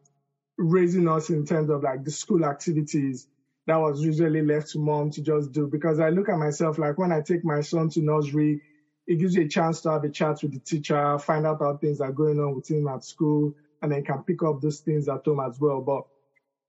raising 0.58 1.08
us 1.08 1.30
in 1.30 1.46
terms 1.46 1.70
of 1.70 1.84
like 1.84 2.04
the 2.04 2.10
school 2.10 2.44
activities 2.44 3.28
that 3.68 3.78
was 3.78 4.02
usually 4.02 4.42
left 4.42 4.72
to 4.72 4.80
mom 4.80 5.12
to 5.12 5.22
just 5.22 5.52
do. 5.52 5.68
Because 5.68 6.00
I 6.00 6.10
look 6.10 6.28
at 6.28 6.40
myself 6.40 6.80
like 6.80 6.98
when 6.98 7.12
I 7.12 7.22
take 7.22 7.46
my 7.46 7.62
son 7.62 7.88
to 7.90 8.02
nursery, 8.02 8.64
it 9.06 9.20
gives 9.20 9.36
you 9.36 9.44
a 9.44 9.48
chance 9.48 9.82
to 9.82 9.92
have 9.92 10.04
a 10.04 10.10
chat 10.10 10.42
with 10.42 10.54
the 10.54 10.60
teacher, 10.60 11.20
find 11.20 11.46
out 11.46 11.60
how 11.60 11.78
things 11.78 12.02
are 12.02 12.12
going 12.12 12.40
on 12.40 12.56
with 12.56 12.70
him 12.70 12.88
at 12.88 13.04
school, 13.04 13.54
and 13.84 13.92
then 13.92 14.04
can 14.04 14.24
pick 14.24 14.42
up 14.42 14.62
those 14.62 14.80
things 14.80 15.08
at 15.08 15.24
home 15.24 15.40
as 15.40 15.60
well. 15.60 15.82
But 15.82 16.02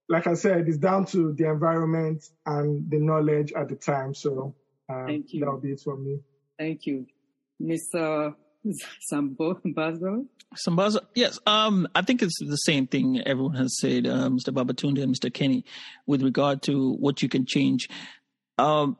like 0.09 0.27
I 0.27 0.35
said, 0.35 0.67
it's 0.67 0.77
down 0.77 1.05
to 1.07 1.33
the 1.33 1.49
environment 1.49 2.23
and 2.45 2.87
the 2.87 2.99
knowledge 2.99 3.51
at 3.53 3.67
the 3.67 3.75
time. 3.75 4.13
So 4.13 4.53
um, 4.89 5.07
Thank 5.07 5.33
you. 5.33 5.39
that'll 5.39 5.59
be 5.59 5.71
it 5.71 5.79
for 5.79 5.97
me. 5.97 6.19
Thank 6.59 6.85
you. 6.85 7.07
Mr. 7.59 8.35
Sambo 9.01 9.55
Bazo? 9.65 10.25
Sambaza, 10.55 10.99
yes. 11.15 11.39
Um, 11.47 11.87
I 11.95 12.01
think 12.01 12.21
it's 12.21 12.37
the 12.39 12.57
same 12.57 12.87
thing 12.87 13.21
everyone 13.25 13.55
has 13.55 13.79
said, 13.79 14.05
uh, 14.05 14.29
Mr. 14.29 14.53
Babatunde 14.53 15.01
and 15.01 15.15
Mr. 15.15 15.33
Kenny, 15.33 15.65
with 16.05 16.21
regard 16.21 16.61
to 16.63 16.93
what 16.95 17.21
you 17.21 17.29
can 17.29 17.45
change. 17.45 17.87
Um, 18.57 18.97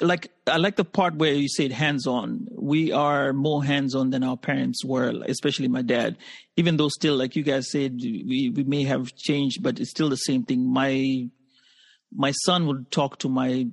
like 0.00 0.32
I 0.46 0.56
like 0.56 0.76
the 0.76 0.84
part 0.84 1.16
where 1.16 1.34
you 1.34 1.48
said 1.48 1.70
hands 1.70 2.06
on. 2.06 2.48
We 2.50 2.92
are 2.92 3.32
more 3.32 3.62
hands 3.64 3.94
on 3.94 4.10
than 4.10 4.24
our 4.24 4.36
parents 4.36 4.84
were, 4.84 5.12
especially 5.26 5.68
my 5.68 5.82
dad. 5.82 6.16
Even 6.56 6.76
though 6.76 6.88
still, 6.88 7.16
like 7.16 7.36
you 7.36 7.42
guys 7.42 7.70
said, 7.70 7.96
we, 8.00 8.50
we 8.54 8.64
may 8.64 8.84
have 8.84 9.14
changed, 9.14 9.62
but 9.62 9.78
it's 9.78 9.90
still 9.90 10.08
the 10.08 10.16
same 10.16 10.42
thing. 10.44 10.72
My 10.72 11.28
my 12.12 12.32
son 12.32 12.66
would 12.66 12.90
talk 12.90 13.18
to 13.18 13.28
my 13.28 13.68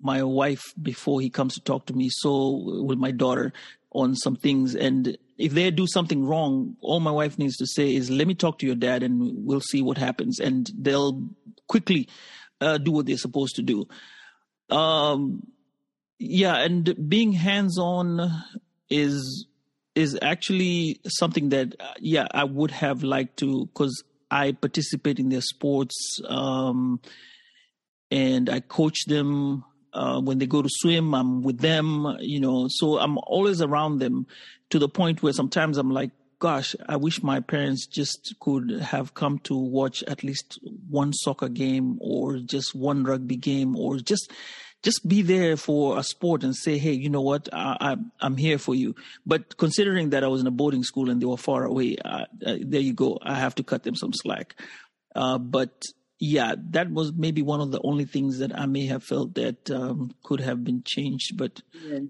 my 0.00 0.22
wife 0.22 0.62
before 0.80 1.20
he 1.20 1.30
comes 1.30 1.54
to 1.54 1.60
talk 1.60 1.86
to 1.86 1.94
me. 1.94 2.08
So 2.10 2.82
with 2.82 2.98
my 2.98 3.10
daughter 3.10 3.52
on 3.96 4.14
some 4.14 4.36
things, 4.36 4.74
and 4.74 5.16
if 5.38 5.52
they 5.52 5.70
do 5.70 5.86
something 5.86 6.24
wrong, 6.24 6.76
all 6.80 7.00
my 7.00 7.10
wife 7.10 7.38
needs 7.38 7.56
to 7.56 7.66
say 7.66 7.94
is, 7.94 8.10
"Let 8.10 8.26
me 8.26 8.34
talk 8.34 8.58
to 8.58 8.66
your 8.66 8.76
dad, 8.76 9.02
and 9.02 9.44
we'll 9.46 9.60
see 9.60 9.82
what 9.82 9.98
happens." 9.98 10.38
And 10.38 10.70
they'll 10.76 11.28
quickly 11.66 12.08
uh, 12.60 12.78
do 12.78 12.92
what 12.92 13.06
they're 13.06 13.16
supposed 13.16 13.56
to 13.56 13.62
do. 13.62 13.86
Um, 14.70 15.46
yeah, 16.18 16.56
and 16.56 17.08
being 17.08 17.32
hands 17.32 17.78
on 17.78 18.30
is 18.90 19.46
is 19.94 20.18
actually 20.20 21.00
something 21.06 21.48
that 21.48 21.74
uh, 21.80 21.94
yeah 21.98 22.26
I 22.32 22.44
would 22.44 22.70
have 22.70 23.02
liked 23.02 23.38
to 23.38 23.66
because 23.66 24.04
I 24.30 24.52
participate 24.52 25.18
in 25.18 25.28
their 25.30 25.40
sports 25.40 26.20
um, 26.28 27.00
and 28.10 28.50
I 28.50 28.60
coach 28.60 29.04
them. 29.06 29.64
Uh, 29.96 30.20
when 30.20 30.36
they 30.38 30.46
go 30.46 30.60
to 30.60 30.68
swim, 30.70 31.14
I'm 31.14 31.42
with 31.42 31.60
them, 31.60 32.18
you 32.20 32.38
know, 32.38 32.66
so 32.68 32.98
I'm 32.98 33.16
always 33.18 33.62
around 33.62 33.98
them 33.98 34.26
to 34.68 34.78
the 34.78 34.88
point 34.88 35.22
where 35.22 35.32
sometimes 35.32 35.78
I'm 35.78 35.90
like, 35.90 36.10
gosh, 36.38 36.76
I 36.86 36.96
wish 36.96 37.22
my 37.22 37.40
parents 37.40 37.86
just 37.86 38.34
could 38.40 38.70
have 38.70 39.14
come 39.14 39.38
to 39.40 39.56
watch 39.56 40.02
at 40.02 40.22
least 40.22 40.58
one 40.90 41.14
soccer 41.14 41.48
game 41.48 41.96
or 42.00 42.38
just 42.38 42.74
one 42.74 43.04
rugby 43.04 43.36
game 43.36 43.74
or 43.74 43.96
just 43.96 44.30
just 44.82 45.08
be 45.08 45.22
there 45.22 45.56
for 45.56 45.98
a 45.98 46.02
sport 46.02 46.44
and 46.44 46.54
say, 46.54 46.78
hey, 46.78 46.92
you 46.92 47.08
know 47.08 47.22
what, 47.22 47.48
I, 47.52 47.96
I, 48.20 48.26
am 48.26 48.36
here 48.36 48.58
for 48.58 48.74
you. 48.74 48.94
But 49.24 49.56
considering 49.56 50.10
that 50.10 50.22
I 50.22 50.28
was 50.28 50.42
in 50.42 50.46
a 50.46 50.52
boarding 50.52 50.84
school 50.84 51.10
and 51.10 51.20
they 51.20 51.26
were 51.26 51.38
far 51.38 51.64
away, 51.64 51.96
uh, 52.04 52.26
uh, 52.46 52.56
there 52.60 52.80
you 52.80 52.92
go. 52.92 53.18
I 53.22 53.34
have 53.34 53.54
to 53.56 53.64
cut 53.64 53.82
them 53.82 53.96
some 53.96 54.12
slack. 54.12 54.54
Uh, 55.14 55.38
but 55.38 55.82
yeah, 56.18 56.54
that 56.70 56.90
was 56.90 57.12
maybe 57.12 57.42
one 57.42 57.60
of 57.60 57.70
the 57.70 57.80
only 57.82 58.04
things 58.04 58.38
that 58.38 58.58
I 58.58 58.66
may 58.66 58.86
have 58.86 59.04
felt 59.04 59.34
that 59.34 59.70
um, 59.70 60.12
could 60.22 60.40
have 60.40 60.64
been 60.64 60.82
changed. 60.84 61.36
But 61.36 61.62
yeah. 61.82 62.00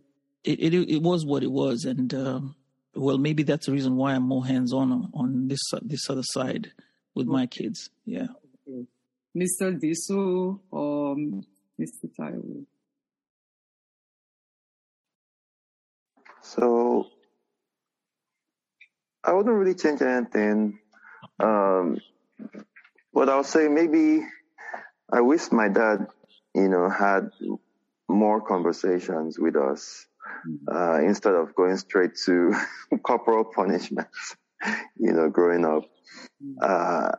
it, 0.45 0.61
it, 0.61 0.75
it 0.75 1.03
was 1.03 1.25
what 1.25 1.43
it 1.43 1.51
was, 1.51 1.85
and 1.85 2.13
um, 2.15 2.57
well, 2.95 3.19
maybe 3.19 3.43
that's 3.43 3.67
the 3.67 3.73
reason 3.73 3.97
why 3.97 4.15
I'm 4.15 4.23
more 4.23 4.47
hands 4.47 4.73
on 4.73 5.11
on 5.13 5.49
this 5.49 5.61
this 5.83 6.09
other 6.09 6.23
side 6.23 6.73
with 7.15 7.27
my 7.27 7.47
kids. 7.47 7.91
Yeah. 8.05 8.29
Mr. 9.37 9.79
Disu, 9.79 10.59
um, 10.73 11.45
Mr. 11.79 12.09
Taiwo? 12.19 12.65
So 16.41 17.09
I 19.23 19.33
wouldn't 19.33 19.55
really 19.55 19.75
change 19.75 20.01
anything. 20.01 20.79
Um, 21.41 21.99
but 23.17 23.31
I'll 23.31 23.45
say 23.45 23.67
maybe 23.67 24.27
I 25.11 25.23
wish 25.23 25.51
my 25.51 25.69
dad, 25.69 26.07
you 26.55 26.69
know, 26.69 26.91
had 26.91 27.31
more 28.11 28.43
conversations 28.43 29.39
with 29.39 29.57
us 29.57 30.07
uh, 30.71 31.01
instead 31.01 31.35
of 31.35 31.55
going 31.55 31.79
straight 31.79 32.11
to 32.27 32.53
corporal 33.03 33.45
punishment, 33.45 34.09
you 34.99 35.15
know, 35.15 35.31
growing 35.31 35.65
up. 35.65 35.85
Uh, 36.61 37.13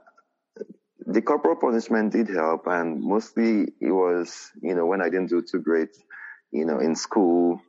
the 1.08 1.22
corporal 1.24 1.56
punishment 1.56 2.14
did 2.14 2.30
help, 2.30 2.68
and 2.68 3.02
mostly 3.02 3.64
it 3.82 3.91
was, 3.91 4.52
you 4.62 4.76
know, 4.76 4.86
when 4.86 5.02
I 5.02 5.06
didn't 5.06 5.30
do 5.30 5.41
too 5.41 5.62
great, 5.62 5.89
you 6.52 6.66
know, 6.66 6.78
in 6.78 6.95
school, 6.95 7.60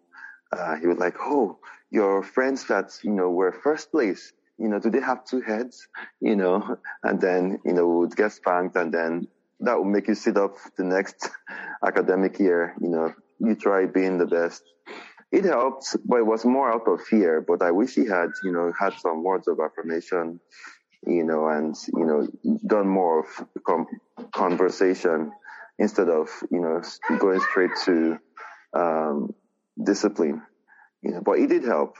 uh, 0.53 0.77
he 0.77 0.87
was 0.87 0.99
like, 0.99 1.17
"Oh, 1.19 1.61
your 1.91 2.23
friends 2.23 2.67
that 2.67 2.91
you 3.03 3.13
know 3.13 3.31
were 3.31 3.53
first 3.53 3.91
place, 3.91 4.33
you 4.59 4.69
know, 4.69 4.79
do 4.79 4.91
they 4.91 5.01
have 5.01 5.25
two 5.25 5.41
heads?" 5.41 5.89
You 6.21 6.37
know, 6.37 6.79
and 7.03 7.21
then 7.21 7.61
you 7.65 7.73
know 7.73 7.89
would 7.89 8.17
get 8.17 8.33
spanked, 8.33 8.77
and 8.77 8.93
then 8.93 9.29
that 9.61 9.79
would 9.79 9.87
make 9.89 10.09
you 10.09 10.15
sit 10.15 10.37
up 10.37 10.55
the 10.77 10.85
next 10.85 11.31
academic 11.87 12.39
year. 12.39 12.75
You 12.81 12.89
know, 12.89 13.15
you 13.39 13.55
try 13.55 13.87
being 13.87 14.19
the 14.19 14.27
best. 14.27 14.63
It 15.31 15.45
helped, 15.45 15.95
but 16.07 16.17
it 16.17 16.27
was 16.27 16.45
more 16.45 16.73
out 16.73 16.89
of 16.89 17.03
fear. 17.03 17.45
But 17.47 17.63
I 17.63 17.71
wish 17.71 17.95
he 17.95 18.07
had, 18.07 18.31
you 18.43 18.51
know, 18.51 18.73
had 18.79 18.95
some 18.95 19.23
words 19.23 19.47
of 19.47 19.61
affirmation 19.61 20.41
you 21.07 21.25
know, 21.25 21.49
and, 21.49 21.77
you 21.95 22.05
know, 22.05 22.59
done 22.67 22.89
more 22.89 23.21
of 23.21 24.31
conversation 24.33 25.33
instead 25.79 26.09
of, 26.09 26.29
you 26.51 26.61
know, 26.61 26.83
going 27.19 27.41
straight 27.41 27.71
to, 27.85 28.19
um, 28.75 29.35
discipline, 29.83 30.43
you 31.03 31.13
know, 31.13 31.21
but 31.25 31.39
it 31.39 31.49
did 31.49 31.65
help, 31.65 31.97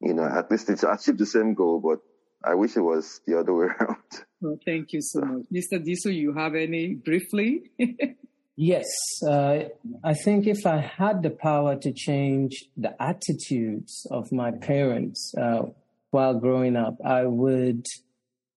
you 0.00 0.14
know, 0.14 0.24
at 0.24 0.50
least 0.50 0.70
it 0.70 0.82
achieved 0.82 1.18
the 1.18 1.26
same 1.26 1.54
goal, 1.54 1.80
but 1.80 2.00
I 2.42 2.54
wish 2.54 2.76
it 2.76 2.80
was 2.80 3.20
the 3.26 3.38
other 3.38 3.54
way 3.58 3.66
around. 3.66 3.96
Well, 4.40 4.58
thank 4.64 4.92
you 4.92 5.02
so 5.02 5.20
much. 5.20 5.46
Mr. 5.52 5.78
Disu, 5.78 6.14
you 6.14 6.32
have 6.32 6.54
any 6.54 6.94
briefly? 6.94 7.70
Yes, 8.62 8.84
uh, 9.26 9.60
I 10.04 10.12
think 10.12 10.46
if 10.46 10.66
I 10.66 10.80
had 10.98 11.22
the 11.22 11.30
power 11.30 11.76
to 11.76 11.92
change 11.94 12.66
the 12.76 12.94
attitudes 13.02 14.06
of 14.10 14.30
my 14.32 14.50
parents 14.50 15.32
uh, 15.40 15.62
while 16.10 16.34
growing 16.34 16.76
up, 16.76 16.98
I 17.02 17.24
would 17.24 17.86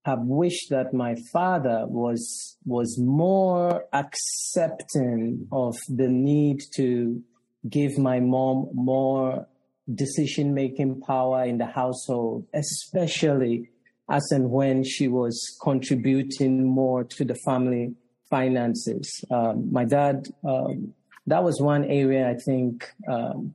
have 0.04 0.18
wished 0.20 0.68
that 0.68 0.92
my 0.92 1.16
father 1.32 1.86
was 1.86 2.58
was 2.66 2.98
more 3.00 3.86
accepting 3.94 5.48
of 5.50 5.74
the 5.88 6.08
need 6.08 6.60
to 6.76 7.22
give 7.70 7.96
my 7.96 8.20
mom 8.20 8.68
more 8.74 9.46
decision 9.92 10.54
making 10.54 11.00
power 11.00 11.44
in 11.44 11.58
the 11.58 11.66
household, 11.66 12.46
especially 12.54 13.70
as 14.08 14.26
and 14.30 14.50
when 14.50 14.84
she 14.84 15.08
was 15.08 15.56
contributing 15.62 16.64
more 16.64 17.04
to 17.04 17.24
the 17.24 17.34
family 17.46 17.94
finances. 18.30 19.24
Um, 19.30 19.72
my 19.72 19.84
dad, 19.84 20.26
um, 20.46 20.94
that 21.26 21.42
was 21.42 21.60
one 21.60 21.84
area 21.84 22.28
I 22.28 22.34
think 22.34 22.86
um, 23.08 23.54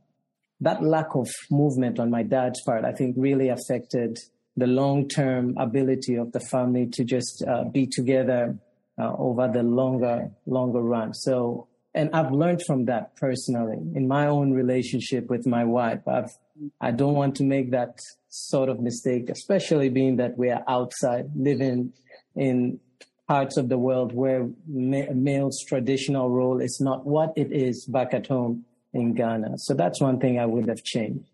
that 0.62 0.84
lack 0.84 1.16
of 1.16 1.30
movement 1.50 2.00
on 2.00 2.10
my 2.10 2.24
dad's 2.24 2.62
part, 2.64 2.84
I 2.84 2.92
think 2.92 3.16
really 3.18 3.50
affected 3.50 4.18
the 4.58 4.68
long 4.68 5.08
term 5.08 5.56
ability 5.58 6.16
of 6.16 6.32
the 6.32 6.40
family 6.40 6.88
to 6.88 7.04
just 7.04 7.44
uh, 7.48 7.64
be 7.66 7.88
together 7.88 8.58
uh, 9.00 9.14
over 9.18 9.48
the 9.48 9.64
longer, 9.64 10.30
longer 10.46 10.82
run. 10.82 11.14
So, 11.14 11.69
and 12.00 12.10
I've 12.14 12.32
learned 12.32 12.62
from 12.66 12.86
that 12.86 13.16
personally 13.18 13.80
in 13.94 14.08
my 14.08 14.28
own 14.28 14.54
relationship 14.54 15.30
with 15.30 15.46
my 15.46 15.66
wife. 15.66 16.08
I've, 16.08 16.32
I 16.80 16.92
don't 16.92 17.14
want 17.14 17.36
to 17.36 17.44
make 17.44 17.72
that 17.72 18.00
sort 18.30 18.70
of 18.70 18.80
mistake, 18.80 19.30
especially 19.30 19.90
being 19.90 20.16
that 20.18 20.38
we 20.38 20.50
are 20.50 20.64
outside 20.68 21.26
living 21.36 21.92
in 22.36 22.80
parts 23.28 23.58
of 23.58 23.68
the 23.68 23.78
world 23.78 24.14
where 24.14 24.50
ma- 24.66 25.12
male's 25.14 25.62
traditional 25.68 26.30
role 26.30 26.62
is 26.62 26.80
not 26.80 27.06
what 27.06 27.34
it 27.36 27.52
is 27.52 27.86
back 27.86 28.14
at 28.14 28.28
home 28.28 28.66
in 28.94 29.14
Ghana. 29.14 29.58
So 29.58 29.74
that's 29.74 30.00
one 30.00 30.20
thing 30.20 30.40
I 30.40 30.46
would 30.46 30.68
have 30.70 30.84
changed. 30.84 31.26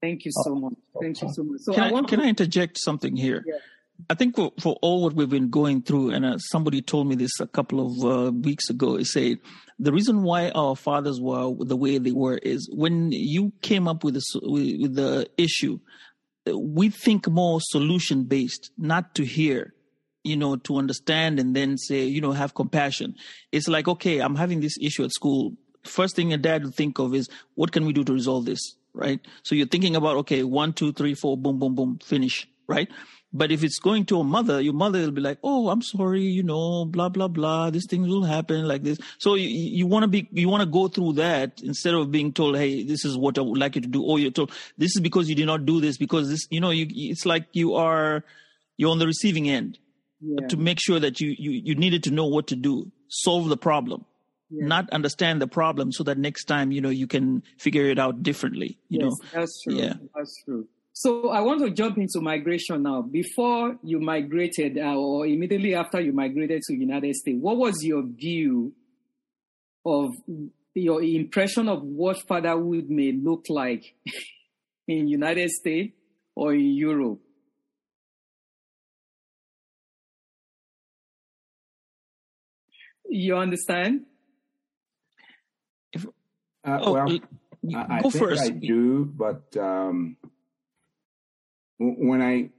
Thank 0.00 0.24
you 0.24 0.32
so 0.32 0.54
much. 0.54 0.74
Thank 1.00 1.22
you 1.22 1.30
so 1.32 1.42
much. 1.44 1.60
So 1.60 1.74
can 1.74 1.84
I 1.84 1.88
I, 1.88 1.92
want 1.92 2.08
can 2.08 2.18
to, 2.20 2.24
I 2.24 2.28
interject 2.28 2.78
something 2.78 3.14
here? 3.14 3.44
Yeah. 3.46 3.54
I 4.10 4.14
think 4.14 4.36
for, 4.36 4.52
for 4.60 4.76
all 4.82 5.02
what 5.02 5.14
we've 5.14 5.30
been 5.30 5.50
going 5.50 5.82
through, 5.82 6.10
and 6.10 6.24
uh, 6.24 6.38
somebody 6.38 6.82
told 6.82 7.06
me 7.06 7.14
this 7.14 7.40
a 7.40 7.46
couple 7.46 7.86
of 7.86 8.04
uh, 8.04 8.32
weeks 8.32 8.68
ago, 8.68 8.96
he 8.96 9.04
said, 9.04 9.38
the 9.78 9.92
reason 9.92 10.22
why 10.22 10.50
our 10.50 10.76
fathers 10.76 11.20
were 11.20 11.54
the 11.60 11.76
way 11.76 11.98
they 11.98 12.12
were 12.12 12.38
is 12.38 12.68
when 12.72 13.12
you 13.12 13.52
came 13.62 13.88
up 13.88 14.04
with, 14.04 14.14
the 14.14 14.40
with, 14.42 14.80
with 14.80 14.94
the 14.94 15.28
issue, 15.38 15.78
we 16.54 16.90
think 16.90 17.28
more 17.28 17.60
solution 17.60 18.24
based, 18.24 18.70
not 18.76 19.14
to 19.14 19.24
hear, 19.24 19.74
you 20.22 20.36
know, 20.36 20.56
to 20.56 20.76
understand 20.76 21.38
and 21.38 21.54
then 21.56 21.78
say, 21.78 22.04
you 22.04 22.20
know, 22.20 22.32
have 22.32 22.54
compassion. 22.54 23.14
It's 23.52 23.68
like, 23.68 23.88
okay, 23.88 24.20
I'm 24.20 24.36
having 24.36 24.60
this 24.60 24.76
issue 24.80 25.04
at 25.04 25.12
school. 25.12 25.54
First 25.84 26.16
thing 26.16 26.32
a 26.32 26.36
dad 26.36 26.64
would 26.64 26.74
think 26.74 26.98
of 26.98 27.14
is, 27.14 27.28
what 27.54 27.72
can 27.72 27.86
we 27.86 27.92
do 27.92 28.04
to 28.04 28.12
resolve 28.12 28.44
this? 28.44 28.60
Right? 28.92 29.20
So 29.42 29.54
you're 29.54 29.66
thinking 29.66 29.96
about, 29.96 30.16
okay, 30.18 30.42
one, 30.42 30.72
two, 30.72 30.92
three, 30.92 31.14
four, 31.14 31.36
boom, 31.36 31.58
boom, 31.58 31.74
boom, 31.74 31.98
finish. 32.04 32.48
Right? 32.66 32.88
But 33.36 33.50
if 33.50 33.64
it's 33.64 33.80
going 33.80 34.04
to 34.06 34.20
a 34.20 34.24
mother, 34.24 34.60
your 34.60 34.74
mother 34.74 35.00
will 35.00 35.10
be 35.10 35.20
like, 35.20 35.38
"Oh, 35.42 35.68
I'm 35.68 35.82
sorry, 35.82 36.22
you 36.22 36.44
know, 36.44 36.84
blah 36.84 37.08
blah 37.08 37.26
blah. 37.26 37.70
These 37.70 37.88
things 37.90 38.06
will 38.06 38.22
happen 38.22 38.68
like 38.68 38.84
this." 38.84 38.96
So 39.18 39.34
you, 39.34 39.48
you 39.48 39.88
want 39.88 40.04
to 40.04 40.08
be, 40.08 40.28
you 40.30 40.48
want 40.48 40.60
to 40.60 40.66
go 40.66 40.86
through 40.86 41.14
that 41.14 41.60
instead 41.60 41.94
of 41.94 42.12
being 42.12 42.32
told, 42.32 42.56
"Hey, 42.56 42.84
this 42.84 43.04
is 43.04 43.18
what 43.18 43.36
I 43.36 43.40
would 43.40 43.58
like 43.58 43.74
you 43.74 43.82
to 43.82 43.88
do," 43.88 44.04
or 44.04 44.20
you're 44.20 44.30
told, 44.30 44.52
"This 44.78 44.94
is 44.94 45.00
because 45.00 45.28
you 45.28 45.34
did 45.34 45.46
not 45.46 45.66
do 45.66 45.80
this 45.80 45.98
because 45.98 46.28
this," 46.28 46.46
you 46.50 46.60
know, 46.60 46.70
you, 46.70 46.86
it's 46.88 47.26
like 47.26 47.46
you 47.52 47.74
are, 47.74 48.24
you're 48.76 48.92
on 48.92 49.00
the 49.00 49.06
receiving 49.06 49.50
end 49.50 49.78
yeah, 50.20 50.46
to 50.46 50.56
make 50.56 50.78
sure 50.78 51.00
that 51.00 51.20
you 51.20 51.34
you 51.36 51.50
you 51.50 51.74
needed 51.74 52.04
to 52.04 52.12
know 52.12 52.26
what 52.26 52.46
to 52.48 52.56
do, 52.56 52.92
solve 53.08 53.48
the 53.48 53.56
problem, 53.56 54.04
yeah. 54.48 54.64
not 54.64 54.88
understand 54.90 55.42
the 55.42 55.48
problem, 55.48 55.90
so 55.90 56.04
that 56.04 56.18
next 56.18 56.44
time 56.44 56.70
you 56.70 56.80
know 56.80 56.88
you 56.90 57.08
can 57.08 57.42
figure 57.58 57.86
it 57.86 57.98
out 57.98 58.22
differently. 58.22 58.78
You 58.88 59.00
yes, 59.00 59.02
know, 59.02 59.16
that's 59.32 59.62
true. 59.62 59.74
Yeah. 59.74 59.94
That's 60.14 60.42
true. 60.44 60.68
So 60.96 61.28
I 61.30 61.40
want 61.40 61.60
to 61.60 61.70
jump 61.70 61.98
into 61.98 62.20
migration 62.20 62.84
now. 62.84 63.02
Before 63.02 63.76
you 63.82 63.98
migrated, 64.00 64.78
uh, 64.78 64.94
or 64.96 65.26
immediately 65.26 65.74
after 65.74 66.00
you 66.00 66.12
migrated 66.12 66.62
to 66.68 66.74
United 66.74 67.16
States, 67.16 67.36
what 67.40 67.56
was 67.56 67.82
your 67.82 68.04
view 68.06 68.72
of 69.84 70.12
your 70.72 71.02
impression 71.02 71.68
of 71.68 71.82
what 71.82 72.18
fatherhood 72.28 72.90
may 72.90 73.10
look 73.10 73.46
like 73.48 73.82
in 74.88 75.08
United 75.08 75.50
States 75.50 75.94
or 76.36 76.54
in 76.54 76.74
Europe? 76.74 77.20
You 83.08 83.36
understand? 83.36 84.02
Uh, 85.96 86.78
oh, 86.82 86.92
well, 86.94 87.08
l- 87.10 87.18
you- 87.62 87.78
I, 87.78 87.98
I 87.98 88.02
go 88.02 88.10
think 88.10 88.24
first. 88.24 88.42
I 88.42 88.48
do, 88.50 89.04
but 89.06 89.56
um, 89.56 90.16
w- 90.22 90.33
when 91.78 92.22
I 92.22 92.50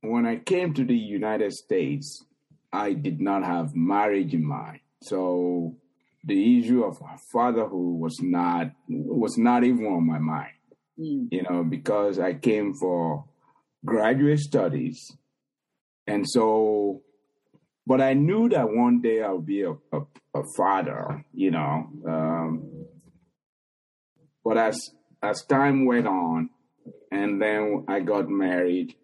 when 0.00 0.26
I 0.26 0.36
came 0.36 0.74
to 0.74 0.84
the 0.84 0.96
United 0.96 1.52
States, 1.52 2.24
I 2.72 2.92
did 2.92 3.20
not 3.20 3.44
have 3.44 3.74
marriage 3.74 4.34
in 4.34 4.44
mind. 4.44 4.80
So 5.02 5.76
the 6.24 6.58
issue 6.58 6.84
of 6.84 6.98
fatherhood 7.32 8.00
was 8.00 8.18
not 8.20 8.72
was 8.88 9.38
not 9.38 9.64
even 9.64 9.86
on 9.86 10.06
my 10.06 10.18
mind. 10.18 10.52
Mm. 10.98 11.28
You 11.30 11.42
know, 11.42 11.64
because 11.64 12.18
I 12.18 12.34
came 12.34 12.74
for 12.74 13.24
graduate 13.84 14.40
studies, 14.40 15.10
and 16.06 16.28
so. 16.28 17.02
But 17.86 18.02
I 18.02 18.12
knew 18.12 18.50
that 18.50 18.68
one 18.68 19.00
day 19.00 19.22
I 19.22 19.30
would 19.30 19.46
be 19.46 19.62
a, 19.62 19.70
a, 19.70 20.00
a 20.34 20.42
father. 20.56 21.24
You 21.32 21.52
know. 21.52 21.88
Um, 22.06 22.84
but 24.44 24.58
as 24.58 24.90
as 25.22 25.44
time 25.44 25.86
went 25.86 26.06
on, 26.06 26.50
and 27.10 27.40
then 27.40 27.84
I 27.88 28.00
got 28.00 28.28
married, 28.28 28.94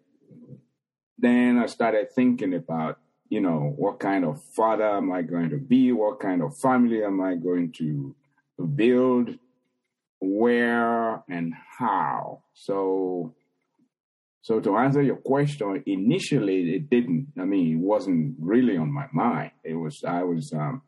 then 1.17 1.57
I 1.57 1.65
started 1.65 2.11
thinking 2.11 2.53
about, 2.53 2.99
you 3.29 3.41
know, 3.41 3.73
what 3.77 3.99
kind 3.99 4.25
of 4.25 4.41
father 4.55 4.85
am 4.85 5.11
I 5.11 5.21
going 5.21 5.49
to 5.49 5.57
be? 5.57 5.91
What 5.91 6.19
kind 6.19 6.41
of 6.41 6.57
family 6.57 7.03
am 7.03 7.21
I 7.21 7.35
going 7.35 7.71
to 7.73 8.15
build? 8.75 9.37
Where 10.19 11.23
and 11.29 11.53
how? 11.79 12.43
So, 12.53 13.33
so 14.41 14.59
to 14.59 14.77
answer 14.77 15.01
your 15.01 15.17
question, 15.17 15.83
initially 15.85 16.75
it 16.75 16.89
didn't. 16.89 17.27
I 17.39 17.45
mean, 17.45 17.77
it 17.77 17.79
wasn't 17.79 18.35
really 18.39 18.77
on 18.77 18.91
my 18.91 19.07
mind. 19.11 19.51
It 19.63 19.75
was 19.75 20.03
I 20.07 20.23
was 20.23 20.53
um, 20.53 20.81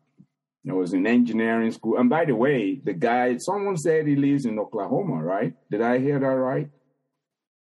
I 0.69 0.73
was 0.73 0.93
in 0.93 1.07
engineering 1.07 1.71
school. 1.71 1.97
And 1.97 2.09
by 2.09 2.25
the 2.25 2.35
way, 2.35 2.81
the 2.83 2.93
guy, 2.93 3.37
someone 3.37 3.77
said 3.77 4.07
he 4.07 4.15
lives 4.15 4.45
in 4.45 4.59
Oklahoma, 4.59 5.23
right? 5.23 5.53
Did 5.71 5.81
I 5.81 5.99
hear 5.99 6.19
that 6.19 6.25
right? 6.25 6.69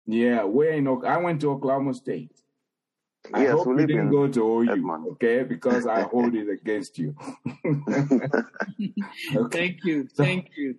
Yeah, 0.06 0.44
where 0.44 0.70
in 0.70 0.86
Ok- 0.88 1.06
I 1.06 1.16
went 1.18 1.40
to 1.42 1.50
Oklahoma 1.50 1.94
State. 1.94 2.30
I 3.34 3.42
Yes, 3.42 3.52
hope 3.54 3.66
we 3.66 3.80
you 3.82 3.86
didn't 3.88 4.10
go 4.10 4.28
to 4.28 4.40
OU, 4.40 4.70
Edmond. 4.72 5.06
okay? 5.12 5.42
Because 5.42 5.84
I 5.86 6.02
hold 6.02 6.32
it 6.34 6.48
against 6.48 6.96
you. 6.98 7.14
okay. 9.34 9.48
Thank 9.50 9.84
you. 9.84 10.08
So- 10.12 10.24
Thank 10.24 10.48
you. 10.56 10.76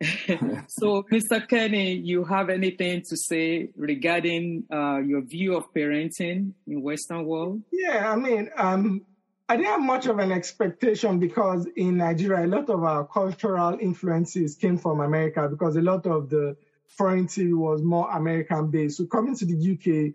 so, 0.68 1.02
Mr. 1.10 1.48
Kenny, 1.48 1.92
you 1.94 2.22
have 2.24 2.50
anything 2.50 3.02
to 3.08 3.16
say 3.16 3.70
regarding 3.74 4.62
uh, 4.72 4.98
your 4.98 5.22
view 5.22 5.56
of 5.56 5.72
parenting 5.74 6.52
in 6.68 6.82
Western 6.82 7.24
world? 7.24 7.62
Yeah, 7.72 8.12
I 8.12 8.14
mean, 8.14 8.48
um, 8.56 9.02
I 9.48 9.56
didn't 9.56 9.70
have 9.72 9.82
much 9.82 10.06
of 10.06 10.20
an 10.20 10.30
expectation 10.30 11.18
because 11.18 11.66
in 11.74 11.96
Nigeria, 11.96 12.46
a 12.46 12.46
lot 12.46 12.70
of 12.70 12.84
our 12.84 13.06
cultural 13.08 13.76
influences 13.80 14.54
came 14.54 14.78
from 14.78 15.00
America 15.00 15.48
because 15.48 15.74
a 15.74 15.82
lot 15.82 16.06
of 16.06 16.30
the 16.30 16.56
foreign 16.88 17.26
TV 17.26 17.54
was 17.54 17.82
more 17.82 18.10
American 18.10 18.70
based. 18.70 18.96
So 18.96 19.06
coming 19.06 19.36
to 19.36 19.44
the 19.44 19.72
UK 19.72 20.14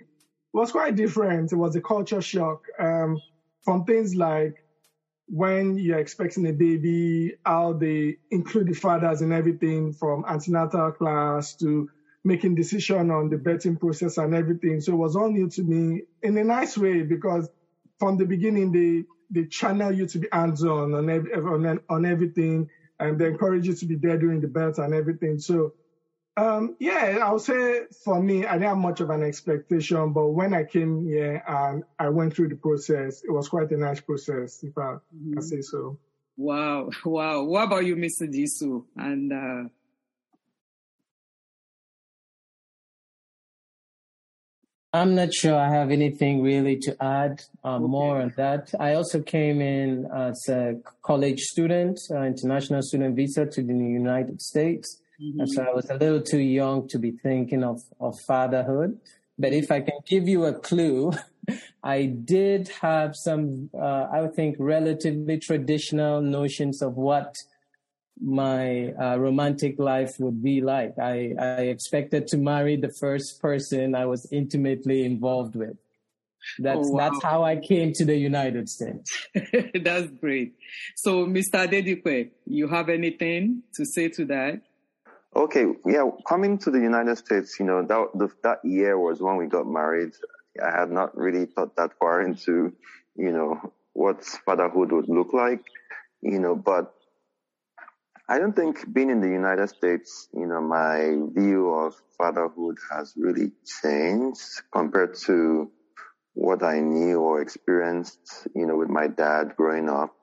was 0.53 0.71
quite 0.71 0.95
different. 0.95 1.51
It 1.51 1.55
was 1.55 1.75
a 1.75 1.81
culture 1.81 2.21
shock 2.21 2.59
um, 2.79 3.17
from 3.63 3.85
things 3.85 4.15
like 4.15 4.53
when 5.27 5.77
you're 5.77 5.99
expecting 5.99 6.47
a 6.47 6.53
baby, 6.53 7.33
how 7.45 7.73
they 7.73 8.17
include 8.31 8.67
the 8.67 8.73
fathers 8.73 9.21
in 9.21 9.31
everything 9.31 9.93
from 9.93 10.25
antenatal 10.27 10.91
class 10.91 11.55
to 11.55 11.89
making 12.25 12.55
decision 12.55 13.09
on 13.11 13.29
the 13.29 13.37
betting 13.37 13.75
process 13.77 14.17
and 14.17 14.33
everything. 14.33 14.79
So 14.79 14.93
it 14.93 14.97
was 14.97 15.15
all 15.15 15.29
new 15.29 15.49
to 15.49 15.63
me 15.63 16.03
in 16.21 16.37
a 16.37 16.43
nice 16.43 16.77
way 16.77 17.03
because 17.03 17.49
from 17.99 18.17
the 18.17 18.25
beginning 18.25 18.71
they 18.71 19.03
they 19.29 19.47
channel 19.47 19.91
you 19.91 20.05
to 20.05 20.19
be 20.19 20.27
hands-on 20.31 20.93
on 20.93 21.09
on, 21.09 21.79
on 21.89 22.05
everything 22.05 22.67
and 22.99 23.19
they 23.19 23.27
encourage 23.27 23.65
you 23.65 23.73
to 23.73 23.85
be 23.85 23.95
there 23.95 24.17
during 24.17 24.39
the 24.39 24.47
birth 24.47 24.77
and 24.77 24.93
everything. 24.93 25.39
So 25.39 25.73
Um, 26.35 26.75
yeah, 26.79 27.19
I'll 27.21 27.37
say 27.37 27.81
for 28.03 28.21
me, 28.21 28.45
I 28.45 28.53
didn't 28.53 28.69
have 28.69 28.77
much 28.77 29.01
of 29.01 29.11
an 29.11 29.21
expectation, 29.21 30.13
but 30.13 30.29
when 30.29 30.53
I 30.53 30.63
came 30.63 31.05
here 31.05 31.43
and 31.47 31.83
I 31.99 32.09
went 32.09 32.35
through 32.35 32.49
the 32.49 32.55
process, 32.55 33.23
it 33.23 33.31
was 33.31 33.47
quite 33.47 33.69
a 33.71 33.77
nice 33.77 34.01
process, 34.01 34.63
if 34.63 34.75
I 34.77 34.95
can 35.11 35.41
say 35.43 35.61
so. 35.61 35.99
Wow, 36.35 36.89
wow. 37.05 37.43
What 37.43 37.65
about 37.65 37.85
you, 37.85 37.95
Mr. 37.95 38.27
Disu? 38.27 38.83
And 38.97 39.31
uh, 39.31 39.69
I'm 44.91 45.13
not 45.13 45.33
sure 45.33 45.55
I 45.55 45.69
have 45.69 45.91
anything 45.91 46.41
really 46.41 46.77
to 46.77 47.03
add 47.03 47.43
uh, 47.63 47.77
more 47.77 48.21
on 48.21 48.33
that. 48.37 48.73
I 48.79 48.93
also 48.93 49.21
came 49.21 49.61
in 49.61 50.07
as 50.11 50.47
a 50.49 50.79
college 51.03 51.41
student, 51.41 51.99
uh, 52.09 52.21
international 52.21 52.81
student 52.81 53.15
visa 53.15 53.45
to 53.45 53.61
the 53.61 53.73
United 53.73 54.41
States. 54.41 54.99
And 55.19 55.49
so 55.49 55.63
I 55.63 55.73
was 55.73 55.89
a 55.89 55.95
little 55.95 56.21
too 56.21 56.39
young 56.39 56.87
to 56.89 56.99
be 56.99 57.11
thinking 57.11 57.63
of, 57.63 57.81
of 57.99 58.19
fatherhood. 58.21 58.99
But 59.37 59.53
if 59.53 59.71
I 59.71 59.81
can 59.81 59.99
give 60.05 60.27
you 60.27 60.45
a 60.45 60.53
clue, 60.53 61.11
I 61.83 62.05
did 62.05 62.69
have 62.81 63.15
some, 63.15 63.69
uh, 63.73 64.07
I 64.13 64.21
would 64.21 64.35
think, 64.35 64.57
relatively 64.59 65.39
traditional 65.39 66.21
notions 66.21 66.81
of 66.81 66.95
what 66.95 67.35
my 68.21 68.93
uh, 68.93 69.17
romantic 69.17 69.79
life 69.79 70.15
would 70.19 70.43
be 70.43 70.61
like. 70.61 70.97
I, 70.99 71.33
I 71.39 71.61
expected 71.63 72.27
to 72.27 72.37
marry 72.37 72.75
the 72.75 72.93
first 72.99 73.41
person 73.41 73.95
I 73.95 74.05
was 74.05 74.27
intimately 74.31 75.03
involved 75.03 75.55
with. 75.55 75.77
That's 76.59 76.87
Oh, 76.87 76.91
wow. 76.91 77.09
that's 77.09 77.23
how 77.23 77.43
I 77.43 77.55
came 77.55 77.93
to 77.93 78.05
the 78.05 78.15
United 78.15 78.69
States. 78.69 79.27
that's 79.81 80.11
great. 80.19 80.53
So, 80.95 81.25
Mr. 81.25 81.67
Adedipe, 81.67 82.31
you 82.45 82.67
have 82.67 82.89
anything 82.89 83.63
to 83.75 83.85
say 83.85 84.09
to 84.09 84.25
that? 84.25 84.61
Okay, 85.35 85.65
yeah, 85.85 86.07
coming 86.27 86.59
to 86.59 86.69
the 86.69 86.79
United 86.79 87.17
States, 87.17 87.59
you 87.59 87.65
know, 87.65 87.81
that 87.81 88.07
the, 88.13 88.29
that 88.43 88.59
year 88.63 88.99
was 88.99 89.19
when 89.19 89.37
we 89.37 89.47
got 89.47 89.65
married. 89.65 90.11
I 90.63 90.69
had 90.69 90.91
not 90.91 91.17
really 91.17 91.45
thought 91.45 91.75
that 91.75 91.91
far 91.99 92.21
into, 92.21 92.71
you 93.15 93.31
know, 93.31 93.73
what 93.93 94.23
fatherhood 94.23 94.91
would 94.91 95.09
look 95.09 95.33
like, 95.33 95.63
you 96.21 96.39
know, 96.39 96.55
but 96.55 96.93
I 98.29 98.37
don't 98.37 98.55
think 98.55 98.93
being 98.93 99.09
in 99.09 99.21
the 99.21 99.27
United 99.27 99.69
States, 99.69 100.29
you 100.33 100.45
know, 100.45 100.61
my 100.61 101.17
view 101.33 101.73
of 101.73 101.95
fatherhood 102.15 102.77
has 102.91 103.13
really 103.17 103.51
changed 103.81 104.61
compared 104.71 105.15
to 105.25 105.71
what 106.35 106.61
I 106.61 106.79
knew 106.79 107.19
or 107.19 107.41
experienced, 107.41 108.47
you 108.55 108.67
know, 108.67 108.77
with 108.77 108.89
my 108.89 109.07
dad 109.07 109.55
growing 109.57 109.89
up. 109.89 110.15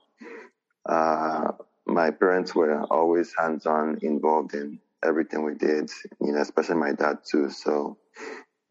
Uh, 0.89 1.53
my 1.87 2.11
parents 2.11 2.55
were 2.55 2.85
always 2.85 3.35
hands-on 3.37 3.99
involved 4.03 4.55
in 4.55 4.79
everything 5.05 5.45
we 5.45 5.55
did, 5.55 5.91
you 6.21 6.33
know, 6.33 6.41
especially 6.41 6.77
my 6.77 6.93
dad 6.93 7.19
too. 7.31 7.51
So 7.51 7.99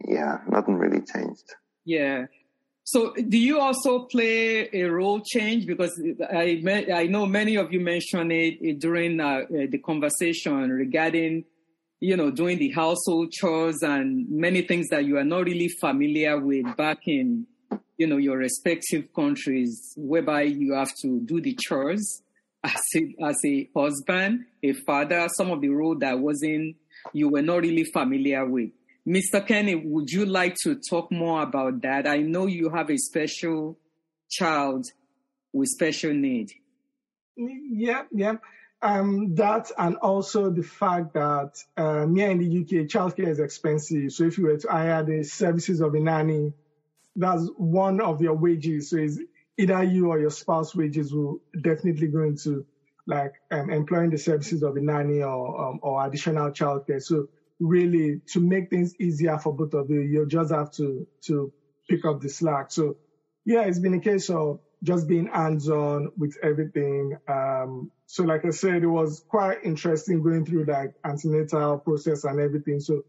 yeah, 0.06 0.38
nothing 0.48 0.76
really 0.76 1.02
changed. 1.02 1.56
Yeah. 1.86 2.26
So, 2.84 3.14
do 3.14 3.38
you 3.38 3.60
also 3.60 4.06
play 4.06 4.68
a 4.74 4.86
role 4.86 5.22
change? 5.22 5.68
Because 5.68 5.92
I 6.32 6.64
I 6.92 7.06
know 7.06 7.26
many 7.28 7.56
of 7.56 7.72
you 7.72 7.80
mentioned 7.80 8.32
it 8.32 8.80
during 8.80 9.20
uh, 9.20 9.26
uh, 9.26 9.46
the 9.70 9.78
conversation 9.78 10.72
regarding, 10.72 11.46
you 12.00 12.18
know, 12.18 12.32
doing 12.32 12.58
the 12.58 12.72
household 12.72 13.32
chores 13.32 13.84
and 13.84 14.28
many 14.30 14.64
things 14.64 14.88
that 14.90 15.06
you 15.06 15.18
are 15.18 15.24
not 15.24 15.46
really 15.46 15.70
familiar 15.80 16.40
with 16.40 16.66
back 16.78 17.00
in, 17.06 17.46
you 17.98 18.08
know, 18.08 18.18
your 18.18 18.38
respective 18.38 19.14
countries, 19.14 19.94
whereby 19.96 20.44
you 20.44 20.74
have 20.74 20.92
to 21.04 21.20
do 21.20 21.40
the 21.40 21.56
chores 21.62 22.24
as 22.64 22.82
a, 22.96 23.16
as 23.26 23.38
a 23.46 23.70
husband, 23.76 24.46
a 24.64 24.74
father, 24.74 25.28
some 25.36 25.52
of 25.52 25.62
the 25.62 25.70
role 25.70 25.98
that 26.00 26.20
wasn't 26.20 26.76
you 27.14 27.30
were 27.30 27.42
not 27.42 27.62
really 27.62 27.86
familiar 27.86 28.46
with. 28.46 28.72
Mr. 29.08 29.46
Kenny, 29.46 29.76
would 29.76 30.10
you 30.10 30.26
like 30.26 30.56
to 30.64 30.80
talk 30.90 31.12
more 31.12 31.42
about 31.42 31.82
that? 31.82 32.08
I 32.08 32.18
know 32.18 32.46
you 32.46 32.70
have 32.70 32.90
a 32.90 32.98
special 32.98 33.78
child 34.30 34.86
with 35.54 35.70
special 35.70 36.14
need. 36.14 36.52
Yeah, 37.36 38.04
yeah. 38.12 38.36
Um, 38.82 39.36
that 39.36 39.72
and 39.78 39.98
also 39.98 40.50
the 40.50 40.64
fact 40.64 41.14
that 41.14 41.52
um, 41.76 42.16
here 42.16 42.30
in 42.30 42.38
the 42.38 42.60
UK, 42.62 42.88
childcare 42.88 43.28
is 43.28 43.40
expensive. 43.40 44.12
So 44.12 44.26
if 44.26 44.38
you 44.38 44.46
were 44.46 44.58
to 44.58 44.70
hire 44.70 45.04
the 45.04 45.24
services 45.24 45.82
of 45.82 45.96
a 45.96 46.00
nanny, 46.00 46.54
that's 47.16 47.50
one 47.58 48.00
of 48.00 48.22
your 48.22 48.36
wages. 48.36 48.92
So 48.92 48.98
it's 48.98 49.20
either 49.60 49.84
you 49.84 50.08
or 50.08 50.20
your 50.20 50.30
spouse 50.32 50.74
wages 50.74 51.14
will 51.14 51.38
definitely 51.62 52.08
go 52.08 52.24
into 52.24 52.66
like 53.08 53.34
um, 53.52 53.70
employing 53.70 54.10
the 54.10 54.18
services 54.18 54.64
of 54.64 54.76
a 54.78 54.82
nanny 54.82 55.22
or 55.22 55.70
um, 55.70 55.80
or 55.82 56.06
additional 56.06 56.50
childcare. 56.52 57.02
So 57.02 57.26
really, 57.60 58.22
to 58.34 58.40
make 58.40 58.70
things 58.70 58.94
easier 59.00 59.38
for 59.38 59.54
both 59.54 59.74
of 59.74 59.90
you, 59.90 60.02
you 60.02 60.26
just 60.28 60.52
have 60.52 60.72
to 60.72 61.06
to 61.26 61.52
pick 61.90 62.06
up 62.06 62.22
the 62.22 62.30
slack. 62.30 62.72
So 62.72 62.96
yeah, 63.46 63.64
it's 63.64 63.80
been 63.80 63.96
a 63.96 64.00
case 64.00 64.30
of 64.30 64.60
just 64.84 65.08
being 65.08 65.28
hands-on 65.28 66.08
with 66.18 66.38
everything. 66.42 67.18
Um, 67.28 67.92
so 68.06 68.24
like 68.24 68.46
I 68.46 68.52
said, 68.52 68.84
it 68.84 68.88
was 68.88 69.24
quite 69.28 69.58
interesting 69.64 70.24
going 70.24 70.46
through 70.46 70.66
like 70.66 70.92
antenatal 71.04 71.80
process 71.80 72.24
and 72.24 72.40
everything. 72.40 72.80
So 72.80 73.02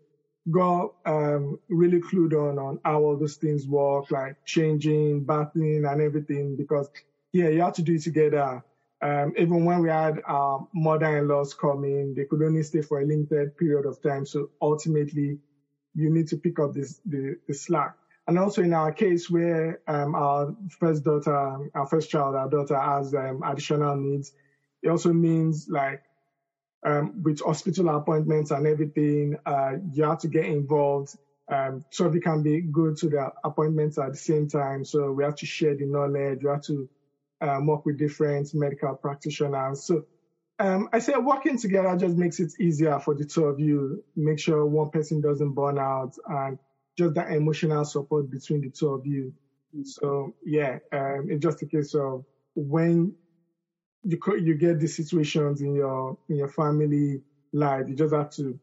got 0.50 0.94
um, 1.04 1.58
really 1.68 2.00
clued 2.00 2.32
on 2.32 2.58
on 2.58 2.78
how 2.84 3.02
all 3.02 3.16
those 3.16 3.36
things 3.36 3.66
work, 3.66 4.10
like 4.10 4.36
changing, 4.44 5.24
bathing, 5.24 5.84
and 5.84 6.00
everything. 6.00 6.56
Because 6.56 6.88
yeah, 7.32 7.48
you 7.48 7.60
have 7.60 7.74
to 7.74 7.82
do 7.82 7.94
it 7.94 8.02
together. 8.02 8.62
Um, 9.02 9.32
even 9.38 9.64
when 9.64 9.80
we 9.80 9.88
had 9.88 10.20
our 10.26 10.66
mother-in-laws 10.74 11.54
coming, 11.54 12.14
they 12.14 12.24
could 12.24 12.42
only 12.42 12.62
stay 12.62 12.82
for 12.82 13.00
a 13.00 13.04
limited 13.04 13.56
period 13.56 13.86
of 13.86 14.00
time. 14.02 14.26
So 14.26 14.50
ultimately, 14.60 15.38
you 15.94 16.10
need 16.10 16.28
to 16.28 16.36
pick 16.36 16.58
up 16.58 16.74
this 16.74 17.00
the, 17.04 17.36
the 17.46 17.54
slack. 17.54 17.94
And 18.26 18.38
also 18.38 18.62
in 18.62 18.74
our 18.74 18.92
case 18.92 19.28
where 19.28 19.80
um, 19.88 20.14
our 20.14 20.54
first 20.78 21.02
daughter, 21.02 21.70
our 21.74 21.86
first 21.86 22.10
child, 22.10 22.36
our 22.36 22.48
daughter 22.48 22.78
has 22.78 23.14
um, 23.14 23.42
additional 23.44 23.96
needs, 23.96 24.32
it 24.82 24.88
also 24.88 25.12
means 25.12 25.66
like 25.68 26.02
um, 26.84 27.22
with 27.22 27.40
hospital 27.40 27.88
appointments 27.90 28.50
and 28.50 28.66
everything, 28.66 29.36
uh, 29.46 29.72
you 29.92 30.04
have 30.04 30.18
to 30.18 30.28
get 30.28 30.46
involved. 30.46 31.14
Um, 31.48 31.82
so 31.90 32.08
we 32.08 32.20
can 32.20 32.42
be 32.42 32.60
go 32.60 32.94
to 32.94 33.08
the 33.08 33.30
appointments 33.44 33.98
at 33.98 34.12
the 34.12 34.18
same 34.18 34.48
time. 34.48 34.84
So 34.84 35.10
we 35.12 35.24
have 35.24 35.34
to 35.36 35.46
share 35.46 35.74
the 35.74 35.84
knowledge. 35.84 36.40
We 36.42 36.50
have 36.50 36.62
to 36.62 36.88
um, 37.40 37.66
work 37.66 37.84
with 37.84 37.98
different 37.98 38.54
medical 38.54 38.94
practitioners. 38.94 39.84
So 39.84 40.04
um, 40.58 40.88
I 40.92 40.98
say 40.98 41.14
working 41.16 41.58
together 41.58 41.96
just 41.96 42.16
makes 42.16 42.38
it 42.38 42.52
easier 42.60 42.98
for 43.00 43.14
the 43.14 43.24
two 43.24 43.46
of 43.46 43.58
you. 43.58 44.04
Make 44.14 44.38
sure 44.38 44.64
one 44.66 44.90
person 44.90 45.20
doesn't 45.20 45.52
burn 45.52 45.78
out 45.78 46.14
and 46.26 46.58
just 46.98 47.14
that 47.14 47.32
emotional 47.32 47.84
support 47.84 48.30
between 48.30 48.60
the 48.60 48.70
two 48.70 48.90
of 48.90 49.06
you. 49.06 49.32
So 49.84 50.34
yeah, 50.44 50.78
um, 50.92 51.28
it's 51.30 51.42
just 51.42 51.62
a 51.62 51.66
case 51.66 51.94
of 51.94 52.24
when 52.54 53.14
you 54.04 54.18
you 54.42 54.54
get 54.54 54.80
these 54.80 54.96
situations 54.96 55.60
in 55.60 55.74
your 55.74 56.16
in 56.28 56.36
your 56.36 56.48
family 56.48 57.22
life, 57.52 57.88
you 57.88 57.94
just 57.94 58.14
have 58.14 58.30
to 58.30 58.58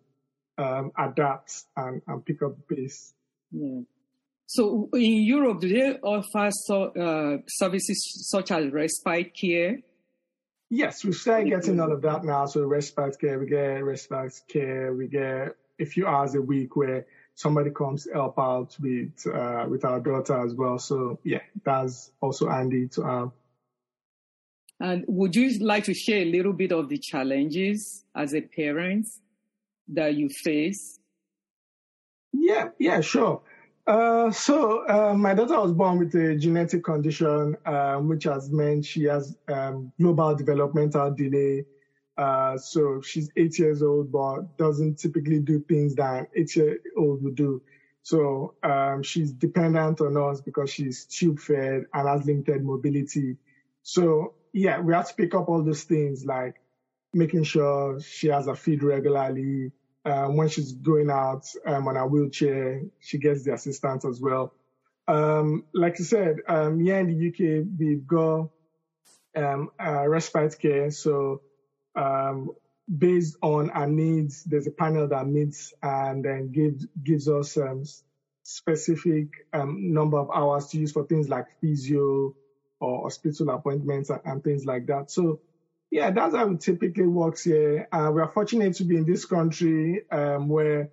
um, 0.57 0.91
adapt 0.97 1.63
and, 1.75 2.01
and 2.07 2.25
pick 2.25 2.41
up 2.41 2.55
the 2.55 2.75
pace. 2.75 3.13
Yeah. 3.51 3.81
So 4.47 4.89
in 4.93 5.23
Europe, 5.23 5.59
do 5.59 5.67
they 5.67 5.99
offer 5.99 6.49
so, 6.51 6.83
uh, 6.83 7.37
services 7.47 8.29
such 8.29 8.51
as 8.51 8.71
respite 8.71 9.33
care? 9.35 9.79
Yes, 10.69 11.03
we 11.03 11.11
started 11.13 11.49
getting 11.49 11.79
all 11.79 11.91
of 11.91 12.01
that 12.01 12.23
now. 12.23 12.45
So 12.45 12.65
respite 12.65 13.19
care, 13.19 13.39
we 13.39 13.45
get 13.45 13.83
respite 13.83 14.41
care, 14.47 14.93
we 14.93 15.07
get 15.07 15.55
a 15.79 15.85
few 15.85 16.07
hours 16.07 16.35
a 16.35 16.41
week 16.41 16.75
where 16.75 17.05
somebody 17.35 17.71
comes 17.71 18.07
help 18.11 18.39
out 18.39 18.75
with 18.79 19.25
uh, 19.27 19.65
with 19.69 19.85
our 19.85 19.99
daughter 19.99 20.43
as 20.45 20.53
well. 20.53 20.79
So 20.79 21.19
yeah, 21.23 21.41
that's 21.63 22.11
also 22.21 22.49
handy 22.49 22.87
to 22.89 23.01
have. 23.03 23.31
And 24.79 25.03
would 25.07 25.35
you 25.35 25.57
like 25.59 25.85
to 25.85 25.93
share 25.93 26.21
a 26.21 26.31
little 26.31 26.53
bit 26.53 26.71
of 26.71 26.89
the 26.89 26.97
challenges 26.97 28.05
as 28.15 28.33
a 28.33 28.41
parent 28.41 29.07
that 29.87 30.15
you 30.15 30.29
face? 30.29 30.99
Yeah, 32.31 32.69
yeah, 32.79 33.01
sure. 33.01 33.41
Uh, 33.87 34.29
so 34.31 34.85
uh, 34.87 35.13
my 35.13 35.33
daughter 35.33 35.59
was 35.61 35.71
born 35.71 35.97
with 35.97 36.13
a 36.15 36.35
genetic 36.35 36.83
condition, 36.83 37.55
um, 37.65 38.09
which 38.09 38.25
has 38.25 38.51
meant 38.51 38.85
she 38.85 39.05
has 39.05 39.35
um, 39.47 39.91
global 39.99 40.35
developmental 40.35 41.09
delay. 41.11 41.65
Uh, 42.17 42.57
so 42.57 43.01
she's 43.01 43.29
eight 43.37 43.57
years 43.57 43.81
old, 43.81 44.11
but 44.11 44.57
doesn't 44.57 44.99
typically 44.99 45.39
do 45.39 45.63
things 45.69 45.95
that 45.95 46.19
an 46.19 46.27
eight-year-old 46.35 47.23
would 47.23 47.35
do. 47.35 47.61
So 48.03 48.55
um, 48.63 49.03
she's 49.03 49.31
dependent 49.31 50.01
on 50.01 50.17
us 50.17 50.41
because 50.41 50.69
she's 50.69 51.05
tube-fed 51.05 51.85
and 51.93 52.07
has 52.07 52.25
limited 52.25 52.63
mobility. 52.63 53.37
So 53.83 54.33
yeah, 54.57 54.79
we 54.79 54.93
have 54.93 55.07
to 55.07 55.13
pick 55.13 55.35
up 55.35 55.49
all 55.49 55.63
those 55.63 55.83
things 55.83 56.25
like 56.25 56.55
making 57.13 57.43
sure 57.43 57.99
she 57.99 58.27
has 58.27 58.47
a 58.47 58.55
feed 58.55 58.83
regularly, 58.83 59.71
um, 60.05 60.35
when 60.37 60.49
she's 60.49 60.71
going 60.71 61.09
out 61.09 61.45
um, 61.65 61.87
on 61.87 61.97
a 61.97 62.07
wheelchair, 62.07 62.81
she 62.99 63.17
gets 63.17 63.43
the 63.43 63.53
assistance 63.53 64.05
as 64.05 64.19
well. 64.21 64.53
Um, 65.07 65.65
like 65.73 65.99
you 65.99 66.05
said, 66.05 66.37
um, 66.47 66.79
here 66.79 66.99
in 66.99 67.07
the 67.07 67.27
UK, 67.27 67.67
we've 67.77 68.07
got 68.07 68.49
uh, 69.35 70.07
respite 70.07 70.57
care. 70.59 70.91
So 70.91 71.41
um, 71.95 72.51
based 72.97 73.37
on 73.41 73.69
our 73.69 73.87
needs, 73.87 74.43
there's 74.43 74.67
a 74.67 74.71
panel 74.71 75.07
that 75.09 75.27
meets 75.27 75.73
and 75.83 76.23
then 76.23 76.51
gives 76.51 76.85
gives 77.03 77.29
us 77.29 77.57
um, 77.57 77.83
specific 78.43 79.27
um, 79.53 79.93
number 79.93 80.17
of 80.17 80.29
hours 80.33 80.67
to 80.67 80.79
use 80.79 80.93
for 80.93 81.05
things 81.05 81.29
like 81.29 81.45
physio 81.61 82.33
or 82.79 83.03
hospital 83.03 83.49
appointments 83.49 84.09
and, 84.09 84.21
and 84.25 84.43
things 84.43 84.65
like 84.65 84.85
that. 84.87 85.09
So, 85.11 85.39
yeah, 85.91 86.11
that's 86.11 86.35
how 86.35 86.49
it 86.51 86.59
typically 86.59 87.07
works 87.07 87.43
here. 87.43 87.87
Uh, 87.91 88.11
we 88.13 88.21
are 88.21 88.31
fortunate 88.31 88.73
to 88.75 88.83
be 88.83 88.97
in 88.97 89.05
this 89.05 89.25
country 89.25 90.03
um, 90.11 90.49
where 90.49 90.89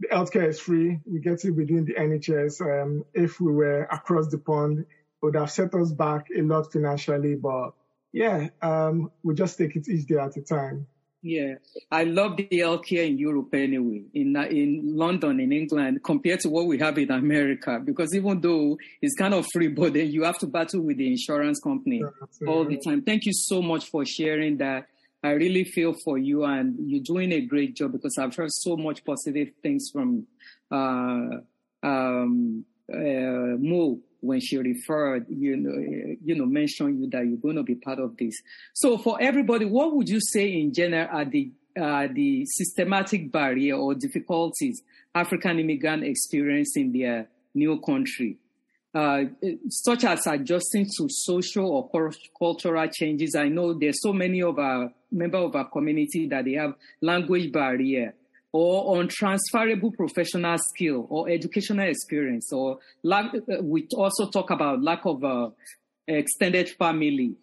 the 0.00 0.08
healthcare 0.08 0.48
is 0.48 0.58
free. 0.58 0.98
We 1.04 1.20
get 1.20 1.44
it 1.44 1.50
within 1.50 1.84
the 1.84 1.94
NHS. 1.94 2.60
Um, 2.60 3.04
if 3.12 3.38
we 3.40 3.52
were 3.52 3.82
across 3.84 4.28
the 4.28 4.38
pond, 4.38 4.80
it 4.80 4.86
would 5.22 5.36
have 5.36 5.50
set 5.50 5.74
us 5.74 5.92
back 5.92 6.26
a 6.34 6.40
lot 6.40 6.72
financially. 6.72 7.34
But 7.34 7.70
yeah, 8.12 8.48
um, 8.62 9.10
we 9.22 9.34
just 9.34 9.58
take 9.58 9.76
it 9.76 9.88
each 9.88 10.06
day 10.06 10.16
at 10.16 10.36
a 10.36 10.42
time. 10.42 10.86
Yeah, 11.22 11.56
I 11.90 12.04
love 12.04 12.38
the 12.38 12.48
healthcare 12.50 13.06
in 13.06 13.18
Europe 13.18 13.52
anyway, 13.52 14.04
in 14.14 14.34
in 14.36 14.96
London, 14.96 15.38
in 15.38 15.52
England, 15.52 16.02
compared 16.02 16.40
to 16.40 16.48
what 16.48 16.66
we 16.66 16.78
have 16.78 16.96
in 16.96 17.10
America. 17.10 17.78
Because 17.84 18.14
even 18.14 18.40
though 18.40 18.78
it's 19.02 19.14
kind 19.16 19.34
of 19.34 19.46
free, 19.52 19.68
but 19.80 19.92
then 19.92 20.10
you 20.10 20.24
have 20.24 20.38
to 20.38 20.46
battle 20.46 20.80
with 20.80 20.96
the 20.96 21.06
insurance 21.06 21.60
company 21.60 22.02
all 22.46 22.64
the 22.64 22.78
time. 22.78 23.02
Thank 23.02 23.26
you 23.26 23.32
so 23.34 23.60
much 23.60 23.90
for 23.90 24.06
sharing 24.06 24.56
that. 24.58 24.86
I 25.22 25.32
really 25.32 25.64
feel 25.64 25.94
for 26.02 26.16
you, 26.16 26.44
and 26.44 26.76
you're 26.90 27.02
doing 27.02 27.32
a 27.32 27.42
great 27.42 27.76
job 27.76 27.92
because 27.92 28.16
I've 28.16 28.34
heard 28.34 28.50
so 28.50 28.78
much 28.78 29.04
positive 29.04 29.50
things 29.62 29.90
from 29.92 30.26
uh, 30.70 31.40
um, 31.82 32.64
uh, 32.90 33.56
Mo 33.58 34.00
when 34.20 34.40
she 34.40 34.56
referred, 34.58 35.26
you 35.28 35.56
know, 35.56 36.16
you 36.24 36.34
know, 36.34 36.46
mentioned 36.46 37.00
you 37.00 37.10
that 37.10 37.26
you're 37.26 37.38
going 37.38 37.56
to 37.56 37.62
be 37.62 37.74
part 37.74 37.98
of 37.98 38.16
this. 38.16 38.40
So 38.72 38.98
for 38.98 39.20
everybody, 39.20 39.64
what 39.64 39.94
would 39.94 40.08
you 40.08 40.20
say 40.20 40.52
in 40.52 40.72
general 40.72 41.08
are 41.10 41.24
the 41.24 41.50
uh, 41.80 42.08
the 42.12 42.44
systematic 42.46 43.30
barrier 43.30 43.76
or 43.76 43.94
difficulties 43.94 44.82
African 45.14 45.60
immigrant 45.60 46.04
experience 46.04 46.76
in 46.76 46.92
their 46.92 47.28
new 47.54 47.80
country, 47.80 48.36
uh, 48.92 49.22
such 49.68 50.04
as 50.04 50.26
adjusting 50.26 50.86
to 50.98 51.08
social 51.08 51.70
or 51.70 52.10
cultural 52.38 52.88
changes? 52.88 53.34
I 53.34 53.48
know 53.48 53.78
there's 53.78 54.02
so 54.02 54.12
many 54.12 54.42
of 54.42 54.58
our 54.58 54.92
members 55.12 55.44
of 55.44 55.56
our 55.56 55.68
community 55.70 56.26
that 56.28 56.44
they 56.44 56.54
have 56.54 56.74
language 57.00 57.52
barrier 57.52 58.14
or 58.52 58.96
untransferable 58.96 59.94
professional 59.94 60.58
skill 60.58 61.06
or 61.08 61.28
educational 61.28 61.88
experience 61.88 62.52
or 62.52 62.78
lack, 63.02 63.32
uh, 63.34 63.62
we 63.62 63.86
also 63.94 64.28
talk 64.28 64.50
about 64.50 64.82
lack 64.82 65.04
of 65.04 65.22
uh, 65.22 65.50
extended 66.08 66.68
family 66.70 67.36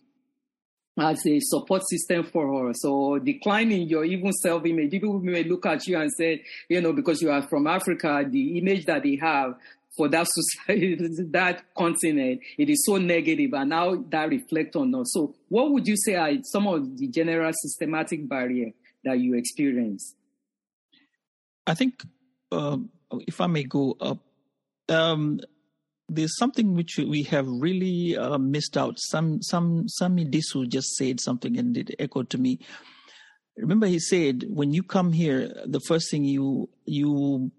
as 0.99 1.19
a 1.27 1.39
support 1.39 1.83
system 1.87 2.23
for 2.23 2.69
us 2.69 2.81
So 2.81 3.19
declining 3.19 3.87
your 3.87 4.03
even 4.03 4.33
self-image. 4.33 4.91
People 4.91 5.19
may 5.19 5.43
look 5.43 5.65
at 5.65 5.85
you 5.87 5.97
and 5.97 6.11
say, 6.17 6.43
you 6.67 6.81
know, 6.81 6.91
because 6.91 7.21
you 7.21 7.29
are 7.29 7.47
from 7.47 7.67
Africa, 7.67 8.25
the 8.27 8.57
image 8.57 8.85
that 8.85 9.03
they 9.03 9.17
have 9.21 9.55
for 9.95 10.07
that 10.09 10.27
society, 10.27 10.97
that 11.31 11.63
continent, 11.75 12.41
it 12.57 12.69
is 12.69 12.85
so 12.85 12.97
negative, 12.97 13.53
and 13.53 13.69
now 13.69 13.95
that 14.09 14.29
reflect 14.29 14.75
on 14.75 14.93
us. 14.95 15.11
So, 15.13 15.35
what 15.49 15.71
would 15.71 15.87
you 15.87 15.95
say 15.97 16.15
are 16.15 16.31
some 16.43 16.67
of 16.67 16.97
the 16.97 17.07
general 17.07 17.51
systematic 17.53 18.27
barrier 18.27 18.71
that 19.03 19.19
you 19.19 19.35
experience? 19.35 20.13
I 21.67 21.73
think, 21.73 22.03
uh, 22.51 22.77
if 23.27 23.41
I 23.41 23.47
may 23.47 23.63
go 23.63 23.97
up, 23.99 24.19
um, 24.89 25.41
there's 26.09 26.37
something 26.37 26.73
which 26.73 26.97
we 26.97 27.23
have 27.23 27.45
really 27.47 28.17
uh, 28.17 28.37
missed 28.37 28.77
out. 28.77 28.95
Some, 28.97 29.41
some, 29.41 29.89
Sami 29.89 30.25
Disu 30.25 30.67
just 30.69 30.95
said 30.95 31.19
something 31.19 31.57
and 31.57 31.75
it 31.77 31.93
echoed 31.99 32.29
to 32.29 32.37
me. 32.37 32.59
Remember, 33.57 33.87
he 33.87 33.99
said, 33.99 34.45
when 34.47 34.71
you 34.71 34.81
come 34.81 35.11
here, 35.11 35.51
the 35.65 35.81
first 35.81 36.09
thing 36.09 36.23
you 36.23 36.69
you 36.85 37.51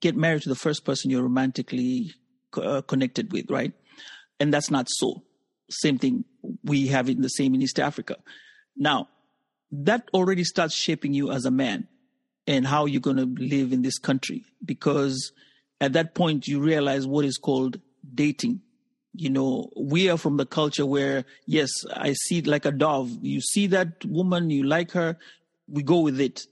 get 0.00 0.16
married 0.16 0.42
to 0.42 0.48
the 0.48 0.54
first 0.54 0.84
person 0.84 1.10
you're 1.10 1.22
romantically 1.22 2.12
uh, 2.56 2.82
connected 2.82 3.32
with, 3.32 3.50
right? 3.50 3.72
And 4.38 4.52
that's 4.52 4.70
not 4.70 4.86
so. 4.88 5.24
Same 5.70 5.98
thing 5.98 6.24
we 6.62 6.88
have 6.88 7.08
in 7.08 7.22
the 7.22 7.28
same 7.28 7.54
in 7.54 7.62
East 7.62 7.80
Africa. 7.80 8.16
Now, 8.76 9.08
that 9.72 10.08
already 10.12 10.44
starts 10.44 10.74
shaping 10.74 11.14
you 11.14 11.30
as 11.32 11.46
a 11.46 11.50
man 11.50 11.88
and 12.46 12.66
how 12.66 12.86
you're 12.86 13.00
going 13.00 13.16
to 13.16 13.34
live 13.42 13.72
in 13.72 13.82
this 13.82 13.98
country. 13.98 14.44
Because 14.64 15.32
at 15.80 15.92
that 15.94 16.14
point 16.14 16.46
you 16.46 16.60
realize 16.60 17.06
what 17.06 17.24
is 17.24 17.38
called 17.38 17.80
dating. 18.14 18.60
You 19.16 19.30
know 19.30 19.70
we 19.76 20.10
are 20.10 20.18
from 20.18 20.38
the 20.38 20.46
culture 20.46 20.84
where 20.84 21.24
yes 21.46 21.70
i 21.94 22.14
see 22.14 22.38
it 22.38 22.48
like 22.48 22.64
a 22.64 22.72
dove. 22.72 23.16
You 23.22 23.40
see 23.40 23.68
that 23.68 24.04
woman 24.04 24.50
you 24.50 24.64
like 24.64 24.90
her 24.92 25.16
we 25.68 25.82
go 25.84 26.00
with 26.00 26.20
it. 26.20 26.46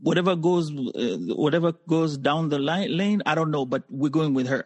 Whatever 0.00 0.34
goes 0.34 0.70
uh, 0.70 1.18
whatever 1.34 1.72
goes 1.86 2.16
down 2.16 2.48
the 2.48 2.58
line, 2.58 2.96
lane 2.96 3.22
i 3.26 3.34
don't 3.34 3.50
know 3.50 3.66
but 3.66 3.84
we're 3.90 4.08
going 4.08 4.32
with 4.32 4.48
her. 4.48 4.64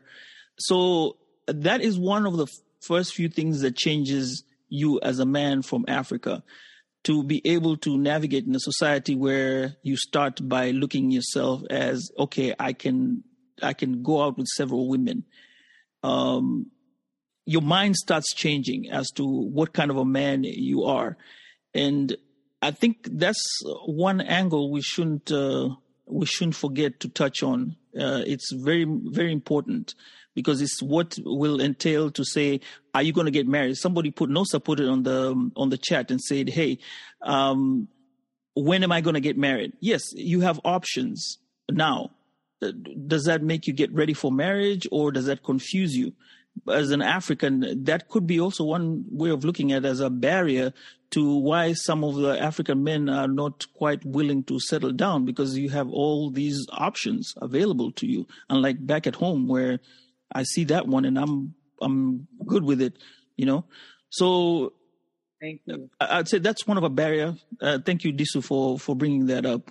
So 0.57 1.17
that 1.49 1.81
is 1.81 1.99
one 1.99 2.27
of 2.27 2.37
the 2.37 2.47
first 2.81 3.15
few 3.15 3.29
things 3.29 3.63
that 3.63 3.77
changes 3.77 4.45
you 4.69 5.01
as 5.01 5.19
a 5.19 5.27
man 5.27 5.63
from 5.63 5.85
africa 5.87 6.43
to 7.05 7.25
be 7.25 7.43
able 7.45 7.77
to 7.79 7.99
navigate 7.99 8.47
in 8.47 8.55
a 8.55 8.61
society 8.61 9.17
where 9.17 9.77
you 9.83 9.97
start 9.97 10.49
by 10.49 10.71
looking 10.71 11.11
yourself 11.11 11.63
as 11.71 12.11
okay 12.19 12.55
i 12.59 12.73
can 12.73 13.23
i 13.63 13.73
can 13.73 14.03
go 14.03 14.23
out 14.23 14.39
with 14.39 14.49
several 14.49 14.89
women. 14.89 15.25
Um, 16.03 16.71
your 17.47 17.63
mind 17.63 17.97
starts 17.97 18.35
changing 18.35 18.91
as 18.91 19.11
to 19.13 19.27
what 19.27 19.73
kind 19.73 19.91
of 19.91 19.97
a 19.97 20.05
man 20.05 20.45
you 20.45 20.85
are. 20.85 21.17
And 21.75 22.17
i 22.61 22.71
think 22.71 23.09
that's 23.11 23.45
one 23.87 24.21
angle 24.21 24.71
we 24.71 24.83
shouldn't 24.83 25.33
uh, 25.33 25.71
we 26.07 26.27
shouldn't 26.27 26.57
forget 26.57 27.01
to 27.01 27.09
touch 27.09 27.43
on. 27.43 27.77
Uh, 27.99 28.23
it's 28.27 28.53
very 28.53 28.87
very 28.89 29.33
important 29.33 29.95
because 30.35 30.61
it's 30.61 30.83
what 30.83 31.17
will 31.25 31.61
entail 31.61 32.11
to 32.11 32.25
say, 32.25 32.61
are 32.95 33.03
you 33.03 33.13
going 33.13 33.27
to 33.27 33.31
get 33.31 33.47
married? 33.47 33.77
Somebody 33.77 34.11
put 34.11 34.31
Nosa 34.31 34.63
put 34.63 34.81
it 34.81 34.89
on 34.89 35.03
the 35.03 35.51
on 35.57 35.71
the 35.71 35.79
chat 35.79 36.11
and 36.11 36.21
said, 36.21 36.49
hey, 36.49 36.79
um, 37.23 37.89
when 38.55 38.83
am 38.83 38.93
I 38.93 39.01
going 39.01 39.15
to 39.15 39.21
get 39.21 39.39
married? 39.39 39.73
Yes, 39.81 40.03
you 40.15 40.41
have 40.41 40.61
options 40.65 41.39
now. 41.71 42.11
Does 43.07 43.25
that 43.25 43.43
make 43.43 43.67
you 43.67 43.73
get 43.73 43.93
ready 43.93 44.15
for 44.15 44.31
marriage, 44.31 44.87
or 44.93 45.11
does 45.11 45.27
that 45.27 45.43
confuse 45.43 45.97
you? 45.97 46.13
As 46.69 46.91
an 46.91 47.03
African, 47.03 47.85
that 47.85 48.09
could 48.09 48.27
be 48.27 48.39
also 48.39 48.63
one 48.63 49.05
way 49.11 49.31
of 49.31 49.43
looking 49.43 49.73
at 49.73 49.85
as 49.85 50.01
a 50.01 50.11
barrier 50.11 50.73
to 51.13 51.39
why 51.39 51.73
some 51.73 52.05
of 52.05 52.17
the 52.17 52.41
African 52.41 52.85
men 52.85 53.09
are 53.09 53.29
not 53.29 53.67
quite 53.75 54.05
willing 54.05 54.45
to 54.45 54.61
settle 54.61 54.93
down 54.93 55.25
because 55.25 55.59
you 55.59 55.71
have 55.71 55.89
all 55.89 56.31
these 56.31 56.67
options 56.73 57.35
available 57.41 57.91
to 57.93 58.07
you. 58.07 58.27
Unlike 58.49 58.87
back 58.87 59.07
at 59.07 59.17
home 59.17 59.49
where 59.49 59.81
I 60.35 60.43
see 60.45 60.65
that 60.65 60.87
one 60.87 61.05
and 61.05 61.19
I'm 61.19 61.55
I'm 61.81 62.29
good 62.47 62.65
with 62.65 62.81
it, 62.81 62.97
you 63.37 63.47
know. 63.47 63.65
So 64.11 64.73
thank 65.41 65.61
you. 65.65 65.91
I'd 66.01 66.29
say 66.29 66.39
that's 66.39 66.67
one 66.67 66.79
of 66.79 66.85
a 66.85 66.91
barrier. 66.91 67.35
Uh, 67.61 67.79
thank 67.85 68.05
you, 68.05 68.13
Disu, 68.13 68.43
for 68.45 68.79
for 68.79 68.95
bringing 68.95 69.27
that 69.27 69.47
up. 69.47 69.71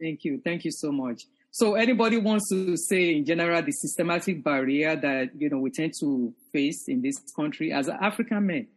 Thank 0.00 0.24
you, 0.24 0.40
thank 0.44 0.64
you 0.64 0.72
so 0.72 0.90
much. 0.90 1.22
So 1.50 1.74
anybody 1.74 2.16
wants 2.16 2.48
to 2.48 2.76
say 2.76 3.14
in 3.14 3.26
general 3.26 3.62
the 3.62 3.72
systematic 3.72 4.42
barrier 4.42 4.96
that 4.96 5.30
you 5.38 5.50
know 5.50 5.58
we 5.58 5.70
tend 5.70 5.92
to 6.00 6.32
face 6.52 6.88
in 6.88 7.02
this 7.02 7.16
country 7.36 7.72
as 7.72 7.88
African 7.88 8.46
men? 8.46 8.68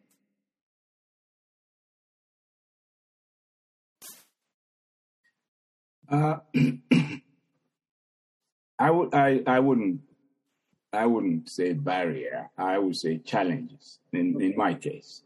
Uh, 6.08 6.38
I 8.78 8.92
would 8.92 9.14
I, 9.16 9.42
I 9.48 9.60
wouldn't 9.60 10.02
I 10.96 11.06
wouldn't 11.06 11.50
say 11.50 11.74
barrier, 11.74 12.50
I 12.58 12.78
would 12.78 12.96
say 12.96 13.18
challenges 13.20 14.00
in, 14.14 14.42
in 14.42 14.56
my 14.56 14.74
case. 14.74 15.24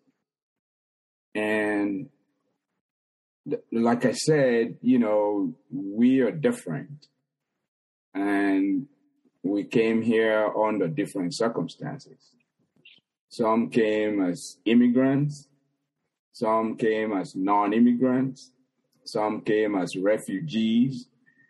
And 1.35 2.09
like 3.71 4.05
I 4.05 4.11
said, 4.11 4.77
you 4.81 4.99
know, 4.99 5.53
we 5.71 6.19
are 6.21 6.31
different. 6.31 7.07
And 8.13 8.87
we 9.43 9.63
came 9.63 10.01
here 10.01 10.51
under 10.57 10.87
different 10.87 11.35
circumstances. 11.35 12.35
Some 13.29 13.69
came 13.69 14.21
as 14.21 14.57
immigrants, 14.65 15.47
some 16.31 16.75
came 16.75 17.13
as 17.13 17.35
non 17.35 17.73
immigrants, 17.73 18.51
some 19.03 19.41
came 19.41 19.75
as 19.75 19.95
refugees. 19.95 21.07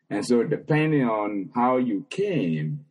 And 0.10 0.26
so, 0.26 0.44
depending 0.44 1.04
on 1.08 1.52
how 1.56 1.78
you 1.78 2.06
came, 2.10 2.86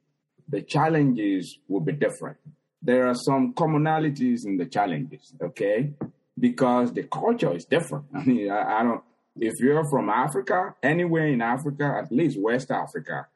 the 0.49 0.63
challenges 0.63 1.59
will 1.69 1.81
be 1.81 1.93
different. 1.93 2.39
There 2.81 3.07
are 3.07 3.15
some 3.15 3.55
commonalities 3.55 4.47
in 4.47 4.57
the 4.57 4.67
challenges, 4.67 5.35
okay? 5.43 5.93
Because 6.39 6.93
the 6.93 7.05
culture 7.05 7.55
is 7.55 7.65
different. 7.65 8.07
I 8.15 8.25
mean, 8.25 8.51
I, 8.51 8.81
I 8.81 8.83
don't, 8.83 9.03
if 9.37 9.55
you're 9.61 9.89
from 9.89 10.09
Africa, 10.09 10.75
anywhere 10.83 11.27
in 11.27 11.43
Africa, 11.43 12.01
at 12.03 12.11
least 12.11 12.41
West 12.41 12.71
Africa, 12.71 13.27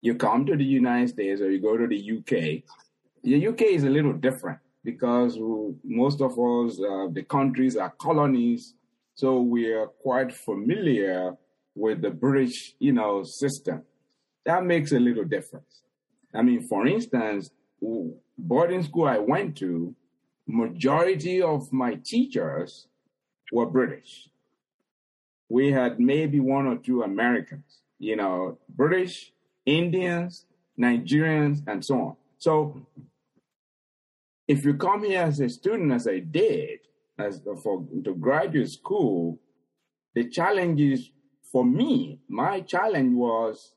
you 0.00 0.14
come 0.14 0.46
to 0.46 0.56
the 0.56 0.64
United 0.64 1.08
States 1.08 1.40
or 1.40 1.50
you 1.50 1.60
go 1.60 1.76
to 1.76 1.86
the 1.86 2.18
UK, 2.18 2.62
the 3.22 3.46
UK 3.48 3.62
is 3.62 3.84
a 3.84 3.90
little 3.90 4.12
different 4.12 4.58
because 4.84 5.36
most 5.84 6.20
of 6.20 6.32
us, 6.32 6.80
uh, 6.80 7.08
the 7.12 7.24
countries 7.28 7.76
are 7.76 7.90
colonies 7.90 8.74
So 9.16 9.40
we 9.40 9.72
are 9.72 9.86
quite 9.86 10.30
familiar 10.30 11.38
with 11.74 12.02
the 12.02 12.10
British, 12.10 12.74
you 12.78 12.92
know, 12.92 13.22
system. 13.24 13.82
That 14.46 14.64
makes 14.64 14.92
a 14.92 14.98
little 14.98 15.24
difference. 15.24 15.82
I 16.32 16.40
mean, 16.42 16.62
for 16.62 16.86
instance, 16.86 17.50
boarding 18.38 18.82
school 18.84 19.06
I 19.06 19.18
went 19.18 19.56
to, 19.58 19.94
majority 20.46 21.42
of 21.42 21.72
my 21.72 21.96
teachers 21.96 22.86
were 23.52 23.66
British. 23.66 24.30
We 25.48 25.72
had 25.72 25.98
maybe 26.00 26.40
one 26.40 26.66
or 26.66 26.76
two 26.76 27.02
Americans, 27.02 27.82
you 27.98 28.16
know, 28.16 28.58
British, 28.68 29.32
Indians, 29.64 30.46
Nigerians, 30.78 31.62
and 31.66 31.84
so 31.84 31.94
on. 32.00 32.16
So 32.38 32.86
if 34.46 34.64
you 34.64 34.74
come 34.74 35.04
here 35.04 35.22
as 35.22 35.40
a 35.40 35.48
student, 35.48 35.92
as 35.92 36.06
I 36.06 36.20
did, 36.20 36.80
as 37.18 37.42
for 37.62 37.84
to 38.04 38.14
graduate 38.14 38.70
school, 38.70 39.40
the 40.14 40.28
challenge 40.28 40.80
is 40.80 41.10
for 41.50 41.64
me, 41.64 42.20
my 42.28 42.60
challenge 42.60 43.14
was 43.14 43.72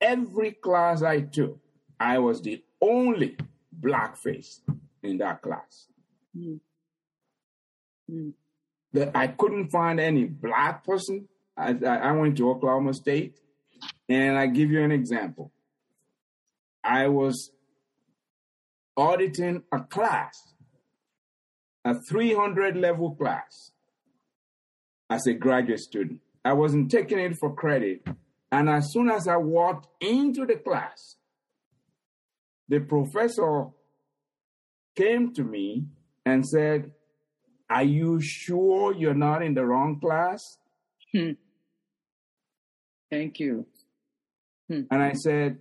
every 0.00 0.52
class 0.52 1.02
I 1.02 1.20
took, 1.20 1.58
I 1.98 2.18
was 2.18 2.40
the 2.42 2.62
only 2.80 3.36
black 3.72 4.16
face 4.16 4.60
in 5.02 5.18
that 5.18 5.42
class. 5.42 5.86
Mm. 6.36 6.60
Mm. 8.10 8.32
That 8.92 9.12
I 9.14 9.28
couldn't 9.28 9.68
find 9.70 10.00
any 10.00 10.24
black 10.24 10.84
person. 10.84 11.28
I, 11.56 11.76
I 11.84 12.12
went 12.12 12.36
to 12.38 12.50
Oklahoma 12.50 12.94
State, 12.94 13.38
and 14.08 14.38
I 14.38 14.46
give 14.46 14.70
you 14.70 14.82
an 14.82 14.92
example. 14.92 15.52
I 16.82 17.08
was 17.08 17.50
auditing 18.96 19.62
a 19.70 19.80
class, 19.80 20.54
a 21.84 21.94
300 21.94 22.76
level 22.76 23.14
class, 23.14 23.72
as 25.08 25.26
a 25.26 25.34
graduate 25.34 25.80
student. 25.80 26.20
I 26.44 26.54
wasn't 26.54 26.90
taking 26.90 27.18
it 27.18 27.36
for 27.36 27.54
credit. 27.54 28.06
And 28.52 28.68
as 28.68 28.92
soon 28.92 29.10
as 29.10 29.28
I 29.28 29.36
walked 29.36 29.88
into 30.02 30.44
the 30.44 30.56
class, 30.56 31.16
the 32.68 32.80
professor 32.80 33.66
came 34.96 35.32
to 35.34 35.44
me 35.44 35.86
and 36.26 36.46
said, 36.46 36.92
Are 37.68 37.84
you 37.84 38.20
sure 38.20 38.94
you're 38.94 39.14
not 39.14 39.42
in 39.42 39.54
the 39.54 39.64
wrong 39.64 40.00
class? 40.00 40.58
Hmm. 41.12 41.32
Thank 43.10 43.40
you. 43.40 43.66
Hmm. 44.68 44.82
And 44.90 45.02
I 45.02 45.12
said, 45.12 45.58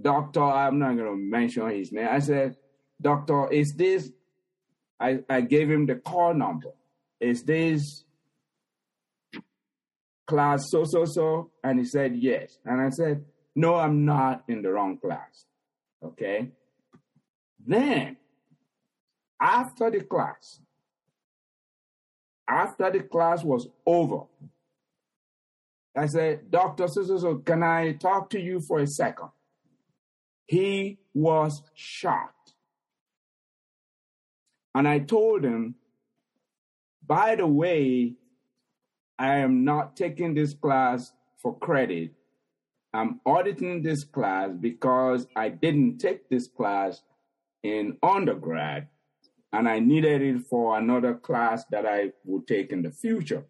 Doctor, 0.00 0.42
I'm 0.42 0.78
not 0.78 0.96
going 0.96 1.10
to 1.10 1.16
mention 1.16 1.68
his 1.70 1.92
name. 1.92 2.08
I 2.10 2.20
said, 2.20 2.56
Doctor, 3.00 3.50
is 3.52 3.74
this? 3.74 4.10
I, 5.00 5.20
I 5.28 5.40
gave 5.42 5.70
him 5.70 5.86
the 5.86 5.96
call 5.96 6.34
number. 6.34 6.70
Is 7.20 7.42
this 7.44 8.04
class 10.28 10.70
so, 10.70 10.84
so, 10.84 11.04
so? 11.04 11.50
And 11.64 11.80
he 11.80 11.84
said, 11.84 12.16
Yes. 12.16 12.58
And 12.64 12.80
I 12.80 12.90
said, 12.90 13.24
No, 13.56 13.74
I'm 13.74 14.04
not 14.04 14.44
in 14.46 14.62
the 14.62 14.70
wrong 14.70 14.98
class. 14.98 15.46
Okay. 16.04 16.48
Then, 17.66 18.16
after 19.40 19.90
the 19.90 20.02
class, 20.02 20.60
after 22.48 22.90
the 22.90 23.00
class 23.00 23.42
was 23.42 23.68
over, 23.84 24.22
I 25.96 26.06
said, 26.06 26.50
Dr. 26.50 26.86
So, 26.86 27.02
so, 27.02 27.18
so, 27.18 27.36
can 27.36 27.62
I 27.62 27.92
talk 27.92 28.30
to 28.30 28.40
you 28.40 28.60
for 28.60 28.78
a 28.78 28.86
second? 28.86 29.30
He 30.46 30.98
was 31.12 31.62
shocked. 31.74 32.54
And 34.74 34.86
I 34.86 35.00
told 35.00 35.44
him, 35.44 35.74
by 37.04 37.34
the 37.34 37.46
way, 37.46 38.14
I 39.18 39.38
am 39.38 39.64
not 39.64 39.96
taking 39.96 40.34
this 40.34 40.54
class 40.54 41.12
for 41.36 41.56
credit. 41.58 42.12
I'm 42.94 43.20
auditing 43.26 43.82
this 43.82 44.04
class 44.04 44.50
because 44.58 45.26
I 45.36 45.48
didn't 45.48 45.98
take 45.98 46.28
this 46.28 46.46
class 46.46 47.02
in 47.62 47.96
undergrad 48.02 48.88
and 49.52 49.68
I 49.68 49.78
needed 49.78 50.22
it 50.22 50.42
for 50.48 50.78
another 50.78 51.14
class 51.14 51.64
that 51.70 51.86
I 51.86 52.12
would 52.24 52.46
take 52.46 52.70
in 52.70 52.82
the 52.82 52.90
future. 52.90 53.44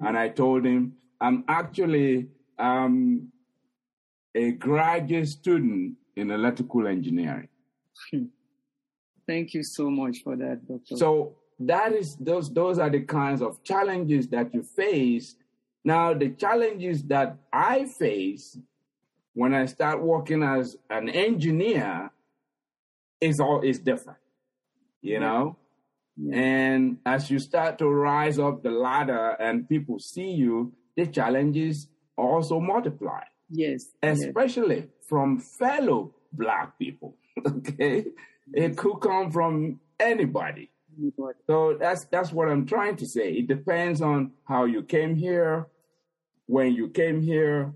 And 0.00 0.16
I 0.18 0.28
told 0.28 0.64
him, 0.64 0.94
I'm 1.20 1.44
actually 1.48 2.28
um, 2.58 3.32
a 4.34 4.52
graduate 4.52 5.28
student 5.28 5.96
in 6.16 6.30
electrical 6.30 6.86
engineering. 6.86 7.48
Thank 9.26 9.54
you 9.54 9.62
so 9.62 9.88
much 9.90 10.18
for 10.22 10.36
that, 10.36 10.66
Doctor. 10.68 10.96
So 10.96 11.36
that 11.68 11.92
is 11.92 12.16
those 12.16 12.52
those 12.52 12.78
are 12.78 12.90
the 12.90 13.00
kinds 13.00 13.42
of 13.42 13.62
challenges 13.62 14.28
that 14.28 14.54
you 14.54 14.62
face. 14.62 15.36
Now, 15.84 16.14
the 16.14 16.30
challenges 16.30 17.02
that 17.04 17.36
I 17.52 17.84
face 17.84 18.58
when 19.34 19.54
I 19.54 19.66
start 19.66 20.02
working 20.02 20.42
as 20.42 20.76
an 20.88 21.08
engineer 21.08 22.10
is 23.20 23.40
all 23.40 23.60
is 23.60 23.78
different, 23.78 24.18
you 25.02 25.20
know. 25.20 25.56
Yeah. 26.16 26.36
And 26.36 26.98
as 27.04 27.30
you 27.30 27.38
start 27.38 27.78
to 27.78 27.88
rise 27.88 28.38
up 28.38 28.62
the 28.62 28.70
ladder 28.70 29.30
and 29.40 29.68
people 29.68 29.98
see 29.98 30.30
you, 30.30 30.72
the 30.96 31.06
challenges 31.06 31.88
also 32.16 32.60
multiply. 32.60 33.22
Yes. 33.50 33.86
Especially 34.02 34.76
yes. 34.76 34.86
from 35.08 35.40
fellow 35.40 36.14
black 36.32 36.78
people. 36.78 37.16
okay. 37.46 38.06
It 38.52 38.76
could 38.76 38.98
come 39.00 39.30
from 39.30 39.80
anybody. 39.98 40.70
So 41.46 41.76
that's 41.78 42.04
that's 42.06 42.32
what 42.32 42.48
I'm 42.48 42.66
trying 42.66 42.96
to 42.96 43.06
say. 43.06 43.32
It 43.32 43.48
depends 43.48 44.00
on 44.00 44.32
how 44.44 44.64
you 44.64 44.82
came 44.82 45.16
here, 45.16 45.66
when 46.46 46.72
you 46.72 46.88
came 46.88 47.22
here, 47.22 47.72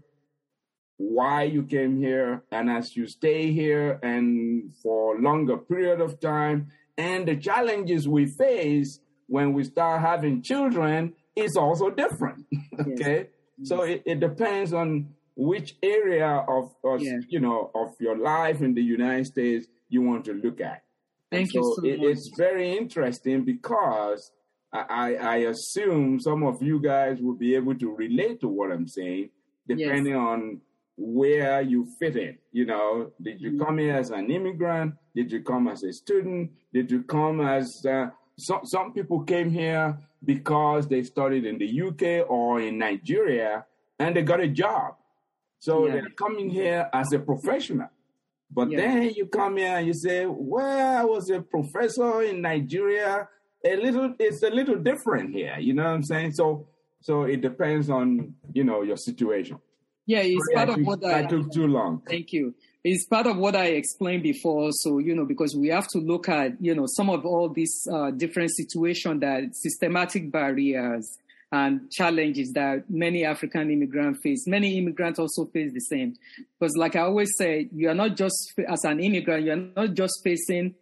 why 0.97 1.45
you 1.45 1.63
came 1.63 1.97
here, 1.97 2.43
and 2.51 2.69
as 2.69 2.97
you 2.97 3.07
stay 3.07 3.53
here 3.53 3.99
and 4.03 4.73
for 4.83 5.17
a 5.17 5.21
longer 5.21 5.57
period 5.57 6.01
of 6.01 6.21
time, 6.21 6.71
and 6.97 7.27
the 7.27 7.37
challenges 7.37 8.09
we 8.09 8.27
face 8.27 9.01
when 9.27 9.53
we 9.53 9.65
start 9.65 10.01
having 10.01 10.43
children 10.43 11.15
is 11.37 11.57
also 11.57 11.91
different. 11.91 12.47
okay. 12.81 13.29
Yes. 13.59 13.69
So 13.69 13.79
mm-hmm. 13.79 13.93
it, 13.93 14.03
it 14.07 14.21
depends 14.21 14.73
on 14.73 15.15
which 15.37 15.77
area 15.83 16.45
of, 16.49 16.75
of 16.85 17.01
yeah. 17.01 17.19
you 17.29 17.39
know 17.39 17.71
of 17.75 17.95
your 18.01 18.19
life 18.19 18.61
in 18.61 18.75
the 18.75 18.83
United 18.83 19.27
States 19.27 19.67
you 19.89 20.03
want 20.03 20.25
to 20.25 20.35
look 20.35 20.61
at. 20.61 20.83
Thank 21.31 21.53
so 21.53 21.59
you 21.59 21.75
so 21.77 21.85
it, 21.85 22.11
It's 22.11 22.31
very 22.37 22.77
interesting 22.77 23.45
because 23.45 24.31
I, 24.73 25.15
I 25.15 25.37
assume 25.37 26.21
some 26.21 26.43
of 26.43 26.63
you 26.63 26.81
guys 26.81 27.19
will 27.21 27.37
be 27.37 27.55
able 27.55 27.75
to 27.77 27.95
relate 27.95 28.41
to 28.41 28.49
what 28.49 28.71
I'm 28.71 28.87
saying, 28.87 29.31
depending 29.67 30.13
yes. 30.13 30.21
on 30.21 30.61
where 30.97 31.63
you 31.63 31.87
fit 31.99 32.17
in. 32.17 32.39
You 32.53 32.67
know, 32.67 33.13
did 33.23 33.41
you 33.41 33.53
mm-hmm. 33.53 33.65
come 33.65 33.79
here 33.79 33.95
as 33.95 34.11
an 34.11 34.31
immigrant? 34.31 34.95
Did 35.15 35.33
you 35.33 35.43
come 35.43 35.69
as 35.69 35.83
a 35.85 35.93
student? 35.93 36.51
Did 36.73 36.91
you 36.91 37.03
come 37.03 37.41
as 37.41 37.85
uh, 37.89 38.09
some 38.39 38.61
some 38.65 38.93
people 38.93 39.23
came 39.23 39.51
here 39.51 39.99
because 40.25 40.89
they 40.89 41.03
studied 41.03 41.45
in 41.45 41.59
the 41.59 41.83
UK 41.83 42.29
or 42.29 42.61
in 42.61 42.79
Nigeria 42.79 43.65
and 43.99 44.17
they 44.17 44.23
got 44.23 44.41
a 44.41 44.49
job. 44.49 44.95
So 45.61 45.87
yeah. 45.87 45.95
they're 45.95 46.11
coming 46.11 46.51
here 46.51 46.89
as 46.93 47.13
a 47.13 47.19
professional. 47.19 47.89
But 48.51 48.71
yeah. 48.71 48.79
then 48.79 49.11
you 49.15 49.27
come 49.27 49.59
here 49.59 49.77
and 49.77 49.87
you 49.87 49.95
say, 49.95 50.27
Well, 50.27 50.99
I 50.99 51.05
was 51.05 51.31
a 51.31 51.41
professor 51.43 52.23
in 52.23 52.43
Nigeria. 52.43 53.29
A 53.65 53.77
little 53.77 54.15
it's 54.19 54.43
a 54.43 54.51
little 54.51 54.77
different 54.77 55.35
here, 55.35 55.57
you 55.59 55.75
know 55.75 55.85
what 55.85 55.91
I'm 55.91 56.03
saying? 56.03 56.33
So 56.33 56.69
so 57.01 57.23
it 57.23 57.41
depends 57.41 57.91
on, 57.91 58.35
you 58.53 58.65
know, 58.65 58.83
your 58.83 58.97
situation. 58.97 59.59
Yeah, 60.07 60.21
it's 60.21 60.43
Sorry, 60.47 60.57
part 60.57 60.69
I 60.69 60.73
of 60.73 60.79
took, 60.79 60.87
what 60.87 61.05
I, 61.05 61.19
I 61.19 61.27
took 61.27 61.53
too 61.53 61.67
long. 61.67 62.03
Thank 62.09 62.33
you. 62.33 62.55
It's 62.83 63.05
part 63.05 63.27
of 63.27 63.37
what 63.37 63.55
I 63.55 63.67
explained 63.67 64.23
before. 64.23 64.71
So, 64.73 64.99
you 64.99 65.15
know, 65.15 65.27
because 65.27 65.55
we 65.55 65.69
have 65.69 65.87
to 65.89 65.99
look 65.99 66.29
at, 66.29 66.53
you 66.61 66.75
know, 66.75 66.87
some 66.87 67.11
of 67.11 67.27
all 67.27 67.51
these 67.51 67.87
uh, 67.93 68.11
different 68.13 68.51
situations 68.57 69.21
that 69.21 69.55
systematic 69.55 70.33
barriers 70.33 71.19
and 71.51 71.91
challenges 71.91 72.53
that 72.53 72.85
many 72.91 73.25
African 73.25 73.71
immigrants 73.71 74.21
face. 74.23 74.47
Many 74.47 74.79
immigrants 74.79 75.19
also 75.19 75.47
face 75.47 75.73
the 75.73 75.81
same. 75.81 76.15
Because 76.59 76.77
like 76.77 76.95
I 76.95 77.01
always 77.01 77.31
say, 77.37 77.69
you 77.73 77.89
are 77.89 77.95
not 77.95 78.17
just, 78.17 78.53
as 78.69 78.85
an 78.85 79.01
immigrant, 79.01 79.45
you 79.45 79.53
are 79.53 79.57
not 79.87 79.95
just 79.95 80.21
facing 80.23 80.75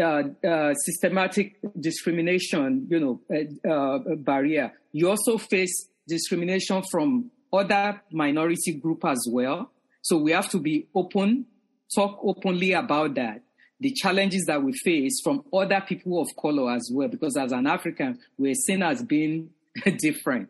uh, 0.00 0.22
uh, 0.46 0.74
systematic 0.74 1.56
discrimination, 1.78 2.86
you 2.88 2.98
know, 2.98 3.20
uh, 3.30 3.70
uh 3.70 3.98
barrier. 4.16 4.72
You 4.92 5.10
also 5.10 5.38
face 5.38 5.88
discrimination 6.08 6.82
from 6.90 7.30
other 7.52 8.00
minority 8.10 8.72
group 8.74 9.04
as 9.04 9.28
well. 9.30 9.70
So 10.02 10.18
we 10.18 10.32
have 10.32 10.48
to 10.50 10.58
be 10.58 10.88
open, 10.94 11.46
talk 11.94 12.18
openly 12.22 12.72
about 12.72 13.14
that. 13.16 13.42
The 13.80 13.92
challenges 13.92 14.44
that 14.46 14.62
we 14.62 14.72
face 14.72 15.20
from 15.22 15.44
other 15.52 15.82
people 15.86 16.20
of 16.22 16.28
color 16.40 16.72
as 16.72 16.90
well, 16.92 17.08
because 17.08 17.36
as 17.36 17.52
an 17.52 17.66
African, 17.66 18.18
we're 18.38 18.54
seen 18.54 18.82
as 18.82 19.02
being 19.02 19.50
different. 19.98 20.48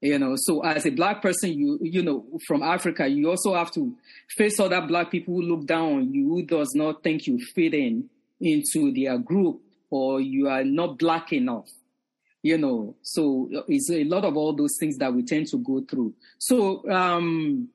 You 0.00 0.18
know, 0.18 0.34
so 0.36 0.62
as 0.62 0.84
a 0.86 0.90
black 0.90 1.22
person, 1.22 1.54
you 1.54 1.78
you 1.80 2.02
know, 2.02 2.26
from 2.46 2.62
Africa, 2.62 3.06
you 3.08 3.30
also 3.30 3.54
have 3.54 3.72
to 3.72 3.94
face 4.36 4.60
other 4.60 4.80
black 4.82 5.10
people 5.10 5.34
who 5.34 5.42
look 5.42 5.66
down 5.66 5.92
on 5.94 6.12
you, 6.12 6.28
who 6.28 6.42
does 6.42 6.72
not 6.74 7.02
think 7.02 7.26
you 7.26 7.38
fit 7.54 7.74
in 7.74 8.08
into 8.40 8.92
their 8.92 9.16
group 9.18 9.60
or 9.90 10.20
you 10.20 10.48
are 10.48 10.64
not 10.64 10.98
black 10.98 11.32
enough 11.32 11.66
you 12.46 12.56
know, 12.56 12.94
so 13.02 13.48
it's 13.66 13.90
a 13.90 14.04
lot 14.04 14.24
of 14.24 14.36
all 14.36 14.54
those 14.54 14.76
things 14.78 14.98
that 14.98 15.12
we 15.12 15.24
tend 15.24 15.48
to 15.48 15.58
go 15.58 15.80
through. 15.80 16.14
So, 16.38 16.88
um, 16.88 17.68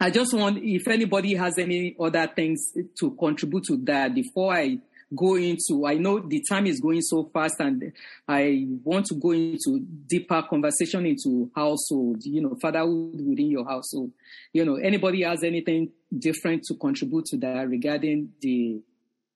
I 0.00 0.10
just 0.10 0.34
want, 0.34 0.58
if 0.60 0.88
anybody 0.88 1.36
has 1.36 1.56
any 1.56 1.94
other 2.00 2.26
things 2.26 2.72
to 2.98 3.12
contribute 3.12 3.62
to 3.66 3.76
that 3.84 4.12
before 4.12 4.52
I 4.52 4.78
go 5.14 5.36
into, 5.36 5.86
I 5.86 5.94
know 5.94 6.18
the 6.20 6.42
time 6.48 6.66
is 6.66 6.80
going 6.80 7.02
so 7.02 7.30
fast 7.32 7.56
and 7.60 7.92
I 8.26 8.66
want 8.84 9.06
to 9.06 9.14
go 9.14 9.30
into 9.32 9.80
deeper 10.06 10.42
conversation 10.42 11.06
into 11.06 11.50
household, 11.54 12.24
you 12.24 12.42
know, 12.42 12.56
fatherhood 12.60 13.20
within 13.26 13.50
your 13.50 13.64
household. 13.64 14.12
You 14.52 14.64
know, 14.64 14.76
anybody 14.76 15.22
has 15.22 15.42
anything 15.42 15.90
different 16.16 16.64
to 16.64 16.74
contribute 16.74 17.26
to 17.26 17.36
that 17.38 17.68
regarding 17.68 18.30
the 18.40 18.80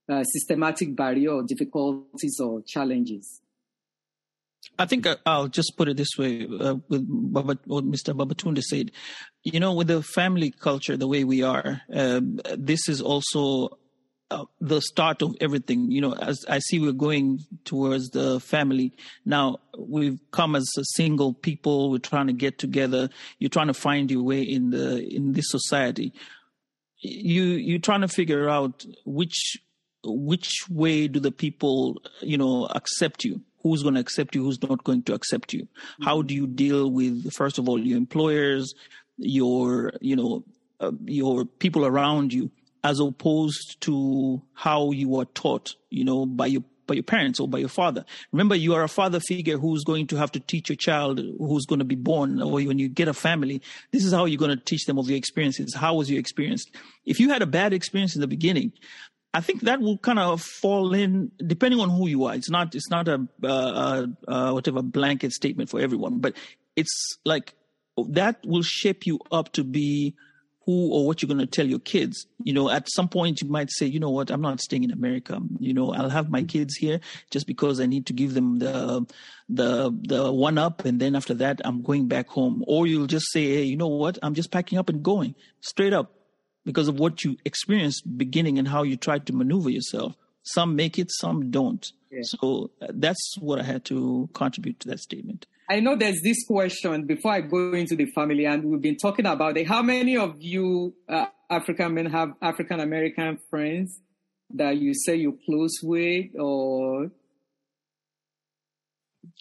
uh, 0.08 0.24
systematic 0.24 0.94
barrier 0.94 1.32
or 1.32 1.42
difficulties 1.42 2.38
or 2.40 2.62
challenges? 2.62 3.40
I 4.78 4.86
think 4.86 5.06
uh, 5.06 5.16
I'll 5.24 5.48
just 5.48 5.76
put 5.76 5.88
it 5.88 5.96
this 5.96 6.16
way 6.18 6.46
uh, 6.46 6.76
with 6.88 7.06
Baba, 7.08 7.58
what 7.64 7.84
Mr. 7.84 8.14
Babatunde 8.14 8.62
said. 8.62 8.90
You 9.42 9.60
know, 9.60 9.74
with 9.74 9.86
the 9.86 10.02
family 10.02 10.50
culture, 10.50 10.96
the 10.96 11.06
way 11.06 11.24
we 11.24 11.42
are, 11.42 11.82
uh, 11.92 12.20
this 12.56 12.88
is 12.88 13.00
also 13.00 13.78
uh, 14.30 14.44
the 14.60 14.80
start 14.80 15.22
of 15.22 15.36
everything. 15.40 15.90
You 15.90 16.00
know, 16.00 16.12
as 16.14 16.44
I 16.48 16.58
see 16.58 16.78
we're 16.78 16.92
going 16.92 17.40
towards 17.64 18.10
the 18.10 18.40
family 18.40 18.92
now, 19.24 19.58
we've 19.78 20.18
come 20.32 20.56
as 20.56 20.68
a 20.78 20.84
single 20.84 21.32
people. 21.32 21.90
We're 21.90 21.98
trying 21.98 22.26
to 22.26 22.32
get 22.32 22.58
together. 22.58 23.08
You're 23.38 23.50
trying 23.50 23.68
to 23.68 23.74
find 23.74 24.10
your 24.10 24.22
way 24.22 24.42
in 24.42 24.70
the 24.70 25.06
in 25.14 25.32
this 25.32 25.50
society. 25.50 26.12
You 27.00 27.44
you're 27.44 27.78
trying 27.78 28.00
to 28.00 28.08
figure 28.08 28.48
out 28.48 28.84
which 29.04 29.58
which 30.04 30.52
way 30.70 31.08
do 31.08 31.20
the 31.20 31.32
people 31.32 32.00
you 32.20 32.38
know 32.38 32.66
accept 32.66 33.24
you 33.24 33.40
who's 33.66 33.82
going 33.82 33.94
to 33.94 34.00
accept 34.00 34.34
you, 34.34 34.44
who's 34.44 34.62
not 34.62 34.84
going 34.84 35.02
to 35.02 35.14
accept 35.14 35.52
you. 35.52 35.66
How 36.02 36.22
do 36.22 36.34
you 36.34 36.46
deal 36.46 36.88
with, 36.88 37.32
first 37.32 37.58
of 37.58 37.68
all, 37.68 37.80
your 37.80 37.98
employers, 37.98 38.72
your, 39.16 39.92
you 40.00 40.14
know, 40.14 40.44
uh, 40.78 40.92
your 41.04 41.44
people 41.44 41.84
around 41.84 42.32
you, 42.32 42.50
as 42.86 43.00
opposed 43.00 43.80
to 43.80 44.40
how 44.54 44.92
you 44.92 45.18
are 45.18 45.24
taught, 45.24 45.74
you 45.90 46.04
know, 46.04 46.24
by 46.24 46.46
your 46.46 46.62
by 46.86 46.94
your 46.94 47.02
parents 47.02 47.40
or 47.40 47.48
by 47.48 47.58
your 47.58 47.68
father. 47.68 48.04
Remember, 48.30 48.54
you 48.54 48.72
are 48.74 48.84
a 48.84 48.88
father 48.88 49.18
figure 49.18 49.58
who's 49.58 49.82
going 49.82 50.06
to 50.06 50.16
have 50.16 50.30
to 50.30 50.38
teach 50.38 50.68
your 50.68 50.76
child 50.76 51.18
who's 51.18 51.66
going 51.66 51.80
to 51.80 51.84
be 51.84 51.96
born, 51.96 52.40
or 52.40 52.52
when 52.52 52.78
you 52.78 52.88
get 52.88 53.08
a 53.08 53.12
family, 53.12 53.60
this 53.90 54.04
is 54.04 54.12
how 54.12 54.24
you're 54.24 54.38
going 54.38 54.56
to 54.56 54.64
teach 54.64 54.84
them 54.86 55.00
of 55.00 55.08
your 55.08 55.18
experiences. 55.18 55.74
How 55.74 55.94
was 55.94 56.08
your 56.08 56.20
experience? 56.20 56.64
If 57.04 57.18
you 57.18 57.28
had 57.30 57.42
a 57.42 57.46
bad 57.46 57.72
experience 57.72 58.14
in 58.14 58.20
the 58.20 58.28
beginning, 58.28 58.72
I 59.34 59.40
think 59.40 59.62
that 59.62 59.80
will 59.80 59.98
kind 59.98 60.20
of 60.20 60.40
fall 60.40 60.94
in 60.94 61.32
depending 61.44 61.80
on 61.80 61.90
who 61.90 62.06
you 62.06 62.24
are. 62.26 62.36
It's 62.36 62.50
not 62.50 62.72
it's 62.76 62.88
not 62.88 63.08
a 63.08 63.26
uh, 63.42 64.06
uh, 64.28 64.52
whatever 64.52 64.80
blanket 64.80 65.32
statement 65.32 65.70
for 65.70 65.80
everyone, 65.80 66.20
but 66.20 66.36
it's 66.76 67.18
like 67.24 67.54
that 67.96 68.46
will 68.46 68.62
shape 68.62 69.06
you 69.06 69.18
up 69.32 69.52
to 69.54 69.64
be 69.64 70.14
who 70.66 70.92
or 70.92 71.06
what 71.06 71.22
you're 71.22 71.28
going 71.28 71.38
to 71.38 71.46
tell 71.46 71.66
your 71.66 71.78
kids. 71.78 72.26
You 72.42 72.52
know, 72.52 72.68
at 72.68 72.90
some 72.90 73.08
point 73.08 73.40
you 73.40 73.48
might 73.48 73.70
say, 73.70 73.86
you 73.86 74.00
know 74.00 74.10
what, 74.10 74.30
I'm 74.30 74.40
not 74.40 74.60
staying 74.60 74.84
in 74.84 74.90
America. 74.90 75.40
You 75.58 75.72
know, 75.72 75.94
I'll 75.94 76.10
have 76.10 76.28
my 76.28 76.42
kids 76.42 76.74
here 76.74 77.00
just 77.30 77.46
because 77.46 77.80
I 77.80 77.86
need 77.86 78.06
to 78.06 78.12
give 78.12 78.34
them 78.34 78.58
the 78.58 79.06
the 79.48 79.96
the 80.02 80.32
one 80.32 80.58
up, 80.58 80.84
and 80.84 81.00
then 81.00 81.14
after 81.14 81.34
that 81.34 81.60
I'm 81.64 81.82
going 81.82 82.08
back 82.08 82.28
home. 82.28 82.64
Or 82.66 82.86
you'll 82.86 83.06
just 83.06 83.30
say, 83.32 83.44
hey, 83.44 83.62
you 83.62 83.76
know 83.76 83.86
what, 83.88 84.18
I'm 84.22 84.34
just 84.34 84.50
packing 84.50 84.78
up 84.78 84.88
and 84.88 85.02
going 85.02 85.34
straight 85.60 85.92
up 85.92 86.12
because 86.64 86.88
of 86.88 86.98
what 86.98 87.24
you 87.24 87.36
experienced 87.44 88.18
beginning 88.18 88.58
and 88.58 88.66
how 88.66 88.82
you 88.82 88.96
tried 88.96 89.26
to 89.26 89.32
maneuver 89.32 89.70
yourself. 89.70 90.14
Some 90.42 90.76
make 90.76 90.98
it, 90.98 91.10
some 91.12 91.50
don't. 91.50 91.86
Yeah. 92.10 92.20
So 92.22 92.70
uh, 92.82 92.88
that's 92.90 93.36
what 93.38 93.60
I 93.60 93.62
had 93.62 93.84
to 93.86 94.28
contribute 94.32 94.80
to 94.80 94.88
that 94.88 95.00
statement. 95.00 95.46
I 95.68 95.80
know 95.80 95.96
there's 95.96 96.20
this 96.22 96.44
question 96.46 97.06
before 97.06 97.32
I 97.32 97.40
go 97.40 97.72
into 97.72 97.96
the 97.96 98.06
family, 98.06 98.44
and 98.46 98.64
we've 98.64 98.80
been 98.80 98.96
talking 98.96 99.26
about 99.26 99.56
it. 99.56 99.66
How 99.66 99.82
many 99.82 100.16
of 100.16 100.36
you 100.38 100.94
uh, 101.08 101.26
African 101.50 101.94
men 101.94 102.06
have 102.06 102.34
African 102.40 102.80
American 102.80 103.38
friends 103.50 104.00
that 104.54 104.76
you 104.76 104.94
say 104.94 105.16
you're 105.16 105.34
close 105.44 105.80
with, 105.82 106.26
or 106.38 107.10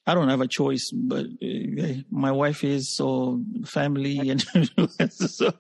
I 0.07 0.13
don't 0.15 0.30
have 0.30 0.41
a 0.41 0.47
choice, 0.47 0.89
but 0.93 1.26
uh, 1.26 1.93
my 2.09 2.32
wife 2.32 2.63
is 2.63 2.95
so 2.95 3.41
family, 3.65 4.30
and 4.30 4.41
so 5.09 5.51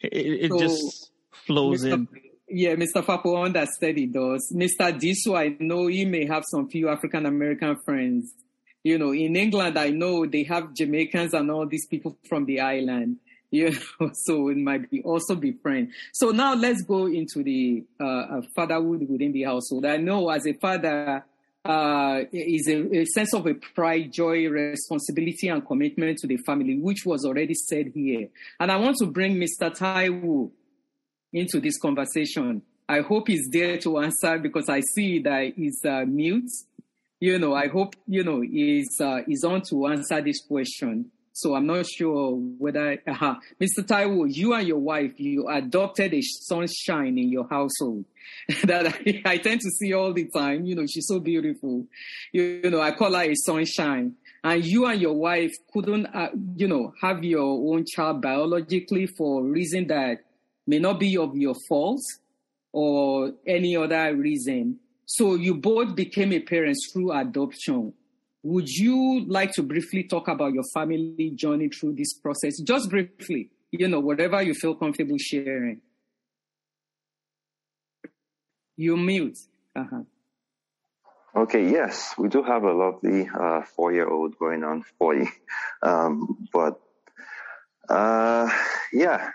it, 0.00 0.10
it 0.10 0.50
so, 0.50 0.58
just 0.58 1.10
flows 1.46 1.84
Mr. 1.84 1.92
in. 1.92 2.08
Yeah, 2.48 2.74
Mr. 2.74 3.02
Fapo 3.04 3.42
understand 3.42 3.98
it 3.98 4.12
does. 4.12 4.52
Mr. 4.54 4.92
Disu, 4.92 5.38
I 5.38 5.56
know 5.58 5.86
he 5.86 6.04
may 6.04 6.26
have 6.26 6.44
some 6.50 6.68
few 6.68 6.88
African 6.88 7.24
American 7.26 7.76
friends. 7.84 8.32
You 8.84 8.98
know, 8.98 9.12
in 9.12 9.36
England, 9.36 9.78
I 9.78 9.90
know 9.90 10.26
they 10.26 10.42
have 10.44 10.74
Jamaicans 10.74 11.34
and 11.34 11.50
all 11.50 11.66
these 11.66 11.86
people 11.86 12.16
from 12.28 12.46
the 12.46 12.60
island. 12.60 13.18
You 13.54 13.70
know, 14.00 14.10
so 14.14 14.48
it 14.48 14.56
might 14.56 14.90
be 14.90 15.02
also 15.02 15.34
be 15.34 15.52
friends. 15.52 15.92
So 16.14 16.30
now 16.30 16.54
let's 16.54 16.80
go 16.80 17.04
into 17.04 17.42
the 17.42 17.84
uh, 18.00 18.04
uh 18.06 18.40
fatherhood 18.56 19.06
within 19.06 19.32
the 19.32 19.42
household. 19.42 19.84
I 19.84 19.98
know 19.98 20.30
as 20.30 20.46
a 20.46 20.54
father, 20.54 21.22
uh, 21.64 22.22
is 22.32 22.66
a, 22.68 22.96
a, 22.96 23.04
sense 23.04 23.34
of 23.34 23.46
a 23.46 23.54
pride, 23.54 24.12
joy, 24.12 24.48
responsibility, 24.48 25.48
and 25.48 25.66
commitment 25.66 26.18
to 26.18 26.26
the 26.26 26.36
family, 26.38 26.78
which 26.78 27.04
was 27.06 27.24
already 27.24 27.54
said 27.54 27.92
here. 27.94 28.28
And 28.58 28.72
I 28.72 28.76
want 28.76 28.96
to 28.98 29.06
bring 29.06 29.36
Mr. 29.36 29.70
Taiwo 29.70 30.50
into 31.32 31.60
this 31.60 31.78
conversation. 31.78 32.62
I 32.88 33.00
hope 33.00 33.28
he's 33.28 33.48
there 33.50 33.78
to 33.78 33.98
answer 33.98 34.38
because 34.38 34.68
I 34.68 34.80
see 34.94 35.20
that 35.20 35.52
he's 35.54 35.80
uh, 35.84 36.04
mute. 36.06 36.50
You 37.22 37.38
know, 37.38 37.54
I 37.54 37.68
hope, 37.68 37.94
you 38.08 38.24
know, 38.24 38.40
he's, 38.40 39.00
uh, 39.00 39.20
he's 39.24 39.44
on 39.44 39.62
to 39.70 39.86
answer 39.86 40.20
this 40.20 40.44
question. 40.44 41.12
So 41.32 41.54
I'm 41.54 41.68
not 41.68 41.86
sure 41.86 42.32
whether, 42.34 42.98
uh, 43.06 43.36
Mr. 43.60 43.86
Taiwo, 43.86 44.26
you 44.28 44.54
and 44.54 44.66
your 44.66 44.80
wife, 44.80 45.12
you 45.18 45.46
adopted 45.48 46.14
a 46.14 46.20
sunshine 46.20 47.16
in 47.16 47.30
your 47.30 47.46
household 47.48 48.06
that 48.64 48.88
I, 48.88 49.22
I, 49.24 49.36
tend 49.38 49.60
to 49.60 49.70
see 49.70 49.94
all 49.94 50.12
the 50.12 50.28
time. 50.34 50.64
You 50.64 50.74
know, 50.74 50.84
she's 50.84 51.06
so 51.06 51.20
beautiful. 51.20 51.86
You, 52.32 52.60
you, 52.64 52.70
know, 52.70 52.80
I 52.80 52.90
call 52.90 53.14
her 53.14 53.22
a 53.22 53.36
sunshine. 53.36 54.16
And 54.42 54.64
you 54.64 54.86
and 54.86 55.00
your 55.00 55.14
wife 55.14 55.52
couldn't, 55.72 56.06
uh, 56.06 56.30
you 56.56 56.66
know, 56.66 56.92
have 57.02 57.22
your 57.22 57.72
own 57.72 57.84
child 57.86 58.20
biologically 58.20 59.06
for 59.06 59.42
a 59.42 59.44
reason 59.44 59.86
that 59.86 60.24
may 60.66 60.80
not 60.80 60.98
be 60.98 61.16
of 61.16 61.36
your 61.36 61.54
fault 61.68 62.02
or 62.72 63.30
any 63.46 63.76
other 63.76 64.12
reason. 64.16 64.80
So 65.06 65.34
you 65.34 65.54
both 65.54 65.94
became 65.94 66.32
a 66.32 66.40
parents 66.40 66.90
through 66.92 67.12
adoption. 67.12 67.92
Would 68.42 68.68
you 68.68 69.24
like 69.26 69.52
to 69.52 69.62
briefly 69.62 70.04
talk 70.04 70.28
about 70.28 70.52
your 70.52 70.64
family 70.74 71.32
journey 71.34 71.68
through 71.68 71.94
this 71.94 72.14
process? 72.14 72.60
Just 72.60 72.90
briefly, 72.90 73.50
you 73.70 73.88
know, 73.88 74.00
whatever 74.00 74.42
you 74.42 74.54
feel 74.54 74.74
comfortable 74.74 75.18
sharing. 75.18 75.80
You 78.76 78.96
mute. 78.96 79.38
Uh-huh. 79.76 80.02
Okay, 81.34 81.70
yes, 81.70 82.14
we 82.18 82.28
do 82.28 82.42
have 82.42 82.62
a 82.64 82.72
lovely 82.72 83.26
uh, 83.28 83.62
four-year-old 83.62 84.38
going 84.38 84.64
on 84.64 84.82
40. 84.98 85.30
Um, 85.82 86.46
but 86.52 86.78
uh, 87.88 88.50
yeah, 88.92 89.30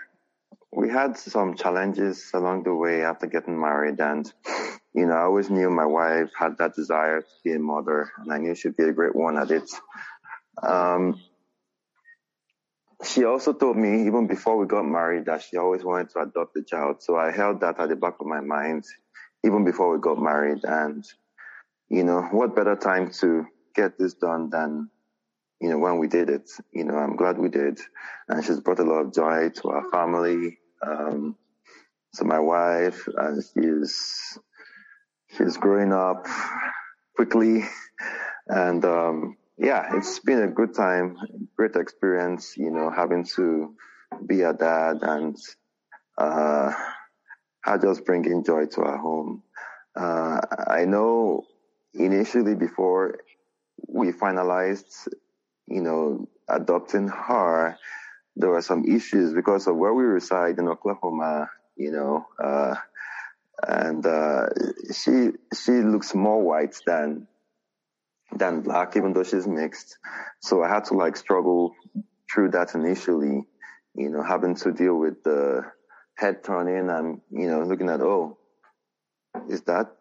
we 0.72 0.88
had 0.88 1.18
some 1.18 1.54
challenges 1.56 2.30
along 2.34 2.62
the 2.62 2.74
way 2.74 3.02
after 3.04 3.26
getting 3.26 3.60
married 3.60 4.00
and 4.00 4.32
you 4.98 5.06
know, 5.06 5.14
I 5.14 5.22
always 5.22 5.48
knew 5.48 5.70
my 5.70 5.86
wife 5.86 6.30
had 6.36 6.58
that 6.58 6.74
desire 6.74 7.20
to 7.20 7.26
be 7.44 7.52
a 7.52 7.58
mother, 7.58 8.10
and 8.18 8.32
I 8.32 8.38
knew 8.38 8.54
she'd 8.54 8.76
be 8.76 8.84
a 8.84 8.92
great 8.92 9.14
one 9.14 9.38
at 9.38 9.50
it. 9.50 9.70
Um, 10.62 11.20
she 13.04 13.24
also 13.24 13.52
told 13.52 13.76
me, 13.76 14.06
even 14.06 14.26
before 14.26 14.56
we 14.56 14.66
got 14.66 14.84
married, 14.84 15.26
that 15.26 15.42
she 15.42 15.56
always 15.56 15.84
wanted 15.84 16.10
to 16.10 16.22
adopt 16.22 16.56
a 16.56 16.62
child. 16.64 17.00
So 17.00 17.16
I 17.16 17.30
held 17.30 17.60
that 17.60 17.78
at 17.78 17.88
the 17.88 17.96
back 17.96 18.16
of 18.18 18.26
my 18.26 18.40
mind, 18.40 18.84
even 19.44 19.64
before 19.64 19.92
we 19.92 20.00
got 20.00 20.20
married. 20.20 20.64
And, 20.64 21.04
you 21.88 22.02
know, 22.02 22.22
what 22.22 22.56
better 22.56 22.74
time 22.74 23.12
to 23.20 23.46
get 23.76 23.98
this 23.98 24.14
done 24.14 24.50
than, 24.50 24.90
you 25.60 25.68
know, 25.68 25.78
when 25.78 25.98
we 25.98 26.08
did 26.08 26.28
it? 26.28 26.50
You 26.72 26.84
know, 26.84 26.96
I'm 26.96 27.14
glad 27.14 27.38
we 27.38 27.48
did. 27.48 27.78
And 28.26 28.44
she's 28.44 28.58
brought 28.58 28.80
a 28.80 28.84
lot 28.84 29.06
of 29.06 29.14
joy 29.14 29.50
to 29.50 29.68
our 29.68 29.88
family. 29.90 30.58
Um, 30.84 31.36
so 32.14 32.24
my 32.24 32.40
wife, 32.40 33.06
and 33.16 33.44
she's 33.44 34.38
she's 35.36 35.56
growing 35.56 35.92
up 35.92 36.26
quickly, 37.16 37.64
and 38.46 38.84
um, 38.84 39.36
yeah, 39.56 39.96
it's 39.96 40.18
been 40.20 40.42
a 40.42 40.48
good 40.48 40.74
time, 40.74 41.16
great 41.56 41.76
experience. 41.76 42.56
You 42.56 42.70
know, 42.70 42.90
having 42.90 43.24
to 43.36 43.74
be 44.26 44.42
a 44.42 44.52
dad 44.52 44.98
and 45.02 45.36
uh, 46.16 46.72
how 47.60 47.78
just 47.78 48.04
bringing 48.04 48.44
joy 48.44 48.66
to 48.66 48.82
our 48.82 48.98
home. 48.98 49.42
Uh, 49.96 50.40
I 50.68 50.84
know 50.84 51.44
initially 51.94 52.54
before 52.54 53.18
we 53.88 54.12
finalized, 54.12 55.08
you 55.66 55.80
know, 55.80 56.28
adopting 56.48 57.08
her, 57.08 57.76
there 58.36 58.50
were 58.50 58.62
some 58.62 58.84
issues 58.84 59.32
because 59.34 59.66
of 59.66 59.76
where 59.76 59.92
we 59.92 60.04
reside 60.04 60.58
in 60.58 60.68
Oklahoma. 60.68 61.50
You 61.76 61.92
know, 61.92 62.26
uh, 62.42 62.74
and 63.66 64.06
uh, 64.06 64.46
she 64.92 65.30
she 65.54 65.72
looks 65.72 66.14
more 66.14 66.42
white 66.42 66.76
than 66.86 67.26
than 68.32 68.60
black, 68.60 68.96
even 68.96 69.12
though 69.12 69.24
she's 69.24 69.46
mixed. 69.46 69.98
So 70.40 70.62
I 70.62 70.68
had 70.68 70.84
to 70.86 70.94
like 70.94 71.16
struggle 71.16 71.74
through 72.32 72.50
that 72.50 72.74
initially, 72.74 73.44
you 73.94 74.10
know, 74.10 74.22
having 74.22 74.54
to 74.56 74.72
deal 74.72 74.96
with 74.96 75.22
the 75.22 75.62
head 76.16 76.44
turning 76.44 76.90
and, 76.90 77.20
you 77.30 77.48
know, 77.48 77.62
looking 77.62 77.88
at, 77.88 78.00
oh, 78.00 78.38
is 79.48 79.62
that 79.62 79.92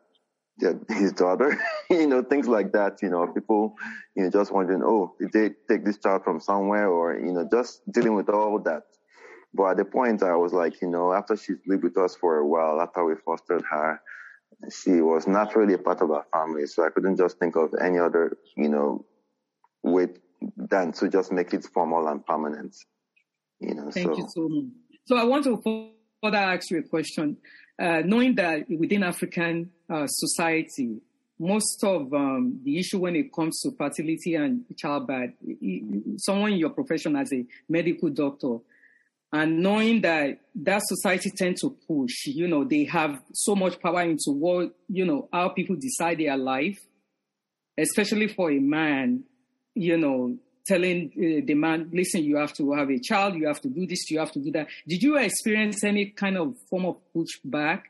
his 0.90 1.14
daughter? 1.14 1.58
you 1.90 2.08
know, 2.08 2.24
things 2.24 2.48
like 2.48 2.74
that, 2.74 3.02
you 3.02 3.10
know, 3.10 3.28
people, 3.28 3.76
you 4.16 4.24
know, 4.24 4.30
just 4.30 4.52
wondering, 4.52 4.82
oh, 4.84 5.16
did 5.20 5.32
they 5.32 5.50
take 5.74 5.86
this 5.86 5.98
child 5.98 6.24
from 6.24 6.40
somewhere 6.40 6.90
or, 6.90 7.18
you 7.18 7.32
know, 7.32 7.48
just 7.50 7.82
dealing 7.92 8.16
with 8.16 8.30
all 8.30 8.60
that. 8.60 8.84
But 9.58 9.72
at 9.72 9.78
the 9.78 9.86
point 9.86 10.22
I 10.22 10.36
was 10.36 10.54
like, 10.54 10.82
you 10.82 10.88
know, 10.88 11.12
after 11.12 11.36
she 11.36 11.54
lived 11.66 11.84
with 11.84 11.98
us 11.98 12.16
for 12.16 12.38
a 12.38 12.48
while, 12.48 12.80
after 12.80 13.04
we 13.04 13.16
fostered 13.26 13.64
her, 13.72 14.00
she 14.72 15.02
was 15.02 15.28
naturally 15.28 15.74
a 15.74 15.80
part 15.80 16.02
of 16.02 16.12
our 16.12 16.26
family. 16.32 16.68
So 16.68 16.86
I 16.86 16.90
couldn't 16.92 17.18
just 17.18 17.40
think 17.40 17.56
of 17.56 17.74
any 17.82 17.98
other, 17.98 18.38
you 18.56 18.70
know, 18.70 19.06
way 19.82 20.10
than 20.56 20.92
to 20.94 21.10
just 21.10 21.32
make 21.32 21.54
it 21.54 21.66
formal 21.74 22.08
and 22.08 22.24
permanent. 22.24 22.76
You 23.60 23.74
know, 23.74 23.90
Thank 23.90 24.14
so 24.14 24.18
you 24.18 24.28
so 24.30 24.48
much. 24.48 24.66
So 25.06 25.18
I 25.18 25.24
want 25.24 25.44
to 25.46 25.58
further 26.22 26.38
ask 26.38 26.70
you 26.70 26.80
a 26.80 26.84
question. 26.84 27.38
Uh, 27.80 28.02
knowing 28.06 28.36
that 28.36 28.70
within 28.70 29.04
African 29.04 29.72
uh, 29.90 30.06
society, 30.08 30.98
most 31.40 31.84
of 31.84 32.14
um, 32.14 32.60
the 32.64 32.78
issue 32.80 33.00
when 33.00 33.16
it 33.16 33.34
comes 33.34 33.60
to 33.62 33.72
fertility 33.78 34.36
and 34.36 34.66
childbirth, 34.76 35.32
someone 36.18 36.54
in 36.54 36.58
your 36.58 36.72
profession 36.72 37.16
as 37.16 37.32
a 37.34 37.46
medical 37.70 38.10
doctor, 38.10 38.58
and 39.32 39.60
knowing 39.60 40.02
that 40.02 40.40
that 40.56 40.82
society 40.86 41.30
tends 41.30 41.62
to 41.62 41.76
push, 41.88 42.28
you 42.28 42.48
know, 42.48 42.64
they 42.64 42.86
have 42.86 43.20
so 43.34 43.56
much 43.56 43.80
power 43.80 44.02
into 44.02 44.32
what, 44.32 44.74
you 44.88 45.06
know, 45.06 45.28
how 45.34 45.50
people 45.50 45.76
decide 45.76 46.20
their 46.20 46.38
life, 46.38 46.78
especially 47.78 48.28
for 48.28 48.50
a 48.52 48.60
man, 48.60 49.24
you 49.76 49.98
know, 49.98 50.38
telling 50.66 51.12
uh, 51.16 51.46
the 51.46 51.54
man, 51.54 51.90
listen, 51.94 52.24
you 52.24 52.38
have 52.38 52.54
to 52.54 52.72
have 52.74 52.90
a 52.90 53.00
child, 53.00 53.36
you 53.36 53.48
have 53.48 53.62
to 53.62 53.70
do 53.70 53.86
this, 53.86 54.10
you 54.10 54.20
have 54.20 54.32
to 54.32 54.40
do 54.40 54.52
that. 54.52 54.68
Did 54.88 55.04
you 55.04 55.18
experience 55.18 55.84
any 55.84 56.08
kind 56.08 56.38
of 56.38 56.56
form 56.70 56.86
of 56.86 56.98
pushback, 57.16 57.84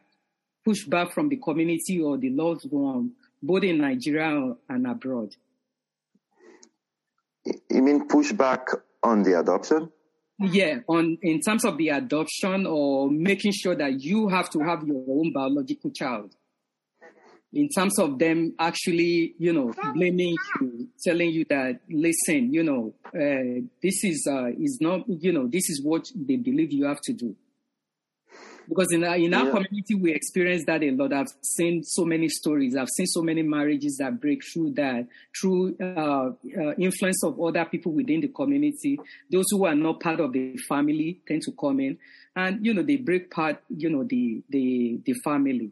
pushback 0.68 1.11
from 1.11 1.30
the 1.30 1.38
community 1.38 2.01
or 2.01 2.18
the 2.18 2.31
loved 2.31 2.65
one, 2.69 3.11
both 3.41 3.64
in 3.64 3.80
Nigeria 3.80 4.55
and 4.69 4.88
abroad? 4.88 5.35
you 7.69 7.81
mean 7.81 8.07
pushback 8.07 8.65
on 9.03 9.23
the 9.23 9.39
adoption? 9.39 9.89
Yeah, 10.39 10.80
on 10.88 11.18
in 11.23 11.39
terms 11.39 11.65
of 11.65 11.77
the 11.77 11.89
adoption 11.89 12.68
or 12.68 13.09
making 13.09 13.53
sure 13.53 13.76
that 13.76 14.01
you 14.01 14.27
have 14.27 14.49
to 14.51 14.59
have 14.59 14.84
your 14.85 15.03
own 15.09 15.34
biological 15.34 15.89
child. 15.89 16.35
In 17.53 17.69
terms 17.69 17.97
of 17.97 18.19
them 18.19 18.53
actually, 18.59 19.34
you 19.39 19.51
know, 19.51 19.73
blaming 19.93 20.35
you, 20.61 20.89
telling 21.03 21.31
you 21.31 21.45
that, 21.49 21.80
listen, 21.89 22.53
you 22.53 22.61
know, 22.61 22.93
uh, 23.07 23.65
this 23.81 24.03
is 24.03 24.27
uh, 24.30 24.49
is 24.59 24.77
not, 24.80 25.07
you 25.07 25.31
know, 25.31 25.47
this 25.47 25.69
is 25.69 25.81
what 25.84 26.05
they 26.14 26.35
believe 26.35 26.72
you 26.72 26.85
have 26.85 27.01
to 27.05 27.14
do. 27.14 27.35
Because 28.68 28.91
in 28.91 29.03
our, 29.03 29.15
in 29.15 29.34
our 29.34 29.45
Yeah. 29.45 29.52
community, 29.52 29.95
we 29.95 30.11
experience 30.14 30.65
that 30.65 30.84
a 30.84 30.91
lot. 30.91 31.14
I've 31.14 31.27
seen 31.41 31.84
so 31.84 32.03
many 32.06 32.27
stories. 32.27 32.76
I've 32.76 32.89
seen 32.89 33.06
so 33.07 33.22
many 33.22 33.41
marriages 33.41 33.98
that 33.99 34.19
break 34.19 34.41
through 34.53 34.73
that, 34.73 35.07
through 35.39 35.77
uh, 35.80 36.31
uh, 36.60 36.73
influence 36.77 37.23
of 37.23 37.39
other 37.39 37.65
people 37.65 37.94
within 37.94 38.22
the 38.22 38.27
community. 38.27 38.99
Those 39.31 39.45
who 39.52 39.65
are 39.65 39.76
not 39.76 39.99
part 40.02 40.19
of 40.19 40.34
the 40.34 40.57
family 40.68 41.22
tend 41.27 41.44
to 41.44 41.52
come 41.53 41.80
in, 41.80 41.98
and 42.35 42.65
you 42.65 42.73
know 42.73 42.84
they 42.84 42.98
break 42.98 43.31
part. 43.31 43.61
You 43.69 43.89
know 43.89 44.03
the 44.03 44.44
the 44.49 44.99
the 45.06 45.14
family. 45.23 45.72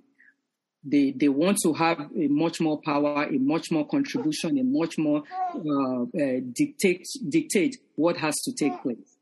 They 0.88 1.12
they 1.12 1.30
want 1.30 1.58
to 1.64 1.74
have 1.74 2.00
a 2.00 2.28
much 2.28 2.62
more 2.62 2.80
power, 2.80 3.24
a 3.24 3.38
much 3.40 3.72
more 3.72 3.88
contribution, 3.88 4.58
a 4.60 4.64
much 4.64 4.98
more 4.98 5.24
uh, 5.56 6.04
uh, 6.04 6.40
dictate 6.54 7.06
dictate 7.28 7.78
what 7.96 8.18
has 8.18 8.36
to 8.44 8.54
take 8.54 8.82
place. 8.84 9.15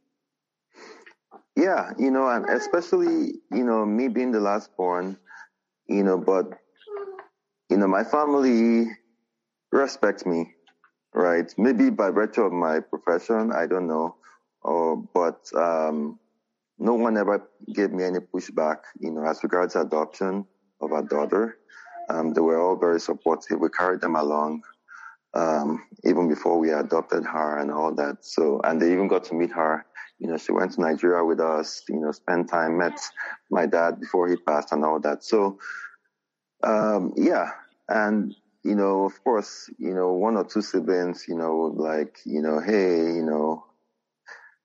Yeah, 1.55 1.91
you 1.99 2.09
know, 2.09 2.27
and 2.27 2.45
especially, 2.49 3.33
you 3.51 3.63
know, 3.63 3.85
me 3.85 4.07
being 4.07 4.31
the 4.31 4.39
last 4.39 4.75
born, 4.75 5.17
you 5.87 6.03
know, 6.03 6.17
but, 6.17 6.45
you 7.69 7.77
know, 7.77 7.87
my 7.87 8.03
family 8.03 8.87
respects 9.71 10.25
me, 10.25 10.51
right? 11.13 11.53
Maybe 11.57 11.91
by 11.91 12.09
virtue 12.09 12.41
of 12.41 12.53
my 12.53 12.79
profession, 12.79 13.51
I 13.51 13.67
don't 13.67 13.87
know, 13.87 14.15
or, 14.61 14.97
but, 15.13 15.47
um, 15.55 16.19
no 16.79 16.95
one 16.95 17.17
ever 17.17 17.47
gave 17.73 17.91
me 17.91 18.03
any 18.03 18.19
pushback, 18.19 18.77
you 18.99 19.11
know, 19.11 19.23
as 19.23 19.43
regards 19.43 19.75
adoption 19.75 20.45
of 20.81 20.91
our 20.91 21.03
daughter. 21.03 21.57
Um, 22.09 22.33
they 22.33 22.41
were 22.41 22.59
all 22.59 22.75
very 22.75 22.99
supportive. 22.99 23.59
We 23.59 23.69
carried 23.69 24.01
them 24.01 24.15
along, 24.15 24.63
um, 25.35 25.85
even 26.03 26.27
before 26.27 26.57
we 26.57 26.71
adopted 26.71 27.25
her 27.25 27.59
and 27.59 27.71
all 27.71 27.93
that. 27.95 28.25
So, 28.25 28.59
and 28.63 28.81
they 28.81 28.91
even 28.91 29.07
got 29.07 29.23
to 29.25 29.35
meet 29.35 29.51
her. 29.51 29.85
You 30.23 30.29
know, 30.29 30.37
she 30.37 30.53
went 30.53 30.71
to 30.71 30.81
Nigeria 30.81 31.21
with 31.25 31.41
us, 31.41 31.83
you 31.89 31.99
know, 31.99 32.13
spent 32.13 32.47
time, 32.47 32.77
met 32.77 32.97
my 33.51 33.65
dad 33.65 33.99
before 33.99 34.29
he 34.29 34.37
passed 34.37 34.71
and 34.71 34.85
all 34.85 34.97
that. 35.01 35.21
So, 35.21 35.59
um, 36.63 37.11
yeah. 37.17 37.51
And, 37.89 38.33
you 38.63 38.75
know, 38.75 39.03
of 39.03 39.21
course, 39.21 39.69
you 39.77 39.93
know, 39.93 40.13
one 40.13 40.37
or 40.37 40.45
two 40.45 40.61
siblings, 40.61 41.25
you 41.27 41.35
know, 41.35 41.73
like, 41.75 42.19
you 42.23 42.41
know, 42.41 42.61
hey, 42.61 42.99
you 42.99 43.25
know, 43.25 43.65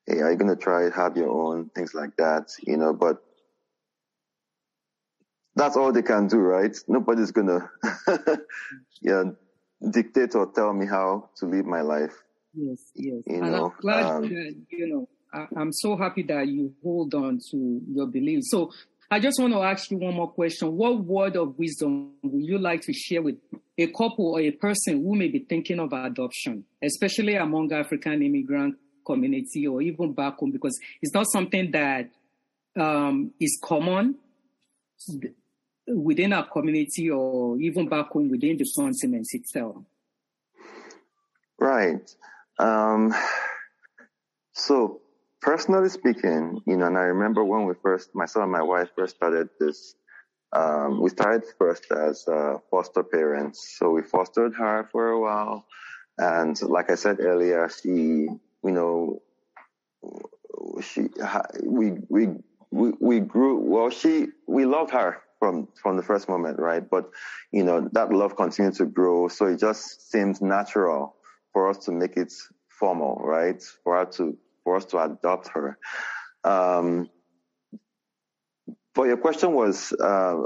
hey, 0.06 0.20
are 0.20 0.30
you 0.30 0.36
going 0.36 0.56
to 0.56 0.62
try 0.62 0.84
it? 0.86 0.92
Have 0.92 1.16
your 1.16 1.30
own 1.30 1.70
things 1.74 1.92
like 1.92 2.16
that, 2.18 2.52
you 2.64 2.76
know, 2.76 2.92
but 2.92 3.20
that's 5.56 5.76
all 5.76 5.90
they 5.90 6.02
can 6.02 6.28
do, 6.28 6.38
right? 6.38 6.76
Nobody's 6.86 7.32
going 7.32 7.48
to, 7.48 8.40
you 9.00 9.10
know, 9.10 9.36
dictate 9.90 10.36
or 10.36 10.52
tell 10.52 10.72
me 10.72 10.86
how 10.86 11.30
to 11.38 11.46
live 11.46 11.66
my 11.66 11.80
life. 11.80 12.14
Yes, 12.54 12.92
yes. 12.94 13.24
You 13.26 13.42
and 13.42 13.50
know, 13.50 13.64
I'm 13.64 13.80
glad 13.80 14.04
um, 14.04 14.22
that, 14.22 14.54
you 14.70 14.86
know, 14.86 15.08
I'm 15.32 15.72
so 15.72 15.96
happy 15.96 16.22
that 16.24 16.48
you 16.48 16.74
hold 16.82 17.14
on 17.14 17.38
to 17.50 17.80
your 17.88 18.06
beliefs. 18.06 18.50
So 18.50 18.70
I 19.10 19.20
just 19.20 19.40
want 19.40 19.52
to 19.54 19.62
ask 19.62 19.90
you 19.90 19.96
one 19.96 20.14
more 20.14 20.30
question. 20.30 20.76
What 20.76 21.04
word 21.04 21.36
of 21.36 21.58
wisdom 21.58 22.12
would 22.22 22.44
you 22.44 22.58
like 22.58 22.82
to 22.82 22.92
share 22.92 23.22
with 23.22 23.36
a 23.76 23.86
couple 23.88 24.34
or 24.34 24.40
a 24.40 24.50
person 24.50 25.02
who 25.02 25.14
may 25.14 25.28
be 25.28 25.40
thinking 25.40 25.80
of 25.80 25.92
adoption, 25.92 26.64
especially 26.82 27.36
among 27.36 27.72
African 27.72 28.22
immigrant 28.22 28.76
community 29.06 29.66
or 29.66 29.80
even 29.80 30.12
back 30.12 30.38
home, 30.38 30.50
because 30.50 30.78
it's 31.00 31.14
not 31.14 31.26
something 31.30 31.70
that 31.70 32.10
um, 32.78 33.32
is 33.40 33.58
common 33.62 34.16
within 35.86 36.34
our 36.34 36.46
community 36.46 37.10
or 37.10 37.58
even 37.58 37.88
back 37.88 38.08
home 38.08 38.30
within 38.30 38.58
the 38.58 38.66
continent 38.76 39.26
itself. 39.32 39.76
Right. 41.58 42.14
Um, 42.58 43.14
so 44.52 45.00
personally 45.40 45.88
speaking, 45.88 46.60
you 46.66 46.76
know, 46.76 46.86
and 46.86 46.98
I 46.98 47.02
remember 47.02 47.44
when 47.44 47.66
we 47.66 47.74
first, 47.82 48.14
myself 48.14 48.44
and 48.44 48.52
my 48.52 48.62
wife 48.62 48.88
first 48.96 49.16
started 49.16 49.48
this, 49.58 49.94
um, 50.52 51.00
we 51.00 51.10
started 51.10 51.44
first 51.58 51.86
as 51.90 52.26
uh, 52.26 52.58
foster 52.70 53.02
parents. 53.02 53.76
So 53.78 53.90
we 53.90 54.02
fostered 54.02 54.54
her 54.54 54.88
for 54.90 55.08
a 55.08 55.20
while. 55.20 55.66
And 56.16 56.60
like 56.62 56.90
I 56.90 56.94
said 56.96 57.20
earlier, 57.20 57.68
she, 57.68 57.90
you 57.90 58.38
know, 58.62 59.22
she, 60.82 61.08
we, 61.62 61.92
we, 62.08 62.28
we, 62.70 62.92
we 63.00 63.20
grew, 63.20 63.60
well, 63.60 63.90
she, 63.90 64.28
we 64.46 64.64
loved 64.64 64.90
her 64.92 65.18
from, 65.38 65.68
from 65.80 65.96
the 65.96 66.02
first 66.02 66.28
moment, 66.28 66.58
right? 66.58 66.88
But, 66.88 67.10
you 67.52 67.62
know, 67.62 67.88
that 67.92 68.10
love 68.10 68.36
continued 68.36 68.74
to 68.76 68.86
grow. 68.86 69.28
So 69.28 69.46
it 69.46 69.60
just 69.60 70.10
seems 70.10 70.40
natural 70.40 71.14
for 71.52 71.68
us 71.68 71.78
to 71.84 71.92
make 71.92 72.16
it 72.16 72.32
formal, 72.68 73.20
right? 73.22 73.62
For 73.84 73.96
her 73.96 74.06
to, 74.12 74.36
for 74.68 74.76
us 74.76 74.84
to 74.84 74.98
adopt 74.98 75.48
her. 75.48 75.78
Um, 76.44 77.08
but 78.94 79.04
your 79.04 79.16
question 79.16 79.54
was, 79.54 79.94
uh, 79.94 80.42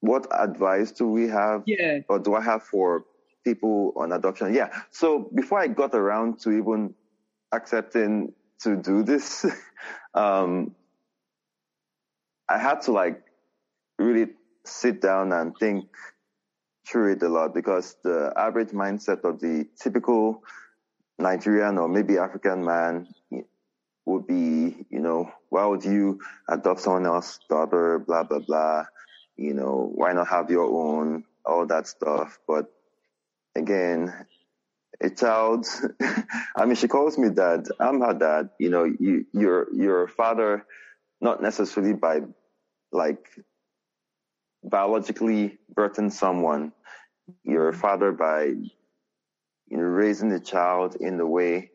what 0.00 0.26
advice 0.32 0.90
do 0.90 1.06
we 1.06 1.28
have? 1.28 1.62
Yeah. 1.66 2.00
Or 2.08 2.18
do 2.18 2.34
I 2.34 2.40
have 2.40 2.64
for 2.64 3.04
people 3.44 3.92
on 3.96 4.10
adoption? 4.10 4.52
Yeah. 4.52 4.70
So 4.90 5.30
before 5.32 5.60
I 5.60 5.68
got 5.68 5.94
around 5.94 6.40
to 6.40 6.50
even 6.50 6.94
accepting 7.52 8.32
to 8.62 8.76
do 8.76 9.04
this, 9.04 9.46
um, 10.14 10.74
I 12.48 12.58
had 12.58 12.82
to 12.82 12.92
like 12.92 13.22
really 14.00 14.32
sit 14.66 15.00
down 15.00 15.32
and 15.32 15.56
think 15.60 15.84
through 16.88 17.12
it 17.12 17.22
a 17.22 17.28
lot 17.28 17.54
because 17.54 17.96
the 18.02 18.32
average 18.36 18.70
mindset 18.70 19.22
of 19.22 19.38
the 19.38 19.68
typical 19.80 20.42
Nigerian 21.18 21.78
or 21.78 21.88
maybe 21.88 22.18
African 22.18 22.64
man 22.64 23.08
would 24.06 24.26
be, 24.26 24.86
you 24.90 25.00
know, 25.00 25.30
why 25.48 25.64
would 25.66 25.84
you 25.84 26.20
adopt 26.48 26.80
someone 26.80 27.06
else's 27.06 27.38
daughter, 27.48 27.98
blah, 27.98 28.22
blah, 28.22 28.40
blah. 28.40 28.84
You 29.36 29.54
know, 29.54 29.90
why 29.94 30.12
not 30.12 30.28
have 30.28 30.50
your 30.50 30.64
own, 30.70 31.24
all 31.44 31.66
that 31.66 31.86
stuff. 31.86 32.38
But 32.46 32.66
again, 33.54 34.12
a 35.00 35.10
child, 35.10 35.66
I 36.56 36.66
mean, 36.66 36.76
she 36.76 36.88
calls 36.88 37.18
me 37.18 37.30
dad. 37.30 37.66
I'm 37.80 38.00
her 38.00 38.14
dad. 38.14 38.50
You 38.58 38.70
know, 38.70 38.84
you, 38.84 39.26
you're, 39.32 39.66
you're 39.74 40.04
a 40.04 40.08
father, 40.08 40.66
not 41.20 41.42
necessarily 41.42 41.94
by 41.94 42.20
like 42.92 43.26
biologically 44.62 45.58
birthing 45.74 46.12
someone. 46.12 46.72
You're 47.42 47.70
a 47.70 47.74
father 47.74 48.12
by 48.12 48.54
you 49.68 49.76
know, 49.76 49.82
raising 49.84 50.28
the 50.28 50.40
child 50.40 50.96
in 51.00 51.16
the 51.16 51.26
way 51.26 51.70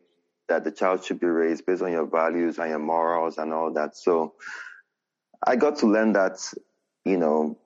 that 0.48 0.64
the 0.64 0.72
child 0.72 1.04
should 1.04 1.20
be 1.20 1.26
raised 1.26 1.64
based 1.64 1.82
on 1.82 1.92
your 1.92 2.06
values 2.06 2.58
and 2.58 2.70
your 2.70 2.78
morals 2.78 3.38
and 3.38 3.52
all 3.52 3.72
that. 3.72 3.96
So 3.96 4.34
I 5.46 5.56
got 5.56 5.78
to 5.78 5.86
learn 5.86 6.12
that, 6.14 6.38
you 7.04 7.16
know, 7.16 7.56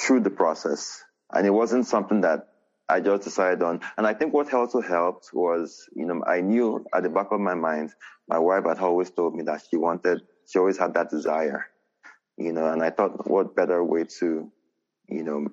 through 0.00 0.20
the 0.20 0.30
process. 0.30 1.02
And 1.32 1.46
it 1.46 1.50
wasn't 1.50 1.86
something 1.86 2.22
that 2.22 2.48
I 2.88 3.00
just 3.00 3.24
decided 3.24 3.62
on. 3.62 3.80
And 3.96 4.06
I 4.06 4.14
think 4.14 4.32
what 4.32 4.52
also 4.52 4.80
helped 4.80 5.30
was, 5.32 5.88
you 5.94 6.06
know, 6.06 6.24
I 6.26 6.40
knew 6.40 6.84
at 6.94 7.02
the 7.02 7.08
back 7.08 7.28
of 7.30 7.40
my 7.40 7.54
mind, 7.54 7.92
my 8.28 8.38
wife 8.38 8.64
had 8.64 8.78
always 8.78 9.10
told 9.10 9.34
me 9.34 9.44
that 9.44 9.62
she 9.68 9.76
wanted, 9.76 10.22
she 10.48 10.58
always 10.58 10.78
had 10.78 10.94
that 10.94 11.10
desire, 11.10 11.66
you 12.36 12.52
know, 12.52 12.66
and 12.66 12.82
I 12.82 12.90
thought 12.90 13.28
what 13.30 13.54
better 13.54 13.82
way 13.84 14.04
to, 14.18 14.50
you 15.08 15.22
know, 15.22 15.48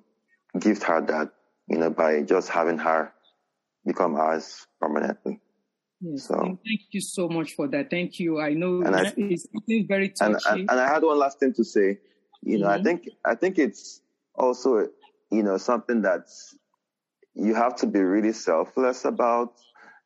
gift 0.60 0.84
her 0.84 1.02
that, 1.02 1.32
you 1.68 1.78
know, 1.78 1.90
by 1.90 2.22
just 2.22 2.50
having 2.50 2.78
her 2.80 3.14
become 3.88 4.16
ours 4.16 4.68
permanently. 4.80 5.40
Yes, 6.02 6.28
So- 6.28 6.40
and 6.40 6.58
thank 6.64 6.82
you 6.92 7.02
so 7.02 7.28
much 7.28 7.56
for 7.56 7.68
that. 7.70 7.90
Thank 7.90 8.20
you. 8.20 8.40
I 8.40 8.54
know 8.54 8.82
And 8.86 8.96
I- 8.96 9.14
it's, 9.18 9.48
very 9.88 10.14
and, 10.22 10.36
touchy. 10.36 10.44
and 10.50 10.70
and 10.70 10.80
I 10.80 10.88
had 10.94 11.02
one 11.04 11.18
last 11.18 11.40
thing 11.40 11.54
to 11.54 11.64
say. 11.64 12.00
You 12.44 12.60
know, 12.60 12.68
I 12.70 12.78
Mhm. 12.78 12.84
think 12.84 13.10
I 13.26 13.34
think 13.36 13.58
it's 13.58 14.02
also 14.36 14.88
you 15.32 15.44
know 15.44 15.58
something 15.58 16.04
that 16.04 16.26
you 17.34 17.56
have 17.56 17.76
to 17.78 17.88
be 17.88 18.02
really 18.02 18.34
selfless 18.34 19.06
about. 19.06 19.54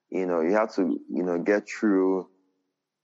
You 0.09 0.25
know, 0.25 0.39
you 0.41 0.53
have 0.53 0.73
to 0.75 0.83
you 1.17 1.23
know 1.23 1.37
get 1.39 1.67
through 1.67 2.27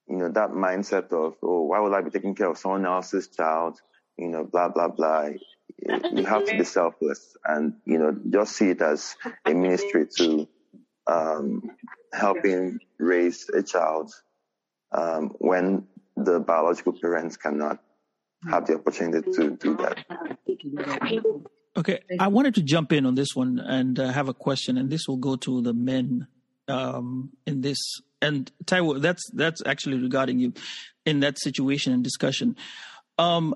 you 0.07 0.17
know 0.17 0.29
that 0.31 0.51
mindset 0.51 1.11
of 1.11 1.35
oh 1.43 1.63
why 1.69 1.79
would 1.81 1.93
I 1.93 2.01
be 2.01 2.09
taking 2.09 2.35
care 2.35 2.49
of 2.49 2.57
someone 2.57 2.85
else's 2.85 3.27
child? 3.27 3.81
You 4.17 4.29
know, 4.29 4.43
blah 4.45 4.69
blah 4.69 4.87
blah. 4.87 5.29
You 6.17 6.25
have 6.25 6.45
to 6.45 6.57
be 6.57 6.63
selfless 6.63 7.35
and 7.45 7.73
you 7.85 7.97
know 7.99 8.11
just 8.29 8.55
see 8.55 8.69
it 8.69 8.81
as 8.81 9.15
a 9.45 9.53
ministry 9.53 10.07
to 10.17 10.47
um, 11.07 11.71
helping 12.13 12.79
raise 12.99 13.49
a 13.49 13.63
child 13.63 14.11
um, 14.91 15.35
when 15.39 15.87
the 16.15 16.39
biological 16.39 16.93
parents 16.93 17.37
cannot 17.37 17.79
have 18.49 18.65
the 18.67 18.75
opportunity 18.75 19.31
to 19.31 19.51
do 19.51 19.75
that. 19.77 19.97
Okay, 21.75 21.99
I 22.19 22.27
wanted 22.27 22.55
to 22.55 22.63
jump 22.63 22.91
in 22.91 23.05
on 23.05 23.15
this 23.15 23.35
one 23.35 23.59
and 23.59 23.99
uh, 23.99 24.11
have 24.11 24.29
a 24.29 24.33
question, 24.33 24.77
and 24.77 24.89
this 24.89 25.07
will 25.07 25.17
go 25.17 25.35
to 25.37 25.61
the 25.61 25.73
men 25.73 26.27
um, 26.67 27.31
in 27.45 27.61
this. 27.61 27.77
And 28.19 28.51
Taiwo, 28.65 28.99
that's 28.99 29.21
that's 29.33 29.61
actually 29.65 29.99
regarding 29.99 30.39
you 30.39 30.53
in 31.05 31.19
that 31.19 31.39
situation 31.39 31.93
and 31.93 32.03
discussion. 32.03 32.55
Um, 33.19 33.55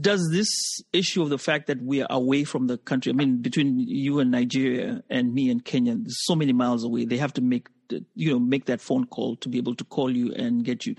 does 0.00 0.28
this 0.30 0.82
issue 0.92 1.22
of 1.22 1.30
the 1.30 1.38
fact 1.38 1.66
that 1.66 1.80
we 1.82 2.02
are 2.02 2.08
away 2.10 2.44
from 2.44 2.66
the 2.66 2.76
country, 2.76 3.10
I 3.10 3.14
mean, 3.14 3.38
between 3.40 3.78
you 3.80 4.20
and 4.20 4.30
Nigeria 4.30 5.02
and 5.08 5.32
me 5.32 5.50
and 5.50 5.64
Kenya, 5.64 5.96
so 6.08 6.34
many 6.34 6.52
miles 6.52 6.84
away. 6.84 7.04
They 7.04 7.16
have 7.16 7.32
to 7.34 7.40
make 7.40 7.68
you 8.14 8.30
know 8.30 8.38
make 8.38 8.66
that 8.66 8.82
phone 8.82 9.06
call 9.06 9.36
to 9.36 9.48
be 9.48 9.56
able 9.56 9.74
to 9.74 9.84
call 9.84 10.14
you 10.14 10.32
and 10.34 10.62
get 10.64 10.84
you. 10.84 10.94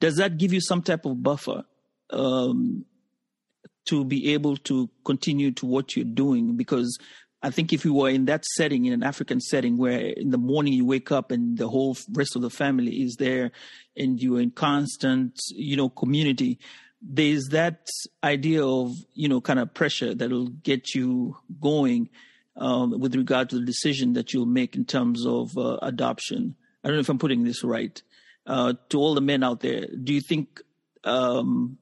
Does 0.00 0.16
that 0.16 0.38
give 0.38 0.52
you 0.52 0.60
some 0.60 0.82
type 0.82 1.04
of 1.04 1.22
buffer? 1.22 1.64
Um, 2.10 2.86
to 3.86 4.04
be 4.04 4.34
able 4.34 4.56
to 4.56 4.90
continue 5.04 5.50
to 5.50 5.66
what 5.66 5.96
you're 5.96 6.04
doing 6.04 6.56
because 6.56 6.98
I 7.42 7.50
think 7.50 7.72
if 7.72 7.84
you 7.84 7.94
were 7.94 8.10
in 8.10 8.26
that 8.26 8.44
setting, 8.44 8.84
in 8.84 8.92
an 8.92 9.02
African 9.02 9.40
setting, 9.40 9.78
where 9.78 9.98
in 9.98 10.30
the 10.30 10.38
morning 10.38 10.74
you 10.74 10.84
wake 10.84 11.10
up 11.10 11.30
and 11.30 11.56
the 11.56 11.68
whole 11.68 11.96
rest 12.12 12.36
of 12.36 12.42
the 12.42 12.50
family 12.50 13.02
is 13.02 13.16
there, 13.16 13.50
and 13.96 14.20
you're 14.20 14.40
in 14.40 14.50
constant, 14.50 15.40
you 15.48 15.76
know, 15.76 15.88
community, 15.88 16.58
there's 17.02 17.48
that 17.48 17.88
idea 18.22 18.64
of 18.64 18.92
you 19.14 19.28
know 19.28 19.40
kind 19.40 19.58
of 19.58 19.72
pressure 19.72 20.14
that'll 20.14 20.48
get 20.48 20.94
you 20.94 21.36
going 21.60 22.08
um, 22.56 22.98
with 23.00 23.14
regard 23.14 23.50
to 23.50 23.58
the 23.58 23.64
decision 23.64 24.14
that 24.14 24.32
you'll 24.32 24.46
make 24.46 24.76
in 24.76 24.84
terms 24.84 25.26
of 25.26 25.56
uh, 25.56 25.78
adoption. 25.82 26.56
I 26.84 26.88
don't 26.88 26.96
know 26.96 27.00
if 27.00 27.08
I'm 27.08 27.18
putting 27.18 27.44
this 27.44 27.64
right. 27.64 28.00
Uh, 28.46 28.72
to 28.88 28.98
all 28.98 29.14
the 29.14 29.20
men 29.20 29.44
out 29.44 29.60
there, 29.60 29.86
do 30.02 30.12
you 30.12 30.20
think 30.20 30.60
um, 31.04 31.78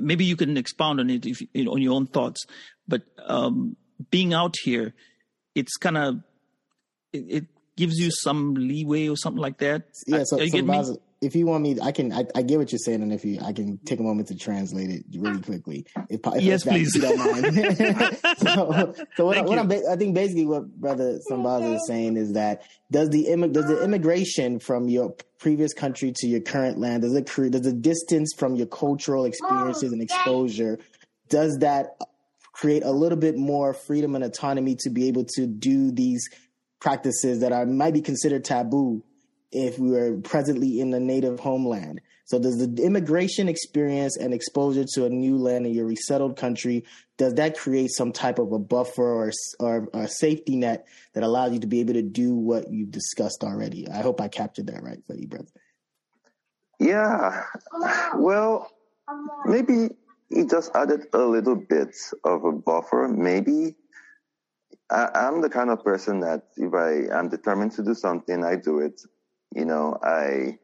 maybe 0.00 0.24
you 0.24 0.36
can 0.36 0.56
expound 0.56 1.00
on 1.00 1.10
it 1.10 1.26
if 1.26 1.40
you 1.52 1.64
know, 1.64 1.72
on 1.72 1.82
your 1.82 1.94
own 1.94 2.06
thoughts 2.06 2.44
but 2.86 3.02
um 3.26 3.76
being 4.10 4.34
out 4.34 4.54
here 4.62 4.94
it's 5.54 5.76
kind 5.76 5.96
of 5.96 6.20
it, 7.12 7.24
it 7.28 7.44
gives 7.76 7.98
you 7.98 8.10
some 8.10 8.54
leeway 8.54 9.08
or 9.08 9.16
something 9.16 9.40
like 9.40 9.58
that 9.58 9.84
Yeah, 10.06 10.24
so, 10.24 10.38
Are 10.38 10.42
you 10.42 10.50
so 10.50 10.62
getting 10.62 10.70
me? 10.70 10.98
If 11.24 11.34
you 11.34 11.46
want 11.46 11.62
me, 11.62 11.78
I 11.82 11.90
can. 11.92 12.12
I, 12.12 12.24
I 12.34 12.42
get 12.42 12.58
what 12.58 12.70
you're 12.70 12.78
saying, 12.78 13.02
and 13.02 13.12
if 13.12 13.24
you, 13.24 13.40
I 13.42 13.52
can 13.52 13.78
take 13.78 14.00
a 14.00 14.02
moment 14.02 14.28
to 14.28 14.36
translate 14.36 14.90
it 14.90 15.04
really 15.16 15.40
quickly. 15.40 15.86
If, 16.08 16.20
if 16.24 16.42
Yes, 16.42 16.64
that- 16.64 16.70
please. 16.72 16.94
If 16.94 17.02
you 17.02 17.08
don't 17.08 17.18
mind. 17.18 18.16
so, 18.38 18.94
so 19.16 19.26
what, 19.26 19.44
what 19.44 19.58
I'm, 19.58 19.70
I 19.72 19.96
think 19.96 20.14
basically 20.14 20.46
what 20.46 20.68
Brother 20.80 21.18
Sambaza 21.30 21.76
is 21.76 21.86
saying 21.86 22.16
is 22.16 22.32
that 22.32 22.62
does 22.90 23.08
the 23.10 23.24
does 23.50 23.66
the 23.66 23.82
immigration 23.82 24.58
from 24.58 24.88
your 24.88 25.14
previous 25.38 25.72
country 25.72 26.12
to 26.16 26.26
your 26.26 26.40
current 26.40 26.78
land 26.78 27.02
does 27.02 27.14
it 27.14 27.28
create 27.28 27.52
does 27.52 27.62
the 27.62 27.72
distance 27.72 28.32
from 28.36 28.54
your 28.54 28.66
cultural 28.66 29.24
experiences 29.24 29.92
and 29.92 30.00
exposure 30.00 30.78
does 31.28 31.58
that 31.60 31.98
create 32.52 32.82
a 32.84 32.90
little 32.90 33.18
bit 33.18 33.36
more 33.36 33.74
freedom 33.74 34.14
and 34.14 34.24
autonomy 34.24 34.74
to 34.74 34.88
be 34.88 35.08
able 35.08 35.24
to 35.24 35.46
do 35.46 35.90
these 35.90 36.28
practices 36.80 37.40
that 37.40 37.52
are 37.52 37.66
might 37.66 37.92
be 37.92 38.00
considered 38.00 38.44
taboo 38.44 39.02
if 39.54 39.78
we 39.78 39.90
were 39.90 40.16
presently 40.18 40.80
in 40.80 40.90
the 40.90 41.00
native 41.00 41.40
homeland. 41.40 42.00
So 42.26 42.38
does 42.38 42.56
the 42.56 42.82
immigration 42.82 43.48
experience 43.48 44.16
and 44.16 44.34
exposure 44.34 44.84
to 44.94 45.04
a 45.04 45.10
new 45.10 45.36
land 45.36 45.66
in 45.66 45.74
your 45.74 45.86
resettled 45.86 46.36
country 46.36 46.84
does 47.16 47.34
that 47.34 47.56
create 47.56 47.90
some 47.90 48.12
type 48.12 48.38
of 48.38 48.52
a 48.52 48.58
buffer 48.58 49.02
or 49.02 49.32
or 49.60 49.88
a 49.92 50.08
safety 50.08 50.56
net 50.56 50.86
that 51.12 51.22
allows 51.22 51.52
you 51.52 51.60
to 51.60 51.66
be 51.66 51.80
able 51.80 51.94
to 51.94 52.02
do 52.02 52.34
what 52.34 52.72
you've 52.72 52.90
discussed 52.90 53.44
already? 53.44 53.88
I 53.88 54.02
hope 54.02 54.20
I 54.20 54.28
captured 54.28 54.66
that 54.66 54.82
right 54.82 54.98
for 55.06 55.14
you, 55.14 55.28
brother. 55.28 55.46
Yeah. 56.80 57.44
Well, 58.16 58.70
maybe 59.46 59.90
it 60.30 60.50
just 60.50 60.74
added 60.74 61.06
a 61.12 61.18
little 61.18 61.54
bit 61.54 61.94
of 62.24 62.44
a 62.44 62.52
buffer. 62.52 63.08
Maybe 63.08 63.76
I, 64.90 65.08
I'm 65.14 65.40
the 65.40 65.50
kind 65.50 65.70
of 65.70 65.84
person 65.84 66.20
that 66.20 66.48
if 66.56 66.74
I 66.74 67.16
am 67.16 67.28
determined 67.28 67.72
to 67.72 67.84
do 67.84 67.94
something, 67.94 68.44
I 68.44 68.56
do 68.56 68.80
it. 68.80 69.00
You 69.54 69.64
know, 69.64 69.98
I 70.02 70.58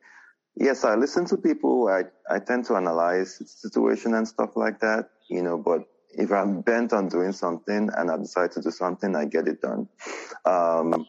yes, 0.56 0.84
I 0.84 0.94
listen 0.96 1.26
to 1.26 1.36
people. 1.36 1.88
I 1.88 2.04
I 2.32 2.38
tend 2.38 2.64
to 2.66 2.76
analyze 2.76 3.38
the 3.38 3.46
situation 3.46 4.14
and 4.14 4.26
stuff 4.26 4.56
like 4.56 4.80
that. 4.80 5.10
You 5.28 5.42
know, 5.42 5.58
but 5.58 5.82
if 6.12 6.32
I'm 6.32 6.60
bent 6.62 6.92
on 6.92 7.08
doing 7.08 7.32
something 7.32 7.88
and 7.96 8.10
I 8.10 8.16
decide 8.16 8.52
to 8.52 8.60
do 8.60 8.70
something, 8.70 9.14
I 9.14 9.26
get 9.26 9.48
it 9.48 9.60
done. 9.60 9.88
Um, 10.44 11.06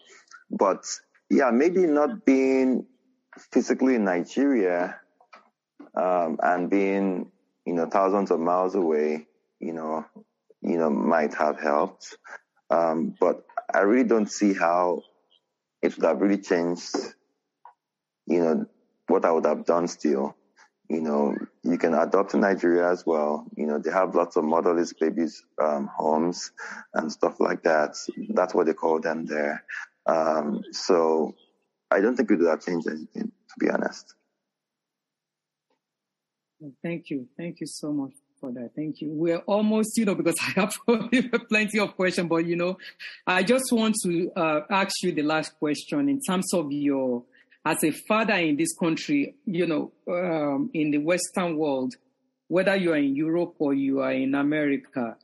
but 0.50 0.86
yeah, 1.30 1.50
maybe 1.52 1.86
not 1.88 2.26
being 2.26 2.86
physically 3.52 3.96
in 3.96 4.04
Nigeria 4.06 5.00
um, 5.96 6.38
and 6.44 6.70
being 6.70 7.32
you 7.66 7.74
know 7.74 7.88
thousands 7.88 8.32
of 8.32 8.40
miles 8.40 8.76
away, 8.76 9.28
you 9.60 9.74
know, 9.74 10.06
you 10.62 10.78
know 10.78 10.90
might 10.90 11.34
have 11.34 11.60
helped. 11.60 12.18
Um, 12.70 13.16
but 13.20 13.44
I 13.74 13.80
really 13.80 14.08
don't 14.08 14.32
see 14.32 14.54
how 14.54 15.02
it 15.82 15.96
would 15.98 16.06
have 16.06 16.22
really 16.22 16.38
changed, 16.38 16.96
you 18.32 18.40
know, 18.40 18.66
what 19.08 19.26
I 19.26 19.32
would 19.32 19.46
have 19.46 19.66
done 19.66 19.88
still. 19.88 20.36
You 20.90 21.02
know, 21.02 21.36
you 21.64 21.78
can 21.78 21.94
adopt 21.94 22.34
in 22.34 22.42
Nigeria 22.42 22.90
as 22.90 23.06
well. 23.06 23.46
You 23.56 23.66
know, 23.66 23.80
they 23.80 23.92
have 23.92 24.14
lots 24.14 24.36
of 24.36 24.44
motherless 24.44 24.94
babies 24.94 25.44
um, 25.62 25.90
homes 25.96 26.52
and 26.94 27.12
stuff 27.12 27.40
like 27.40 27.64
that. 27.64 27.96
That's 28.30 28.54
what 28.54 28.66
they 28.66 28.74
call 28.74 29.00
them 29.00 29.26
there. 29.26 29.64
Um, 30.06 30.62
so 30.72 31.36
I 31.90 32.02
don't 32.02 32.16
think 32.16 32.30
it 32.32 32.40
would 32.40 32.50
have 32.50 32.62
changed 32.62 32.88
anything, 32.88 33.32
to 33.32 33.56
be 33.60 33.70
honest. 33.70 34.16
Thank 36.84 37.10
you. 37.10 37.28
Thank 37.38 37.60
you 37.60 37.68
so 37.68 37.92
much 37.92 38.14
for 38.40 38.52
that. 38.52 38.72
Thank 38.76 39.02
you. 39.02 39.10
We're 39.12 39.38
almost, 39.40 39.98
you 39.98 40.06
know, 40.06 40.16
because 40.16 40.36
I 40.42 40.62
have 40.62 40.74
plenty 41.48 41.80
of 41.80 41.96
questions, 41.96 42.28
but 42.28 42.46
you 42.46 42.56
know, 42.56 42.78
I 43.26 43.44
just 43.44 43.72
want 43.72 43.96
to 44.04 44.32
uh, 44.36 44.62
ask 44.70 45.02
you 45.04 45.14
the 45.14 45.24
last 45.24 45.58
question 45.58 46.10
in 46.10 46.20
terms 46.22 46.54
of 46.54 46.72
your, 46.72 47.24
as 47.66 47.84
a 47.84 47.92
father 47.92 48.36
in 48.36 48.58
this 48.58 48.76
country, 48.76 49.36
you 49.46 49.68
know, 49.68 49.92
um, 50.08 50.70
in 50.74 50.92
the 50.92 50.98
Western 50.98 51.58
world, 51.58 51.96
whether 52.48 52.76
you 52.76 52.92
are 52.92 52.98
in 52.98 53.16
Europe 53.16 53.56
or 53.60 53.74
you 53.74 54.02
are 54.02 54.12
in 54.12 54.36
America, 54.36 55.16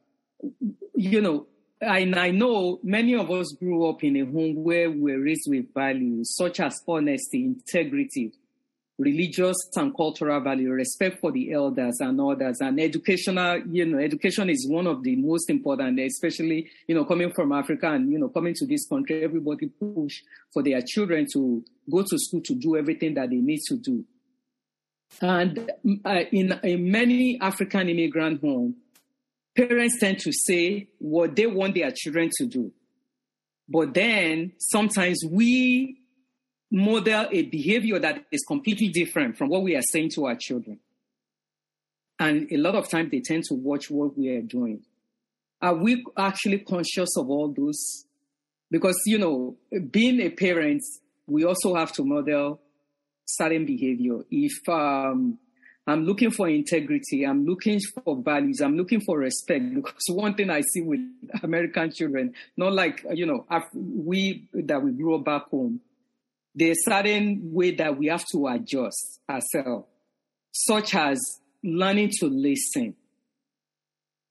you 0.95 1.21
know, 1.21 1.47
and 1.81 2.15
I 2.15 2.31
know 2.31 2.79
many 2.83 3.15
of 3.15 3.29
us 3.29 3.55
grew 3.59 3.87
up 3.89 4.03
in 4.03 4.17
a 4.17 4.25
home 4.25 4.63
where 4.63 4.89
we 4.89 5.13
were 5.13 5.19
raised 5.19 5.47
with 5.47 5.73
values 5.73 6.35
such 6.35 6.59
as 6.59 6.81
honesty, 6.87 7.43
integrity, 7.43 8.33
religious 8.97 9.55
and 9.75 9.95
cultural 9.95 10.41
value, 10.41 10.71
respect 10.71 11.19
for 11.19 11.31
the 11.31 11.51
elders 11.51 11.97
and 11.99 12.19
others, 12.19 12.57
and 12.61 12.79
educational, 12.79 13.61
you 13.69 13.85
know, 13.85 13.99
education 13.99 14.49
is 14.49 14.67
one 14.67 14.87
of 14.87 15.03
the 15.03 15.15
most 15.15 15.49
important, 15.49 15.99
especially, 15.99 16.67
you 16.87 16.95
know, 16.95 17.05
coming 17.05 17.31
from 17.31 17.51
Africa 17.51 17.91
and, 17.91 18.11
you 18.11 18.17
know, 18.17 18.29
coming 18.29 18.55
to 18.55 18.65
this 18.65 18.87
country, 18.87 19.23
everybody 19.23 19.67
push 19.67 20.21
for 20.51 20.63
their 20.63 20.81
children 20.81 21.27
to 21.31 21.63
go 21.89 22.01
to 22.01 22.17
school 22.17 22.41
to 22.41 22.55
do 22.55 22.75
everything 22.75 23.13
that 23.13 23.29
they 23.29 23.35
need 23.35 23.59
to 23.67 23.75
do. 23.77 24.03
And 25.21 25.71
uh, 26.03 26.23
in, 26.31 26.59
in 26.63 26.91
many 26.91 27.39
African 27.39 27.89
immigrant 27.89 28.41
homes, 28.41 28.75
parents 29.55 29.99
tend 29.99 30.19
to 30.19 30.31
say 30.31 30.87
what 30.97 31.35
they 31.35 31.47
want 31.47 31.75
their 31.75 31.91
children 31.95 32.29
to 32.37 32.45
do. 32.45 32.71
But 33.69 33.93
then 33.93 34.53
sometimes 34.57 35.23
we 35.29 35.99
model 36.71 37.27
a 37.31 37.43
behavior 37.43 37.99
that 37.99 38.25
is 38.31 38.43
completely 38.47 38.89
different 38.89 39.37
from 39.37 39.49
what 39.49 39.63
we 39.63 39.75
are 39.75 39.81
saying 39.91 40.11
to 40.15 40.25
our 40.25 40.35
children. 40.35 40.79
And 42.19 42.51
a 42.51 42.57
lot 42.57 42.75
of 42.75 42.89
times 42.89 43.11
they 43.11 43.21
tend 43.21 43.43
to 43.45 43.53
watch 43.53 43.89
what 43.89 44.17
we 44.17 44.29
are 44.29 44.41
doing. 44.41 44.81
Are 45.61 45.75
we 45.75 46.03
actually 46.17 46.59
conscious 46.59 47.15
of 47.17 47.29
all 47.29 47.53
those? 47.55 48.05
Because, 48.69 48.99
you 49.05 49.17
know, 49.17 49.55
being 49.91 50.19
a 50.19 50.29
parent, 50.29 50.83
we 51.25 51.45
also 51.45 51.75
have 51.75 51.91
to 51.93 52.03
model 52.03 52.59
certain 53.25 53.65
behavior. 53.65 54.19
If 54.29 54.67
um, 54.67 55.37
I'm 55.85 56.03
looking 56.03 56.31
for 56.31 56.49
integrity, 56.49 57.23
I'm 57.23 57.45
looking 57.45 57.79
for 58.03 58.21
values, 58.21 58.59
I'm 58.61 58.75
looking 58.75 58.99
for 59.01 59.19
respect. 59.19 59.73
Because 59.73 60.03
one 60.09 60.33
thing 60.33 60.49
I 60.49 60.61
see 60.73 60.81
with 60.81 60.99
American 61.43 61.91
children, 61.91 62.33
not 62.57 62.73
like, 62.73 63.05
you 63.13 63.25
know, 63.25 63.45
we 63.73 64.49
that 64.53 64.81
we 64.81 64.91
grew 64.91 65.15
up 65.15 65.23
back 65.23 65.43
home, 65.49 65.79
there's 66.57 66.83
certain 66.83 67.39
way 67.53 67.75
that 67.75 67.97
we 67.97 68.07
have 68.07 68.25
to 68.31 68.47
adjust 68.47 69.19
ourselves, 69.29 69.85
such 70.51 70.95
as 70.95 71.19
learning 71.63 72.09
to 72.19 72.25
listen, 72.25 72.95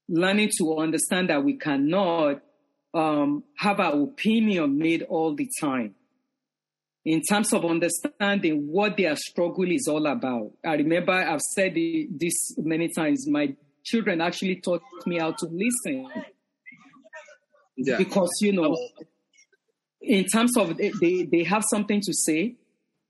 learning 0.09 0.51
to 0.59 0.77
understand 0.77 1.31
that 1.31 1.45
we 1.45 1.57
cannot 1.57 2.43
um, 2.93 3.45
have 3.57 3.79
our 3.79 4.03
opinion 4.03 4.77
made 4.77 5.03
all 5.05 5.37
the 5.37 5.49
time 5.61 5.95
in 7.05 7.23
terms 7.23 7.53
of 7.53 7.65
understanding 7.65 8.67
what 8.67 8.97
their 8.97 9.15
struggle 9.15 9.71
is 9.71 9.87
all 9.87 10.05
about. 10.07 10.51
I 10.65 10.75
remember 10.75 11.13
I've 11.13 11.41
said 11.41 11.77
this 11.77 12.57
many 12.59 12.89
times. 12.89 13.29
My 13.29 13.55
children 13.85 14.21
actually 14.21 14.57
taught 14.57 14.83
me 15.07 15.21
how 15.21 15.31
to 15.31 15.47
listen. 15.47 16.09
Yeah. 17.77 17.99
Because, 17.99 18.31
you 18.41 18.53
know, 18.53 18.77
in 20.07 20.25
terms 20.27 20.57
of 20.57 20.77
they, 20.77 21.25
they 21.25 21.45
have 21.45 21.65
something 21.69 22.01
to 22.03 22.13
say, 22.13 22.55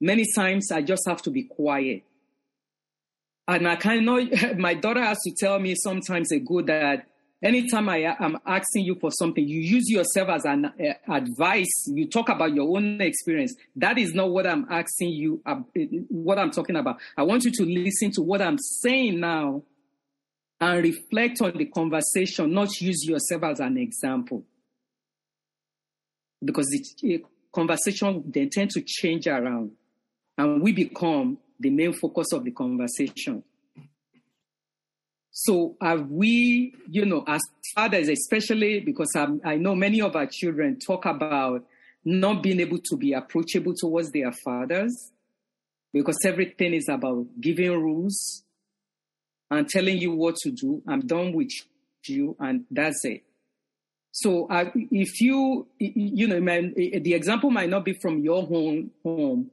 many 0.00 0.24
times 0.34 0.70
I 0.72 0.82
just 0.82 1.06
have 1.06 1.22
to 1.22 1.30
be 1.30 1.44
quiet. 1.44 2.02
And 3.48 3.68
I 3.68 3.76
kind 3.76 4.06
cannot, 4.06 4.58
my 4.58 4.74
daughter 4.74 5.02
has 5.02 5.18
to 5.22 5.32
tell 5.38 5.58
me 5.58 5.74
sometimes 5.76 6.32
ago 6.32 6.62
that 6.62 7.06
anytime 7.42 7.88
I 7.88 8.16
am 8.18 8.38
asking 8.44 8.86
you 8.86 8.96
for 8.96 9.10
something, 9.12 9.46
you 9.46 9.60
use 9.60 9.88
yourself 9.88 10.30
as 10.30 10.44
an 10.44 10.64
uh, 10.66 11.12
advice. 11.12 11.86
You 11.86 12.08
talk 12.08 12.28
about 12.28 12.54
your 12.54 12.76
own 12.76 13.00
experience. 13.00 13.54
That 13.76 13.98
is 13.98 14.14
not 14.14 14.30
what 14.30 14.46
I'm 14.46 14.66
asking 14.70 15.10
you, 15.10 15.42
uh, 15.46 15.56
what 16.08 16.38
I'm 16.38 16.50
talking 16.50 16.76
about. 16.76 16.98
I 17.16 17.22
want 17.22 17.44
you 17.44 17.52
to 17.52 17.64
listen 17.64 18.10
to 18.12 18.22
what 18.22 18.42
I'm 18.42 18.58
saying 18.58 19.20
now 19.20 19.62
and 20.60 20.82
reflect 20.82 21.42
on 21.42 21.56
the 21.56 21.66
conversation, 21.66 22.52
not 22.52 22.80
use 22.80 23.04
yourself 23.04 23.44
as 23.44 23.60
an 23.60 23.76
example 23.76 24.44
because 26.46 26.66
the 27.02 27.24
conversation 27.52 28.22
they 28.26 28.46
tend 28.46 28.70
to 28.70 28.82
change 28.82 29.26
around 29.26 29.72
and 30.38 30.62
we 30.62 30.72
become 30.72 31.38
the 31.58 31.70
main 31.70 31.92
focus 31.92 32.32
of 32.32 32.44
the 32.44 32.50
conversation. 32.50 33.42
So 35.30 35.76
have 35.82 36.08
we, 36.10 36.74
you 36.88 37.04
know, 37.04 37.24
as 37.26 37.40
fathers, 37.74 38.08
especially 38.08 38.80
because 38.80 39.12
I'm, 39.14 39.40
i 39.44 39.56
know 39.56 39.74
many 39.74 40.00
of 40.00 40.16
our 40.16 40.26
children 40.26 40.78
talk 40.78 41.04
about 41.04 41.64
not 42.04 42.42
being 42.42 42.60
able 42.60 42.78
to 42.78 42.96
be 42.96 43.12
approachable 43.12 43.74
towards 43.74 44.12
their 44.12 44.32
fathers 44.32 45.10
because 45.92 46.16
everything 46.24 46.72
is 46.72 46.88
about 46.88 47.26
giving 47.40 47.70
rules 47.70 48.44
and 49.50 49.68
telling 49.68 49.98
you 49.98 50.12
what 50.12 50.36
to 50.36 50.50
do. 50.50 50.82
I'm 50.88 51.00
done 51.00 51.32
with 51.32 51.50
you 52.06 52.36
and 52.38 52.64
that's 52.70 53.04
it. 53.04 53.25
So 54.18 54.48
uh, 54.48 54.70
if 54.74 55.20
you, 55.20 55.66
you 55.78 56.26
know, 56.26 56.40
man, 56.40 56.72
the 56.74 57.12
example 57.12 57.50
might 57.50 57.68
not 57.68 57.84
be 57.84 57.92
from 58.00 58.20
your 58.20 58.46
home, 58.46 58.90
home, 59.02 59.50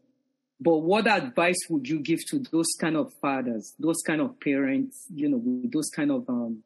but 0.58 0.78
what 0.78 1.06
advice 1.06 1.58
would 1.70 1.86
you 1.86 2.00
give 2.00 2.20
to 2.30 2.40
those 2.50 2.70
kind 2.80 2.96
of 2.96 3.12
fathers, 3.22 3.74
those 3.78 4.02
kind 4.08 4.22
of 4.22 4.40
parents, 4.40 5.06
you 5.14 5.28
know, 5.28 5.42
those 5.66 5.90
kind 5.90 6.12
of 6.12 6.30
um, 6.30 6.64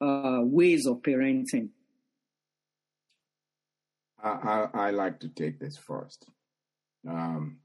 uh, 0.00 0.40
ways 0.42 0.88
of 0.88 1.02
parenting? 1.02 1.68
I, 4.20 4.28
I, 4.28 4.68
I, 4.74 4.90
like 4.90 5.20
to 5.20 5.28
take 5.28 5.60
this 5.60 5.76
first. 5.76 6.26
Um, 7.08 7.58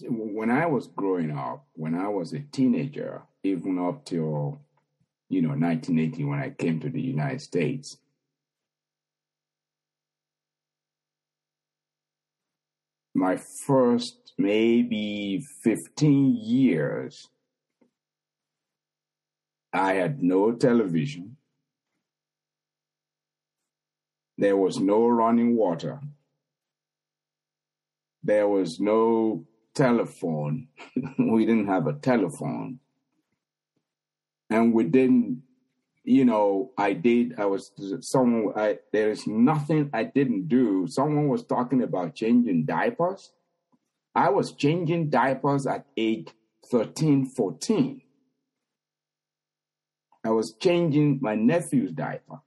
when 0.00 0.50
I 0.50 0.64
was 0.64 0.86
growing 0.86 1.36
up, 1.36 1.66
when 1.74 1.94
I 1.94 2.08
was 2.08 2.32
a 2.32 2.40
teenager, 2.40 3.20
even 3.44 3.78
up 3.78 4.06
till 4.06 4.62
you 5.32 5.40
know, 5.40 5.56
1980 5.56 6.24
when 6.24 6.38
I 6.38 6.50
came 6.50 6.78
to 6.80 6.90
the 6.90 7.00
United 7.00 7.40
States. 7.40 7.96
My 13.14 13.38
first 13.38 14.34
maybe 14.36 15.42
15 15.62 16.36
years, 16.36 17.30
I 19.72 19.94
had 19.94 20.22
no 20.22 20.52
television. 20.52 21.38
There 24.36 24.58
was 24.58 24.78
no 24.78 25.08
running 25.08 25.56
water. 25.56 26.00
There 28.22 28.48
was 28.48 28.78
no 28.80 29.46
telephone. 29.74 30.68
we 31.18 31.46
didn't 31.46 31.68
have 31.68 31.86
a 31.86 31.94
telephone 31.94 32.80
and 34.52 34.72
within 34.72 35.42
you 36.04 36.24
know 36.24 36.72
i 36.76 36.92
did 36.92 37.38
i 37.38 37.44
was 37.44 37.72
someone 38.00 38.52
i 38.56 38.78
there's 38.92 39.26
nothing 39.26 39.90
i 39.92 40.04
didn't 40.04 40.48
do. 40.48 40.86
Someone 40.86 41.28
was 41.28 41.44
talking 41.44 41.82
about 41.82 42.14
changing 42.14 42.64
diapers. 42.64 43.32
I 44.14 44.28
was 44.28 44.52
changing 44.52 45.10
diapers 45.10 45.66
at 45.66 45.86
age 45.96 46.28
13 46.70 47.26
14 47.26 48.02
i 50.24 50.30
was 50.30 50.52
changing 50.52 51.18
my 51.20 51.34
nephew's 51.34 51.92
diaper 51.92 52.40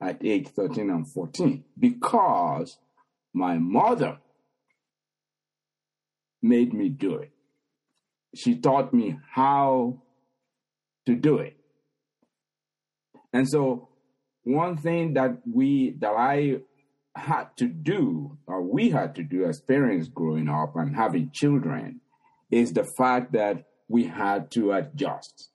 at 0.00 0.24
age 0.24 0.48
13 0.48 0.90
and 0.90 1.08
14 1.08 1.64
because 1.78 2.78
my 3.32 3.58
mother 3.58 4.18
made 6.42 6.74
me 6.74 6.88
do 6.90 7.16
it. 7.16 7.32
She 8.34 8.56
taught 8.56 8.92
me 8.92 9.18
how 9.30 10.02
to 11.06 11.14
do 11.14 11.38
it. 11.38 11.56
And 13.32 13.48
so 13.48 13.88
one 14.44 14.76
thing 14.76 15.14
that 15.14 15.40
we 15.50 15.96
that 15.98 16.14
I 16.16 16.60
had 17.16 17.56
to 17.56 17.66
do 17.66 18.38
or 18.46 18.62
we 18.62 18.90
had 18.90 19.14
to 19.16 19.22
do 19.22 19.44
as 19.44 19.60
parents 19.60 20.08
growing 20.08 20.48
up 20.48 20.76
and 20.76 20.96
having 20.96 21.30
children 21.30 22.00
is 22.50 22.72
the 22.72 22.84
fact 22.84 23.32
that 23.32 23.64
we 23.88 24.04
had 24.04 24.50
to 24.52 24.72
adjust. 24.72 25.50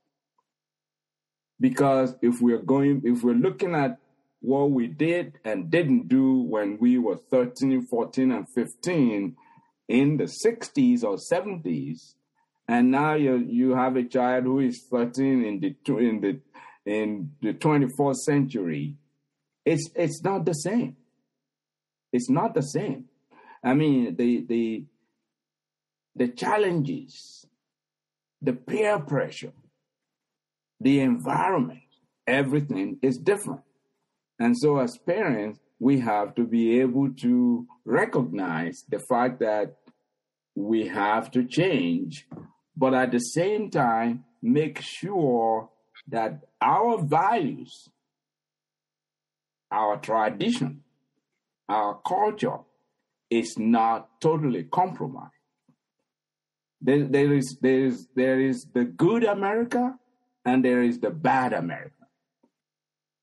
Because 1.60 2.16
if 2.22 2.42
we're 2.42 2.62
going 2.62 3.02
if 3.06 3.24
we're 3.24 3.34
looking 3.34 3.76
at 3.76 4.00
what 4.42 4.72
we 4.72 4.88
did 4.88 5.34
and 5.44 5.70
didn't 5.70 6.08
do 6.08 6.42
when 6.42 6.78
we 6.80 6.98
were 6.98 7.18
13, 7.18 7.86
14 7.86 8.32
and 8.32 8.48
15 8.50 9.36
in 9.90 10.18
the 10.18 10.24
60s 10.24 11.04
or 11.04 11.18
70s, 11.18 12.14
and 12.70 12.92
now 12.92 13.16
you 13.16 13.38
you 13.38 13.74
have 13.74 13.96
a 13.96 14.04
child 14.04 14.44
who 14.44 14.60
is 14.60 14.86
13 14.92 15.44
in 15.44 15.60
the 15.60 15.76
in 15.98 16.22
the 16.22 16.40
in 16.86 17.32
the 17.42 17.54
24th 17.54 18.18
century. 18.18 18.96
It's 19.66 19.90
it's 19.96 20.24
not 20.24 20.46
the 20.46 20.54
same. 20.54 20.96
It's 22.14 22.30
not 22.30 22.54
the 22.54 22.62
same. 22.62 23.06
I 23.64 23.74
mean 23.74 24.16
the 24.16 24.46
the 24.48 24.86
the 26.16 26.28
challenges 26.28 27.48
the 28.42 28.54
peer 28.54 29.00
pressure 29.00 29.54
the 30.80 31.00
environment 31.00 31.90
everything 32.28 33.00
is 33.02 33.18
different. 33.18 33.64
And 34.38 34.56
so 34.56 34.78
as 34.78 34.96
parents 35.08 35.60
we 35.80 36.02
have 36.02 36.36
to 36.36 36.46
be 36.46 36.80
able 36.82 37.10
to 37.26 37.66
recognize 37.84 38.84
the 38.88 39.00
fact 39.00 39.40
that 39.40 39.78
we 40.56 40.88
have 40.88 41.32
to 41.32 41.44
change 41.44 42.28
but 42.80 42.94
at 42.94 43.12
the 43.12 43.20
same 43.20 43.70
time, 43.70 44.24
make 44.42 44.80
sure 44.82 45.70
that 46.08 46.40
our 46.62 46.98
values, 47.04 47.90
our 49.70 49.98
tradition, 49.98 50.82
our 51.68 52.00
culture 52.08 52.60
is 53.30 53.58
not 53.58 54.22
totally 54.22 54.64
compromised. 54.64 55.34
There, 56.82 57.04
there, 57.04 57.34
is, 57.34 57.58
there, 57.62 57.86
is, 57.88 58.08
there 58.16 58.40
is 58.40 58.66
the 58.74 58.86
good 58.86 59.26
America 59.26 59.96
and 60.46 60.64
there 60.64 60.82
is 60.82 61.00
the 61.00 61.10
bad 61.10 61.52
America. 61.52 62.08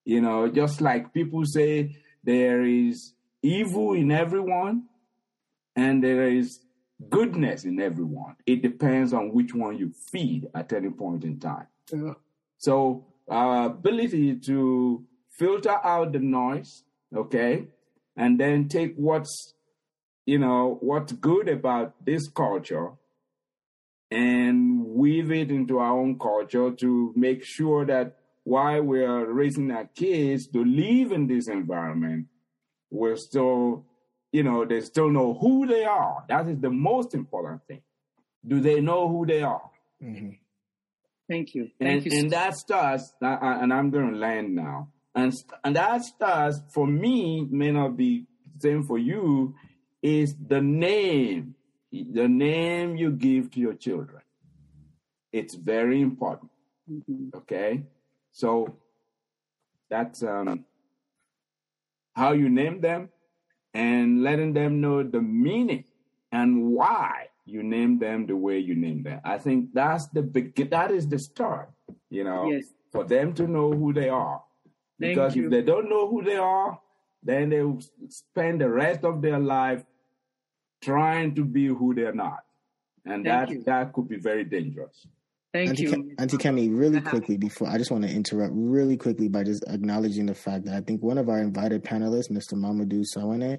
You 0.05 0.21
know, 0.21 0.49
just 0.49 0.83
like 0.83 1.15
people 1.15 1.47
say 1.47 1.97
there 2.23 2.63
is 2.63 3.15
evil 3.43 3.95
in 3.95 4.13
everyone 4.13 4.85
and 5.75 6.05
there 6.05 6.29
is 6.29 6.61
goodness 7.09 7.65
in 7.65 7.81
everyone. 7.81 8.37
It 8.47 8.63
depends 8.63 9.13
on 9.13 9.33
which 9.33 9.55
one 9.55 9.79
you 9.79 9.93
feed 10.11 10.49
at 10.55 10.73
any 10.73 10.91
point 10.91 11.25
in 11.25 11.39
time. 11.39 11.67
Yeah. 11.93 12.15
So 12.59 13.07
our 13.29 13.67
ability 13.67 14.37
to 14.41 15.05
filter 15.31 15.79
out 15.85 16.13
the 16.13 16.21
noise, 16.21 16.85
okay, 17.15 17.67
and 18.17 18.41
then 18.41 18.69
take 18.69 18.95
what's 18.97 19.55
you 20.25 20.39
know 20.39 20.79
what's 20.81 21.13
good 21.13 21.49
about 21.49 21.95
this 22.05 22.29
culture 22.29 22.93
and 24.11 24.85
weave 24.87 25.31
it 25.31 25.51
into 25.51 25.79
our 25.79 25.99
own 25.99 26.19
culture 26.19 26.71
to 26.71 27.13
make 27.17 27.45
sure 27.45 27.85
that 27.85 28.17
while 28.45 28.83
we're 28.83 29.33
raising 29.33 29.71
our 29.73 29.87
kids 29.87 30.47
to 30.47 30.65
live 30.65 31.11
in 31.11 31.27
this 31.27 31.49
environment, 31.49 32.27
we're 32.91 33.17
still, 33.17 33.85
you 34.37 34.43
know, 34.43 34.67
they 34.67 34.83
still 34.83 35.09
know 35.09 35.33
who 35.33 35.67
they 35.67 35.85
are. 35.85 36.23
That 36.29 36.47
is 36.47 36.59
the 36.61 36.69
most 36.69 37.15
important 37.15 37.63
thing. 37.67 37.81
Do 38.47 38.61
they 38.61 38.83
know 38.83 39.09
who 39.09 39.25
they 39.25 39.43
are? 39.43 39.71
Thank 41.27 41.55
you. 41.55 41.71
And, 41.81 42.05
you. 42.05 42.19
and 42.19 42.31
that 42.33 42.55
starts, 42.55 43.15
and 43.23 43.73
I'm 43.73 43.89
going 43.89 44.13
to 44.13 44.19
land 44.19 44.55
now. 44.55 44.89
And, 45.15 45.33
and 45.65 45.75
that 45.75 46.03
starts, 46.05 46.61
for 46.71 46.87
me, 46.87 47.49
may 47.51 47.73
not 47.73 47.97
be 47.97 48.27
the 48.55 48.61
same 48.61 48.83
for 48.83 48.99
you, 48.99 49.55
is 50.03 50.37
the 50.47 50.61
name, 50.61 51.55
the 51.91 52.29
name 52.29 52.95
you 52.95 53.13
give 53.13 53.51
to 53.53 53.61
your 53.61 53.75
children. 53.75 54.21
It's 55.33 55.55
very 55.55 56.03
important. 56.03 56.51
Okay? 57.35 57.85
So 58.33 58.77
that's 59.89 60.23
um, 60.23 60.67
how 62.15 62.33
you 62.33 62.51
name 62.51 62.83
them 62.83 63.09
and 63.77 64.23
letting 64.23 64.55
them 64.55 64.81
know 64.81 65.03
the 65.03 65.21
meaning 65.21 65.85
and 66.33 66.71
why 66.77 67.29
you 67.45 67.63
name 67.63 67.99
them 67.99 68.27
the 68.27 68.35
way 68.37 68.59
you 68.59 68.75
name 68.75 69.03
them. 69.03 69.21
I 69.23 69.37
think 69.39 69.75
that's 69.75 70.07
the 70.07 70.23
big, 70.23 70.71
that 70.71 70.91
is 70.91 71.07
the 71.07 71.19
start, 71.19 71.71
you 72.09 72.25
know, 72.25 72.51
Yes. 72.51 72.73
for 72.91 73.05
them 73.05 73.35
to 73.35 73.47
know 73.47 73.71
who 73.73 73.93
they 73.93 74.09
are. 74.09 74.43
Because 74.99 75.37
if 75.37 75.51
they 75.51 75.61
don't 75.63 75.91
know 75.91 76.09
who 76.09 76.23
they 76.25 76.37
are, 76.37 76.81
then 77.23 77.51
they 77.51 77.63
will 77.63 77.83
spend 78.09 78.63
the 78.63 78.71
rest 78.71 79.05
of 79.05 79.21
their 79.21 79.39
life 79.39 79.85
trying 80.81 81.35
to 81.35 81.45
be 81.45 81.67
who 81.67 81.95
they're 81.95 82.15
not. 82.15 82.45
And 83.05 83.25
Thank 83.25 83.49
that, 83.49 83.51
you. 83.51 83.63
that 83.65 83.93
could 83.93 84.09
be 84.09 84.17
very 84.17 84.45
dangerous. 84.45 85.07
Thank 85.57 85.71
Auntie, 85.71 85.83
you. 85.85 85.91
Ke- 86.15 86.21
Auntie 86.21 86.37
Kemi, 86.37 86.69
really 86.79 86.99
Uh-huh. 86.99 87.11
quickly 87.11 87.37
before 87.37 87.69
I 87.69 87.79
just 87.79 87.91
want 87.91 88.05
to 88.05 88.11
interrupt 88.11 88.53
really 88.55 88.97
quickly 88.97 89.29
by 89.29 89.43
just 89.45 89.65
acknowledging 89.69 90.27
the 90.27 90.35
fact 90.35 90.65
that 90.67 90.75
I 90.75 90.81
think 90.81 91.03
one 91.03 91.19
of 91.19 91.29
our 91.29 91.39
invited 91.41 91.83
panelists, 91.85 92.31
Mr. 92.31 92.55
Mamadou 92.55 93.03
Sawane, 93.17 93.59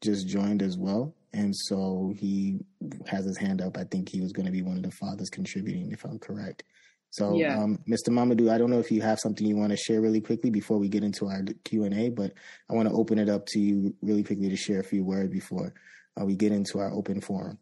just 0.00 0.26
joined 0.28 0.62
as 0.62 0.76
well. 0.78 1.14
And 1.32 1.54
so 1.54 2.12
he 2.16 2.58
has 3.06 3.24
his 3.24 3.36
hand 3.36 3.60
up. 3.60 3.76
I 3.76 3.84
think 3.84 4.08
he 4.08 4.20
was 4.20 4.32
going 4.32 4.46
to 4.46 4.52
be 4.52 4.62
one 4.62 4.76
of 4.76 4.82
the 4.82 4.90
fathers 4.90 5.28
contributing, 5.30 5.90
if 5.92 6.04
I'm 6.04 6.18
correct. 6.18 6.64
So, 7.10 7.36
Yeah. 7.38 7.62
um, 7.62 7.78
Mr. 7.88 8.08
Mamadou, 8.10 8.50
I 8.50 8.58
don't 8.58 8.70
know 8.70 8.78
if 8.80 8.90
you 8.92 9.00
have 9.02 9.18
something 9.18 9.46
you 9.46 9.56
want 9.56 9.70
to 9.70 9.76
share 9.76 10.00
really 10.00 10.20
quickly 10.20 10.50
before 10.50 10.78
we 10.78 10.88
get 10.88 11.02
into 11.04 11.26
our 11.26 11.42
Q 11.64 11.84
and 11.84 11.94
A, 11.94 12.10
but 12.10 12.32
I 12.68 12.74
want 12.74 12.88
to 12.88 12.94
open 12.94 13.18
it 13.18 13.28
up 13.28 13.46
to 13.48 13.60
you 13.60 13.94
really 14.02 14.22
quickly 14.22 14.48
to 14.50 14.56
share 14.56 14.80
a 14.80 14.84
few 14.84 15.04
words 15.04 15.30
before 15.30 15.72
uh, 16.20 16.24
we 16.24 16.34
get 16.36 16.52
into 16.52 16.78
our 16.78 16.90
open 16.92 17.20
forum. 17.20 17.58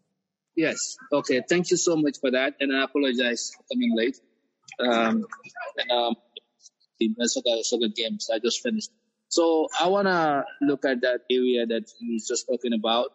Yes. 0.57 0.97
Okay. 1.13 1.43
Thank 1.49 1.71
you 1.71 1.77
so 1.77 1.97
much 1.97 2.19
for 2.21 2.31
that, 2.31 2.55
and 2.61 2.75
I 2.75 2.85
apologize 2.85 3.53
for 3.55 3.63
coming 3.75 3.95
late. 3.95 4.19
Um, 4.81 5.25
and 5.79 5.91
um, 5.91 6.15
the 6.99 7.11
soccer, 7.29 7.63
soccer 7.63 7.89
games 7.95 8.31
I 8.33 8.39
just 8.39 8.63
finished. 8.63 8.91
So 9.29 9.69
I 9.81 9.89
wanna 9.89 10.45
look 10.63 10.85
at 10.85 11.03
that 11.03 11.21
area 11.31 11.67
that 11.67 11.85
he 11.99 12.15
was 12.15 12.27
just 12.27 12.47
talking 12.47 12.73
about. 12.73 13.11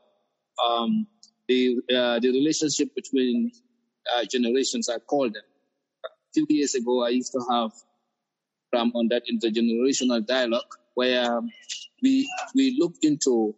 Um, 0.64 1.08
the 1.48 1.78
uh, 1.94 2.20
the 2.20 2.30
relationship 2.30 2.94
between 2.96 3.52
uh, 4.16 4.24
generations. 4.30 4.90
I 4.90 5.00
call 5.00 5.24
them. 5.24 5.44
A 6.06 6.10
few 6.34 6.46
years 6.50 6.76
ago, 6.76 7.04
I 7.04 7.10
used 7.10 7.32
to 7.34 7.44
have 7.50 7.72
program 8.72 8.92
on 8.96 9.08
that 9.10 9.24
intergenerational 9.32 10.26
dialogue 10.26 10.76
where 10.94 11.32
um, 11.32 11.50
we 12.02 12.30
we 12.56 12.78
looked 12.80 13.04
into 13.04 13.56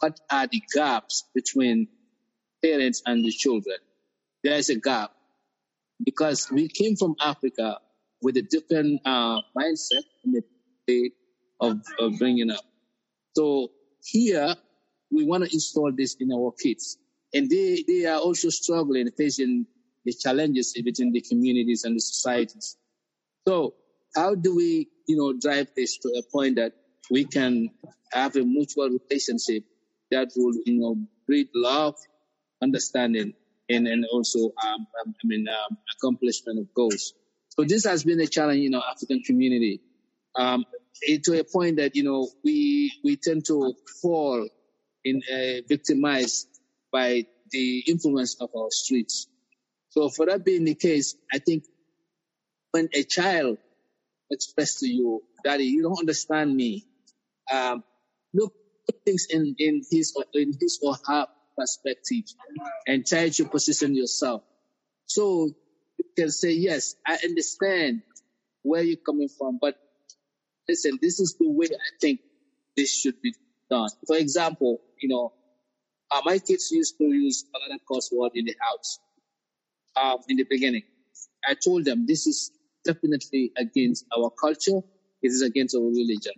what 0.00 0.18
are 0.30 0.46
the 0.46 0.62
gaps 0.74 1.24
between 1.34 1.88
parents 2.66 3.02
and 3.06 3.24
the 3.24 3.30
children. 3.30 3.76
There 4.42 4.54
is 4.54 4.68
a 4.70 4.76
gap 4.76 5.10
because 6.04 6.50
we 6.50 6.68
came 6.68 6.96
from 6.96 7.14
Africa 7.20 7.78
with 8.22 8.36
a 8.36 8.42
different 8.42 9.00
uh, 9.04 9.40
mindset 9.56 10.04
and 10.24 10.42
the 10.86 11.12
of, 11.60 11.80
of 11.98 12.18
bringing 12.18 12.50
up. 12.50 12.64
So 13.34 13.70
here 14.04 14.54
we 15.10 15.24
want 15.24 15.44
to 15.44 15.50
install 15.52 15.92
this 15.92 16.16
in 16.20 16.32
our 16.32 16.52
kids, 16.62 16.98
and 17.32 17.48
they 17.48 17.84
they 17.86 18.06
are 18.06 18.18
also 18.18 18.50
struggling 18.50 19.10
facing 19.16 19.66
the 20.04 20.12
challenges 20.12 20.76
within 20.84 21.12
the 21.12 21.20
communities 21.20 21.84
and 21.84 21.96
the 21.96 22.00
societies. 22.00 22.76
So 23.46 23.74
how 24.14 24.34
do 24.34 24.54
we, 24.56 24.88
you 25.06 25.16
know, 25.16 25.32
drive 25.38 25.68
this 25.76 25.98
to 25.98 26.08
a 26.10 26.22
point 26.32 26.56
that 26.56 26.72
we 27.10 27.24
can 27.24 27.70
have 28.12 28.36
a 28.36 28.44
mutual 28.44 28.90
relationship 28.90 29.64
that 30.10 30.30
will, 30.36 30.54
you 30.64 30.78
know, 30.78 30.96
breed 31.26 31.48
love, 31.54 31.96
understanding, 32.62 33.34
and 33.68 33.86
and 33.86 34.04
also, 34.12 34.52
um, 34.66 34.86
um, 35.00 35.14
I 35.22 35.26
mean, 35.26 35.46
um, 35.48 35.78
accomplishment 35.96 36.58
of 36.60 36.74
goals. 36.74 37.14
So 37.48 37.64
this 37.64 37.84
has 37.84 38.04
been 38.04 38.20
a 38.20 38.26
challenge 38.26 38.64
in 38.64 38.74
our 38.74 38.84
African 38.90 39.22
community, 39.22 39.80
um, 40.36 40.64
to 41.24 41.40
a 41.40 41.44
point 41.44 41.76
that 41.76 41.96
you 41.96 42.04
know 42.04 42.28
we 42.44 42.92
we 43.04 43.16
tend 43.16 43.46
to 43.46 43.74
fall 44.02 44.48
in 45.04 45.22
uh, 45.32 45.62
victimized 45.68 46.48
by 46.92 47.26
the 47.50 47.84
influence 47.86 48.36
of 48.40 48.50
our 48.56 48.70
streets. 48.70 49.28
So 49.90 50.08
for 50.10 50.26
that 50.26 50.44
being 50.44 50.64
the 50.64 50.74
case, 50.74 51.16
I 51.32 51.38
think 51.38 51.64
when 52.72 52.88
a 52.92 53.02
child 53.04 53.58
expresses 54.30 54.80
to 54.80 54.88
you, 54.88 55.22
Daddy, 55.44 55.64
you 55.64 55.82
don't 55.82 55.98
understand 55.98 56.54
me. 56.54 56.84
Um, 57.52 57.84
look 58.34 58.52
things 59.04 59.26
in, 59.30 59.54
in 59.58 59.82
his 59.90 60.12
or 60.16 60.24
in 60.34 60.52
his 60.60 60.78
or 60.82 60.96
her 61.06 61.26
perspective 61.56 62.24
and 62.86 63.06
try 63.06 63.28
to 63.28 63.44
position 63.46 63.94
yourself. 63.94 64.42
So 65.06 65.50
you 65.98 66.04
can 66.16 66.30
say, 66.30 66.52
Yes, 66.52 66.96
I 67.06 67.18
understand 67.24 68.02
where 68.62 68.82
you're 68.82 68.96
coming 68.96 69.28
from, 69.28 69.58
but 69.60 69.76
listen, 70.68 70.98
this 71.00 71.20
is 71.20 71.36
the 71.38 71.48
way 71.48 71.66
I 71.66 71.90
think 72.00 72.20
this 72.76 72.94
should 72.94 73.20
be 73.22 73.34
done. 73.70 73.88
For 74.06 74.16
example, 74.16 74.80
you 75.00 75.08
know, 75.08 75.32
uh, 76.10 76.20
my 76.24 76.38
kids 76.38 76.70
used 76.70 76.98
to 76.98 77.04
use 77.04 77.44
a 77.54 77.58
lot 77.58 77.74
of 77.74 77.80
curse 77.90 78.10
word 78.12 78.32
in 78.34 78.44
the 78.44 78.54
house 78.60 78.98
um, 79.96 80.18
in 80.28 80.36
the 80.36 80.44
beginning. 80.44 80.82
I 81.46 81.54
told 81.54 81.84
them 81.84 82.06
this 82.06 82.26
is 82.26 82.50
definitely 82.84 83.52
against 83.56 84.04
our 84.16 84.30
culture. 84.30 84.80
It 85.22 85.28
is 85.28 85.42
against 85.42 85.74
our 85.74 85.82
religion. 85.82 86.34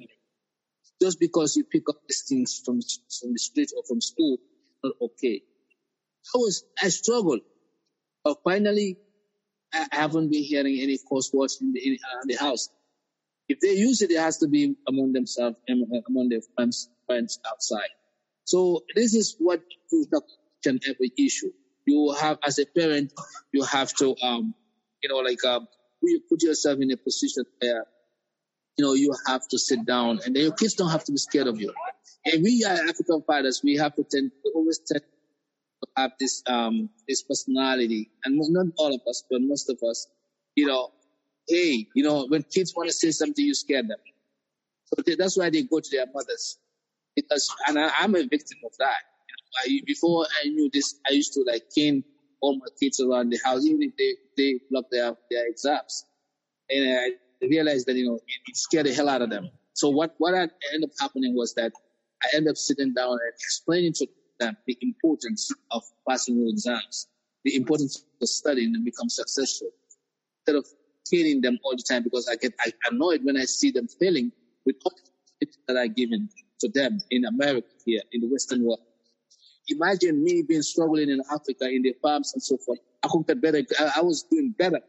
Just 1.01 1.20
because 1.20 1.57
you 1.57 1.65
pick 1.65 1.89
up 1.89 1.97
these 2.09 2.23
things 2.28 2.61
from 2.65 2.81
from 3.20 3.32
the 3.32 3.39
street 3.39 3.70
or 3.77 3.82
from 3.86 4.01
school, 4.01 4.39
not 4.83 4.95
okay. 5.01 5.43
I 6.35 6.39
was 6.39 6.65
I 6.83 6.89
struggled, 6.89 7.41
but 8.25 8.39
finally, 8.45 8.99
I 9.73 9.87
haven't 9.93 10.31
been 10.31 10.43
hearing 10.43 10.79
any 10.81 10.99
curse 11.11 11.31
words 11.33 11.59
in 11.61 11.73
the 11.73 11.81
in, 11.81 11.95
uh, 11.95 12.25
the 12.27 12.35
house. 12.37 12.69
If 13.49 13.61
they 13.61 13.73
use 13.73 14.03
it, 14.03 14.11
it 14.11 14.19
has 14.19 14.39
to 14.39 14.49
be 14.49 14.77
among 14.87 15.13
themselves 15.13 15.57
and 15.67 15.87
among 16.09 16.29
their 16.29 16.43
friends 16.55 16.91
friends 17.07 17.41
outside. 17.51 17.91
So 18.45 18.85
this 18.95 19.15
is 19.15 19.37
what 19.39 19.63
the 19.91 20.23
can 20.63 20.81
every 20.87 21.13
issue. 21.19 21.53
You 21.87 22.15
have 22.21 22.39
as 22.43 22.59
a 22.59 22.67
parent, 22.67 23.13
you 23.53 23.63
have 23.65 23.93
to 23.97 24.15
um, 24.23 24.55
you 25.03 25.09
know, 25.09 25.17
like 25.17 25.45
um, 25.45 25.67
you 26.03 26.21
put 26.29 26.43
yourself 26.43 26.79
in 26.81 26.91
a 26.91 26.97
position 26.97 27.45
where 27.61 27.85
you 28.77 28.85
know 28.85 28.95
you 28.95 29.15
have 29.27 29.47
to 29.49 29.59
sit 29.59 29.87
down, 29.87 30.21
and 30.25 30.35
then 30.35 30.43
your 30.45 30.53
kids 30.53 30.75
don't 30.75 30.91
have 30.91 31.05
to 31.05 31.13
be 31.13 31.19
scared 31.19 31.47
of 31.47 31.61
you. 31.61 31.73
And 32.31 32.43
we 32.43 32.65
are 32.65 32.75
African 32.89 33.23
fathers, 33.27 33.63
we 33.65 33.77
have 33.77 33.95
to 33.97 34.05
tend 34.05 34.33
to 34.45 34.53
always 34.55 34.81
tend 34.81 35.03
to 35.03 35.89
have 35.97 36.13
this 36.21 36.43
um 36.47 36.91
this 37.09 37.23
personality, 37.23 38.11
and 38.25 38.39
not 38.39 38.67
all 38.79 38.95
of 38.95 39.01
us, 39.09 39.25
but 39.31 39.41
most 39.41 39.71
of 39.71 39.79
us, 39.89 40.09
you 40.57 40.67
know, 40.67 40.91
hey, 41.49 41.87
you 41.95 42.05
know, 42.05 42.27
when 42.27 42.43
kids 42.45 42.75
want 42.77 42.89
to 42.89 42.95
say 42.95 43.11
something, 43.11 43.45
you 43.45 43.55
scare 43.55 43.83
them. 43.83 43.99
So 44.87 45.03
they, 45.05 45.15
that's 45.15 45.37
why 45.37 45.51
they 45.51 45.63
go 45.63 45.81
to 45.81 45.91
their 45.91 46.07
mothers. 46.15 46.59
Because, 47.17 47.49
and 47.67 47.79
I, 47.79 47.91
I'm 47.99 48.15
a 48.15 48.23
victim 48.27 48.59
of 48.65 48.73
that. 48.79 49.03
You 49.29 49.35
know, 49.75 49.79
I, 49.81 49.83
before 49.87 50.27
I 50.43 50.49
knew 50.49 50.71
this, 50.73 50.99
I 51.09 51.13
used 51.13 51.33
to 51.35 51.45
like 51.47 51.65
cane 51.75 52.05
all 52.41 52.57
my 52.57 52.67
kids 52.81 53.01
around 53.01 53.31
the 53.31 53.39
house, 53.45 53.65
even 53.65 53.83
if 53.83 53.97
they, 53.97 54.15
they 54.37 54.61
block 54.71 54.87
their, 54.91 55.15
their 55.31 55.47
exams. 55.49 56.05
And 56.71 56.89
I 56.89 57.47
realized 57.47 57.87
that, 57.87 57.97
you 57.97 58.07
know, 58.07 58.15
it, 58.15 58.41
it 58.47 58.57
scared 58.57 58.87
the 58.87 58.95
hell 58.95 59.09
out 59.09 59.23
of 59.23 59.31
them. 59.31 59.51
So 59.75 59.89
what, 59.91 60.15
what 60.19 60.35
ended 60.35 60.85
up 60.85 60.91
happening 61.01 61.37
was 61.37 61.55
that 61.55 61.73
I 62.23 62.36
end 62.36 62.49
up 62.49 62.57
sitting 62.57 62.95
down 62.95 63.12
and 63.12 63.32
explaining 63.39 63.93
to 63.95 64.07
them 64.40 64.57
the 64.66 64.77
importance 64.81 65.53
of 65.70 65.82
passing 66.09 66.39
your 66.39 66.49
exams, 66.49 67.09
the 67.45 67.57
importance 67.57 68.05
of 68.20 68.28
studying 68.28 68.74
and 68.74 68.85
become 68.85 69.09
successful 69.09 69.69
instead 70.40 70.59
of 70.59 70.66
caning 71.11 71.40
them 71.40 71.59
all 71.65 71.77
the 71.77 71.82
time 71.82 72.03
because 72.03 72.28
I 72.28 72.36
get 72.36 72.55
I 72.61 72.73
annoyed 72.90 73.24
when 73.24 73.36
I 73.36 73.45
see 73.45 73.70
them 73.70 73.89
failing 73.89 74.32
with 74.66 74.77
all 74.85 74.93
the 74.93 75.47
tips 75.47 75.59
that 75.66 75.77
I 75.77 75.86
given 75.86 76.28
to 76.61 76.69
them 76.69 76.99
in 77.11 77.24
America 77.24 77.69
here 77.85 78.03
in 78.12 78.20
the 78.20 78.28
Western 78.28 78.65
world. 78.65 78.81
Imagine 79.69 80.23
me 80.23 80.43
being 80.43 80.62
struggling 80.62 81.11
in 81.11 81.20
Africa 81.32 81.69
in 81.69 81.82
the 81.82 81.95
farms 82.03 82.32
and 82.35 82.43
so 82.43 82.57
forth. 82.57 82.78
I 83.03 83.09
could 83.09 83.27
get 83.27 83.40
better. 83.40 83.62
I, 83.97 84.01
was 84.01 84.23
doing 84.24 84.55
better 84.59 84.81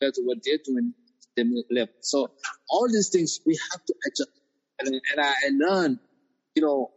compared 0.00 0.14
to 0.14 0.22
what 0.22 0.38
they're 0.44 0.58
doing 0.64 0.94
them 1.36 1.54
left. 1.70 1.92
So 2.00 2.30
all 2.68 2.88
these 2.88 3.10
things 3.10 3.40
we 3.46 3.58
have 3.70 3.84
to 3.84 3.94
adjust 4.06 4.39
And, 4.80 4.94
and 4.94 5.20
I, 5.20 5.32
learned, 5.52 5.98
you 6.54 6.62
know, 6.62 6.90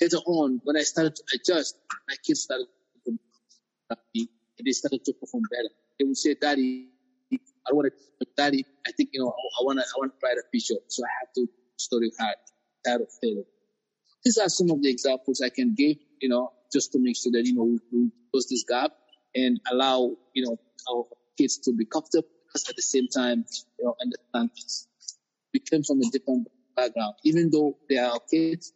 later 0.00 0.18
on 0.26 0.60
when 0.64 0.76
I 0.76 0.82
started 0.82 1.16
to 1.16 1.22
adjust, 1.34 1.76
my 2.08 2.14
kids 2.24 2.42
started 2.42 2.66
to 3.06 3.18
and 4.58 4.66
they 4.66 4.72
started 4.72 5.04
to 5.04 5.12
perform 5.12 5.42
better. 5.50 5.68
They 5.98 6.04
would 6.04 6.16
say, 6.16 6.34
Daddy, 6.40 6.88
I 7.32 7.72
want 7.72 7.92
to, 7.92 8.26
Daddy, 8.36 8.64
I 8.86 8.92
think, 8.92 9.10
you 9.12 9.20
know, 9.20 9.28
I 9.28 9.64
want 9.64 9.78
to, 9.78 9.84
I 9.84 9.98
want 9.98 10.12
to 10.12 10.26
write 10.26 10.38
a 10.38 10.42
picture. 10.52 10.76
So 10.88 11.04
I 11.04 11.08
have 11.20 11.32
to 11.34 11.46
study 11.76 12.10
hard, 12.18 12.36
hard 12.86 13.02
of 13.02 13.08
failure. 13.20 13.44
These 14.24 14.38
are 14.38 14.48
some 14.48 14.70
of 14.70 14.82
the 14.82 14.90
examples 14.90 15.40
I 15.40 15.50
can 15.50 15.74
give, 15.74 15.96
you 16.20 16.28
know, 16.28 16.52
just 16.72 16.92
to 16.92 16.98
make 16.98 17.16
sure 17.16 17.32
that, 17.32 17.44
you 17.44 17.54
know, 17.54 17.64
we, 17.64 17.78
we 17.92 18.10
close 18.32 18.48
this 18.48 18.64
gap 18.64 18.92
and 19.34 19.60
allow, 19.70 20.12
you 20.34 20.44
know, 20.44 20.58
our 20.90 21.04
kids 21.36 21.58
to 21.58 21.72
be 21.72 21.84
comfortable 21.84 22.28
because 22.46 22.68
at 22.68 22.76
the 22.76 22.82
same 22.82 23.08
time, 23.08 23.44
you 23.78 23.84
know, 23.84 23.94
understand. 24.00 24.50
We 25.52 25.60
came 25.60 25.82
from 25.82 26.00
a 26.00 26.10
different 26.10 26.48
background. 26.76 27.14
Even 27.24 27.50
though 27.50 27.76
they 27.88 27.98
are 27.98 28.18
kids, 28.30 28.72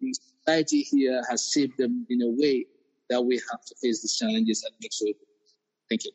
the 0.00 0.14
society 0.14 0.82
here 0.82 1.22
has 1.28 1.50
shaped 1.54 1.78
them 1.78 2.06
in 2.08 2.22
a 2.22 2.28
way 2.28 2.66
that 3.10 3.20
we 3.22 3.36
have 3.50 3.60
to 3.66 3.74
face 3.82 4.02
these 4.02 4.16
challenges 4.16 4.64
and 4.64 4.74
make 4.80 4.92
sure. 4.92 5.08
Thank 5.88 6.04
you. 6.04 6.12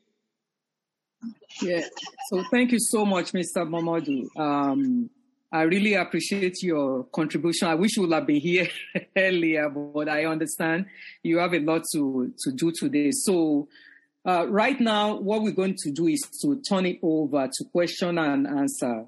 Yeah. 1.61 1.87
So 2.29 2.43
thank 2.51 2.71
you 2.71 2.79
so 2.79 3.05
much, 3.05 3.31
Mr. 3.31 3.67
Mamadou. 3.67 4.27
Um, 4.39 5.09
I 5.51 5.61
really 5.61 5.93
appreciate 5.93 6.61
your 6.61 7.05
contribution. 7.05 7.67
I 7.67 7.75
wish 7.75 7.95
you 7.95 8.03
would 8.03 8.13
have 8.13 8.27
been 8.27 8.41
here 8.41 8.67
earlier, 9.17 9.69
but 9.69 10.09
I 10.09 10.25
understand 10.25 10.87
you 11.23 11.37
have 11.37 11.53
a 11.53 11.59
lot 11.59 11.83
to, 11.93 12.33
to 12.39 12.51
do 12.51 12.71
today. 12.71 13.11
So 13.11 13.67
uh, 14.27 14.45
right 14.49 14.79
now, 14.79 15.15
what 15.15 15.41
we're 15.41 15.51
going 15.51 15.75
to 15.77 15.91
do 15.91 16.07
is 16.07 16.21
to 16.41 16.61
turn 16.67 16.85
it 16.85 16.99
over 17.01 17.47
to 17.47 17.65
question 17.71 18.17
and 18.17 18.45
answer. 18.45 19.05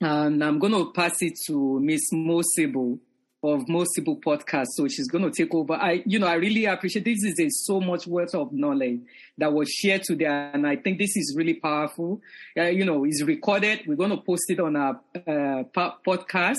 And 0.00 0.42
I'm 0.42 0.58
going 0.58 0.72
to 0.72 0.92
pass 0.92 1.22
it 1.22 1.34
to 1.46 1.80
Miss 1.80 2.12
Mosibo 2.12 2.98
of 3.42 3.66
Mosibo 3.66 4.20
podcast. 4.20 4.66
So 4.74 4.88
she's 4.88 5.08
going 5.08 5.24
to 5.24 5.30
take 5.30 5.54
over. 5.54 5.74
I, 5.74 6.02
you 6.06 6.18
know, 6.18 6.26
I 6.26 6.34
really 6.34 6.64
appreciate 6.64 7.04
this 7.04 7.22
is 7.22 7.38
a 7.38 7.48
so 7.50 7.80
much 7.80 8.06
worth 8.06 8.34
of 8.34 8.52
knowledge 8.52 9.00
that 9.38 9.52
was 9.52 9.70
shared 9.70 10.02
today. 10.02 10.26
And 10.26 10.66
I 10.66 10.76
think 10.76 10.98
this 10.98 11.16
is 11.16 11.34
really 11.36 11.54
powerful. 11.54 12.20
Uh, 12.58 12.64
you 12.64 12.84
know, 12.84 13.04
it's 13.04 13.22
recorded. 13.22 13.80
We're 13.86 13.96
going 13.96 14.10
to 14.10 14.16
post 14.16 14.44
it 14.48 14.60
on 14.60 14.76
our 14.76 15.00
uh, 15.14 15.64
podcast 15.74 16.56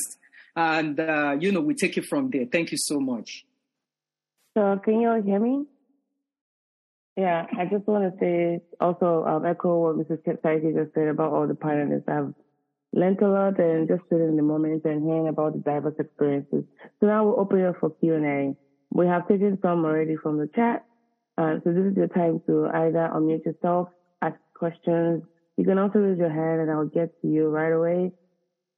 and, 0.55 0.99
uh, 0.99 1.35
you 1.39 1.51
know, 1.51 1.61
we 1.61 1.73
take 1.73 1.97
it 1.97 2.05
from 2.05 2.29
there. 2.29 2.45
Thank 2.45 2.71
you 2.71 2.77
so 2.79 2.99
much. 2.99 3.45
So 4.55 4.79
can 4.83 5.01
you 5.01 5.09
all 5.09 5.21
hear 5.21 5.39
me? 5.39 5.65
Yeah, 7.17 7.45
I 7.57 7.65
just 7.65 7.87
want 7.87 8.13
to 8.13 8.19
say 8.19 8.61
also 8.79 9.23
um, 9.25 9.45
echo 9.45 9.93
what 9.93 9.95
Mrs. 9.97 10.21
Seriki 10.23 10.75
just 10.75 10.93
said 10.93 11.07
about 11.07 11.31
all 11.31 11.47
the 11.47 11.53
panelists. 11.53 12.09
I've 12.09 12.33
learned 12.95 13.21
a 13.21 13.27
lot 13.27 13.59
and 13.59 13.87
just 13.87 14.01
sitting 14.09 14.29
in 14.29 14.37
the 14.37 14.41
moment 14.41 14.85
and 14.85 15.03
hearing 15.03 15.27
about 15.27 15.53
the 15.53 15.59
diverse 15.59 15.95
experiences. 15.99 16.63
So 16.99 17.07
now 17.07 17.25
we'll 17.25 17.39
open 17.39 17.63
up 17.65 17.75
for 17.79 17.89
Q&A. 17.89 18.55
We 18.91 19.05
have 19.07 19.27
taken 19.27 19.59
some 19.61 19.83
already 19.83 20.15
from 20.15 20.37
the 20.37 20.49
chat. 20.55 20.85
Uh, 21.37 21.55
so 21.63 21.73
this 21.73 21.91
is 21.91 21.97
your 21.97 22.07
time 22.07 22.41
to 22.47 22.67
either 22.73 23.11
unmute 23.13 23.45
yourself, 23.45 23.89
ask 24.21 24.37
questions. 24.53 25.23
You 25.57 25.65
can 25.65 25.77
also 25.77 25.99
raise 25.99 26.17
your 26.17 26.29
hand 26.29 26.61
and 26.61 26.71
I'll 26.71 26.85
get 26.85 27.21
to 27.21 27.27
you 27.27 27.49
right 27.49 27.73
away. 27.73 28.13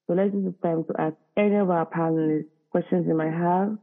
So 0.08 0.14
let's 0.14 0.34
use 0.34 0.46
this 0.46 0.62
time 0.64 0.84
to 0.86 1.00
ask 1.00 1.16
any 1.38 1.56
of 1.56 1.70
our 1.70 1.86
panelists 1.86 2.48
questions 2.72 3.06
you 3.08 3.14
might 3.14 3.34
have 3.34 3.78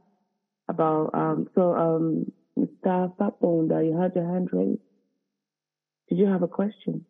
about, 0.67 1.11
um, 1.13 1.47
so, 1.55 1.73
um, 1.73 2.31
Mr. 2.59 3.15
Fatbonda, 3.17 3.85
you 3.85 3.97
had 3.97 4.13
your 4.15 4.25
hand 4.25 4.49
raised. 4.51 4.79
Did 6.09 6.17
you 6.19 6.27
have 6.27 6.43
a 6.43 6.47
question? 6.47 7.05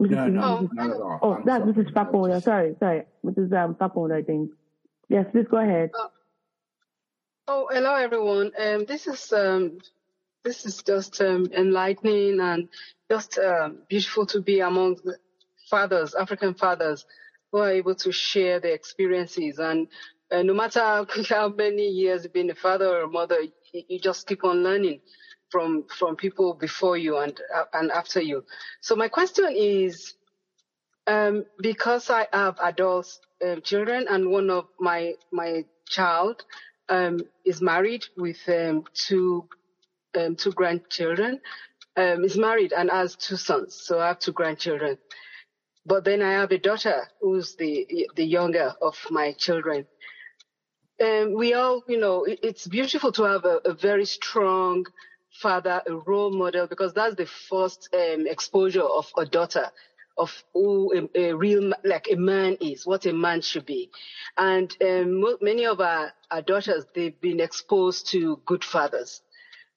Mrs. 0.00 0.10
No, 0.10 0.26
no, 0.28 0.40
Mrs. 0.40 0.72
not 0.74 0.90
at 0.90 1.00
all. 1.00 1.18
Oh, 1.22 1.32
I'm 1.34 1.42
that's 1.44 1.64
sorry. 1.64 1.72
Mrs. 1.72 1.92
Fatbonda. 1.92 2.42
Sorry, 2.42 2.76
sorry. 2.78 3.02
Mrs. 3.24 3.52
Um, 3.52 3.74
Fatbonda, 3.74 4.16
I 4.18 4.22
think. 4.22 4.50
Yes, 5.08 5.26
please 5.32 5.46
go 5.50 5.56
ahead. 5.56 5.90
Oh, 7.48 7.68
hello 7.70 7.94
everyone. 7.94 8.52
Um, 8.58 8.84
this 8.84 9.06
is 9.06 9.32
um, 9.32 9.78
this 10.44 10.66
is 10.66 10.82
just 10.82 11.20
um, 11.20 11.46
enlightening 11.52 12.40
and 12.40 12.68
just 13.10 13.38
um, 13.38 13.78
beautiful 13.88 14.26
to 14.26 14.40
be 14.40 14.60
among 14.60 14.96
the 15.04 15.16
fathers, 15.68 16.14
African 16.14 16.54
fathers, 16.54 17.06
who 17.50 17.58
are 17.58 17.70
able 17.72 17.94
to 17.96 18.12
share 18.12 18.60
their 18.60 18.74
experiences. 18.74 19.58
And 19.58 19.88
uh, 20.30 20.42
no 20.42 20.54
matter 20.54 20.80
how, 20.80 21.06
how 21.28 21.48
many 21.48 21.88
years 21.88 22.22
you've 22.22 22.32
been 22.32 22.50
a 22.50 22.54
father 22.54 22.86
or 22.86 23.02
a 23.02 23.08
mother, 23.08 23.40
you, 23.72 23.82
you 23.88 23.98
just 23.98 24.26
keep 24.28 24.44
on 24.44 24.62
learning 24.62 25.00
from 25.50 25.84
from 25.98 26.16
people 26.16 26.54
before 26.54 26.96
you 26.96 27.18
and 27.18 27.40
uh, 27.54 27.64
and 27.74 27.90
after 27.92 28.20
you. 28.20 28.44
So 28.80 28.96
my 28.96 29.08
question 29.08 29.46
is, 29.56 30.14
um, 31.06 31.44
because 31.60 32.10
I 32.10 32.26
have 32.32 32.58
adult 32.62 33.08
um, 33.44 33.62
children 33.62 34.06
and 34.10 34.30
one 34.30 34.50
of 34.50 34.66
my 34.80 35.14
my 35.32 35.64
child 35.88 36.44
um, 36.88 37.20
is 37.44 37.60
married 37.62 38.04
with 38.16 38.38
um, 38.48 38.84
two 38.94 39.48
um, 40.18 40.36
two 40.36 40.52
grandchildren. 40.52 41.40
Um, 41.96 42.24
is 42.24 42.38
married 42.38 42.72
and 42.72 42.90
has 42.90 43.16
two 43.16 43.36
sons, 43.36 43.74
so 43.74 44.00
I 44.00 44.08
have 44.08 44.20
two 44.20 44.32
grandchildren. 44.32 44.98
But 45.86 46.04
then 46.04 46.22
I 46.22 46.32
have 46.32 46.52
a 46.52 46.58
daughter 46.58 47.08
who's 47.20 47.56
the 47.56 48.08
the 48.16 48.24
younger 48.24 48.74
of 48.80 48.96
my 49.10 49.32
children. 49.32 49.86
Um, 51.02 51.34
we 51.34 51.54
all, 51.54 51.82
you 51.88 51.98
know, 51.98 52.24
it, 52.24 52.40
it's 52.42 52.66
beautiful 52.66 53.12
to 53.12 53.24
have 53.24 53.44
a, 53.44 53.60
a 53.64 53.74
very 53.74 54.06
strong 54.06 54.84
father, 55.40 55.82
a 55.86 55.94
role 55.94 56.30
model, 56.30 56.66
because 56.66 56.92
that's 56.92 57.14
the 57.14 57.26
first 57.26 57.88
um, 57.94 58.26
exposure 58.26 58.82
of 58.82 59.10
a 59.16 59.24
daughter 59.24 59.70
of 60.16 60.44
who 60.52 61.08
a, 61.14 61.20
a 61.30 61.32
real 61.32 61.72
like 61.84 62.08
a 62.10 62.16
man 62.16 62.56
is, 62.60 62.84
what 62.86 63.06
a 63.06 63.12
man 63.12 63.40
should 63.40 63.64
be. 63.64 63.90
And 64.36 64.74
um, 64.82 65.24
many 65.40 65.64
of 65.66 65.80
our, 65.80 66.12
our 66.30 66.42
daughters, 66.42 66.84
they've 66.94 67.18
been 67.20 67.40
exposed 67.40 68.08
to 68.10 68.40
good 68.44 68.64
fathers. 68.64 69.22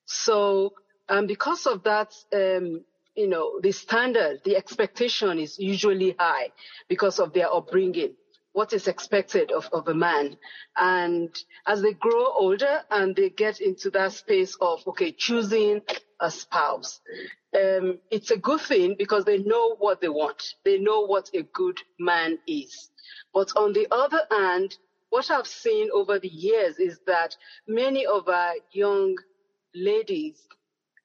So 0.05 0.73
um, 1.09 1.27
because 1.27 1.67
of 1.67 1.83
that, 1.83 2.13
um, 2.33 2.83
you 3.15 3.27
know, 3.27 3.59
the 3.61 3.71
standard, 3.71 4.41
the 4.43 4.55
expectation 4.55 5.38
is 5.38 5.59
usually 5.59 6.15
high 6.17 6.51
because 6.88 7.19
of 7.19 7.33
their 7.33 7.53
upbringing, 7.53 8.15
what 8.53 8.73
is 8.73 8.88
expected 8.88 9.52
of, 9.52 9.69
of 9.73 9.88
a 9.88 9.94
man. 9.94 10.38
And 10.78 11.36
as 11.68 11.82
they 11.82 11.94
grow 11.94 12.26
older 12.34 12.82
and 12.91 13.15
they 13.15 13.30
get 13.30 13.61
into 13.61 13.90
that 13.91 14.14
space 14.14 14.56
of, 14.61 14.84
okay, 14.88 15.11
choosing 15.11 15.82
a 16.19 16.32
spouse, 16.32 17.02
um, 17.56 17.99
it's 18.11 18.32
a 18.32 18.38
good 18.38 18.61
thing 18.61 18.95
because 18.98 19.26
they 19.26 19.40
know 19.40 19.76
what 19.80 20.02
they 20.02 20.10
want. 20.10 20.44
They 20.65 20.80
know 20.80 21.02
what 21.02 21.30
a 21.34 21.44
good 21.44 21.80
man 21.99 22.40
is. 22.48 22.90
But 23.34 23.52
on 23.56 23.73
the 23.73 23.88
other 23.91 24.22
hand, 24.32 24.76
what 25.10 25.32
I've 25.32 25.48
seen 25.48 25.90
over 25.94 26.19
the 26.19 26.30
years 26.30 26.80
is 26.80 26.99
that 27.07 27.36
many 27.68 28.06
of 28.06 28.28
our 28.30 28.53
young 28.72 29.15
ladies, 29.76 30.41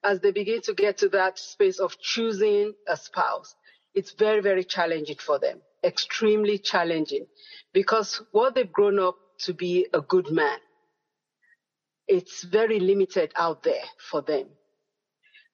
as 0.05 0.21
they 0.21 0.33
begin 0.33 0.63
to 0.63 0.75
get 0.75 0.99
to 0.99 1.09
that 1.11 1.39
space 1.39 1.79
of 1.81 1.99
choosing 1.99 2.75
a 2.89 2.97
spouse, 2.97 3.55
it's 3.97 4.13
very, 4.13 4.41
very 4.43 4.63
challenging 4.63 5.17
for 5.17 5.39
them, 5.39 5.61
extremely 5.83 6.59
challenging, 6.59 7.27
because 7.73 8.23
what 8.31 8.55
they've 8.55 8.73
grown 8.73 9.01
up 9.01 9.17
to 9.41 9.55
be 9.55 9.87
a 9.93 10.01
good 10.03 10.31
man, 10.31 10.59
it's 12.07 12.45
very 12.45 12.79
limited 12.79 13.33
out 13.35 13.63
there 13.63 13.85
for 14.11 14.23
them. 14.23 14.47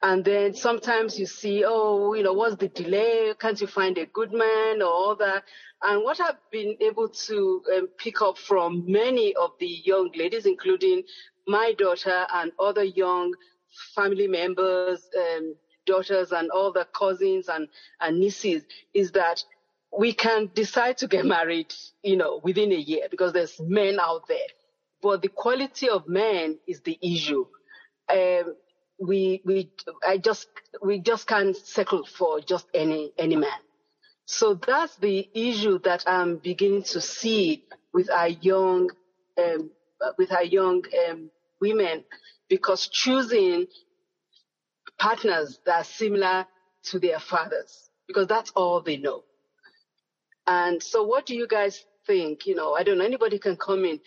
And 0.05 0.25
then 0.25 0.53
sometimes 0.53 1.17
you 1.17 1.27
see, 1.27 1.65
oh, 1.65 2.15
you 2.15 2.25
know, 2.25 2.33
what's 2.33 2.57
the 2.57 2.67
delay? 2.67 3.33
Can't 3.39 3.61
you 3.61 3.69
find 3.69 3.97
a 3.97 4.07
good 4.07 4.33
man 4.33 4.83
or 4.83 4.89
all 4.89 5.17
that? 5.17 5.45
And 5.81 6.03
what 6.03 6.21
I've 6.21 6.43
been 6.51 6.77
able 6.81 7.09
to 7.09 7.63
um, 7.77 7.89
pick 7.99 8.21
up 8.21 8.37
from 8.37 8.85
many 8.91 9.33
of 9.37 9.53
the 9.61 9.69
young 9.85 10.11
ladies, 10.17 10.45
including 10.47 11.05
my 11.47 11.75
daughter 11.79 12.27
and 12.35 12.51
other 12.59 12.83
young 12.83 13.33
family 13.95 14.27
members, 14.27 15.09
um, 15.17 15.55
daughters 15.87 16.33
and 16.33 16.51
all 16.51 16.73
the 16.73 16.87
cousins 16.97 17.49
and, 17.49 17.69
and 18.01 18.19
nieces, 18.21 18.65
is 18.95 19.13
that 19.13 19.43
we 19.97 20.13
can 20.13 20.51
decide 20.55 20.99
to 20.99 21.09
get 21.09 21.25
married, 21.39 21.73
you 22.03 22.17
know, 22.17 22.41
within 22.43 22.73
a 22.73 22.77
year 22.77 23.07
because 23.11 23.33
there's 23.33 23.61
men 23.61 23.99
out 24.01 24.27
there. 24.29 24.39
But 25.03 25.23
the 25.23 25.29
quality 25.29 25.89
of 25.89 26.09
men 26.09 26.59
is 26.67 26.81
the 26.83 26.99
issue. 27.03 27.47
Um, 28.09 28.55
we 28.99 29.43
we 29.45 29.71
I 30.07 30.19
just 30.19 30.47
we 30.83 31.01
just 31.01 31.27
can't 31.27 31.57
settle 31.57 32.07
for 32.07 32.41
just 32.41 32.67
any 32.75 33.13
any 33.19 33.37
man. 33.37 33.59
So 34.27 34.55
that's 34.55 34.97
the 34.97 35.29
issue 35.35 35.81
that 35.81 36.05
I'm 36.07 36.37
beginning 36.39 36.85
to 36.85 37.01
see 37.01 37.65
with 37.93 38.11
our 38.11 38.29
young 38.29 38.91
um, 39.39 39.71
with 40.19 40.33
our 40.33 40.45
young 40.45 40.85
um, 41.09 41.31
women 41.61 42.05
because 42.49 42.89
choosing 42.89 43.67
partners 45.03 45.59
that 45.67 45.81
are 45.81 45.85
similar 45.85 46.47
to 46.85 47.01
their 47.01 47.19
fathers 47.19 47.91
because 48.07 48.29
that's 48.29 48.53
all 48.53 48.81
they 48.81 48.97
know. 48.97 49.25
And 50.47 50.81
so 50.81 51.03
what 51.03 51.27
do 51.27 51.35
you 51.35 51.49
guys 51.49 51.85
think? 52.07 52.47
You 52.47 52.55
know, 52.55 52.75
I 52.75 52.85
don't 52.85 52.99
know, 52.99 53.05
anybody 53.05 53.41
can 53.41 53.57
come 53.57 53.85
in. 53.85 53.99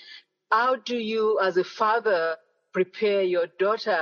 How 0.49 0.77
do 0.77 0.97
you 0.97 1.39
as 1.39 1.57
a 1.57 1.65
father 1.65 2.37
prepare 2.71 3.23
your 3.23 3.47
daughter 3.59 3.99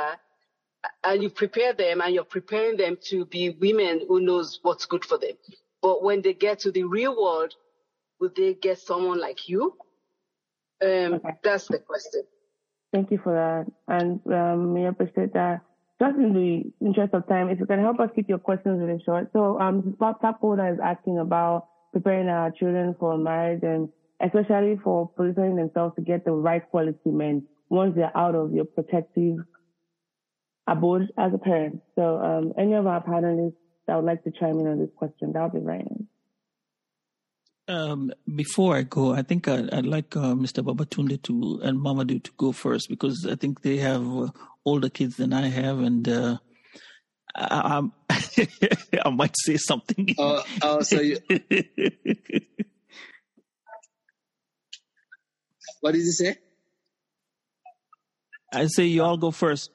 and 1.03 1.23
you 1.23 1.31
prepare 1.31 1.73
them 1.73 2.01
and 2.01 2.13
you're 2.13 2.23
preparing 2.23 2.77
them 2.77 2.97
to 3.09 3.25
be 3.25 3.49
women 3.49 4.01
who 4.07 4.19
knows 4.19 4.59
what's 4.61 4.85
good 4.85 5.03
for 5.03 5.17
them. 5.17 5.35
But 5.81 6.03
when 6.03 6.21
they 6.21 6.33
get 6.33 6.59
to 6.59 6.71
the 6.71 6.83
real 6.83 7.15
world, 7.19 7.53
would 8.19 8.35
they 8.35 8.53
get 8.53 8.77
someone 8.79 9.19
like 9.19 9.49
you? 9.49 9.75
Um, 10.81 11.21
That's 11.43 11.67
the 11.67 11.79
question. 11.79 12.23
Thank 12.91 13.09
you 13.09 13.19
for 13.23 13.33
that. 13.33 13.71
And 13.87 14.19
um, 14.31 14.73
we 14.75 14.85
appreciate 14.85 15.33
that. 15.33 15.61
Just 16.01 16.17
in 16.17 16.33
the 16.33 16.85
interest 16.85 17.13
of 17.13 17.27
time, 17.27 17.49
if 17.49 17.59
you 17.59 17.65
can 17.65 17.79
help 17.79 17.99
us 17.99 18.09
keep 18.15 18.27
your 18.27 18.39
questions 18.39 18.81
really 18.81 19.01
short. 19.05 19.29
So, 19.31 19.59
um, 19.59 19.95
Mrs. 19.99 20.19
Tapoda 20.21 20.73
is 20.73 20.79
asking 20.83 21.19
about 21.19 21.67
preparing 21.91 22.27
our 22.27 22.51
children 22.51 22.95
for 22.99 23.17
marriage 23.17 23.61
and 23.63 23.89
especially 24.19 24.79
for 24.83 25.09
positioning 25.09 25.55
themselves 25.55 25.95
to 25.95 26.01
get 26.01 26.25
the 26.25 26.31
right 26.31 26.67
quality 26.69 26.97
men 27.05 27.43
once 27.69 27.95
they're 27.95 28.15
out 28.17 28.35
of 28.35 28.53
your 28.53 28.65
protective 28.65 29.37
abode 30.67 31.09
as 31.17 31.33
a 31.33 31.37
parent. 31.37 31.81
So, 31.95 32.17
um, 32.17 32.53
any 32.57 32.73
of 32.73 32.87
our 32.87 33.03
panelists 33.03 33.55
that 33.87 33.95
would 33.95 34.05
like 34.05 34.23
to 34.23 34.31
chime 34.31 34.59
in 34.59 34.67
on 34.67 34.79
this 34.79 34.89
question, 34.95 35.33
that 35.33 35.53
would 35.53 35.61
be 35.61 35.65
nice. 35.65 35.85
Um, 37.67 38.11
before 38.35 38.75
I 38.75 38.83
go, 38.83 39.13
I 39.13 39.21
think 39.21 39.47
I'd, 39.47 39.73
I'd 39.73 39.85
like 39.85 40.15
uh, 40.17 40.33
Mr. 40.33 40.63
Babatunde 40.63 41.21
to 41.23 41.61
and 41.63 41.79
Mamadou 41.79 42.21
to 42.21 42.31
go 42.35 42.51
first 42.51 42.89
because 42.89 43.25
I 43.29 43.35
think 43.35 43.61
they 43.61 43.77
have 43.77 44.03
older 44.65 44.89
kids 44.89 45.17
than 45.17 45.33
I 45.33 45.47
have, 45.47 45.79
and 45.79 46.07
uh, 46.07 46.37
I, 47.35 47.77
I'm 47.77 47.91
I 48.09 49.09
might 49.09 49.35
say 49.37 49.57
something. 49.57 50.15
Oh, 50.17 50.43
oh, 50.61 50.81
so 50.81 51.01
you, 51.01 51.17
what 55.81 55.93
did 55.93 56.01
you 56.01 56.11
say? 56.11 56.37
I 58.53 58.67
say 58.67 58.85
you 58.85 59.03
all 59.03 59.17
go 59.17 59.31
first. 59.31 59.71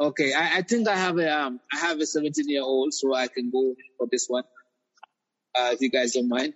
Okay, 0.00 0.32
I, 0.32 0.58
I 0.58 0.62
think 0.62 0.88
I 0.88 0.96
have 0.96 1.18
a 1.18 1.30
um, 1.30 1.60
I 1.72 1.76
have 1.78 2.00
a 2.00 2.06
17 2.06 2.48
year 2.48 2.62
old, 2.62 2.94
so 2.94 3.14
I 3.14 3.28
can 3.28 3.50
go 3.50 3.74
for 3.98 4.08
this 4.10 4.24
one. 4.28 4.44
Uh, 5.54 5.70
if 5.72 5.80
you 5.80 5.90
guys 5.90 6.12
don't 6.12 6.28
mind. 6.28 6.54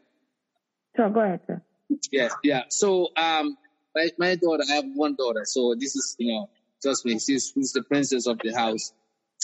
Sure, 0.96 1.10
go 1.10 1.20
ahead, 1.20 1.40
sir. 1.46 1.62
Yeah, 2.10 2.28
yeah. 2.42 2.62
So, 2.68 3.08
um, 3.16 3.56
my, 3.94 4.08
my 4.18 4.34
daughter, 4.36 4.64
I 4.70 4.74
have 4.74 4.84
one 4.94 5.14
daughter. 5.16 5.42
So 5.44 5.74
this 5.78 5.94
is, 5.96 6.16
you 6.18 6.32
know, 6.32 6.50
trust 6.82 7.04
me, 7.04 7.18
she's, 7.18 7.52
she's 7.54 7.72
the 7.72 7.82
princess 7.82 8.26
of 8.26 8.38
the 8.42 8.52
house. 8.52 8.92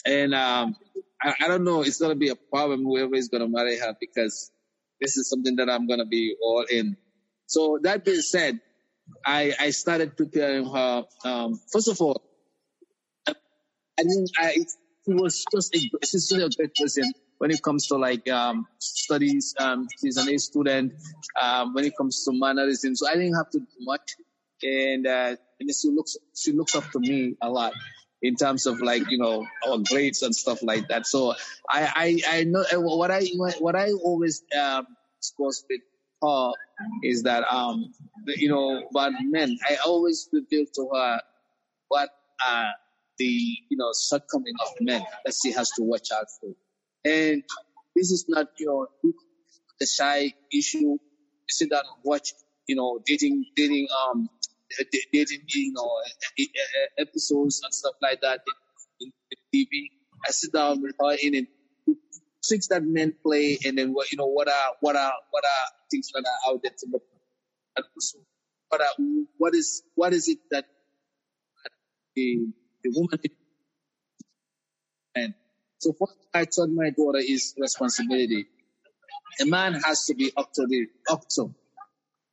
And, 0.04 0.34
um, 0.34 0.76
I, 1.22 1.34
I 1.44 1.48
don't 1.48 1.64
know, 1.64 1.82
it's 1.82 1.98
to 1.98 2.14
be 2.14 2.30
a 2.30 2.36
problem 2.36 2.84
whoever 2.84 3.14
is 3.14 3.28
to 3.28 3.46
marry 3.48 3.78
her 3.78 3.94
because 4.00 4.50
this 5.00 5.16
is 5.16 5.28
something 5.28 5.56
that 5.56 5.68
I'm 5.68 5.86
to 5.88 6.04
be 6.06 6.36
all 6.42 6.64
in. 6.70 6.96
So 7.46 7.78
that 7.82 8.04
being 8.04 8.20
said, 8.20 8.60
I, 9.24 9.52
I 9.58 9.70
started 9.70 10.16
preparing 10.16 10.66
her. 10.66 11.04
Um, 11.24 11.60
first 11.72 11.88
of 11.88 12.00
all, 12.00 12.22
I 13.26 13.34
didn't, 13.98 14.30
I, 14.38 14.54
she 15.06 15.14
was 15.14 15.44
just 15.52 15.74
a, 15.74 15.78
she's 16.04 16.24
still 16.26 16.46
a 16.46 16.50
great 16.50 16.74
person 16.74 17.12
when 17.38 17.50
it 17.50 17.62
comes 17.62 17.86
to 17.88 17.96
like 17.96 18.28
um, 18.30 18.66
studies. 18.78 19.54
Um, 19.58 19.88
she's 20.00 20.16
an 20.16 20.32
A 20.32 20.38
student. 20.38 20.92
Um, 21.40 21.74
when 21.74 21.84
it 21.84 21.96
comes 21.96 22.24
to 22.24 22.32
mannerism, 22.32 22.94
so 22.94 23.08
I 23.08 23.14
didn't 23.14 23.34
have 23.34 23.50
to 23.50 23.58
do 23.58 23.66
much, 23.80 24.14
and 24.62 25.06
uh, 25.06 25.36
and 25.58 25.70
she 25.74 25.88
looks 25.88 26.16
she 26.34 26.52
looks 26.52 26.74
up 26.74 26.90
to 26.92 27.00
me 27.00 27.36
a 27.42 27.48
lot 27.48 27.72
in 28.22 28.34
terms 28.36 28.66
of 28.66 28.80
like 28.80 29.10
you 29.10 29.18
know 29.18 29.46
our 29.66 29.78
grades 29.78 30.22
and 30.22 30.34
stuff 30.34 30.62
like 30.62 30.88
that. 30.88 31.06
So 31.06 31.34
I 31.68 32.20
I, 32.28 32.38
I 32.38 32.44
know 32.44 32.64
uh, 32.72 32.80
what 32.80 33.10
I 33.10 33.26
what 33.58 33.76
I 33.76 33.92
always 33.92 34.42
um, 34.58 34.86
discuss 35.20 35.64
with 35.68 35.80
her 36.22 36.52
is 37.02 37.22
that 37.24 37.44
um 37.50 37.92
you 38.26 38.48
know 38.48 38.82
but 38.92 39.12
men. 39.20 39.58
I 39.68 39.76
always 39.86 40.28
reveal 40.32 40.66
to 40.74 40.90
her 40.94 41.20
what 41.88 42.10
are 42.46 42.68
the 43.18 43.24
you 43.24 43.76
know 43.76 43.92
shortcoming 44.08 44.54
of 44.62 44.68
men 44.80 45.02
that 45.24 45.34
she 45.34 45.52
has 45.52 45.70
to 45.72 45.82
watch 45.82 46.08
out 46.12 46.26
for. 46.40 46.52
And 47.04 47.42
this 47.94 48.10
is 48.10 48.26
not 48.28 48.48
your 48.58 48.88
the 49.80 49.86
shy 49.86 50.32
issue. 50.52 50.98
Sit 51.48 51.70
down 51.70 51.80
and 51.80 52.04
watch, 52.04 52.32
you 52.68 52.76
know, 52.76 53.00
dating, 53.04 53.46
dating, 53.56 53.88
um, 53.90 54.28
dating, 55.12 55.42
you 55.48 55.72
know, 55.72 55.90
episodes 56.98 57.62
and 57.64 57.74
stuff 57.74 57.94
like 58.02 58.20
that 58.22 58.40
in, 59.00 59.12
in 59.30 59.38
TV. 59.54 59.90
I 60.26 60.32
sit 60.32 60.52
down 60.52 60.82
with 60.82 60.94
her 61.00 61.16
in 61.22 61.34
and 61.36 61.46
things 62.48 62.68
that 62.68 62.84
men 62.84 63.14
play, 63.24 63.58
and 63.66 63.78
then 63.78 63.92
what 63.94 64.12
you 64.12 64.18
know, 64.18 64.26
what 64.26 64.48
are 64.48 64.72
what 64.80 64.96
are 64.96 65.12
what 65.30 65.44
are 65.44 65.68
things 65.90 66.10
that 66.14 66.24
are 66.26 66.52
out 66.52 66.60
there 66.62 66.72
to 66.78 66.86
look 66.92 67.02
at. 67.78 67.84
What 68.68 68.82
are, 68.82 68.84
uh, 68.84 69.24
what 69.38 69.54
is 69.54 69.82
what 69.96 70.14
is 70.14 70.28
it 70.28 70.38
that 70.50 70.66
the 72.16 72.48
the 72.84 72.92
woman 72.94 73.20
and 75.14 75.34
so 75.78 75.92
what 75.98 76.10
I 76.34 76.44
told 76.46 76.72
my 76.72 76.90
daughter 76.90 77.18
is 77.20 77.54
responsibility. 77.58 78.46
A 79.40 79.46
man 79.46 79.74
has 79.74 80.06
to 80.06 80.14
be 80.14 80.32
up 80.36 80.52
to 80.54 80.66
the 80.68 80.86
up 81.10 81.24
to 81.36 81.54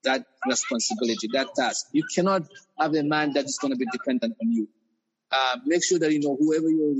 that 0.07 0.25
responsibility, 0.47 1.27
that 1.33 1.49
task. 1.55 1.87
You 1.91 2.03
cannot 2.15 2.43
have 2.79 2.95
a 2.95 3.03
man 3.03 3.33
that 3.33 3.45
is 3.45 3.57
going 3.61 3.73
to 3.73 3.77
be 3.77 3.85
dependent 3.91 4.35
on 4.41 4.51
you. 4.51 4.67
Uh, 5.31 5.57
make 5.65 5.83
sure 5.83 5.99
that 5.99 6.11
you 6.11 6.21
know 6.21 6.37
whoever 6.39 6.69
you're 6.69 6.95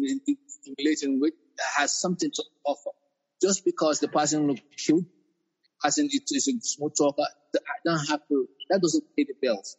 relating 0.77 1.19
with 1.21 1.33
has 1.77 1.97
something 1.99 2.29
to 2.29 2.43
offer. 2.65 2.91
Just 3.41 3.63
because 3.63 3.99
the 3.99 4.09
person 4.09 4.47
looks 4.47 4.61
cute, 4.85 5.05
person 5.81 6.09
is 6.11 6.47
a 6.47 6.59
smooth 6.61 6.93
talker, 6.97 7.23
don't 7.85 8.05
have 8.09 8.27
to. 8.27 8.47
That 8.69 8.81
doesn't 8.81 9.03
pay 9.15 9.23
the 9.23 9.35
bills. 9.41 9.77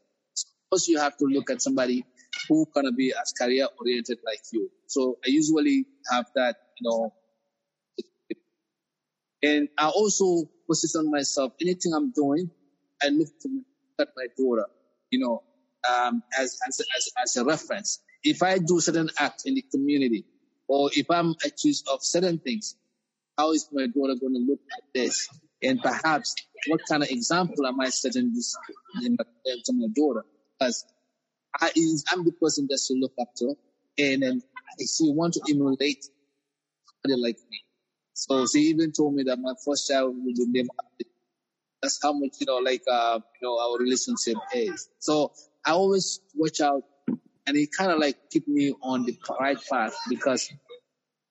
First, 0.72 0.88
you 0.88 0.98
have 0.98 1.16
to 1.18 1.24
look 1.26 1.50
at 1.50 1.60
somebody 1.60 2.04
who 2.48 2.66
gonna 2.74 2.92
be 2.92 3.12
as 3.20 3.32
career 3.32 3.68
oriented 3.78 4.18
like 4.24 4.40
you. 4.52 4.70
So 4.86 5.18
I 5.24 5.28
usually 5.28 5.86
have 6.10 6.26
that, 6.34 6.56
you 6.80 6.88
know, 6.88 7.12
and 9.42 9.68
I 9.78 9.88
also 9.88 10.48
position 10.68 11.10
myself. 11.10 11.52
Anything 11.60 11.92
I'm 11.94 12.12
doing, 12.12 12.50
I 13.02 13.08
look 13.08 13.28
at 14.00 14.08
my 14.16 14.26
daughter, 14.36 14.66
you 15.10 15.20
know, 15.20 15.42
um, 15.88 16.22
as, 16.38 16.58
as, 16.66 16.80
as, 16.96 17.08
as 17.22 17.36
a 17.36 17.44
reference. 17.44 18.00
If 18.22 18.42
I 18.42 18.58
do 18.58 18.80
certain 18.80 19.10
acts 19.18 19.44
in 19.46 19.54
the 19.54 19.62
community, 19.62 20.24
or 20.66 20.90
if 20.92 21.10
I'm 21.10 21.34
accused 21.44 21.88
of 21.92 22.02
certain 22.02 22.38
things, 22.38 22.76
how 23.36 23.52
is 23.52 23.68
my 23.72 23.86
daughter 23.86 24.14
going 24.20 24.34
to 24.34 24.44
look 24.46 24.60
at 24.76 24.84
this? 24.94 25.28
And 25.62 25.80
perhaps 25.80 26.34
what 26.66 26.80
kind 26.88 27.02
of 27.02 27.08
example 27.10 27.66
am 27.66 27.80
I 27.80 27.88
setting 27.88 28.34
this 28.34 28.56
in 29.02 29.16
my, 29.18 29.24
to 29.64 29.72
my 29.72 29.86
daughter? 29.94 30.24
Because 30.58 30.84
I, 31.60 31.70
I'm 32.12 32.24
the 32.24 32.32
person 32.32 32.66
that 32.70 32.80
she 32.86 32.98
look 33.00 33.12
up 33.20 33.34
to, 33.36 33.54
and 33.98 34.22
then 34.22 34.42
she 34.80 35.10
want 35.12 35.34
to 35.34 35.40
emulate 35.48 36.04
somebody 37.02 37.20
like 37.20 37.38
me. 37.50 37.60
So 38.14 38.46
she 38.46 38.60
even 38.70 38.92
told 38.92 39.14
me 39.14 39.24
that 39.24 39.38
my 39.38 39.54
first 39.64 39.88
child 39.88 40.14
will 40.16 40.34
be 40.34 40.46
named 40.46 40.70
after. 40.78 41.07
That's 41.82 42.00
how 42.02 42.12
much 42.12 42.36
you 42.40 42.46
know, 42.46 42.58
like 42.58 42.82
uh, 42.90 43.20
you 43.40 43.48
know, 43.48 43.58
our 43.58 43.78
relationship 43.78 44.36
is. 44.54 44.88
So 44.98 45.32
I 45.64 45.72
always 45.72 46.20
watch 46.34 46.60
out, 46.60 46.82
and 47.46 47.56
it 47.56 47.70
kind 47.76 47.92
of 47.92 47.98
like 47.98 48.16
keep 48.30 48.48
me 48.48 48.74
on 48.82 49.04
the 49.04 49.16
right 49.40 49.58
path 49.70 49.96
because 50.08 50.50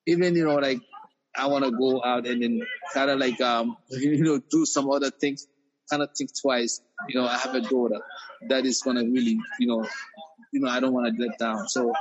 even 0.05 0.35
you 0.35 0.45
know, 0.45 0.55
like 0.55 0.79
I 1.35 1.47
want 1.47 1.65
to 1.65 1.71
go 1.71 2.01
out 2.03 2.25
and 2.27 2.41
then 2.41 2.61
kind 2.93 3.09
of 3.09 3.19
like 3.19 3.39
um, 3.41 3.77
you 3.89 4.23
know, 4.23 4.39
do 4.49 4.65
some 4.65 4.89
other 4.89 5.11
things 5.11 5.47
kind 5.89 6.03
of 6.03 6.09
think 6.17 6.31
twice. 6.39 6.81
You 7.09 7.21
know, 7.21 7.27
I 7.27 7.37
have 7.37 7.55
a 7.55 7.61
daughter 7.61 7.99
that 8.49 8.65
is 8.65 8.81
gonna 8.81 9.03
really, 9.03 9.39
you 9.59 9.67
know, 9.67 9.87
you 10.51 10.61
know, 10.61 10.69
I 10.69 10.79
don't 10.79 10.93
want 10.93 11.15
to 11.15 11.23
let 11.23 11.37
down. 11.37 11.67
So, 11.67 11.93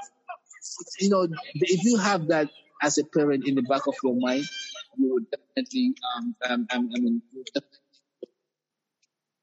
you 1.01 1.11
know, 1.11 1.29
if 1.55 1.85
you 1.85 1.99
have 1.99 2.29
that 2.29 2.49
as 2.83 2.99
a 2.99 3.05
parent 3.05 3.47
in 3.47 3.55
the 3.55 3.63
back 3.63 3.87
of 3.87 3.95
your 4.03 4.15
mind, 4.17 4.45
you 4.99 5.13
would 5.13 5.27
definitely, 5.31 5.95
um, 6.17 6.35
um, 6.49 6.67
um 6.71 6.91
I 6.95 7.01
mean, 7.01 7.23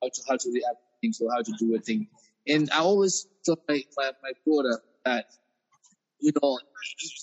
how 0.04 0.10
to 0.10 0.22
how 0.28 0.38
to 0.38 0.52
react 0.52 0.78
to 0.78 1.00
things 1.02 1.22
or 1.22 1.32
how 1.32 1.42
to 1.42 1.52
do 1.58 1.76
a 1.76 1.80
thing. 1.80 2.08
And 2.48 2.70
I 2.72 2.80
always 2.80 3.28
tell 3.46 3.58
my, 3.68 3.82
my, 3.98 4.12
my 4.22 4.32
daughter 4.46 4.82
that, 5.06 5.26
you 6.20 6.32
know, 6.42 6.60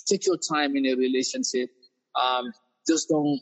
take 0.09 0.27
your 0.27 0.39
time 0.39 0.77
in 0.77 0.87
a 0.87 0.95
relationship. 0.95 1.71
Um, 2.21 2.53
just 2.87 3.09
don't 3.09 3.41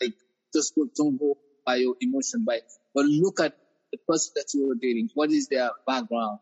like 0.00 0.14
just 0.54 0.74
don't 0.96 1.18
go 1.18 1.36
by 1.64 1.76
your 1.76 1.94
emotion, 2.00 2.44
by 2.44 2.60
but 2.94 3.06
look 3.06 3.40
at 3.40 3.56
the 3.90 3.98
person 4.06 4.32
that 4.36 4.46
you 4.54 4.70
are 4.70 4.74
dating. 4.74 5.08
What 5.14 5.30
is 5.30 5.48
their 5.48 5.70
background? 5.86 6.38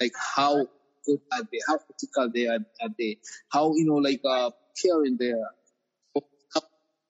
Like 0.00 0.12
how 0.16 0.66
good 1.04 1.20
are 1.32 1.42
they? 1.42 1.58
How 1.66 1.78
critical 1.78 2.30
they 2.34 2.46
are, 2.46 2.60
are 2.82 2.94
they? 2.98 3.18
How 3.50 3.74
you 3.74 3.84
know 3.84 3.96
like 3.96 4.20
uh 4.24 4.50
caring 4.82 5.16
they 5.18 5.32
are? 5.32 5.52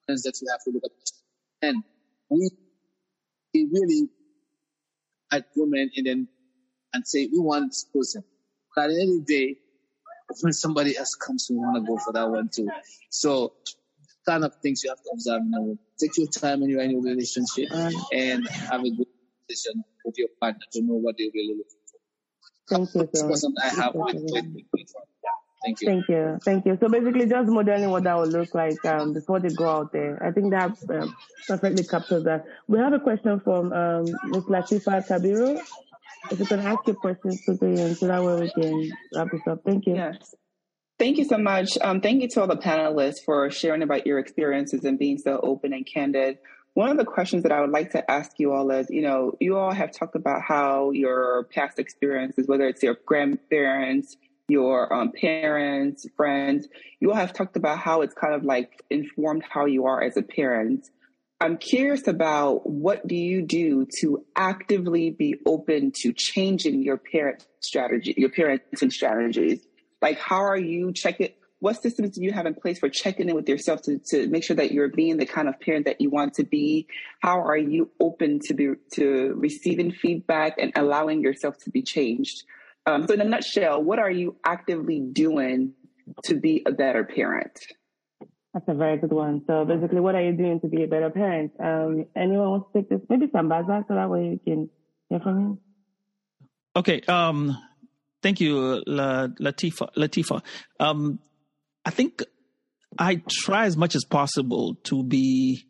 That 0.07 0.39
you 0.41 0.47
have 0.49 0.63
to 0.63 0.71
look 0.71 0.83
at. 0.85 0.91
And 1.61 1.83
we 2.29 2.49
we 3.53 3.67
really 3.71 4.09
at 5.31 5.45
women 5.55 5.89
and 5.95 6.05
then 6.05 6.27
and 6.93 7.07
say 7.07 7.27
we 7.31 7.39
want 7.39 7.71
this 7.71 7.85
person. 7.93 8.23
But 8.75 8.85
at 8.85 8.87
the 8.89 9.01
end 9.01 9.21
of 9.21 9.27
the 9.27 9.33
day, 9.37 9.55
when 10.41 10.53
somebody 10.53 10.97
else 10.97 11.15
comes, 11.15 11.47
we 11.49 11.57
want 11.57 11.83
to 11.83 11.87
go 11.87 11.97
for 11.97 12.13
that 12.13 12.29
one 12.29 12.49
too. 12.53 12.69
So 13.09 13.53
kind 14.27 14.43
of 14.43 14.53
things 14.61 14.83
you 14.83 14.89
have 14.91 14.99
to 14.99 15.09
observe 15.13 15.41
a. 15.41 15.77
Take 15.99 16.17
your 16.17 16.27
time 16.27 16.61
when 16.61 16.69
you're 16.69 16.81
in 16.81 16.95
a 16.95 16.99
relationship 16.99 17.69
and 18.13 18.47
have 18.47 18.81
a 18.81 18.89
good 18.89 19.07
conversation 19.07 19.83
with 20.05 20.15
your 20.17 20.29
partner 20.39 20.65
to 20.73 20.81
know 20.81 20.95
what 20.95 21.15
they 21.17 21.29
really 21.33 21.55
look 21.57 21.67
for. 21.69 22.75
Thank 22.75 22.95
you, 22.95 23.09
This 23.11 23.21
sir. 23.21 23.27
person 23.27 23.55
I 23.63 23.69
have 23.69 23.95
with, 23.95 24.15
with, 24.15 24.45
with, 24.53 24.65
with 24.73 24.93
Thank 25.63 25.81
you. 25.81 25.87
Thank 25.87 26.07
you. 26.09 26.39
Thank 26.43 26.65
you. 26.65 26.77
So 26.79 26.87
basically, 26.87 27.27
just 27.27 27.49
modeling 27.49 27.89
what 27.89 28.03
that 28.03 28.17
would 28.17 28.29
look 28.29 28.55
like 28.55 28.83
um, 28.85 29.13
before 29.13 29.39
they 29.39 29.49
go 29.49 29.69
out 29.69 29.91
there. 29.91 30.21
I 30.25 30.31
think 30.31 30.51
that 30.51 30.77
um, 30.89 31.15
perfectly 31.47 31.83
captures 31.83 32.23
that. 32.23 32.45
We 32.67 32.79
have 32.79 32.93
a 32.93 32.99
question 32.99 33.39
from 33.41 33.73
um, 33.73 34.05
Ms. 34.25 34.45
Latifa 34.45 35.05
Kabiru. 35.05 35.59
If 36.31 36.39
you 36.39 36.45
can 36.45 36.59
ask 36.59 36.79
your 36.85 36.95
questions 36.95 37.41
quickly, 37.43 37.81
and 37.81 37.97
so 37.97 38.07
that 38.07 38.23
way 38.23 38.39
we 38.41 38.51
can 38.51 38.91
wrap 39.13 39.31
this 39.31 39.41
up. 39.47 39.63
Thank 39.65 39.85
you. 39.85 39.95
Yes. 39.95 40.35
Thank 40.97 41.17
you 41.17 41.25
so 41.25 41.37
much. 41.37 41.77
Um, 41.81 42.01
thank 42.01 42.21
you 42.21 42.27
to 42.29 42.41
all 42.41 42.47
the 42.47 42.57
panelists 42.57 43.23
for 43.25 43.49
sharing 43.49 43.83
about 43.83 44.05
your 44.05 44.19
experiences 44.19 44.83
and 44.83 44.99
being 44.99 45.17
so 45.17 45.39
open 45.41 45.73
and 45.73 45.85
candid. 45.85 46.37
One 46.73 46.89
of 46.89 46.97
the 46.97 47.05
questions 47.05 47.43
that 47.43 47.51
I 47.51 47.61
would 47.61 47.71
like 47.71 47.91
to 47.91 48.11
ask 48.11 48.33
you 48.37 48.53
all 48.53 48.69
is, 48.71 48.87
you 48.89 49.01
know, 49.01 49.33
you 49.39 49.57
all 49.57 49.73
have 49.73 49.91
talked 49.91 50.15
about 50.15 50.41
how 50.41 50.91
your 50.91 51.45
past 51.45 51.79
experiences, 51.79 52.47
whether 52.47 52.67
it's 52.67 52.83
your 52.83 52.97
grandparents, 53.05 54.17
your 54.49 54.91
um, 54.93 55.11
parents, 55.11 56.05
friends, 56.15 56.67
you 56.99 57.11
all 57.11 57.17
have 57.17 57.33
talked 57.33 57.55
about 57.55 57.79
how 57.79 58.01
it's 58.01 58.13
kind 58.13 58.33
of 58.33 58.43
like 58.43 58.83
informed 58.89 59.43
how 59.49 59.65
you 59.65 59.85
are 59.85 60.01
as 60.01 60.17
a 60.17 60.21
parent. 60.21 60.87
I'm 61.41 61.57
curious 61.57 62.07
about 62.07 62.69
what 62.69 63.07
do 63.07 63.15
you 63.15 63.41
do 63.41 63.87
to 63.99 64.25
actively 64.35 65.09
be 65.09 65.35
open 65.45 65.93
to 66.01 66.11
changing 66.11 66.83
your 66.83 66.97
parent 66.97 67.45
strategy, 67.61 68.13
your 68.17 68.29
parenting 68.29 68.91
strategies? 68.91 69.61
Like, 70.01 70.19
how 70.19 70.41
are 70.41 70.57
you 70.57 70.91
checking? 70.91 71.29
What 71.59 71.81
systems 71.81 72.15
do 72.15 72.23
you 72.23 72.31
have 72.31 72.45
in 72.45 72.55
place 72.55 72.79
for 72.79 72.89
checking 72.89 73.29
in 73.29 73.35
with 73.35 73.47
yourself 73.47 73.81
to, 73.83 73.99
to 74.11 74.27
make 74.27 74.43
sure 74.43 74.55
that 74.55 74.71
you're 74.71 74.89
being 74.89 75.17
the 75.17 75.25
kind 75.25 75.49
of 75.49 75.59
parent 75.59 75.85
that 75.85 75.99
you 75.99 76.09
want 76.09 76.33
to 76.35 76.43
be? 76.43 76.87
How 77.19 77.41
are 77.41 77.57
you 77.57 77.89
open 77.99 78.39
to 78.45 78.53
be 78.53 78.71
to 78.93 79.33
receiving 79.37 79.91
feedback 79.91 80.55
and 80.57 80.71
allowing 80.75 81.21
yourself 81.21 81.57
to 81.63 81.69
be 81.69 81.81
changed? 81.81 82.43
Um, 82.85 83.07
so, 83.07 83.13
in 83.13 83.21
a 83.21 83.25
nutshell, 83.25 83.83
what 83.83 83.99
are 83.99 84.11
you 84.11 84.37
actively 84.45 84.99
doing 84.99 85.73
to 86.23 86.35
be 86.35 86.63
a 86.65 86.71
better 86.71 87.03
parent? 87.03 87.59
That's 88.53 88.65
a 88.67 88.73
very 88.73 88.97
good 88.97 89.11
one. 89.11 89.43
So 89.45 89.63
basically, 89.63 89.99
what 89.99 90.15
are 90.15 90.23
you 90.23 90.33
doing 90.33 90.59
to 90.61 90.67
be 90.67 90.83
a 90.83 90.87
better 90.87 91.11
parent? 91.11 91.51
Um, 91.59 92.05
anyone 92.15 92.49
wants 92.49 92.67
to 92.73 92.79
take 92.79 92.89
this? 92.89 92.99
Maybe 93.07 93.27
Sambaza, 93.27 93.87
so 93.87 93.93
that 93.93 94.09
way 94.09 94.23
you 94.23 94.39
can 94.43 94.69
hear 95.09 95.19
from 95.19 95.37
him. 95.37 95.59
Okay. 96.75 97.01
Um, 97.01 97.55
thank 98.23 98.41
you, 98.41 98.81
La, 98.87 99.27
Latifa. 99.39 99.93
Latifa. 99.95 100.41
Um, 100.79 101.19
I 101.85 101.91
think 101.91 102.23
I 102.97 103.21
try 103.29 103.65
as 103.65 103.77
much 103.77 103.95
as 103.95 104.03
possible 104.03 104.75
to 104.85 105.03
be 105.03 105.65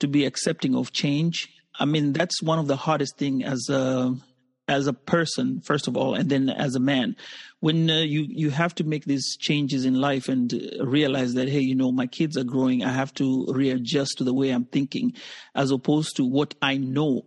to 0.00 0.06
be 0.06 0.26
accepting 0.26 0.76
of 0.76 0.92
change. 0.92 1.48
I 1.80 1.86
mean, 1.86 2.12
that's 2.12 2.42
one 2.42 2.58
of 2.58 2.66
the 2.66 2.76
hardest 2.76 3.16
thing 3.16 3.42
as 3.42 3.68
a 3.70 4.14
as 4.68 4.86
a 4.86 4.92
person, 4.92 5.60
first 5.62 5.88
of 5.88 5.96
all, 5.96 6.14
and 6.14 6.28
then 6.28 6.50
as 6.50 6.74
a 6.74 6.80
man, 6.80 7.16
when 7.60 7.90
uh, 7.90 8.00
you 8.00 8.26
you 8.28 8.50
have 8.50 8.74
to 8.76 8.84
make 8.84 9.04
these 9.04 9.36
changes 9.36 9.84
in 9.84 9.94
life 9.94 10.28
and 10.28 10.52
uh, 10.54 10.86
realize 10.86 11.34
that 11.34 11.48
hey, 11.48 11.60
you 11.60 11.74
know, 11.74 11.90
my 11.90 12.06
kids 12.06 12.36
are 12.36 12.44
growing, 12.44 12.84
I 12.84 12.92
have 12.92 13.12
to 13.14 13.46
readjust 13.48 14.18
to 14.18 14.24
the 14.24 14.34
way 14.34 14.50
I'm 14.50 14.66
thinking, 14.66 15.14
as 15.54 15.70
opposed 15.70 16.16
to 16.16 16.24
what 16.24 16.54
I 16.62 16.76
know. 16.76 17.24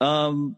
Um, 0.00 0.56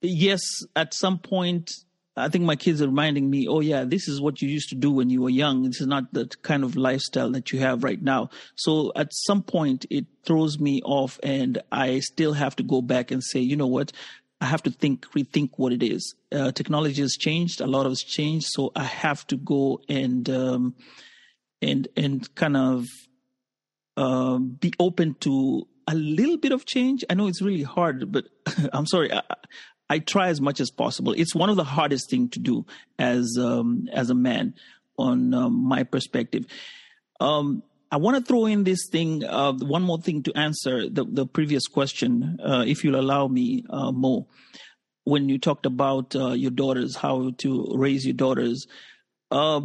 yes, 0.00 0.40
at 0.74 0.94
some 0.94 1.18
point, 1.18 1.70
I 2.16 2.28
think 2.28 2.44
my 2.44 2.56
kids 2.56 2.82
are 2.82 2.86
reminding 2.86 3.30
me, 3.30 3.46
oh 3.48 3.60
yeah, 3.60 3.84
this 3.84 4.08
is 4.08 4.20
what 4.20 4.42
you 4.42 4.48
used 4.48 4.70
to 4.70 4.74
do 4.74 4.90
when 4.90 5.10
you 5.10 5.22
were 5.22 5.30
young. 5.30 5.62
This 5.62 5.80
is 5.80 5.86
not 5.86 6.12
the 6.12 6.26
kind 6.42 6.64
of 6.64 6.76
lifestyle 6.76 7.30
that 7.32 7.52
you 7.52 7.60
have 7.60 7.84
right 7.84 8.00
now. 8.00 8.30
So 8.56 8.92
at 8.96 9.08
some 9.12 9.42
point, 9.42 9.86
it 9.90 10.06
throws 10.24 10.58
me 10.58 10.82
off, 10.84 11.18
and 11.22 11.62
I 11.70 12.00
still 12.00 12.32
have 12.32 12.56
to 12.56 12.62
go 12.62 12.82
back 12.82 13.10
and 13.10 13.22
say, 13.22 13.40
you 13.40 13.56
know 13.56 13.66
what, 13.66 13.92
I 14.40 14.46
have 14.46 14.62
to 14.62 14.70
think, 14.70 15.06
rethink 15.12 15.50
what 15.56 15.72
it 15.72 15.82
is. 15.82 16.14
Uh, 16.32 16.50
technology 16.52 17.02
has 17.02 17.16
changed. 17.16 17.60
A 17.60 17.66
lot 17.66 17.86
it's 17.86 18.02
changed. 18.02 18.46
So 18.50 18.72
I 18.74 18.84
have 18.84 19.26
to 19.28 19.36
go 19.36 19.80
and, 19.88 20.28
um, 20.30 20.74
and, 21.60 21.88
and 21.96 22.34
kind 22.34 22.56
of, 22.56 22.86
uh, 23.96 24.38
be 24.38 24.72
open 24.78 25.14
to 25.20 25.66
a 25.86 25.94
little 25.94 26.38
bit 26.38 26.52
of 26.52 26.64
change. 26.64 27.04
I 27.10 27.14
know 27.14 27.26
it's 27.26 27.42
really 27.42 27.62
hard, 27.62 28.10
but 28.10 28.26
I'm 28.72 28.86
sorry. 28.86 29.12
I, 29.12 29.22
I 29.90 29.98
try 29.98 30.28
as 30.28 30.40
much 30.40 30.60
as 30.60 30.70
possible. 30.70 31.12
It's 31.12 31.34
one 31.34 31.50
of 31.50 31.56
the 31.56 31.64
hardest 31.64 32.08
thing 32.08 32.28
to 32.30 32.38
do 32.38 32.64
as, 32.98 33.36
um, 33.38 33.88
as 33.92 34.08
a 34.08 34.14
man 34.14 34.54
on 34.98 35.34
um, 35.34 35.64
my 35.64 35.82
perspective. 35.82 36.46
Um, 37.20 37.62
I 37.92 37.96
want 37.96 38.16
to 38.16 38.22
throw 38.22 38.46
in 38.46 38.62
this 38.62 38.88
thing, 38.88 39.24
uh, 39.24 39.52
one 39.52 39.82
more 39.82 40.00
thing 40.00 40.22
to 40.22 40.32
answer 40.38 40.88
the, 40.88 41.04
the 41.04 41.26
previous 41.26 41.66
question, 41.66 42.38
uh, 42.42 42.64
if 42.66 42.84
you'll 42.84 43.00
allow 43.00 43.26
me, 43.26 43.64
uh, 43.68 43.90
Mo. 43.90 44.28
When 45.04 45.28
you 45.28 45.38
talked 45.38 45.66
about 45.66 46.14
uh, 46.14 46.32
your 46.32 46.52
daughters, 46.52 46.94
how 46.94 47.32
to 47.38 47.72
raise 47.74 48.04
your 48.04 48.14
daughters, 48.14 48.66
uh, 49.32 49.62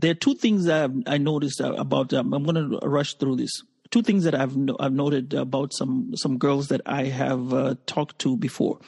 there 0.00 0.10
are 0.10 0.14
two 0.14 0.34
things 0.34 0.64
that 0.64 0.84
I've, 0.84 1.02
I 1.06 1.18
noticed 1.18 1.60
about. 1.60 2.12
Um, 2.12 2.32
I'm 2.32 2.42
going 2.42 2.70
to 2.70 2.78
rush 2.86 3.14
through 3.14 3.36
this. 3.36 3.50
Two 3.90 4.02
things 4.02 4.24
that 4.24 4.34
I've 4.34 4.56
I've 4.80 4.92
noted 4.92 5.34
about 5.34 5.72
some 5.72 6.12
some 6.14 6.36
girls 6.36 6.68
that 6.68 6.82
I 6.84 7.04
have 7.04 7.54
uh, 7.54 7.74
talked 7.86 8.18
to 8.20 8.36
before 8.36 8.78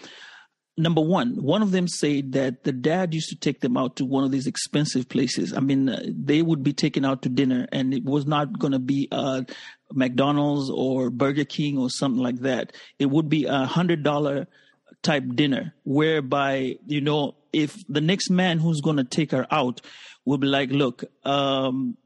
number 0.80 1.00
one, 1.00 1.42
one 1.42 1.62
of 1.62 1.70
them 1.70 1.86
said 1.86 2.32
that 2.32 2.64
the 2.64 2.72
dad 2.72 3.14
used 3.14 3.28
to 3.30 3.36
take 3.36 3.60
them 3.60 3.76
out 3.76 3.96
to 3.96 4.04
one 4.04 4.24
of 4.24 4.30
these 4.30 4.46
expensive 4.46 5.08
places. 5.08 5.52
I 5.52 5.60
mean, 5.60 5.88
uh, 5.88 6.02
they 6.06 6.42
would 6.42 6.62
be 6.62 6.72
taken 6.72 7.04
out 7.04 7.22
to 7.22 7.28
dinner, 7.28 7.66
and 7.72 7.94
it 7.94 8.04
was 8.04 8.26
not 8.26 8.58
going 8.58 8.72
to 8.72 8.78
be 8.78 9.08
uh, 9.12 9.42
McDonald's 9.92 10.70
or 10.70 11.10
Burger 11.10 11.44
King 11.44 11.78
or 11.78 11.90
something 11.90 12.22
like 12.22 12.40
that. 12.40 12.72
It 12.98 13.06
would 13.06 13.28
be 13.28 13.44
a 13.44 13.64
hundred 13.66 14.02
dollar 14.02 14.46
type 15.02 15.24
dinner, 15.34 15.74
whereby 15.84 16.76
you 16.86 17.00
know 17.00 17.36
if 17.52 17.76
the 17.88 18.00
next 18.00 18.30
man 18.30 18.58
who's 18.58 18.80
going 18.80 18.96
to 18.96 19.04
take 19.04 19.32
her 19.32 19.46
out 19.50 19.80
will 20.24 20.38
be 20.38 20.46
like, 20.46 20.70
look, 20.70 21.04
um, 21.24 21.96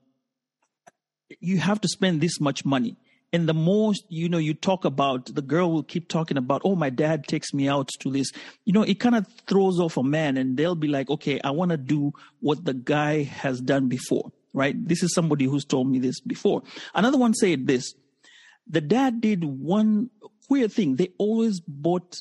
you 1.41 1.59
have 1.59 1.81
to 1.81 1.89
spend 1.89 2.21
this 2.21 2.41
much 2.41 2.65
money 2.65 2.97
and 3.35 3.49
the 3.49 3.55
more 3.55 3.93
you 4.09 4.29
know 4.29 4.39
you 4.39 4.55
talk 4.55 4.85
about 4.85 5.27
the 5.35 5.43
girl 5.43 5.71
will 5.71 5.83
keep 5.83 6.09
talking 6.09 6.39
about 6.39 6.63
oh 6.65 6.77
my 6.77 6.89
dad 6.89 7.27
takes 7.27 7.53
me 7.53 7.69
out 7.69 7.91
to 8.01 8.11
this. 8.11 8.33
You 8.65 8.73
know 8.73 8.83
it 8.83 9.01
kind 9.01 9.17
of 9.17 9.27
throws 9.47 9.79
off 9.81 9.99
a 9.99 10.03
man 10.03 10.39
and 10.39 10.57
they'll 10.57 10.75
be 10.75 10.89
like 10.89 11.11
okay 11.11 11.41
i 11.45 11.51
want 11.51 11.71
to 11.73 11.77
do 11.77 12.13
what 12.41 12.65
the 12.65 12.75
guy 12.75 13.25
has 13.25 13.61
done 13.61 13.89
before 13.89 14.33
right? 14.55 14.77
This 14.89 15.03
is 15.03 15.13
somebody 15.13 15.45
who's 15.45 15.67
told 15.67 15.91
me 15.91 15.99
this 15.99 16.21
before. 16.21 16.63
Another 16.95 17.19
one 17.19 17.35
said 17.35 17.67
this 17.67 17.95
the 18.67 18.81
dad 18.81 19.21
did 19.21 19.45
one 19.45 20.09
weird 20.49 20.73
thing. 20.73 20.97
They 20.97 21.09
always 21.19 21.61
bought 21.61 22.17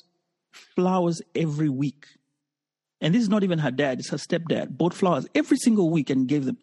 flowers 0.51 1.21
every 1.33 1.69
week. 1.69 2.05
And 2.99 3.13
this 3.13 3.21
is 3.21 3.29
not 3.29 3.43
even 3.43 3.59
her 3.59 3.71
dad 3.71 3.99
it's 3.99 4.09
her 4.09 4.17
stepdad. 4.17 4.75
Bought 4.77 4.93
flowers 4.93 5.27
every 5.33 5.57
single 5.57 5.89
week 5.89 6.09
and 6.09 6.27
gave 6.27 6.43
them 6.43 6.57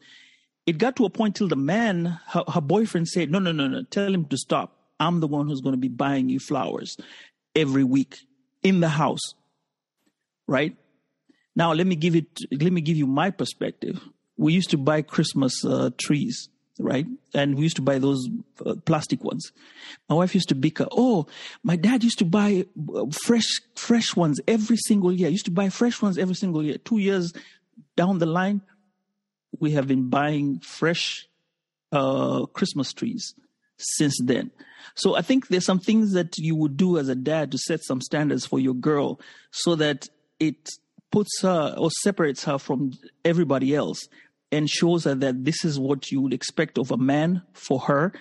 it 0.70 0.78
got 0.78 0.94
to 0.96 1.04
a 1.04 1.10
point 1.10 1.34
till 1.34 1.48
the 1.48 1.56
man, 1.56 2.20
her, 2.28 2.44
her 2.46 2.60
boyfriend 2.60 3.08
said, 3.08 3.28
no, 3.28 3.40
no, 3.40 3.50
no, 3.50 3.66
no, 3.66 3.82
tell 3.82 4.14
him 4.14 4.24
to 4.26 4.36
stop. 4.36 4.76
I'm 5.00 5.18
the 5.18 5.26
one 5.26 5.48
who's 5.48 5.60
going 5.60 5.72
to 5.72 5.80
be 5.80 5.88
buying 5.88 6.28
you 6.28 6.38
flowers 6.38 6.96
every 7.56 7.82
week 7.82 8.18
in 8.62 8.78
the 8.78 8.88
house. 8.88 9.34
Right? 10.46 10.76
Now, 11.56 11.72
let 11.72 11.88
me 11.88 11.96
give 11.96 12.14
it, 12.14 12.38
let 12.52 12.72
me 12.72 12.80
give 12.80 12.96
you 12.96 13.08
my 13.08 13.30
perspective. 13.30 14.00
We 14.36 14.52
used 14.52 14.70
to 14.70 14.78
buy 14.78 15.02
Christmas 15.02 15.64
uh, 15.64 15.90
trees, 15.98 16.48
right? 16.78 17.06
And 17.34 17.56
we 17.56 17.64
used 17.64 17.76
to 17.76 17.82
buy 17.82 17.98
those 17.98 18.28
uh, 18.64 18.76
plastic 18.84 19.24
ones. 19.24 19.50
My 20.08 20.14
wife 20.14 20.34
used 20.36 20.50
to 20.50 20.54
bicker. 20.54 20.86
Oh, 20.92 21.26
my 21.64 21.74
dad 21.74 22.04
used 22.04 22.20
to 22.20 22.24
buy 22.24 22.64
uh, 22.94 23.06
fresh, 23.24 23.60
fresh 23.74 24.14
ones 24.14 24.40
every 24.46 24.76
single 24.76 25.12
year. 25.12 25.30
used 25.30 25.46
to 25.46 25.50
buy 25.50 25.68
fresh 25.68 26.00
ones 26.00 26.16
every 26.16 26.36
single 26.36 26.62
year. 26.62 26.78
Two 26.78 26.98
years 26.98 27.32
down 27.96 28.18
the 28.18 28.26
line, 28.26 28.62
we 29.58 29.72
have 29.72 29.86
been 29.86 30.08
buying 30.08 30.60
fresh 30.60 31.26
uh, 31.92 32.46
Christmas 32.46 32.92
trees 32.92 33.34
since 33.76 34.18
then. 34.22 34.50
So 34.94 35.16
I 35.16 35.22
think 35.22 35.48
there's 35.48 35.64
some 35.64 35.78
things 35.80 36.12
that 36.12 36.38
you 36.38 36.54
would 36.56 36.76
do 36.76 36.98
as 36.98 37.08
a 37.08 37.14
dad 37.14 37.52
to 37.52 37.58
set 37.58 37.82
some 37.82 38.00
standards 38.00 38.46
for 38.46 38.58
your 38.58 38.74
girl 38.74 39.20
so 39.50 39.74
that 39.76 40.08
it 40.38 40.68
puts 41.10 41.42
her 41.42 41.74
or 41.76 41.90
separates 42.02 42.44
her 42.44 42.58
from 42.58 42.92
everybody 43.24 43.74
else 43.74 44.08
and 44.52 44.68
shows 44.68 45.04
her 45.04 45.14
that 45.14 45.44
this 45.44 45.64
is 45.64 45.78
what 45.78 46.10
you 46.10 46.20
would 46.20 46.32
expect 46.32 46.78
of 46.78 46.90
a 46.90 46.96
man 46.96 47.42
for 47.52 47.80
her. 47.80 48.12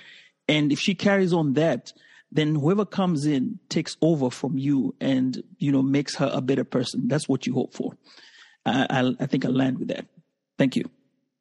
And 0.48 0.72
if 0.72 0.80
she 0.80 0.96
carries 0.96 1.34
on 1.34 1.54
that, 1.54 1.92
then 2.32 2.56
whoever 2.56 2.86
comes 2.86 3.26
in 3.26 3.60
takes 3.70 3.98
over 4.02 4.30
from 4.30 4.58
you 4.58 4.96
and, 5.00 5.42
you 5.58 5.72
know, 5.72 5.82
makes 5.82 6.16
her 6.16 6.30
a 6.32 6.42
better 6.42 6.64
person. 6.64 7.08
That's 7.08 7.28
what 7.28 7.48
you 7.48 7.54
hope 7.54 7.74
for. 7.74 7.94
I, 8.66 8.86
I, 8.90 9.16
I 9.20 9.26
think 9.26 9.46
I'll 9.46 9.52
land 9.52 9.80
with 9.80 9.88
that. 9.88 10.06
Thank 10.58 10.76
you. 10.76 10.90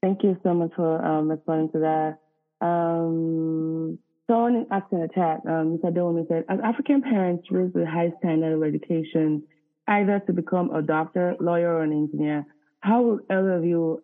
Thank 0.03 0.23
you 0.23 0.37
so 0.43 0.55
much 0.55 0.70
for 0.77 1.05
um, 1.05 1.29
responding 1.29 1.70
to 1.73 1.79
that. 1.81 2.19
Um, 2.65 3.99
someone 4.29 4.66
asked 4.70 4.93
in 4.93 5.01
the 5.01 5.09
chat, 5.12 5.41
um, 5.47 5.79
Mr. 5.79 5.93
Dillon 5.93 6.25
said, 6.29 6.45
as 6.49 6.61
African 6.62 7.03
parents 7.03 7.49
raised 7.51 7.75
with 7.75 7.87
high 7.87 8.12
standard 8.19 8.55
of 8.55 8.62
education, 8.62 9.43
either 9.89 10.20
to 10.27 10.33
become 10.33 10.70
a 10.70 10.83
doctor, 10.83 11.35
lawyer, 11.41 11.75
or 11.75 11.83
an 11.83 11.93
engineer, 11.93 12.45
how 12.81 13.03
will 13.03 13.20
either 13.29 13.55
of 13.55 13.65
you, 13.65 14.01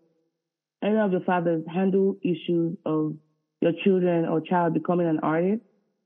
either 0.83 1.01
of 1.01 1.13
your 1.13 1.21
fathers 1.21 1.63
handle 1.73 2.17
issues 2.23 2.77
of 2.85 3.15
your 3.61 3.73
children 3.85 4.25
or 4.25 4.41
child 4.41 4.75
becoming 4.75 5.07
an 5.07 5.21
artist, 5.23 5.63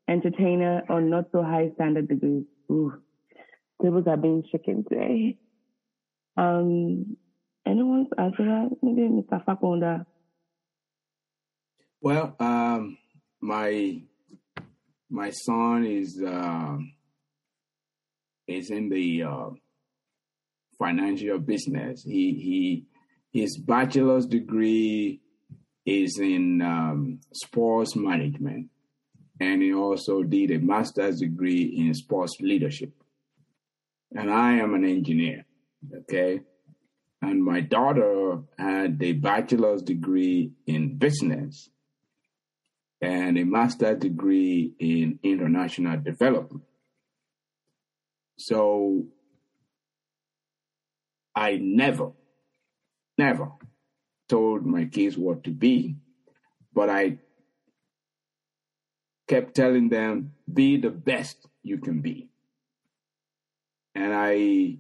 entertainer, 0.09 0.83
or 0.91 1.01
not 1.01 1.25
so 1.33 1.43
high 1.43 1.71
standard 1.77 2.09
degrees? 2.09 2.45
Ooh, 2.71 2.93
tables 3.83 4.05
are 4.07 4.19
being 4.19 4.43
shaken 4.53 4.85
today. 4.85 5.37
Um, 6.37 7.17
Anyone 7.69 8.07
answer? 8.17 8.69
Maybe 8.83 9.03
Mr. 9.03 9.45
Fakonda. 9.45 10.07
Well, 12.01 12.35
um, 12.41 12.97
my 13.43 14.01
my 15.11 15.31
son 15.31 15.85
is 15.85 16.23
uh, 16.27 16.79
is 18.47 18.71
in 18.71 18.89
the 18.89 19.23
uh, 19.25 19.51
financial 20.79 21.39
business. 21.39 22.03
He 22.05 22.87
he 23.33 23.39
his 23.39 23.59
bachelor's 23.59 24.25
degree 24.27 25.21
is 25.85 26.19
in 26.19 26.63
um, 26.63 27.21
sports 27.35 27.95
management, 27.95 28.69
and 29.41 29.61
he 29.61 29.75
also 29.75 30.23
did 30.23 30.53
a 30.53 30.59
master's 30.59 31.21
degree 31.21 31.65
in 31.65 31.93
sports 31.93 32.37
leadership. 32.41 32.93
And 34.15 34.31
I 34.31 34.55
am 34.55 34.73
an 34.73 34.87
engineer, 34.87 35.45
okay. 35.95 36.41
And 37.29 37.45
my 37.45 37.61
daughter 37.61 38.39
had 38.59 39.03
a 39.03 39.13
bachelor's 39.13 39.83
degree 39.83 40.53
in 40.67 40.97
business 40.97 41.69
and 43.03 43.37
a 43.37 43.45
master's 43.45 43.99
degree 43.99 44.73
in 44.79 45.19
international 45.23 45.99
development. 45.99 46.65
So 48.39 49.09
I 51.37 51.59
never, 51.61 52.13
never 53.19 53.53
told 54.27 54.65
my 54.65 54.87
kids 54.87 55.19
what 55.19 55.45
to 55.45 55.51
be, 55.51 55.97
but 56.73 56.89
I 56.89 57.19
kept 59.29 59.55
telling 59.55 59.91
them, 59.91 60.33
be 60.51 60.79
the 60.79 60.91
best 60.91 61.47
you 61.63 61.77
can 61.77 62.01
be. 62.01 62.31
And 63.95 64.15
I, 64.15 64.79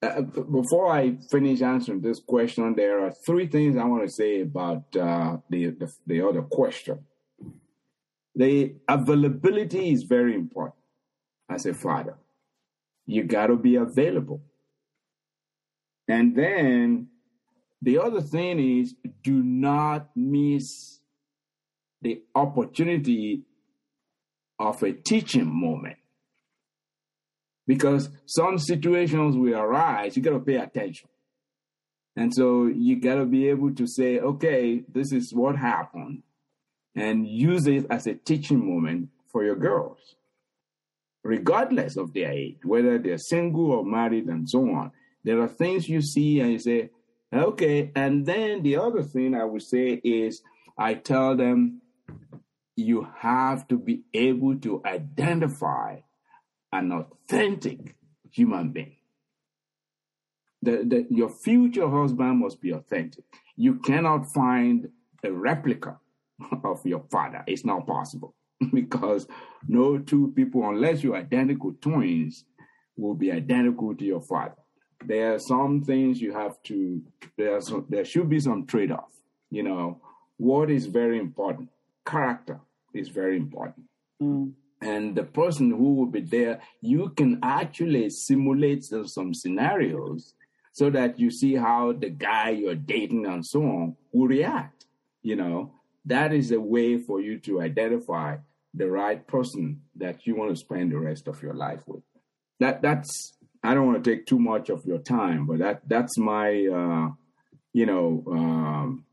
uh, 0.00 0.20
before 0.20 0.92
I 0.92 1.16
finish 1.30 1.60
answering 1.60 2.00
this 2.00 2.20
question, 2.20 2.74
there 2.76 3.04
are 3.04 3.12
three 3.26 3.48
things 3.48 3.76
I 3.76 3.84
want 3.84 4.04
to 4.04 4.12
say 4.12 4.42
about 4.42 4.84
uh, 4.96 5.38
the, 5.50 5.70
the 5.70 5.92
the 6.06 6.20
other 6.22 6.42
question. 6.42 7.04
The 8.34 8.76
availability 8.88 9.90
is 9.90 10.04
very 10.04 10.34
important 10.34 10.76
as 11.50 11.66
a 11.66 11.74
father. 11.74 12.16
You 13.06 13.24
got 13.24 13.48
to 13.48 13.56
be 13.56 13.74
available. 13.74 14.42
And 16.06 16.36
then 16.36 17.08
the 17.82 17.98
other 17.98 18.20
thing 18.20 18.80
is 18.80 18.94
do 19.24 19.42
not 19.42 20.10
miss 20.14 21.00
the 22.00 22.22
opportunity 22.34 23.42
of 24.58 24.82
a 24.82 24.92
teaching 24.92 25.46
moment. 25.46 25.96
Because 27.68 28.08
some 28.24 28.58
situations 28.58 29.36
will 29.36 29.54
arise, 29.54 30.16
you 30.16 30.22
got 30.22 30.32
to 30.32 30.40
pay 30.40 30.56
attention. 30.56 31.08
And 32.16 32.34
so 32.34 32.66
you 32.66 32.98
got 32.98 33.16
to 33.16 33.26
be 33.26 33.48
able 33.48 33.72
to 33.74 33.86
say, 33.86 34.18
okay, 34.18 34.82
this 34.92 35.12
is 35.12 35.32
what 35.32 35.54
happened, 35.54 36.22
and 36.96 37.28
use 37.28 37.68
it 37.68 37.86
as 37.90 38.08
a 38.08 38.14
teaching 38.14 38.66
moment 38.66 39.10
for 39.30 39.44
your 39.44 39.54
girls, 39.54 40.16
regardless 41.22 41.96
of 41.98 42.14
their 42.14 42.32
age, 42.32 42.56
whether 42.64 42.98
they're 42.98 43.18
single 43.18 43.70
or 43.70 43.84
married 43.84 44.26
and 44.26 44.48
so 44.48 44.60
on. 44.70 44.90
There 45.22 45.40
are 45.42 45.46
things 45.46 45.88
you 45.88 46.00
see 46.00 46.40
and 46.40 46.52
you 46.52 46.58
say, 46.58 46.90
okay. 47.32 47.92
And 47.94 48.24
then 48.24 48.62
the 48.62 48.78
other 48.78 49.02
thing 49.02 49.34
I 49.34 49.44
would 49.44 49.62
say 49.62 50.00
is, 50.02 50.42
I 50.78 50.94
tell 50.94 51.36
them, 51.36 51.82
you 52.76 53.06
have 53.18 53.68
to 53.68 53.76
be 53.76 54.04
able 54.14 54.56
to 54.60 54.80
identify 54.86 55.98
an 56.72 56.92
authentic 56.92 57.96
human 58.30 58.70
being. 58.70 58.96
The, 60.62 60.84
the, 60.84 61.06
your 61.10 61.28
future 61.28 61.88
husband 61.88 62.40
must 62.40 62.60
be 62.60 62.72
authentic. 62.72 63.24
You 63.56 63.76
cannot 63.76 64.26
find 64.32 64.88
a 65.22 65.30
replica 65.32 65.98
of 66.64 66.84
your 66.84 67.04
father. 67.10 67.44
It's 67.46 67.64
not 67.64 67.86
possible 67.86 68.34
because 68.72 69.26
no 69.66 69.98
two 69.98 70.32
people, 70.34 70.68
unless 70.68 71.02
you're 71.02 71.16
identical 71.16 71.74
twins, 71.80 72.44
will 72.96 73.14
be 73.14 73.30
identical 73.30 73.94
to 73.94 74.04
your 74.04 74.20
father. 74.20 74.56
There 75.04 75.34
are 75.34 75.38
some 75.38 75.84
things 75.84 76.20
you 76.20 76.32
have 76.32 76.60
to. 76.64 77.00
There 77.36 77.60
some, 77.60 77.86
there 77.88 78.04
should 78.04 78.28
be 78.28 78.40
some 78.40 78.66
trade 78.66 78.90
off. 78.90 79.12
You 79.50 79.62
know 79.62 80.00
what 80.36 80.70
is 80.70 80.86
very 80.86 81.18
important. 81.18 81.68
Character 82.04 82.60
is 82.92 83.08
very 83.08 83.36
important. 83.36 83.86
Mm. 84.20 84.52
And 84.80 85.16
the 85.16 85.24
person 85.24 85.70
who 85.70 85.94
will 85.94 86.06
be 86.06 86.20
there, 86.20 86.60
you 86.80 87.10
can 87.10 87.40
actually 87.42 88.10
simulate 88.10 88.84
some, 88.84 89.34
scenarios 89.34 90.34
so 90.72 90.90
that 90.90 91.18
you 91.18 91.30
see 91.30 91.56
how 91.56 91.92
the 91.92 92.10
guy 92.10 92.50
you're 92.50 92.76
dating 92.76 93.26
and 93.26 93.44
so 93.44 93.62
on 93.62 93.96
will 94.12 94.28
react. 94.28 94.86
You 95.22 95.36
know, 95.36 95.72
that 96.04 96.32
is 96.32 96.52
a 96.52 96.60
way 96.60 96.98
for 96.98 97.20
you 97.20 97.38
to 97.40 97.60
identify 97.60 98.36
the 98.72 98.88
right 98.88 99.26
person 99.26 99.82
that 99.96 100.26
you 100.26 100.36
want 100.36 100.50
to 100.50 100.56
spend 100.56 100.92
the 100.92 100.98
rest 100.98 101.26
of 101.26 101.42
your 101.42 101.54
life 101.54 101.82
with. 101.86 102.02
That 102.60 102.82
that's 102.82 103.34
I 103.62 103.74
don't 103.74 103.86
want 103.86 104.04
to 104.04 104.10
take 104.10 104.26
too 104.26 104.38
much 104.38 104.70
of 104.70 104.86
your 104.86 104.98
time, 104.98 105.46
but 105.46 105.58
that 105.58 105.88
that's 105.88 106.16
my 106.16 106.48
uh, 106.66 107.10
you 107.72 107.86
know 107.86 108.22
um, 108.30 109.04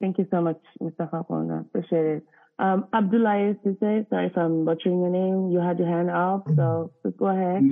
Thank 0.00 0.18
you 0.18 0.26
so 0.30 0.42
much, 0.42 0.60
Mr. 0.82 1.10
Fakona. 1.10 1.60
Appreciate 1.60 2.04
it. 2.04 2.26
Um, 2.58 2.86
Abdullah 2.94 3.54
say 3.64 4.06
sorry 4.08 4.26
if 4.26 4.36
I'm 4.36 4.64
butchering 4.64 5.00
your 5.00 5.10
name. 5.10 5.50
You 5.50 5.58
had 5.60 5.78
your 5.78 5.88
hand 5.88 6.10
up, 6.10 6.46
so 6.56 6.90
please 7.02 7.14
go 7.18 7.26
ahead. 7.26 7.62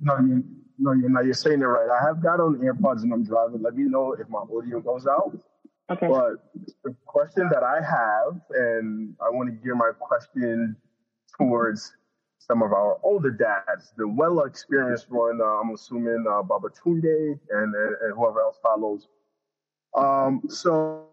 No, 0.00 0.18
you, 0.18 0.44
no, 0.78 0.92
you're 0.92 1.10
not. 1.10 1.26
You're 1.26 1.34
saying 1.34 1.60
it 1.60 1.64
right. 1.64 1.88
I 1.90 2.06
have 2.06 2.22
got 2.22 2.40
on 2.40 2.56
AirPods 2.56 3.02
and 3.02 3.12
I'm 3.12 3.24
driving. 3.24 3.60
Let 3.62 3.76
me 3.76 3.84
know 3.84 4.14
if 4.14 4.28
my 4.30 4.38
audio 4.38 4.80
goes 4.80 5.06
out. 5.06 5.38
Okay. 5.90 6.08
But 6.08 6.36
the 6.84 6.96
question 7.04 7.50
that 7.52 7.62
I 7.62 7.82
have, 7.82 8.40
and 8.54 9.14
I 9.20 9.28
want 9.28 9.50
to 9.50 9.56
gear 9.62 9.74
my 9.74 9.90
question 9.98 10.76
towards 11.36 11.92
some 12.38 12.62
of 12.62 12.72
our 12.72 12.98
older 13.02 13.30
dads, 13.30 13.92
the 13.98 14.08
well 14.08 14.40
experienced 14.44 15.10
one. 15.10 15.40
Uh, 15.42 15.44
I'm 15.44 15.74
assuming 15.74 16.24
uh, 16.26 16.42
Babatunde 16.42 17.38
and, 17.50 17.74
and 17.74 17.96
and 18.00 18.14
whoever 18.14 18.40
else 18.40 18.56
follows. 18.62 19.08
Um, 19.94 20.42
so 20.48 21.08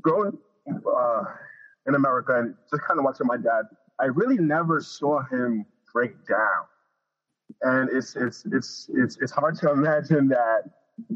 growing 0.00 0.38
uh, 0.68 1.22
in 1.86 1.94
America 1.94 2.38
and 2.38 2.54
just 2.70 2.82
kind 2.82 2.98
of 2.98 3.04
watching 3.04 3.26
my 3.26 3.36
dad, 3.36 3.64
I 4.00 4.06
really 4.06 4.38
never 4.38 4.80
saw 4.80 5.22
him 5.24 5.66
break 5.92 6.12
down, 6.26 6.64
and 7.62 7.90
it's 7.90 8.16
it's 8.16 8.44
it's 8.52 8.88
it's 8.94 9.18
it's 9.20 9.32
hard 9.32 9.56
to 9.58 9.70
imagine 9.70 10.28
that 10.28 10.70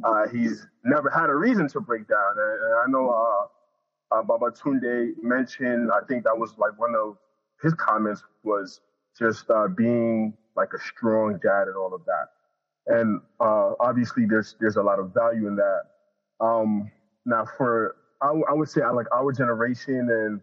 uh, 0.05 0.29
he's 0.29 0.67
never 0.85 1.11
had 1.11 1.31
a 1.31 1.35
reason 1.35 1.69
to 1.69 1.81
break 1.81 2.07
down. 2.09 2.33
And, 2.37 2.63
and 2.63 2.75
I 2.75 2.85
know 2.89 3.11
uh, 3.11 4.17
uh, 4.17 4.23
Babatunde 4.23 5.13
mentioned, 5.23 5.91
I 5.93 6.05
think 6.07 6.25
that 6.25 6.37
was 6.37 6.55
like 6.59 6.79
one 6.79 6.95
of 6.95 7.17
his 7.63 7.75
comments 7.75 8.23
was 8.43 8.81
just 9.19 9.51
uh, 9.51 9.69
being 9.69 10.35
like 10.57 10.71
a 10.75 10.79
strong 10.79 11.39
dad 11.43 11.69
and 11.69 11.77
all 11.77 11.95
of 11.95 12.03
that. 12.05 12.29
And 12.89 13.21
uh, 13.41 13.73
obviously, 13.81 14.27
there's 14.27 14.55
there's 14.61 14.77
a 14.77 14.83
lot 14.83 14.99
of 14.99 15.13
value 15.13 15.49
in 15.49 15.57
that. 15.57 15.83
Um, 16.41 16.91
now, 17.25 17.45
for 17.57 17.97
I, 18.21 18.29
I 18.49 18.53
would 18.53 18.69
say 18.69 18.83
I 18.83 18.91
like 18.91 19.07
our 19.13 19.33
generation 19.33 20.09
and 20.11 20.41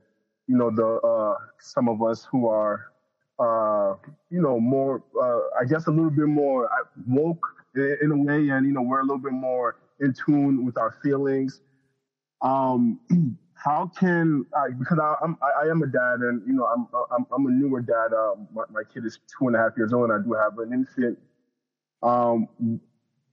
you 0.48 0.58
know 0.58 0.70
the 0.70 1.08
uh, 1.08 1.36
some 1.60 1.88
of 1.88 2.02
us 2.02 2.28
who 2.30 2.48
are 2.48 2.91
uh, 3.40 3.95
you 4.30 4.41
know 4.41 4.60
more 4.60 5.04
uh, 5.20 5.60
I 5.60 5.66
guess 5.66 5.88
a 5.88 5.91
little 5.91 6.12
bit 6.12 6.28
more 6.28 6.66
uh, 6.66 6.86
woke 7.08 7.45
in, 7.76 7.98
in 8.04 8.12
a 8.12 8.18
way, 8.18 8.50
and 8.50 8.66
you 8.66 8.74
know 8.74 8.82
we're 8.82 9.00
a 9.00 9.04
little 9.04 9.18
bit 9.18 9.34
more 9.34 9.78
in 10.00 10.14
tune 10.14 10.66
with 10.66 10.78
our 10.78 10.95
feelings. 11.04 11.62
Um, 12.41 13.00
how 13.54 13.90
can 13.98 14.45
I, 14.56 14.72
because 14.78 15.00
I, 15.00 15.16
I'm 15.24 15.38
I, 15.41 15.66
I 15.66 15.70
am 15.70 15.82
a 15.82 15.88
dad, 15.88 16.20
and 16.20 16.41
you 16.45 16.54
know 16.54 16.66
I'm 16.66 16.88
I'm, 17.12 17.26
I'm 17.34 17.45
a 17.45 17.50
newer 17.50 17.82
dad. 17.82 18.14
Um, 18.14 18.48
my, 18.54 18.64
my 18.70 18.82
kid 18.94 19.06
is 19.06 19.20
two 19.38 19.48
and 19.48 19.56
a 19.56 19.60
half 19.60 19.72
years 19.78 19.94
old, 19.94 20.10
and 20.10 20.14
I 20.14 20.24
do 20.24 20.34
have 20.34 20.60
an 20.60 20.74
infant. 20.74 21.18
Um, 22.02 22.50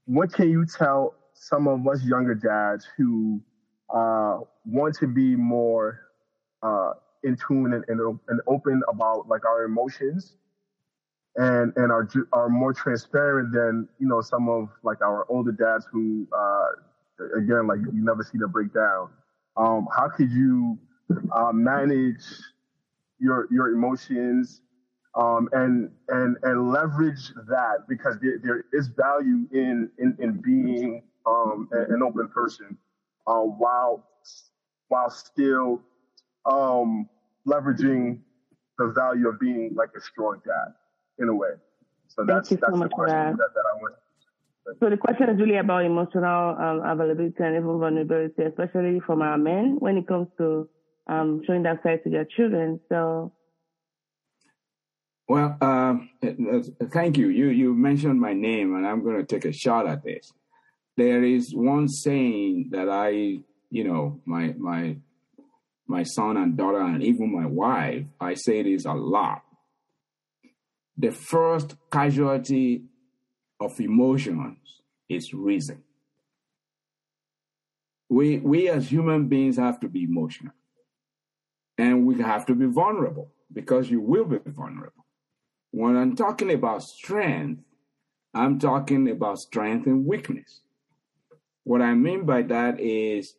what 0.05 0.33
can 0.33 0.49
you 0.49 0.65
tell 0.65 1.15
some 1.33 1.67
of 1.67 1.87
us 1.87 2.03
younger 2.03 2.35
dads 2.35 2.87
who 2.97 3.41
uh, 3.93 4.39
want 4.65 4.95
to 4.95 5.07
be 5.07 5.35
more 5.35 5.99
uh, 6.63 6.93
in 7.23 7.37
tune 7.37 7.73
and, 7.73 7.83
and, 7.87 8.19
and 8.27 8.41
open 8.47 8.81
about 8.87 9.27
like 9.27 9.45
our 9.45 9.63
emotions 9.63 10.35
and 11.35 11.71
and 11.77 11.91
are 11.91 12.09
are 12.33 12.49
more 12.49 12.73
transparent 12.73 13.53
than 13.53 13.87
you 13.99 14.07
know 14.07 14.21
some 14.21 14.49
of 14.49 14.69
like 14.83 15.01
our 15.01 15.25
older 15.29 15.51
dads 15.51 15.85
who 15.91 16.27
uh, 16.37 17.37
again 17.37 17.67
like 17.67 17.79
you 17.79 18.03
never 18.03 18.23
see 18.23 18.37
them 18.37 18.51
break 18.51 18.73
down. 18.73 19.09
Um, 19.55 19.87
how 19.95 20.09
could 20.09 20.31
you 20.31 20.77
uh, 21.31 21.51
manage 21.53 22.23
your 23.19 23.47
your 23.51 23.69
emotions 23.69 24.61
um, 25.15 25.47
and 25.53 25.89
and 26.09 26.37
and 26.43 26.71
leverage 26.71 27.31
that 27.47 27.87
because 27.87 28.17
there, 28.21 28.39
there 28.43 28.65
is 28.73 28.87
value 28.87 29.47
in 29.51 29.89
in, 29.99 30.17
in 30.19 30.41
being 30.41 31.03
um, 31.25 31.69
an 31.71 32.01
open 32.03 32.27
person 32.27 32.77
uh, 33.27 33.39
while 33.41 34.05
while 34.87 35.09
still 35.09 35.81
um, 36.45 37.07
leveraging 37.47 38.19
the 38.77 38.87
value 38.87 39.29
of 39.29 39.39
being 39.39 39.73
like 39.75 39.89
a 39.95 40.01
strong 40.01 40.41
dad 40.45 40.73
in 41.19 41.29
a 41.29 41.35
way. 41.35 41.49
So 42.07 42.25
Thank 42.25 42.27
that's 42.27 42.51
you 42.51 42.57
so 42.57 42.61
that's 42.61 42.73
the 42.73 42.77
much 42.79 42.91
for 42.91 43.05
question 43.05 43.17
that. 43.17 43.37
that, 43.37 43.53
that 43.53 43.63
I 43.73 43.81
want. 43.81 43.95
So 44.79 44.89
the 44.89 44.97
question 44.97 45.29
is 45.29 45.39
really 45.39 45.57
about 45.57 45.85
emotional 45.85 46.55
um, 46.57 46.81
availability 46.85 47.35
and 47.39 47.55
even 47.55 47.79
vulnerability, 47.79 48.43
especially 48.43 48.99
from 49.05 49.21
our 49.21 49.37
men 49.37 49.77
when 49.79 49.97
it 49.97 50.07
comes 50.07 50.27
to 50.37 50.69
um, 51.07 51.41
showing 51.45 51.63
that 51.63 51.81
side 51.83 52.03
to 52.03 52.09
their 52.09 52.25
children. 52.25 52.79
So, 52.89 53.33
Well, 55.27 55.57
uh, 55.61 55.95
thank 56.91 57.17
you. 57.17 57.29
You 57.29 57.47
you 57.47 57.73
mentioned 57.73 58.19
my 58.19 58.33
name, 58.33 58.75
and 58.75 58.85
I'm 58.85 59.03
going 59.03 59.17
to 59.17 59.25
take 59.25 59.45
a 59.45 59.51
shot 59.51 59.87
at 59.87 60.03
this. 60.03 60.31
There 61.01 61.23
is 61.23 61.51
one 61.55 61.87
saying 61.87 62.67
that 62.73 62.87
I, 62.87 63.39
you 63.71 63.83
know, 63.83 64.21
my 64.23 64.53
my 64.59 64.97
my 65.87 66.03
son 66.03 66.37
and 66.37 66.55
daughter, 66.55 66.79
and 66.79 67.01
even 67.01 67.33
my 67.33 67.47
wife, 67.47 68.05
I 68.19 68.35
say 68.35 68.61
this 68.61 68.85
a 68.85 68.93
lot. 68.93 69.41
The 70.95 71.11
first 71.11 71.75
casualty 71.91 72.83
of 73.59 73.79
emotions 73.79 74.59
is 75.09 75.33
reason. 75.33 75.81
We 78.07 78.37
we 78.37 78.69
as 78.69 78.91
human 78.91 79.27
beings 79.27 79.57
have 79.57 79.79
to 79.79 79.87
be 79.89 80.03
emotional, 80.03 80.53
and 81.79 82.05
we 82.05 82.21
have 82.21 82.45
to 82.45 82.53
be 82.53 82.67
vulnerable 82.67 83.31
because 83.51 83.89
you 83.89 84.01
will 84.01 84.25
be 84.25 84.37
vulnerable. 84.45 85.05
When 85.71 85.97
I'm 85.97 86.15
talking 86.15 86.51
about 86.51 86.83
strength, 86.83 87.63
I'm 88.35 88.59
talking 88.59 89.09
about 89.09 89.39
strength 89.39 89.87
and 89.87 90.05
weakness. 90.05 90.61
What 91.63 91.81
I 91.81 91.93
mean 91.93 92.25
by 92.25 92.41
that 92.43 92.79
is 92.79 93.35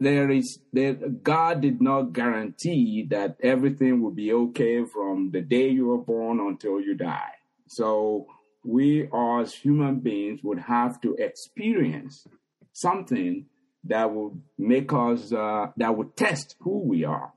there 0.00 0.30
is 0.30 0.58
there, 0.72 0.94
God 0.94 1.60
did 1.60 1.80
not 1.80 2.14
guarantee 2.14 3.06
that 3.10 3.36
everything 3.42 4.02
will 4.02 4.10
be 4.10 4.32
okay 4.32 4.84
from 4.84 5.30
the 5.30 5.42
day 5.42 5.68
you 5.68 5.86
were 5.86 5.98
born 5.98 6.40
until 6.40 6.80
you 6.80 6.94
die. 6.94 7.34
So 7.68 8.26
we 8.64 9.08
as 9.12 9.54
human 9.54 10.00
beings 10.00 10.40
would 10.42 10.58
have 10.58 11.00
to 11.02 11.14
experience 11.16 12.26
something 12.72 13.46
that 13.84 14.10
would 14.10 14.40
make 14.58 14.92
us 14.92 15.32
uh, 15.32 15.68
that 15.76 15.96
would 15.96 16.16
test 16.16 16.56
who 16.60 16.78
we 16.78 17.04
are. 17.04 17.32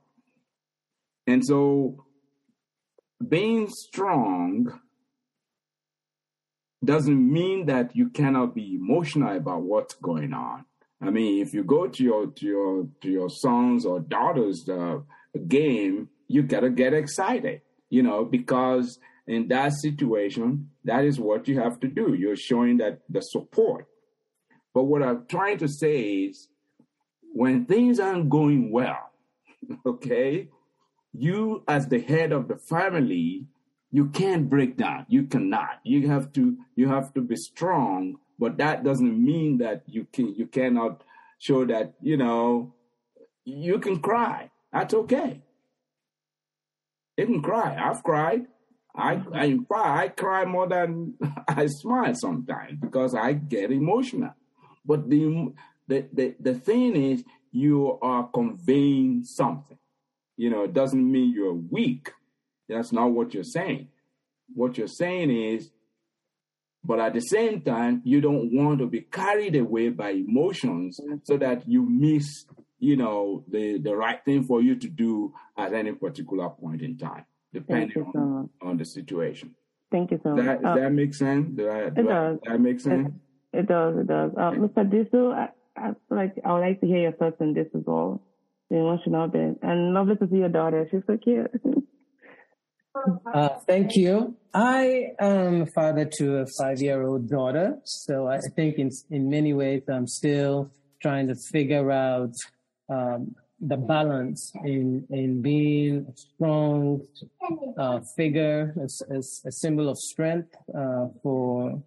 And 1.27 1.45
so 1.45 2.05
being 3.25 3.69
strong 3.69 4.79
doesn't 6.84 7.31
mean 7.31 7.65
that 7.68 7.95
you 7.95 8.10
cannot 8.10 8.55
be 8.55 8.76
emotional 8.76 9.35
about 9.35 9.61
what's 9.61 9.95
going 9.95 10.34
on. 10.34 10.65
I 11.01 11.10
mean, 11.10 11.41
if 11.41 11.53
you 11.53 11.64
go 11.64 11.88
to 11.88 12.03
your 12.03 12.27
to 12.27 12.45
your 12.45 12.88
to 13.01 13.10
your 13.10 13.30
sons 13.30 13.85
or 13.85 13.99
daughters' 13.99 14.68
uh, 14.69 14.99
game, 15.47 16.10
you 16.27 16.43
gotta 16.43 16.69
get 16.69 16.93
excited, 16.93 17.61
you 17.89 18.03
know, 18.03 18.23
because 18.23 18.99
in 19.27 19.47
that 19.49 19.73
situation, 19.73 20.69
that 20.85 21.05
is 21.05 21.19
what 21.19 21.47
you 21.47 21.60
have 21.60 21.80
to 21.81 21.88
do. 21.88 22.14
You're 22.14 22.35
showing 22.35 22.77
that 22.77 23.01
the 23.10 23.22
support. 23.22 23.88
But 24.73 24.84
what 24.84 25.03
I'm 25.03 25.26
trying 25.27 25.60
to 25.60 25.68
say 25.68 26.01
is, 26.01 26.47
when 27.34 27.65
things 27.65 27.99
aren't 27.99 28.30
going 28.30 28.72
well, 28.72 29.11
okay, 29.85 30.49
you 31.14 31.64
as 31.68 31.88
the 31.88 31.99
head 31.99 32.31
of 32.31 32.47
the 32.47 32.57
family, 32.57 33.47
you 33.93 34.07
can't 34.07 34.49
break 34.49 34.75
down. 34.75 35.05
You 35.07 35.23
cannot. 35.23 35.79
You 35.85 36.09
have 36.09 36.33
to. 36.33 36.57
You 36.75 36.89
have 36.89 37.13
to 37.13 37.21
be 37.21 37.37
strong 37.37 38.17
but 38.39 38.57
that 38.57 38.83
doesn't 38.83 39.23
mean 39.23 39.57
that 39.59 39.83
you 39.87 40.05
can 40.11 40.35
you 40.35 40.47
cannot 40.47 41.03
show 41.39 41.65
that 41.65 41.93
you 42.01 42.17
know 42.17 42.73
you 43.45 43.79
can 43.79 43.99
cry. 43.99 44.49
That's 44.71 44.93
okay. 44.93 45.41
You 47.17 47.25
can 47.25 47.41
cry. 47.41 47.77
I've 47.77 48.03
cried. 48.03 48.47
I 48.95 49.21
i 49.33 49.57
cry. 49.67 50.03
I 50.03 50.07
cry 50.09 50.45
more 50.45 50.67
than 50.67 51.15
i 51.47 51.67
smile 51.67 52.13
sometimes 52.15 52.79
because 52.79 53.15
i 53.15 53.33
get 53.33 53.71
emotional. 53.71 54.33
But 54.85 55.09
the 55.09 55.53
the 55.87 56.07
the, 56.11 56.35
the 56.39 56.55
thing 56.55 56.95
is 56.95 57.23
you 57.51 57.97
are 58.01 58.27
conveying 58.27 59.23
something. 59.23 59.79
You 60.37 60.49
know 60.49 60.63
it 60.63 60.73
doesn't 60.73 61.11
mean 61.11 61.33
you're 61.33 61.53
weak 61.53 62.11
that's 62.69 62.91
not 62.91 63.11
what 63.11 63.34
you're 63.34 63.44
saying 63.44 63.88
what 64.56 64.77
you're 64.77 64.88
saying 64.88 65.30
is 65.30 65.69
but 66.85 66.99
at 66.99 67.14
the 67.14 67.22
same 67.22 67.61
time, 67.61 68.02
you 68.03 68.19
don't 68.19 68.52
want 68.53 68.80
to 68.80 68.88
be 68.88 68.99
carried 68.99 69.56
away 69.56 69.88
by 69.88 70.10
emotions 70.10 70.99
so 71.23 71.38
that 71.38 71.65
you 71.65 71.81
miss, 71.90 72.44
you 72.77 72.98
know, 72.98 73.45
the, 73.49 73.77
the 73.80 73.95
right 73.95 74.19
thing 74.26 74.44
for 74.44 74.61
you 74.61 74.76
to 74.76 74.90
do 74.90 75.34
at 75.57 75.72
any 75.73 75.94
particular 75.94 76.49
point 76.49 76.81
in 76.81 76.98
time, 76.98 77.23
depending 77.53 78.03
on, 78.14 78.49
on 78.61 78.76
the 78.76 78.84
situation. 78.84 79.56
Thank 79.94 80.11
you 80.11 80.19
so 80.23 80.35
much. 80.35 80.44
that, 80.45 80.61
does 80.61 80.72
Uh, 80.77 80.81
that 80.81 80.90
make 80.91 81.14
sense? 81.15 81.49
Do 81.56 81.69
I, 81.69 81.77
it 81.85 81.95
do 81.95 82.02
I- 82.02 82.14
does. 82.14 82.40
that 82.48 82.60
make 82.60 82.80
sense? 82.81 83.14
It, 83.53 83.60
it 83.60 83.68
does. 83.69 83.98
It 83.99 84.07
does. 84.07 84.31
Uh, 84.35 84.52
Mr. 84.52 84.84
Disu, 84.91 85.34
I, 85.34 85.49
I 85.77 85.94
like 86.10 86.35
I 86.44 86.52
would 86.52 86.60
like 86.60 86.81
to 86.81 86.88
hear 86.88 86.99
your 86.99 87.14
thoughts 87.14 87.38
on 87.40 87.53
this 87.53 87.68
as 87.73 87.84
well, 87.85 88.22
the 88.69 88.76
emotional 88.76 89.30
bit. 89.30 89.57
And 89.61 89.94
lovely 89.94 90.18
to 90.18 90.27
see 90.30 90.40
your 90.40 90.49
daughter. 90.49 90.85
She's 90.91 91.03
so 91.07 91.15
cute. 91.15 91.49
Uh, 92.95 93.49
thank 93.67 93.95
you. 93.95 94.35
I 94.53 95.13
am 95.19 95.63
a 95.63 95.65
father 95.65 96.05
to 96.17 96.37
a 96.37 96.45
five-year-old 96.59 97.27
daughter, 97.27 97.79
so 97.83 98.27
I 98.27 98.39
think 98.55 98.77
in 98.77 98.91
in 99.09 99.29
many 99.29 99.53
ways 99.53 99.81
I'm 99.89 100.07
still 100.07 100.71
trying 101.01 101.27
to 101.27 101.35
figure 101.51 101.91
out 101.91 102.35
um, 102.89 103.35
the 103.59 103.77
balance 103.77 104.51
in 104.63 105.07
in 105.09 105.41
being 105.41 106.05
a 106.07 106.17
strong 106.17 107.01
uh, 107.79 108.01
figure, 108.15 108.75
as, 108.83 109.01
as 109.09 109.41
a 109.45 109.51
symbol 109.51 109.89
of 109.89 109.97
strength 109.97 110.53
uh, 110.77 111.07
for 111.23 111.81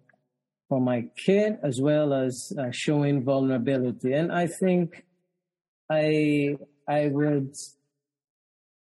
for 0.67 0.81
my 0.81 1.05
kid, 1.25 1.57
as 1.63 1.79
well 1.79 2.13
as 2.13 2.51
uh, 2.59 2.69
showing 2.71 3.23
vulnerability. 3.23 4.11
And 4.11 4.29
I 4.31 4.47
think 4.47 5.05
I 5.89 6.57
I 6.85 7.07
would 7.07 7.53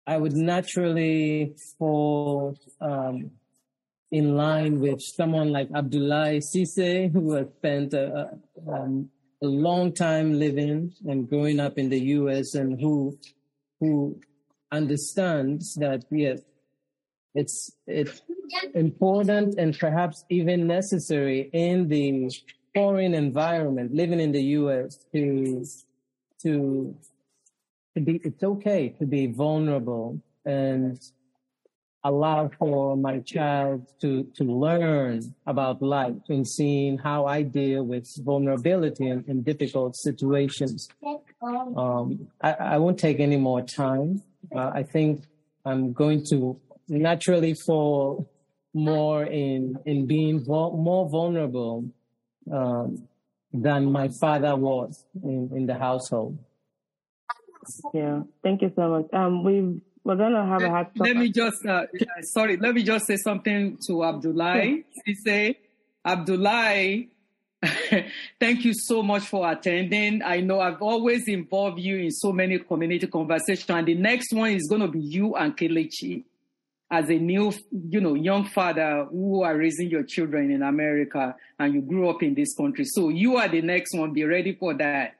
I 0.07 0.19
would 0.19 0.35
naturally 0.35 1.55
fall 1.79 2.59
um, 2.81 3.31
in 4.11 4.37
line 4.37 4.81
with 4.81 5.01
someone 5.01 5.51
like 5.51 5.69
Abdullah 5.75 6.41
Sise, 6.41 7.11
who 7.13 7.33
has 7.33 7.47
spent 7.59 7.95
a, 7.95 8.31
a, 8.67 8.73
um, 8.73 9.11
a 9.43 9.47
long 9.47 9.93
time 9.93 10.39
living 10.39 10.93
and 11.07 11.29
growing 11.29 11.59
up 11.59 11.79
in 11.79 11.89
the 11.89 12.01
U.S. 12.19 12.55
and 12.55 12.81
who 12.81 13.19
who 13.81 14.21
understands 14.71 15.75
that 15.77 16.05
yes, 16.11 16.41
it's 17.35 17.73
it's 17.87 18.23
important 18.75 19.59
and 19.59 19.77
perhaps 19.79 20.25
even 20.31 20.67
necessary 20.67 21.51
in 21.53 21.89
the 21.89 22.31
foreign 22.75 23.15
environment, 23.15 23.95
living 23.95 24.21
in 24.21 24.33
the 24.33 24.43
U.S. 24.61 24.99
to 25.13 25.65
to 26.43 26.95
to 27.95 28.01
be 28.01 28.21
it's 28.25 28.43
okay 28.43 28.95
to 28.99 29.07
be 29.07 29.27
vulnerable 29.27 30.21
and 30.45 30.99
allow 32.05 32.51
for 32.59 32.97
my 32.97 33.19
child 33.21 33.87
to 34.01 34.25
to 34.35 34.45
learn 34.45 35.21
about 35.47 35.81
life 35.81 36.15
and 36.29 36.47
seeing 36.47 36.99
how 36.99 37.25
I 37.25 37.43
deal 37.43 37.83
with 37.85 38.07
vulnerability 38.23 39.09
in, 39.09 39.25
in 39.27 39.43
difficult 39.43 39.97
situations. 39.97 40.89
Um, 41.43 42.29
I, 42.43 42.53
I 42.53 42.79
won't 42.79 42.99
take 42.99 43.21
any 43.21 43.37
more 43.39 43.63
time. 43.63 44.23
Uh, 44.55 44.71
I 44.75 44.83
think 44.83 45.25
I'm 45.65 45.93
going 45.93 46.25
to 46.31 46.61
naturally 46.89 47.55
fall 47.55 48.31
more 48.75 49.25
in 49.25 49.79
in 49.87 50.07
being 50.07 50.45
vul- 50.45 50.77
more 50.77 51.09
vulnerable 51.09 51.85
um, 52.53 53.09
than 53.53 53.91
my 53.91 54.09
father 54.21 54.57
was 54.57 55.07
in, 55.23 55.51
in 55.55 55.67
the 55.67 55.79
household. 55.79 56.37
Yeah. 57.93 58.23
Thank 58.43 58.63
you 58.63 58.73
so 58.75 58.89
much. 58.89 59.13
Um, 59.13 59.45
we 59.45 59.81
we're 60.05 60.17
gonna 60.17 60.47
have 60.47 60.63
a 60.63 60.71
hot 60.71 60.93
Let 60.97 61.17
me 61.17 61.31
just, 61.31 61.65
uh, 61.67 61.87
sorry, 62.23 62.59
let 62.59 62.75
me 62.75 62.83
just 62.83 63.07
say 63.07 63.17
something 63.17 63.79
to 63.87 64.05
Abdullah. 64.05 64.61
He 65.05 65.15
say, 65.15 65.59
Abdullah, 66.05 67.05
thank 68.41 68.65
you 68.65 68.75
so 68.75 69.03
much 69.03 69.23
for 69.23 69.51
attending. 69.51 70.23
I 70.23 70.41
know 70.41 70.61
I've 70.61 70.83
always 70.83 71.27
involved 71.27 71.79
you 71.79 71.97
in 71.97 72.11
so 72.11 72.33
many 72.33 72.59
community 72.59 73.07
conversations, 73.07 73.71
and 73.71 73.87
the 73.87 73.95
next 73.95 74.33
one 74.35 74.51
is 74.51 74.67
going 74.69 74.83
to 74.83 74.89
be 74.89 75.01
you 75.01 75.35
and 75.37 75.57
Kelechi 75.57 76.25
as 76.91 77.09
a 77.09 77.15
new, 77.15 77.53
you 77.89 78.01
know, 78.01 78.15
young 78.15 78.45
father 78.45 79.07
who 79.11 79.43
are 79.43 79.57
raising 79.57 79.89
your 79.89 80.03
children 80.03 80.51
in 80.51 80.63
America, 80.63 81.35
and 81.59 81.73
you 81.75 81.81
grew 81.81 82.11
up 82.11 82.23
in 82.23 82.35
this 82.35 82.55
country. 82.55 82.85
So 82.85 83.09
you 83.09 83.37
are 83.37 83.49
the 83.49 83.63
next 83.63 83.97
one. 83.97 84.13
Be 84.13 84.25
ready 84.25 84.55
for 84.55 84.75
that. 84.75 85.15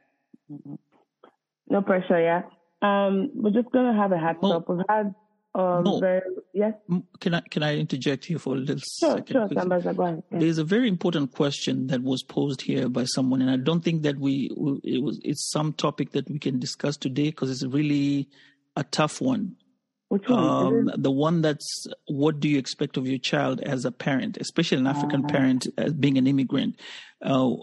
No 1.69 1.83
pressure, 1.83 2.21
yeah. 2.21 2.43
Um, 2.83 3.31
we're 3.35 3.51
just 3.51 3.71
gonna 3.73 3.95
have 3.97 4.13
a 4.13 4.19
hot 4.19 4.37
stop. 4.39 4.69
We've 4.69 4.85
had 4.89 5.15
um 5.55 5.85
No. 5.85 6.01
very 6.01 6.21
yes. 6.53 6.75
Can 7.21 7.35
I 7.35 7.41
can 7.41 7.63
I 7.63 7.77
interject 7.79 8.25
here 8.27 8.39
for 8.39 8.55
a 8.55 8.59
little 8.59 8.77
Sure, 9.01 9.17
second? 9.19 9.27
sure, 9.33 9.49
Sambaza, 9.49 9.97
go 9.97 10.03
ahead. 10.05 10.23
Yeah. 10.33 10.39
There's 10.41 10.59
a 10.59 10.65
very 10.65 10.89
important 10.89 11.33
question 11.33 11.87
that 11.87 12.03
was 12.03 12.23
posed 12.23 12.61
here 12.63 12.89
by 12.89 13.05
someone, 13.05 13.41
and 13.41 13.51
I 13.51 13.57
don't 13.57 13.83
think 13.83 14.03
that 14.03 14.19
we 14.19 14.51
it 14.83 15.03
was 15.03 15.21
it's 15.25 15.49
some 15.51 15.73
topic 15.73 16.11
that 16.13 16.29
we 16.29 16.39
can 16.39 16.59
discuss 16.59 16.97
today 16.97 17.27
because 17.31 17.51
it's 17.51 17.65
really 17.65 18.29
a 18.77 18.85
tough 18.85 19.21
one. 19.21 19.57
Which 20.09 20.29
one? 20.29 20.45
Um, 20.89 20.91
the 20.97 21.11
one 21.11 21.41
that's 21.41 21.87
what 22.09 22.39
do 22.41 22.49
you 22.49 22.59
expect 22.59 22.97
of 22.99 23.07
your 23.07 23.19
child 23.19 23.61
as 23.63 23.85
a 23.87 23.91
parent, 23.93 24.37
especially 24.39 24.79
an 24.79 24.87
African 24.87 25.23
Ah. 25.25 25.29
parent, 25.29 25.67
as 25.79 25.93
being 25.95 26.19
an 26.19 26.27
immigrant? 26.27 26.79
Uh, 27.23 27.55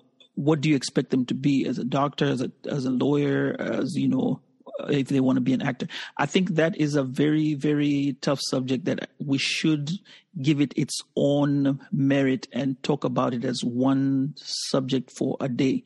what 0.44 0.62
do 0.62 0.70
you 0.70 0.76
expect 0.76 1.12
them 1.12 1.26
to 1.26 1.34
be 1.34 1.66
as 1.66 1.78
a 1.78 1.84
doctor, 1.84 2.26
as 2.26 2.42
a 2.42 2.52
as 2.70 2.86
a 2.86 2.90
lawyer, 2.90 3.56
as 3.60 3.96
you 3.96 4.08
know, 4.08 4.42
if 4.90 5.10
they 5.10 5.20
want 5.20 5.38
to 5.38 5.42
be 5.42 5.54
an 5.54 5.62
actor? 5.62 5.88
I 6.18 6.26
think 6.26 6.56
that 6.56 6.76
is 6.78 6.96
a 6.96 7.04
very 7.04 7.54
very 7.54 8.18
tough 8.22 8.40
subject 8.42 8.86
that 8.86 9.10
we 9.20 9.38
should 9.38 9.92
give 10.42 10.60
it 10.60 10.74
its 10.76 11.00
own 11.16 11.80
merit 11.92 12.48
and 12.52 12.82
talk 12.82 13.04
about 13.04 13.34
it 13.34 13.46
as 13.46 13.64
one 13.64 14.34
subject 14.38 15.12
for 15.12 15.38
a 15.40 15.48
day. 15.48 15.84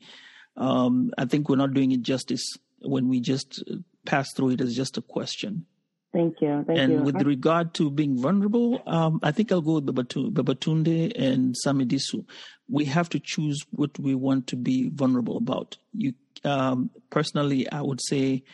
Um, 0.56 1.12
I 1.18 1.26
think 1.26 1.48
we're 1.48 1.56
not 1.56 1.74
doing 1.74 1.92
it 1.92 2.00
justice 2.00 2.56
when 2.80 3.08
we 3.08 3.20
just 3.20 3.62
pass 4.06 4.32
through 4.32 4.50
it 4.50 4.60
as 4.60 4.74
just 4.74 4.96
a 4.96 5.02
question. 5.02 5.66
Thank 6.12 6.40
you. 6.40 6.64
Thank 6.66 6.78
and 6.78 6.92
you. 6.92 7.02
with 7.02 7.20
regard 7.22 7.74
to 7.74 7.90
being 7.90 8.18
vulnerable, 8.18 8.82
um, 8.86 9.20
I 9.22 9.32
think 9.32 9.52
I'll 9.52 9.60
go 9.60 9.74
with 9.74 9.86
Babatu- 9.86 10.32
Babatunde 10.32 11.12
and 11.14 11.54
Samidisu. 11.64 12.24
We 12.68 12.86
have 12.86 13.08
to 13.10 13.20
choose 13.20 13.60
what 13.70 13.98
we 13.98 14.14
want 14.14 14.46
to 14.48 14.56
be 14.56 14.88
vulnerable 14.88 15.36
about. 15.36 15.76
You, 15.92 16.14
um, 16.44 16.90
personally, 17.10 17.70
I 17.70 17.82
would 17.82 18.00
say, 18.00 18.44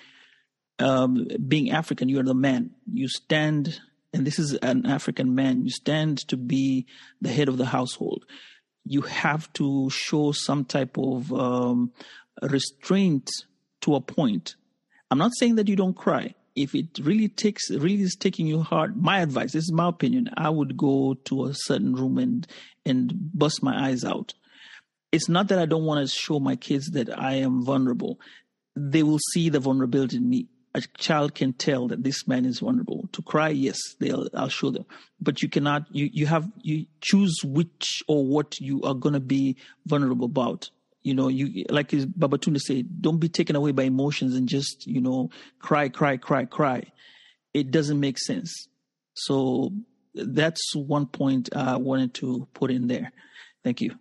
um, 0.79 1.29
being 1.47 1.71
African, 1.71 2.09
you're 2.09 2.25
the 2.25 2.35
man. 2.35 2.71
You 2.93 3.07
stand, 3.09 3.81
and 4.13 4.27
this 4.27 4.39
is 4.39 4.55
an 4.55 4.87
African 4.87 5.35
man. 5.35 5.63
You 5.63 5.71
stand 5.71 6.27
to 6.29 6.37
be 6.37 6.87
the 7.21 7.31
head 7.31 7.49
of 7.49 7.59
the 7.59 7.67
household. 7.67 8.25
You 8.85 9.03
have 9.03 9.53
to 9.55 9.89
show 9.91 10.33
some 10.33 10.65
type 10.65 10.99
of 10.99 11.33
um, 11.33 11.93
restraint 12.43 13.31
to 13.83 13.95
a 13.95 14.01
point. 14.01 14.57
I'm 15.11 15.19
not 15.19 15.33
saying 15.39 15.57
that 15.57 15.69
you 15.69 15.77
don't 15.77 15.95
cry. 15.95 16.35
If 16.55 16.75
it 16.75 16.99
really 17.03 17.29
takes, 17.29 17.71
really 17.71 18.03
is 18.03 18.15
taking 18.15 18.47
you 18.47 18.63
hard, 18.63 18.97
my 18.97 19.21
advice, 19.21 19.53
this 19.53 19.65
is 19.65 19.73
my 19.73 19.89
opinion, 19.89 20.31
I 20.37 20.51
would 20.51 20.77
go 20.77 21.15
to 21.25 21.47
a 21.47 21.55
certain 21.55 21.95
room 21.95 22.19
and 22.19 22.47
and 22.85 23.13
bust 23.35 23.63
my 23.63 23.89
eyes 23.89 24.05
out. 24.05 24.35
It's 25.13 25.29
not 25.29 25.49
that 25.49 25.59
I 25.59 25.67
don't 25.67 25.85
want 25.85 26.07
to 26.07 26.15
show 26.15 26.41
my 26.41 26.57
kids 26.57 26.91
that 26.93 27.17
I 27.19 27.35
am 27.35 27.65
vulnerable. 27.65 28.19
They 28.75 29.03
will 29.03 29.21
see 29.33 29.51
the 29.51 29.61
vulnerability 29.61 30.17
in 30.17 30.29
me. 30.29 30.49
A 30.75 30.83
child 30.97 31.35
can 31.35 31.53
tell 31.53 31.87
that 31.89 32.03
this 32.03 32.27
man 32.27 32.47
is 32.47 32.61
vulnerable. 32.61 33.07
To 33.13 33.21
cry, 33.21 33.51
yes, 33.51 33.79
they'll 34.01 34.29
I'll 34.35 34.49
show 34.49 34.71
them. 34.71 34.87
But 35.21 35.43
you 35.43 35.51
cannot 35.51 35.87
you 35.95 36.09
you 36.13 36.27
have 36.27 36.51
you 36.63 36.87
choose 37.03 37.37
which 37.45 38.03
or 38.09 38.25
what 38.25 38.59
you 38.59 38.83
are 38.83 38.95
gonna 38.95 39.21
be 39.21 39.57
vulnerable 39.87 40.27
about 40.27 40.71
you 41.03 41.15
know, 41.15 41.29
you 41.29 41.65
like 41.69 41.89
Babatunde 41.91 42.61
said, 42.61 43.03
don't 43.03 43.19
be 43.19 43.29
taken 43.29 43.57
away 43.57 43.73
by 43.73 43.85
emotions 43.85 44.35
and 44.37 44.49
just, 44.49 44.87
you 44.87 45.01
know, 45.01 45.31
cry, 45.59 45.89
cry, 45.89 46.17
cry, 46.17 46.45
cry. 46.45 46.85
It 47.55 47.71
doesn't 47.71 47.99
make 47.99 48.19
sense. 48.19 48.69
So 49.15 49.73
that's 50.15 50.75
one 50.75 51.07
point 51.07 51.49
I 51.55 51.77
wanted 51.77 52.15
to 52.15 52.47
put 52.55 52.71
in 52.71 52.87
there. 52.87 53.13
Thank 53.65 53.81
you. 53.81 53.95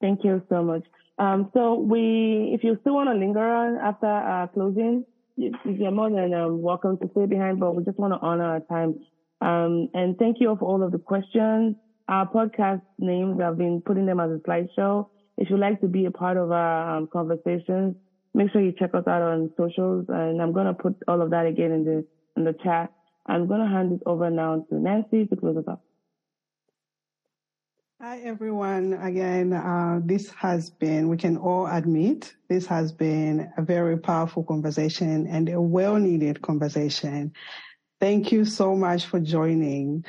Thank 0.00 0.24
you 0.24 0.42
so 0.48 0.62
much. 0.62 0.84
Um, 1.18 1.50
so 1.54 1.74
we, 1.74 2.50
if 2.54 2.62
you 2.62 2.76
still 2.82 2.94
want 2.94 3.08
to 3.08 3.14
linger 3.14 3.40
on 3.40 3.78
after 3.78 4.06
uh, 4.06 4.46
closing, 4.48 5.04
you, 5.36 5.52
you're 5.64 5.90
more 5.90 6.10
than 6.10 6.34
um, 6.34 6.60
welcome 6.60 6.98
to 6.98 7.08
stay 7.12 7.26
behind, 7.26 7.58
but 7.60 7.74
we 7.74 7.84
just 7.84 7.98
want 7.98 8.12
to 8.12 8.18
honor 8.20 8.44
our 8.44 8.60
time. 8.60 9.00
Um, 9.40 9.88
and 9.94 10.18
thank 10.18 10.36
you 10.40 10.54
for 10.58 10.66
all 10.66 10.82
of 10.82 10.92
the 10.92 10.98
questions. 10.98 11.76
Our 12.08 12.28
podcast 12.28 12.82
names, 12.98 13.40
I've 13.40 13.58
been 13.58 13.80
putting 13.80 14.06
them 14.06 14.20
as 14.20 14.30
a 14.30 14.38
slideshow. 14.46 15.08
If 15.36 15.50
you'd 15.50 15.60
like 15.60 15.80
to 15.80 15.88
be 15.88 16.06
a 16.06 16.10
part 16.10 16.36
of 16.36 16.50
our 16.50 16.96
um, 16.96 17.08
conversations, 17.12 17.96
make 18.34 18.50
sure 18.52 18.60
you 18.60 18.72
check 18.78 18.90
us 18.94 19.06
out 19.06 19.22
on 19.22 19.50
socials. 19.56 20.06
And 20.08 20.40
I'm 20.40 20.52
going 20.52 20.66
to 20.66 20.74
put 20.74 20.96
all 21.06 21.20
of 21.20 21.30
that 21.30 21.46
again 21.46 21.72
in 21.72 21.84
the, 21.84 22.04
in 22.36 22.44
the 22.44 22.54
chat. 22.64 22.90
I'm 23.26 23.46
going 23.46 23.60
to 23.60 23.66
hand 23.66 23.92
it 23.92 24.02
over 24.06 24.30
now 24.30 24.64
to 24.68 24.74
Nancy 24.74 25.26
to 25.26 25.36
close 25.36 25.56
us 25.56 25.64
up. 25.68 25.80
Hi, 28.00 28.18
everyone. 28.20 28.92
Again, 28.92 29.54
uh, 29.54 30.00
this 30.04 30.30
has 30.32 30.68
been, 30.68 31.08
we 31.08 31.16
can 31.16 31.38
all 31.38 31.66
admit, 31.66 32.34
this 32.46 32.66
has 32.66 32.92
been 32.92 33.50
a 33.56 33.62
very 33.62 33.98
powerful 33.98 34.44
conversation 34.44 35.26
and 35.26 35.48
a 35.48 35.60
well 35.60 35.96
needed 35.96 36.42
conversation. 36.42 37.32
Thank 37.98 38.32
you 38.32 38.44
so 38.44 38.76
much 38.76 39.06
for 39.06 39.18
joining. 39.18 40.04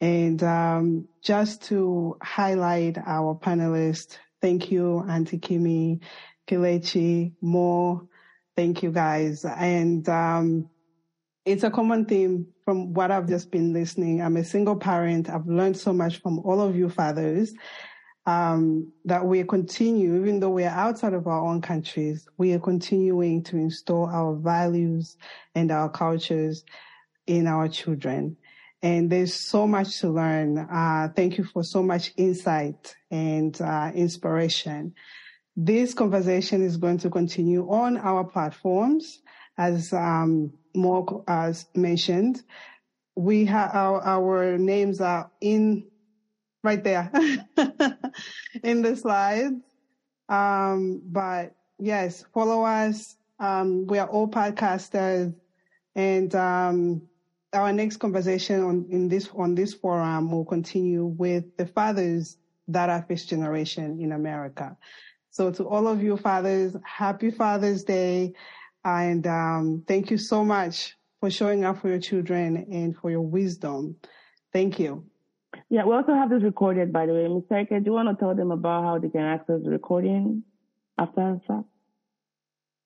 And 0.00 0.42
um, 0.42 1.08
just 1.22 1.62
to 1.68 2.16
highlight 2.20 2.98
our 2.98 3.36
panelists, 3.36 4.18
thank 4.40 4.70
you, 4.70 5.04
Auntie 5.08 5.38
Kimi, 5.38 6.00
Kelechi, 6.46 7.32
Mo. 7.40 8.08
Thank 8.56 8.82
you, 8.82 8.90
guys. 8.90 9.44
And 9.44 10.08
um, 10.08 10.68
it's 11.44 11.62
a 11.62 11.70
common 11.70 12.04
theme 12.04 12.46
from 12.64 12.92
what 12.92 13.10
I've 13.10 13.28
just 13.28 13.50
been 13.50 13.72
listening. 13.72 14.20
I'm 14.20 14.36
a 14.36 14.44
single 14.44 14.76
parent. 14.76 15.30
I've 15.30 15.46
learned 15.46 15.76
so 15.76 15.92
much 15.92 16.20
from 16.20 16.40
all 16.40 16.60
of 16.60 16.76
you 16.76 16.88
fathers 16.88 17.54
um, 18.28 18.92
that 19.06 19.24
we 19.24 19.42
continue, 19.44 20.20
even 20.20 20.38
though 20.38 20.50
we 20.50 20.64
are 20.64 20.78
outside 20.78 21.14
of 21.14 21.26
our 21.26 21.40
own 21.46 21.62
countries, 21.62 22.28
we 22.36 22.52
are 22.52 22.58
continuing 22.58 23.42
to 23.44 23.56
install 23.56 24.04
our 24.04 24.34
values 24.34 25.16
and 25.54 25.72
our 25.72 25.88
cultures 25.88 26.62
in 27.26 27.46
our 27.46 27.68
children. 27.68 28.36
And 28.82 29.10
there's 29.10 29.34
so 29.34 29.66
much 29.66 29.98
to 30.00 30.10
learn. 30.10 30.58
Uh, 30.58 31.08
thank 31.14 31.36
you 31.36 31.44
for 31.44 31.64
so 31.64 31.82
much 31.82 32.12
insight 32.16 32.94
and 33.10 33.60
uh, 33.60 33.90
inspiration. 33.94 34.94
This 35.56 35.94
conversation 35.94 36.62
is 36.62 36.76
going 36.76 36.98
to 36.98 37.10
continue 37.10 37.68
on 37.68 37.96
our 37.98 38.22
platforms 38.22 39.20
as 39.56 39.92
um, 39.92 40.52
more 40.74 41.24
as 41.26 41.66
mentioned. 41.74 42.42
We 43.16 43.46
have 43.46 43.74
our, 43.74 44.00
our 44.04 44.58
names 44.58 45.00
are 45.00 45.30
in 45.40 45.88
right 46.62 46.82
there 46.82 47.10
in 48.62 48.82
the 48.82 48.96
slides. 48.96 49.56
Um, 50.28 51.02
but 51.04 51.54
yes, 51.78 52.24
follow 52.32 52.64
us. 52.64 53.16
Um, 53.40 53.86
we 53.86 53.98
are 53.98 54.08
all 54.08 54.28
podcasters, 54.28 55.34
and 55.94 56.34
um, 56.34 57.07
our 57.52 57.72
next 57.72 57.96
conversation 57.98 58.62
on 58.62 58.86
in 58.90 59.08
this 59.08 59.28
on 59.34 59.54
this 59.54 59.74
forum 59.74 60.30
will 60.30 60.44
continue 60.44 61.04
with 61.04 61.56
the 61.56 61.66
fathers 61.66 62.36
that 62.68 62.90
are 62.90 63.04
first 63.08 63.28
generation 63.28 63.98
in 64.00 64.12
America. 64.12 64.76
So 65.30 65.50
to 65.52 65.64
all 65.64 65.88
of 65.88 66.02
you 66.02 66.16
fathers, 66.16 66.76
happy 66.84 67.30
Father's 67.30 67.84
Day. 67.84 68.34
And 68.84 69.26
um, 69.26 69.84
thank 69.86 70.10
you 70.10 70.18
so 70.18 70.44
much 70.44 70.96
for 71.20 71.30
showing 71.30 71.64
up 71.64 71.80
for 71.80 71.88
your 71.88 72.00
children 72.00 72.66
and 72.70 72.96
for 72.96 73.10
your 73.10 73.22
wisdom. 73.22 73.96
Thank 74.52 74.78
you. 74.78 75.04
Yeah, 75.70 75.84
we 75.84 75.94
also 75.94 76.14
have 76.14 76.30
this 76.30 76.42
recorded, 76.42 76.92
by 76.92 77.06
the 77.06 77.12
way. 77.12 77.28
Ms. 77.28 77.44
Terke, 77.50 77.82
do 77.82 77.84
you 77.86 77.92
want 77.92 78.08
to 78.08 78.16
tell 78.22 78.34
them 78.34 78.50
about 78.50 78.84
how 78.84 78.98
they 78.98 79.08
can 79.08 79.22
access 79.22 79.62
the 79.62 79.70
recording 79.70 80.44
after? 80.98 81.40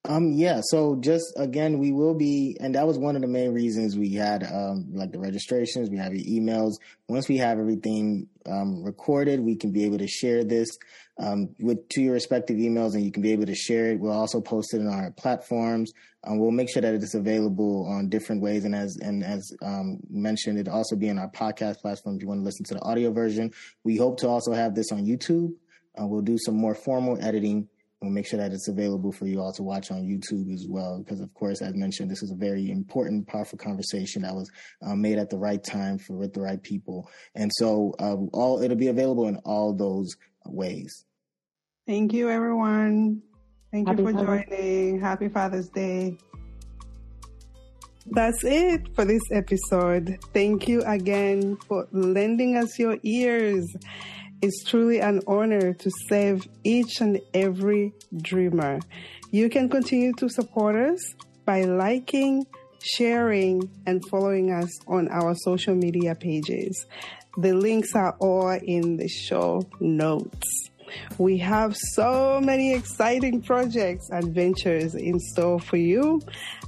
Um, 0.08 0.32
yeah. 0.32 0.60
So 0.64 0.96
just 0.96 1.32
again, 1.36 1.78
we 1.78 1.92
will 1.92 2.14
be, 2.14 2.56
and 2.60 2.74
that 2.74 2.86
was 2.86 2.98
one 2.98 3.14
of 3.14 3.22
the 3.22 3.28
main 3.28 3.52
reasons 3.52 3.96
we 3.96 4.12
had 4.12 4.42
um, 4.42 4.88
like 4.92 5.12
the 5.12 5.18
registrations. 5.20 5.90
We 5.90 5.98
have 5.98 6.12
your 6.12 6.24
emails. 6.24 6.72
Once 7.08 7.28
we 7.28 7.36
have 7.38 7.60
everything 7.60 8.26
um, 8.46 8.82
recorded, 8.82 9.40
we 9.40 9.54
can 9.54 9.70
be 9.70 9.84
able 9.84 9.98
to 9.98 10.08
share 10.08 10.42
this 10.42 10.70
um, 11.18 11.54
with 11.60 11.88
to 11.90 12.02
your 12.02 12.14
respective 12.14 12.56
emails, 12.56 12.94
and 12.94 13.04
you 13.04 13.12
can 13.12 13.22
be 13.22 13.32
able 13.32 13.46
to 13.46 13.54
share 13.54 13.92
it. 13.92 14.00
We'll 14.00 14.12
also 14.12 14.40
post 14.40 14.74
it 14.74 14.80
on 14.80 14.88
our 14.88 15.12
platforms. 15.12 15.92
Um, 16.24 16.38
we'll 16.38 16.50
make 16.50 16.68
sure 16.72 16.82
that 16.82 16.94
it 16.94 17.02
is 17.02 17.14
available 17.14 17.86
on 17.86 18.08
different 18.08 18.42
ways, 18.42 18.64
and 18.64 18.74
as 18.74 18.96
and 19.00 19.22
as 19.22 19.52
um, 19.62 20.00
mentioned, 20.10 20.58
it 20.58 20.66
also 20.66 20.96
be 20.96 21.08
in 21.08 21.18
our 21.18 21.30
podcast 21.30 21.78
platform 21.78 22.16
if 22.16 22.22
you 22.22 22.28
want 22.28 22.40
to 22.40 22.44
listen 22.44 22.64
to 22.66 22.74
the 22.74 22.82
audio 22.82 23.12
version. 23.12 23.52
We 23.84 23.98
hope 23.98 24.18
to 24.18 24.28
also 24.28 24.52
have 24.52 24.74
this 24.74 24.90
on 24.90 25.06
YouTube. 25.06 25.54
Uh, 25.96 26.06
we'll 26.06 26.22
do 26.22 26.38
some 26.38 26.56
more 26.56 26.74
formal 26.74 27.22
editing 27.22 27.68
We'll 28.02 28.10
make 28.10 28.26
sure 28.26 28.38
that 28.40 28.52
it's 28.52 28.66
available 28.66 29.12
for 29.12 29.26
you 29.26 29.40
all 29.40 29.52
to 29.52 29.62
watch 29.62 29.92
on 29.92 30.02
YouTube 30.02 30.52
as 30.52 30.66
well. 30.68 30.98
Because, 30.98 31.20
of 31.20 31.32
course, 31.34 31.62
as 31.62 31.74
mentioned, 31.74 32.10
this 32.10 32.22
is 32.22 32.32
a 32.32 32.34
very 32.34 32.70
important, 32.70 33.28
powerful 33.28 33.56
conversation 33.58 34.22
that 34.22 34.34
was 34.34 34.50
uh, 34.84 34.96
made 34.96 35.18
at 35.18 35.30
the 35.30 35.38
right 35.38 35.62
time 35.62 35.98
for 35.98 36.14
with 36.14 36.32
the 36.34 36.40
right 36.40 36.60
people. 36.62 37.08
And 37.36 37.50
so, 37.54 37.94
uh, 38.00 38.16
all 38.32 38.60
it'll 38.60 38.76
be 38.76 38.88
available 38.88 39.28
in 39.28 39.36
all 39.44 39.72
those 39.72 40.16
ways. 40.46 41.04
Thank 41.86 42.12
you, 42.12 42.28
everyone. 42.28 43.22
Thank 43.70 43.86
Happy 43.88 44.02
you 44.02 44.08
for 44.08 44.14
Father's- 44.14 44.44
joining. 44.48 45.00
Happy 45.00 45.28
Father's 45.28 45.68
Day. 45.68 46.18
That's 48.06 48.42
it 48.42 48.94
for 48.96 49.04
this 49.04 49.22
episode. 49.30 50.18
Thank 50.34 50.66
you 50.66 50.82
again 50.82 51.56
for 51.68 51.86
lending 51.92 52.56
us 52.56 52.76
your 52.76 52.98
ears. 53.04 53.72
It's 54.42 54.64
truly 54.64 55.00
an 55.00 55.20
honor 55.28 55.72
to 55.72 55.90
save 56.08 56.48
each 56.64 57.00
and 57.00 57.20
every 57.32 57.94
dreamer. 58.16 58.80
You 59.30 59.48
can 59.48 59.68
continue 59.68 60.12
to 60.14 60.28
support 60.28 60.74
us 60.74 60.98
by 61.44 61.62
liking, 61.62 62.44
sharing, 62.80 63.70
and 63.86 64.04
following 64.08 64.50
us 64.50 64.68
on 64.88 65.06
our 65.12 65.36
social 65.36 65.76
media 65.76 66.16
pages. 66.16 66.86
The 67.36 67.52
links 67.52 67.94
are 67.94 68.16
all 68.18 68.50
in 68.50 68.96
the 68.96 69.06
show 69.06 69.62
notes. 69.78 70.70
We 71.18 71.38
have 71.38 71.76
so 71.94 72.40
many 72.42 72.74
exciting 72.74 73.42
projects 73.42 74.10
and 74.10 74.34
ventures 74.34 74.96
in 74.96 75.20
store 75.20 75.60
for 75.60 75.76
you. 75.76 76.20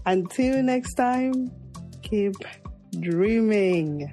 Until 0.06 0.62
next 0.62 0.94
time, 0.94 1.50
keep 2.02 2.36
dreaming. 3.00 4.12